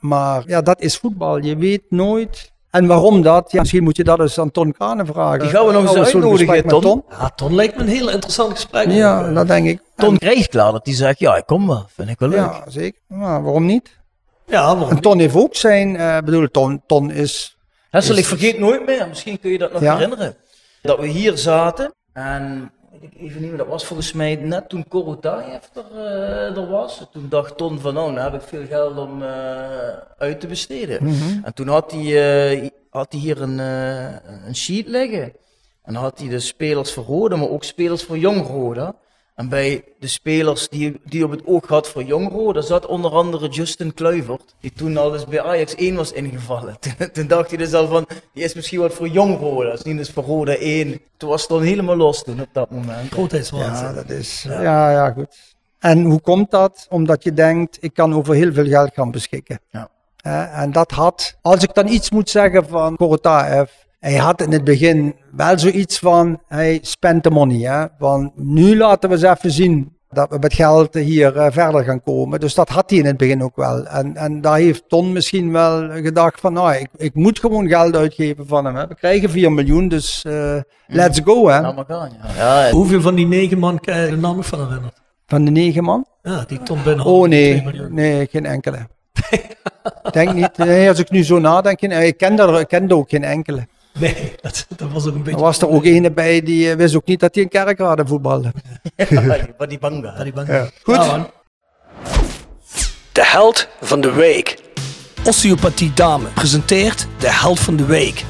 Maar 0.00 0.42
ja, 0.46 0.62
dat 0.62 0.80
is 0.80 0.98
voetbal. 0.98 1.38
Je 1.38 1.56
weet 1.56 1.82
nooit. 1.88 2.52
En 2.70 2.86
waarom 2.86 3.22
dat? 3.22 3.52
Ja, 3.52 3.60
misschien 3.60 3.82
moet 3.82 3.96
je 3.96 4.04
dat 4.04 4.20
eens 4.20 4.38
aan 4.38 4.50
Ton 4.50 4.72
Kranen 4.72 5.06
vragen. 5.06 5.40
Die 5.40 5.48
gaan 5.48 5.66
we 5.66 5.72
nog 5.72 5.96
eens 5.96 6.14
uitnodigen, 6.14 6.66
Ton. 6.66 6.80
Ton. 6.80 7.04
Ja, 7.08 7.28
Ton 7.28 7.54
lijkt 7.54 7.76
me 7.76 7.82
een 7.82 7.88
heel 7.88 8.10
interessant 8.10 8.50
gesprek. 8.50 8.90
Ja, 8.90 9.32
dat 9.32 9.46
denk 9.46 9.66
ik. 9.66 9.80
Ton 9.94 10.18
krijgt 10.18 10.48
klaar 10.48 10.72
dat 10.72 10.86
hij 10.86 10.94
zegt, 10.94 11.18
ja, 11.18 11.36
ik 11.36 11.46
kom 11.46 11.66
wel. 11.66 11.84
Vind 11.88 12.08
ik 12.08 12.18
wel 12.18 12.28
leuk. 12.28 12.38
Ja, 12.38 12.64
zeker. 12.68 13.00
Maar 13.06 13.42
waarom 13.42 13.66
niet? 13.66 14.04
Ja, 14.46 14.76
waarom 14.76 14.90
en 14.90 15.00
Ton 15.00 15.18
heeft 15.18 15.34
ook 15.34 15.54
zijn, 15.54 15.94
uh, 15.94 16.18
bedoel, 16.18 16.48
Ton, 16.50 16.82
Ton 16.86 17.10
is... 17.10 17.56
Hessel, 17.90 18.16
ik 18.16 18.24
vergeet 18.24 18.58
nooit 18.58 18.86
meer, 18.86 19.08
misschien 19.08 19.40
kun 19.40 19.50
je 19.50 19.58
dat 19.58 19.72
nog 19.72 19.80
herinneren. 19.80 20.36
Dat 20.82 20.98
we 20.98 21.06
hier 21.06 21.36
zaten 21.38 21.94
en 22.12 22.72
ik 23.00 23.20
even 23.20 23.40
niet 23.40 23.48
meer, 23.48 23.58
dat 23.58 23.66
was 23.66 23.84
volgens 23.84 24.12
mij 24.12 24.34
net 24.34 24.68
toen 24.68 24.88
Korotayev 24.88 25.64
er, 25.74 25.84
uh, 25.94 26.56
er 26.56 26.68
was. 26.68 27.06
Toen 27.12 27.26
dacht 27.28 27.56
Ton 27.56 27.80
van, 27.80 27.94
nou, 27.94 28.12
nou 28.12 28.30
heb 28.30 28.42
ik 28.42 28.48
veel 28.48 28.66
geld 28.66 28.98
om 28.98 29.22
uh, 29.22 29.28
uit 30.18 30.40
te 30.40 30.46
besteden. 30.46 31.04
Mm 31.04 31.12
-hmm. 31.12 31.40
En 31.44 31.54
toen 31.54 31.68
had 31.68 31.92
hij, 31.92 32.60
uh, 32.62 32.68
had 32.90 33.12
hij 33.12 33.20
hier 33.20 33.42
een, 33.42 33.58
een 33.58 34.56
sheet 34.56 34.88
liggen. 34.88 35.32
En 35.82 35.92
dan 35.92 36.02
had 36.02 36.18
hij 36.18 36.28
de 36.28 36.40
spelers 36.40 36.92
voor 36.92 37.04
Roda, 37.04 37.36
maar 37.36 37.48
ook 37.48 37.64
spelers 37.64 38.02
voor 38.02 38.18
Jong 38.18 38.46
Roda. 38.46 38.94
En 39.36 39.48
bij 39.48 39.84
de 39.98 40.06
spelers 40.06 40.68
die, 40.68 41.00
die 41.04 41.24
op 41.24 41.30
het 41.30 41.46
oog 41.46 41.66
had 41.66 41.88
voor 41.88 42.02
Jongro, 42.02 42.52
daar 42.52 42.62
zat 42.62 42.86
onder 42.86 43.10
andere 43.10 43.48
Justin 43.48 43.94
Kluivert, 43.94 44.54
die 44.60 44.72
toen 44.72 44.96
al 44.96 45.14
eens 45.14 45.24
bij 45.26 45.42
Ajax 45.42 45.74
1 45.74 45.94
was 45.94 46.12
ingevallen. 46.12 46.76
Toen, 46.80 47.10
toen 47.12 47.26
dacht 47.26 47.48
hij 47.48 47.58
dus 47.58 47.72
al 47.72 47.86
van, 47.86 48.06
die 48.32 48.44
is 48.44 48.54
misschien 48.54 48.80
wat 48.80 48.94
voor 48.94 49.08
Jongro, 49.08 49.62
dat 49.62 49.74
is 49.74 49.82
niet 49.82 49.98
eens 49.98 50.10
voor 50.10 50.24
Roda 50.24 50.54
1. 50.54 51.00
Toen 51.16 51.28
was 51.28 51.40
het 51.40 51.50
dan 51.50 51.62
helemaal 51.62 51.96
los 51.96 52.22
toen 52.22 52.40
op 52.40 52.48
dat 52.52 52.70
moment. 52.70 53.12
Grootheidswaanzin. 53.12 53.86
Ja, 53.86 53.92
dat 53.92 54.10
is, 54.10 54.42
ja. 54.42 54.62
ja, 54.62 54.90
ja, 54.90 55.10
goed. 55.10 55.54
En 55.78 56.04
hoe 56.04 56.20
komt 56.20 56.50
dat? 56.50 56.86
Omdat 56.88 57.24
je 57.24 57.32
denkt, 57.32 57.78
ik 57.80 57.94
kan 57.94 58.14
over 58.14 58.34
heel 58.34 58.52
veel 58.52 58.66
geld 58.66 58.94
gaan 58.94 59.10
beschikken. 59.10 59.60
Ja. 59.70 59.90
Uh, 60.26 60.58
en 60.58 60.72
dat 60.72 60.90
had, 60.90 61.36
als 61.42 61.62
ik 61.62 61.74
dan 61.74 61.88
iets 61.88 62.10
moet 62.10 62.30
zeggen 62.30 62.68
van 62.68 62.96
Korotaev, 62.96 63.70
hij 64.06 64.16
had 64.16 64.42
in 64.42 64.52
het 64.52 64.64
begin 64.64 65.14
wel 65.32 65.58
zoiets 65.58 65.98
van, 65.98 66.40
hij 66.46 66.78
spent 66.82 67.22
de 67.22 67.30
money. 67.30 67.58
Hè? 67.58 67.86
Van 67.98 68.32
nu 68.34 68.76
laten 68.76 69.08
we 69.08 69.14
eens 69.14 69.24
even 69.24 69.50
zien 69.50 69.96
dat 70.10 70.30
we 70.30 70.38
met 70.40 70.54
geld 70.54 70.94
hier 70.94 71.36
uh, 71.36 71.46
verder 71.50 71.84
gaan 71.84 72.02
komen. 72.02 72.40
Dus 72.40 72.54
dat 72.54 72.68
had 72.68 72.90
hij 72.90 72.98
in 72.98 73.06
het 73.06 73.16
begin 73.16 73.42
ook 73.42 73.56
wel. 73.56 73.86
En, 73.86 74.16
en 74.16 74.40
daar 74.40 74.58
heeft 74.58 74.88
Ton 74.88 75.12
misschien 75.12 75.52
wel 75.52 75.90
gedacht 75.90 76.40
van, 76.40 76.52
nou, 76.52 76.74
ik, 76.74 76.88
ik 76.96 77.14
moet 77.14 77.38
gewoon 77.38 77.68
geld 77.68 77.96
uitgeven 77.96 78.46
van 78.46 78.64
hem. 78.64 78.76
Hè? 78.76 78.86
We 78.86 78.94
krijgen 78.94 79.30
4 79.30 79.52
miljoen, 79.52 79.88
dus 79.88 80.24
uh, 80.26 80.60
let's 80.86 81.20
go. 81.24 81.48
Hè? 81.48 81.62
Gaan, 81.62 81.84
ja. 81.86 82.64
Ja, 82.64 82.70
Hoeveel 82.70 83.00
van 83.00 83.14
die 83.14 83.26
negen 83.26 83.58
man 83.58 83.78
je 83.80 84.06
de 84.10 84.16
naam 84.16 84.42
van 84.42 84.58
herinneren? 84.58 84.92
Van 85.26 85.44
de 85.44 85.50
negen 85.50 85.84
man? 85.84 86.06
Ja, 86.22 86.44
die 86.46 86.62
Ton 86.62 86.82
binnen. 86.84 87.04
Oh 87.04 87.28
nee, 87.28 87.62
nee, 87.90 88.26
geen 88.30 88.46
enkele. 88.46 88.86
denk 90.12 90.32
niet. 90.32 90.56
Nee, 90.56 90.88
als 90.88 90.98
ik 90.98 91.10
nu 91.10 91.24
zo 91.24 91.38
nadenk, 91.38 91.80
ik 91.80 92.16
ken 92.16 92.38
er, 92.38 92.60
ik 92.60 92.68
ken 92.68 92.88
er 92.88 92.96
ook 92.96 93.08
geen 93.08 93.24
enkele. 93.24 93.66
Nee, 93.98 94.34
dat, 94.40 94.66
dat, 94.76 94.92
was 94.92 95.06
ook 95.06 95.14
een 95.14 95.22
beetje... 95.22 95.38
Er 95.38 95.44
was 95.44 95.60
er 95.60 95.68
ook 95.68 95.84
een 95.84 96.14
bij 96.14 96.42
die 96.42 96.70
uh, 96.70 96.74
wist 96.74 96.96
ook 96.96 97.06
niet 97.06 97.20
dat 97.20 97.34
hij 97.34 97.42
in 97.42 97.48
Kerkrade 97.48 98.06
voetbalde. 98.06 98.52
ja, 98.96 99.66
die 99.66 99.78
banga. 99.78 100.22
Die 100.22 100.32
banga. 100.32 100.54
Ja. 100.54 100.68
Goed. 100.82 100.94
Ja, 100.94 101.30
de 103.12 103.24
held 103.24 103.68
van 103.80 104.00
de 104.00 104.12
week. 104.12 104.58
Osteopathie 105.24 105.92
Dame 105.94 106.26
presenteert 106.34 107.06
de 107.18 107.30
held 107.30 107.60
van 107.60 107.76
de 107.76 107.84
week. 107.84 108.24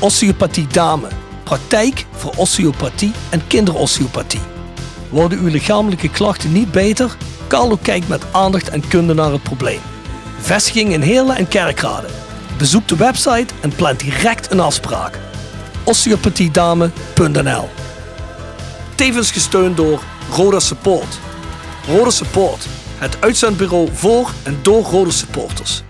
Osteopathie 0.00 0.66
Dame. 0.66 1.08
Praktijk 1.42 2.06
voor 2.12 2.32
osteopathie 2.36 3.12
en 3.30 3.46
kinderosteopathie. 3.46 4.40
Worden 5.08 5.38
uw 5.38 5.48
lichamelijke 5.48 6.10
klachten 6.10 6.52
niet 6.52 6.72
beter? 6.72 7.16
Carlo 7.48 7.78
kijkt 7.82 8.08
met 8.08 8.24
aandacht 8.32 8.68
en 8.68 8.88
kunde 8.88 9.14
naar 9.14 9.32
het 9.32 9.42
probleem. 9.42 9.80
Vestiging 10.38 10.92
in 10.92 11.00
Heerlen 11.00 11.36
en 11.36 11.48
Kerkrade. 11.48 12.21
Bezoek 12.62 12.88
de 12.88 12.96
website 12.96 13.54
en 13.60 13.74
plan 13.74 13.96
direct 13.96 14.50
een 14.50 14.60
afspraak. 14.60 15.18
osteopathiedame.nl 15.84 17.68
Tevens 18.94 19.30
gesteund 19.30 19.76
door 19.76 20.02
Roda 20.30 20.60
Support. 20.60 21.18
Roda 21.86 22.10
Support, 22.10 22.66
het 22.98 23.16
uitzendbureau 23.20 23.88
voor 23.92 24.30
en 24.42 24.58
door 24.62 24.82
Roda 24.82 25.10
supporters. 25.10 25.82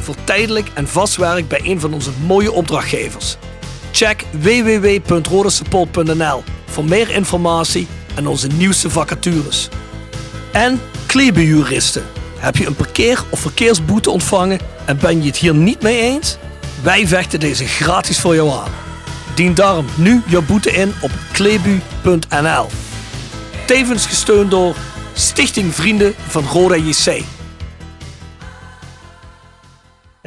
Voor 0.00 0.14
tijdelijk 0.24 0.70
en 0.74 0.88
vast 0.88 1.16
werk 1.16 1.48
bij 1.48 1.60
een 1.62 1.80
van 1.80 1.94
onze 1.94 2.10
mooie 2.26 2.52
opdrachtgevers. 2.52 3.36
Check 3.92 4.24
www.rodasupport.nl 4.30 6.42
voor 6.66 6.84
meer 6.84 7.10
informatie 7.10 7.86
en 8.14 8.26
onze 8.26 8.46
nieuwste 8.46 8.90
vacatures. 8.90 9.68
En 10.52 10.80
klebeljuristen. 11.06 12.17
Heb 12.38 12.56
je 12.56 12.66
een 12.66 12.74
parkeer- 12.74 13.24
of 13.30 13.40
verkeersboete 13.40 14.10
ontvangen 14.10 14.60
en 14.84 14.98
ben 14.98 15.20
je 15.20 15.26
het 15.26 15.36
hier 15.36 15.54
niet 15.54 15.82
mee 15.82 16.00
eens? 16.00 16.36
Wij 16.82 17.06
vechten 17.06 17.40
deze 17.40 17.66
gratis 17.66 18.20
voor 18.20 18.34
jou 18.34 18.50
aan. 18.50 18.70
Dien 19.34 19.54
daarom 19.54 19.86
nu 19.94 20.22
jouw 20.26 20.42
boete 20.42 20.70
in 20.70 20.94
op 21.00 21.10
klebu.nl. 21.32 22.66
Tevens 23.66 24.06
gesteund 24.06 24.50
door 24.50 24.74
Stichting 25.12 25.74
Vrienden 25.74 26.14
van 26.28 26.44
Roda 26.44 26.76
JC. 26.76 27.22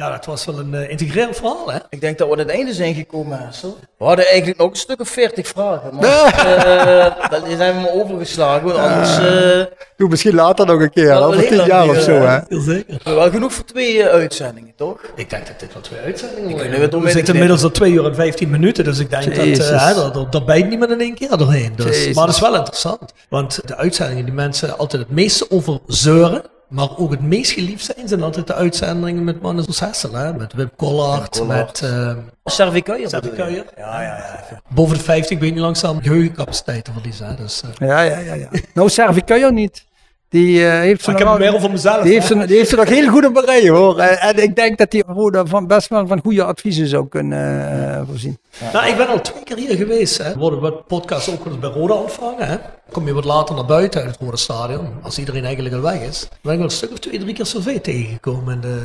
Ja, 0.02 0.10
dat 0.10 0.24
was 0.24 0.44
wel 0.44 0.58
een 0.58 0.74
uh, 0.74 0.90
integrerend 0.90 1.36
verhaal, 1.36 1.72
hè? 1.72 1.78
Ik 1.90 2.00
denk 2.00 2.18
dat 2.18 2.26
we 2.26 2.32
aan 2.32 2.38
het 2.38 2.48
einde 2.48 2.72
zijn 2.72 2.94
gekomen, 2.94 3.38
Hassel. 3.38 3.78
We 3.98 4.04
hadden 4.04 4.26
eigenlijk 4.26 4.58
nog 4.58 4.70
een 4.70 4.76
stuk 4.76 5.00
of 5.00 5.08
40 5.08 5.48
vragen, 5.48 5.94
maar 5.94 6.04
uh, 6.04 7.30
dat 7.30 7.42
zijn 7.56 7.74
we 7.74 7.80
maar 7.80 7.90
overgeslagen. 7.90 8.64
Want 8.64 8.78
anders... 8.78 9.18
Uh, 9.18 9.64
Doe 9.96 10.08
misschien 10.08 10.34
later 10.34 10.66
nog 10.66 10.80
een 10.80 10.90
keer, 10.90 11.22
over 11.22 11.46
tien 11.46 11.64
jaar 11.64 11.88
of 11.88 12.00
zo, 12.00 12.12
hè? 12.12 12.38
Heel 12.48 12.60
zeker. 12.60 13.00
We 13.04 13.12
wel 13.12 13.30
genoeg 13.30 13.52
voor 13.52 13.64
twee 13.64 14.06
uitzendingen, 14.06 14.72
toch? 14.76 15.00
Ik 15.14 15.30
denk 15.30 15.46
dat 15.46 15.60
dit 15.60 15.72
wel 15.72 15.82
twee 15.82 16.00
uitzendingen 16.00 16.50
worden. 16.50 16.90
We, 16.90 17.00
we 17.00 17.10
zitten 17.10 17.34
inmiddels 17.34 17.64
op 17.64 17.74
2 17.74 17.92
uur 17.92 18.06
en 18.06 18.14
15 18.14 18.50
minuten, 18.50 18.84
dus 18.84 18.98
ik 18.98 19.10
denk 19.10 19.34
Jezus. 19.34 19.68
dat, 19.68 19.96
uh, 19.96 20.14
dat, 20.14 20.32
dat 20.32 20.46
bijt 20.46 20.68
niemand 20.68 20.90
in 20.90 21.00
één 21.00 21.14
keer 21.14 21.36
doorheen. 21.36 21.72
Dus, 21.76 22.14
maar 22.14 22.26
dat 22.26 22.34
is 22.34 22.40
wel 22.40 22.56
interessant. 22.56 23.12
Want 23.28 23.60
de 23.64 23.76
uitzendingen 23.76 24.24
die 24.24 24.34
mensen 24.34 24.78
altijd 24.78 25.02
het 25.02 25.10
meeste 25.10 25.50
over 25.50 25.78
zeuren, 25.86 26.42
maar 26.72 26.96
ook 26.96 27.10
het 27.10 27.22
meest 27.22 27.52
geliefd 27.52 27.84
zijn, 27.84 28.08
zijn 28.08 28.22
altijd 28.22 28.46
de 28.46 28.54
uitzendingen 28.54 29.24
met 29.24 29.40
mannen 29.40 29.64
zoals 29.64 29.80
Hessel, 29.80 30.12
hè? 30.12 30.32
met 30.32 30.52
Wim 30.52 30.70
Collard, 30.76 31.46
met... 31.46 31.80
Uh, 31.84 32.16
Servikuijer. 32.44 33.08
Servikuijer. 33.08 33.64
Ja, 33.76 34.02
ja, 34.02 34.16
ja. 34.16 34.62
Boven 34.68 34.96
de 34.96 35.02
50 35.02 35.38
ben 35.38 35.54
je 35.54 35.60
langzaam 35.60 36.02
geheugencapaciteiten 36.02 36.92
verliezen. 36.92 37.26
Hè? 37.26 37.34
Dus, 37.34 37.62
uh. 37.64 37.88
Ja, 37.88 38.00
ja, 38.00 38.18
ja. 38.18 38.34
ja. 38.34 38.48
nou, 38.74 38.88
Servikuijer 38.88 39.52
niet. 39.52 39.84
Die 40.32 40.60
uh, 40.60 40.70
heeft 40.70 41.06
ik 41.08 41.18
heb 41.18 41.26
hem 41.26 41.38
meer 41.38 41.54
over 41.54 41.70
mezelf. 41.70 42.02
Die 42.02 42.12
heeft, 42.12 42.26
ze, 42.26 42.46
die 42.46 42.56
heeft 42.56 42.68
ze 42.68 42.76
nog 42.76 42.88
heel 42.88 43.08
goed 43.08 43.26
op 43.26 43.36
rij 43.36 43.68
hoor. 43.68 43.98
En, 43.98 44.20
en 44.20 44.42
ik 44.42 44.56
denk 44.56 44.78
dat 44.78 44.92
hij 44.92 45.04
van 45.44 45.66
best 45.66 45.88
wel 45.88 46.06
van 46.06 46.20
goede 46.20 46.44
adviezen 46.44 46.86
zou 46.86 47.08
kunnen 47.08 47.70
uh, 47.88 48.00
voorzien. 48.08 48.38
Ja. 48.60 48.72
Nou, 48.72 48.86
ik 48.86 48.96
ben 48.96 49.08
al 49.08 49.20
twee 49.20 49.42
keer 49.42 49.56
hier 49.56 49.76
geweest. 49.76 50.18
Hè. 50.18 50.32
We 50.32 50.38
worden 50.38 50.60
wat 50.60 50.86
podcasts 50.86 51.30
ook 51.30 51.44
wel 51.44 51.52
eens 51.52 51.62
bij 51.62 51.70
Roda 51.70 51.94
ontvangen. 51.94 52.48
Hè. 52.48 52.56
Kom 52.92 53.06
je 53.06 53.12
wat 53.12 53.24
later 53.24 53.54
naar 53.54 53.64
buiten 53.64 54.00
uit 54.00 54.10
het 54.10 54.20
Rode 54.20 54.36
Stadion, 54.36 54.88
als 55.02 55.18
iedereen 55.18 55.44
eigenlijk 55.44 55.74
al 55.74 55.80
weg 55.80 56.00
is. 56.00 56.20
Dan 56.20 56.38
ben 56.42 56.52
ik 56.52 56.58
wel 56.58 56.66
een 56.66 56.74
stuk 56.74 56.90
of 56.90 56.98
twee, 56.98 57.18
drie 57.18 57.34
keer 57.34 57.46
zoveel 57.46 57.80
tegengekomen 57.80 58.54
in 58.54 58.60
de, 58.60 58.78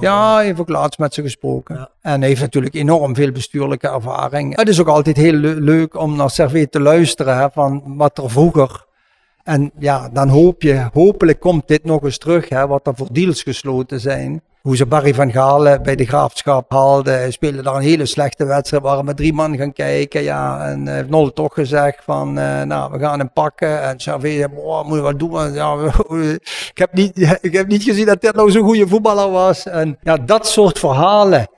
ja, 0.00 0.34
hij 0.34 0.44
heeft 0.44 0.60
ook 0.60 0.68
laatst 0.68 0.98
met 0.98 1.14
ze 1.14 1.22
gesproken. 1.22 1.76
Ja. 1.76 1.88
En 2.00 2.18
hij 2.18 2.28
heeft 2.28 2.40
natuurlijk 2.40 2.74
enorm 2.74 3.14
veel 3.14 3.32
bestuurlijke 3.32 3.88
ervaring. 3.88 4.56
Het 4.56 4.68
is 4.68 4.80
ook 4.80 4.88
altijd 4.88 5.16
heel 5.16 5.32
le 5.32 5.54
leuk 5.54 5.96
om 5.96 6.16
naar 6.16 6.30
Servet 6.30 6.72
te 6.72 6.80
luisteren 6.80 7.36
hè, 7.36 7.46
van 7.50 7.82
wat 7.86 8.18
er 8.18 8.30
vroeger 8.30 8.83
en 9.44 9.70
ja, 9.78 10.08
dan 10.12 10.28
hoop 10.28 10.62
je, 10.62 10.88
hopelijk 10.92 11.40
komt 11.40 11.68
dit 11.68 11.84
nog 11.84 12.02
eens 12.02 12.18
terug, 12.18 12.48
hè, 12.48 12.66
wat 12.66 12.86
er 12.86 12.94
voor 12.96 13.08
deals 13.12 13.42
gesloten 13.42 14.00
zijn. 14.00 14.42
Hoe 14.60 14.76
ze 14.76 14.86
Barry 14.86 15.14
van 15.14 15.32
Galen 15.32 15.82
bij 15.82 15.96
de 15.96 16.06
graafschap 16.06 16.70
haalden. 16.70 17.32
Speelde 17.32 17.62
daar 17.62 17.74
een 17.74 17.82
hele 17.82 18.06
slechte 18.06 18.44
wedstrijd, 18.44 18.82
waren 18.82 19.04
met 19.04 19.16
drie 19.16 19.32
man 19.32 19.56
gaan 19.56 19.72
kijken. 19.72 20.22
Ja, 20.22 20.66
en 20.66 20.88
heeft 20.88 21.08
Nol 21.08 21.32
toch 21.32 21.54
gezegd 21.54 22.04
van, 22.04 22.38
uh, 22.38 22.62
nou, 22.62 22.92
we 22.92 22.98
gaan 22.98 23.18
hem 23.18 23.32
pakken. 23.32 23.82
En 23.82 23.96
Xavier 23.96 24.38
zei, 24.38 24.48
boah, 24.48 24.86
moet 24.86 24.96
je 24.96 25.02
wat 25.02 25.18
doen? 25.18 25.52
Ja, 25.52 25.76
ik, 26.72 26.78
heb 26.78 26.92
niet, 26.92 27.18
ik 27.40 27.52
heb 27.52 27.66
niet 27.66 27.82
gezien 27.82 28.06
dat 28.06 28.20
dit 28.20 28.34
nou 28.34 28.50
zo'n 28.50 28.64
goede 28.64 28.88
voetballer 28.88 29.30
was. 29.30 29.66
En 29.66 29.98
ja, 30.02 30.16
dat 30.16 30.46
soort 30.46 30.78
verhalen. 30.78 31.48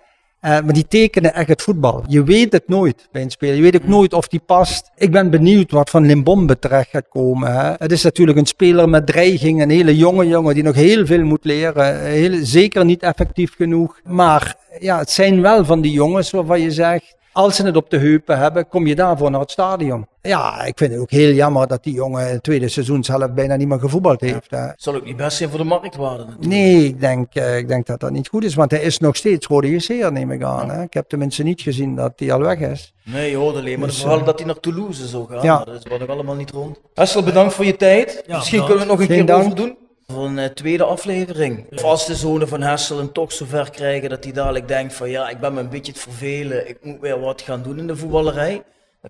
Uh, 0.47 0.53
maar 0.53 0.73
die 0.73 0.87
tekenen 0.89 1.35
echt 1.35 1.49
het 1.49 1.63
voetbal. 1.63 2.05
Je 2.09 2.23
weet 2.23 2.53
het 2.53 2.69
nooit 2.69 3.09
bij 3.13 3.23
een 3.23 3.31
speler. 3.31 3.55
Je 3.55 3.63
weet 3.63 3.77
ook 3.77 3.89
nooit 3.89 4.13
of 4.13 4.29
die 4.29 4.41
past. 4.47 4.91
Ik 4.97 5.11
ben 5.11 5.31
benieuwd 5.31 5.71
wat 5.71 5.91
van 5.91 6.07
Limbombe 6.07 6.59
terecht 6.59 6.91
gaat 6.91 7.09
komen. 7.09 7.53
Hè. 7.53 7.73
Het 7.79 7.93
is 7.93 8.03
natuurlijk 8.03 8.39
een 8.39 8.47
speler 8.47 8.89
met 8.89 9.07
dreiging. 9.07 9.63
Een 9.63 9.71
hele 9.71 9.97
jonge 9.97 10.27
jongen 10.27 10.55
die 10.55 10.63
nog 10.63 10.75
heel 10.75 11.07
veel 11.07 11.25
moet 11.25 11.45
leren. 11.45 12.01
Heel, 12.01 12.39
zeker 12.43 12.85
niet 12.85 13.03
effectief 13.03 13.55
genoeg. 13.55 14.01
Maar 14.05 14.57
ja, 14.79 14.99
het 14.99 15.11
zijn 15.11 15.41
wel 15.41 15.65
van 15.65 15.81
die 15.81 15.93
jongens 15.93 16.31
waarvan 16.31 16.61
je 16.61 16.71
zegt 16.71 17.17
als 17.37 17.57
ze 17.57 17.65
het 17.65 17.77
op 17.77 17.91
de 17.91 17.99
heupen 17.99 18.39
hebben, 18.39 18.69
kom 18.69 18.87
je 18.87 18.95
daarvoor 18.95 19.31
naar 19.31 19.41
het 19.41 19.51
stadion. 19.51 20.07
Ja, 20.23 20.65
ik 20.65 20.79
vind 20.79 20.93
het 20.93 21.01
ook 21.01 21.11
heel 21.11 21.33
jammer 21.33 21.67
dat 21.67 21.85
die 21.85 21.95
jongen 21.95 22.29
het 22.29 22.43
tweede 22.43 22.69
seizoen 22.69 23.05
zelf 23.05 23.33
bijna 23.33 23.57
niet 23.57 23.69
meer 23.69 23.79
gevoetbald 23.79 24.21
heeft. 24.21 24.47
Ja, 24.51 24.75
zal 24.77 24.95
ook 24.95 25.05
niet 25.05 25.17
best 25.17 25.37
zijn 25.37 25.51
voor 25.51 25.59
de 25.59 25.65
marktwaarde 25.65 26.25
natuurlijk. 26.25 26.47
Nee, 26.47 26.85
ik 26.85 27.01
denk, 27.01 27.35
uh, 27.35 27.57
ik 27.57 27.69
denk 27.69 27.87
dat 27.87 28.01
dat 28.01 28.11
niet 28.11 28.29
goed 28.29 28.45
is, 28.45 28.55
want 28.55 28.71
hij 28.71 28.81
is 28.81 28.99
nog 28.99 29.17
steeds 29.17 29.47
rode 29.47 29.71
JC'er, 29.71 30.13
neem 30.13 30.31
ik 30.31 30.43
aan. 30.43 30.67
Ja. 30.67 30.73
Hè? 30.73 30.83
Ik 30.83 30.95
heb 30.95 31.09
tenminste 31.09 31.43
niet 31.43 31.61
gezien 31.61 31.95
dat 31.95 32.13
hij 32.17 32.33
al 32.33 32.41
weg 32.41 32.59
is. 32.59 32.95
Nee, 33.05 33.31
je 33.31 33.37
hoorde 33.37 33.59
alleen 33.59 33.79
maar 33.79 33.89
dus, 33.89 34.01
vooral 34.01 34.19
uh, 34.19 34.25
dat 34.25 34.39
hij 34.39 34.47
naar 34.47 34.61
Toulouse 34.61 35.07
zou 35.07 35.27
gaan, 35.29 35.43
ja. 35.43 35.65
dat 35.65 35.75
is 35.75 35.99
nog 35.99 36.09
allemaal 36.09 36.35
niet 36.35 36.51
rond. 36.51 36.81
Hessel, 36.95 37.23
bedankt 37.23 37.55
voor 37.55 37.65
je 37.65 37.77
tijd. 37.77 38.25
Misschien 38.27 38.65
kunnen 38.65 38.87
we 38.87 38.91
het 38.91 38.91
nog 38.91 39.01
een 39.01 39.07
Geen 39.07 39.17
keer 39.17 39.27
dank. 39.27 39.45
over 39.45 39.57
doen. 39.57 39.77
Voor 40.13 40.25
een 40.25 40.39
uh, 40.39 40.45
tweede 40.45 40.85
aflevering. 40.85 41.83
Als 41.83 42.07
de 42.07 42.15
zonen 42.15 42.49
van 42.49 42.63
Hessel 42.63 42.97
hem 42.97 43.13
toch 43.13 43.33
zover 43.33 43.71
krijgen 43.71 44.09
dat 44.09 44.25
hij 44.25 44.33
dadelijk 44.33 44.69
denkt 44.69 44.95
van 44.95 45.11
ja, 45.11 45.29
ik 45.29 45.41
ben 45.41 45.55
me 45.55 45.61
een 45.61 45.69
beetje 45.69 45.93
het 45.93 46.01
vervelen. 46.01 46.69
Ik 46.69 46.85
moet 46.85 47.01
weer 47.01 47.21
wat 47.21 47.43
gaan 47.43 47.63
doen 47.63 47.79
in 47.79 47.87
de 47.87 47.97
voetballerij. 47.97 48.63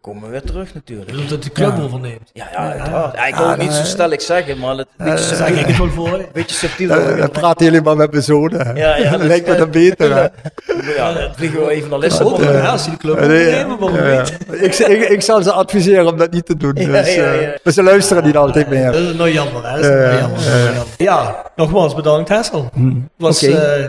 Dan 0.03 0.13
komen 0.13 0.29
we 0.29 0.31
weer 0.31 0.43
terug 0.43 0.75
natuurlijk. 0.75 1.11
Je 1.11 1.25
dat 1.25 1.43
de 1.43 1.53
club 1.53 1.77
ja. 1.77 1.83
overneemt. 1.83 2.31
Ja, 2.33 2.49
ja, 2.53 2.75
ja, 2.75 3.13
ja. 3.15 3.27
ik 3.27 3.35
wil 3.35 3.49
het 3.49 3.59
niet 3.59 3.73
zo 3.73 3.85
stellig 3.85 4.23
zeggen, 4.23 4.59
maar 4.59 4.77
het 4.77 4.87
beetje 4.97 5.35
zeg 5.35 5.49
ik 5.49 5.67
het 5.67 5.79
wel 5.79 5.89
voor. 5.89 6.13
Een 6.13 6.27
beetje 6.33 6.57
subtiel. 6.57 6.91
Uh, 6.91 7.19
dan 7.19 7.31
praten 7.31 7.65
jullie 7.65 7.83
maar 7.83 7.97
met 7.97 8.11
mijn 8.11 8.23
zonen. 8.23 8.77
Ja, 8.77 8.97
ja. 8.97 9.11
Dan 9.11 9.27
lijkt 9.27 9.49
me 9.49 9.57
dat 9.57 9.71
beter. 9.71 10.15
Hè. 10.15 10.27
Ja, 10.97 11.13
dan 11.13 11.35
vliegen 11.35 11.67
we 11.67 11.71
even 11.71 11.91
naar 11.91 11.99
Lissabon. 11.99 12.43
Ja, 12.43 12.71
als 12.71 12.85
je 12.85 12.91
de 12.91 12.97
club 12.97 13.17
overnemen, 13.17 13.79
waarom 13.79 14.25
niet? 14.51 15.11
Ik, 15.11 15.23
zal 15.23 15.43
ze 15.43 15.53
adviseren 15.53 16.07
om 16.07 16.17
dat 16.17 16.31
niet 16.31 16.47
te 16.47 16.57
doen. 16.57 16.75
Dus, 16.75 16.87
maar 17.63 17.73
ze 17.73 17.83
luisteren 17.83 18.25
niet 18.25 18.37
altijd 18.37 18.69
meer. 18.69 18.93
Dat 18.93 19.03
is 19.03 19.15
nou 19.15 19.31
jammer, 19.31 19.71
hè? 19.71 19.81
Dat 19.81 20.11
is 20.11 20.21
jammer. 20.21 20.41
Ja, 20.97 21.43
nogmaals 21.57 21.95
bedankt 21.95 22.29
Hessel. 22.29 22.71
Het 22.75 23.03
was 23.17 23.39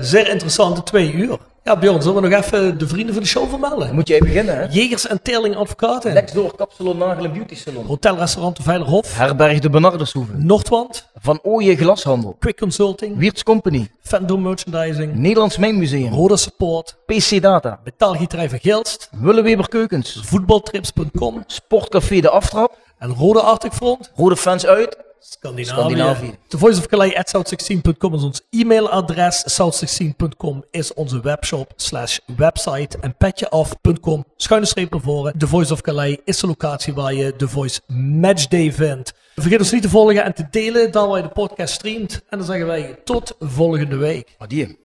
zeer 0.02 0.30
interessante 0.30 0.84
twee 0.84 1.12
uur. 1.12 1.38
Ja, 1.68 1.76
Bjorn, 1.76 2.02
zullen 2.02 2.22
we 2.22 2.30
nog 2.30 2.44
even 2.44 2.78
de 2.78 2.88
vrienden 2.88 3.14
van 3.14 3.24
de 3.24 3.30
show 3.30 3.50
vermelden? 3.50 3.96
Moet 3.96 4.08
je 4.08 4.14
even 4.14 4.28
beginnen, 4.28 4.58
hè? 4.58 4.66
Jegers 4.70 5.08
en 5.08 5.22
Teerling 5.22 5.56
Advocaten. 5.56 6.14
Lexdoor 6.14 6.56
Kapsalon 6.56 6.98
Nagel 6.98 7.24
en 7.24 7.34
Beauty 7.34 7.56
Salon. 7.56 7.86
Hotelrestaurant 7.86 8.58
de 8.58 8.64
Veilerhof. 8.64 9.18
Herberg 9.18 9.60
de 9.60 9.70
Benardershoeve. 9.70 10.32
Noordwand. 10.36 11.08
Van 11.22 11.40
Ooyen 11.44 11.78
Glashandel. 11.78 12.36
Quick 12.40 12.58
Consulting. 12.58 13.18
Wiertz 13.18 13.44
Company. 13.44 13.88
Fandom 14.02 14.42
Merchandising. 14.42 15.16
Nederlands 15.16 15.58
Mijnmuseum. 15.58 16.14
Roda 16.14 16.36
Support. 16.36 16.96
PC 17.06 17.42
Data. 17.42 17.80
Metaalgieterij 17.84 18.50
van 18.50 18.60
Gilst. 18.60 19.10
Willeweber 19.22 19.70
Keukens. 19.70 20.20
Voetbaltrips.com. 20.24 21.44
Sportcafé 21.48 22.20
De 22.20 22.30
Aftrap. 22.30 22.78
En 23.00 23.14
Rode 23.14 23.40
Arctic 23.40 23.72
Front. 23.74 24.12
Rode 24.16 24.38
Fans 24.38 24.66
uit. 24.66 24.98
Scandinavië. 25.20 25.80
Scandinavië. 25.80 26.38
The 26.48 26.58
Voice 26.58 26.80
of 26.80 26.88
Calais 26.88 27.16
at 27.16 27.36
south16.com 27.36 28.14
is 28.14 28.24
ons 28.24 28.42
e-mailadres. 28.50 29.60
South16.com 29.60 30.64
is 30.72 30.94
onze 30.94 31.20
webshop 31.20 31.74
slash 31.76 32.20
website. 32.38 32.98
En 33.00 33.16
petjeaf.com 33.18 34.26
schuine 34.38 34.66
streep 34.66 34.92
naar 34.92 35.02
voren. 35.02 35.38
The 35.38 35.48
Voice 35.48 35.74
of 35.74 35.82
Calais 35.82 36.18
is 36.26 36.40
de 36.40 36.48
locatie 36.48 36.94
waar 36.94 37.14
je 37.14 37.36
The 37.36 37.48
Voice 37.48 37.82
Matchday 37.88 38.72
vindt. 38.72 39.14
Vergeet 39.36 39.60
ons 39.60 39.72
niet 39.72 39.82
te 39.82 39.90
volgen 39.90 40.24
en 40.24 40.34
te 40.34 40.48
delen 40.52 40.92
dan 40.92 41.10
waar 41.10 41.18
je 41.18 41.24
de 41.24 41.34
podcast 41.34 41.74
streamt. 41.74 42.22
En 42.30 42.38
dan 42.38 42.48
zeggen 42.48 42.68
wij 42.68 43.00
tot 43.04 43.36
volgende 43.40 43.96
week. 43.96 44.36
Adieu. 44.38 44.87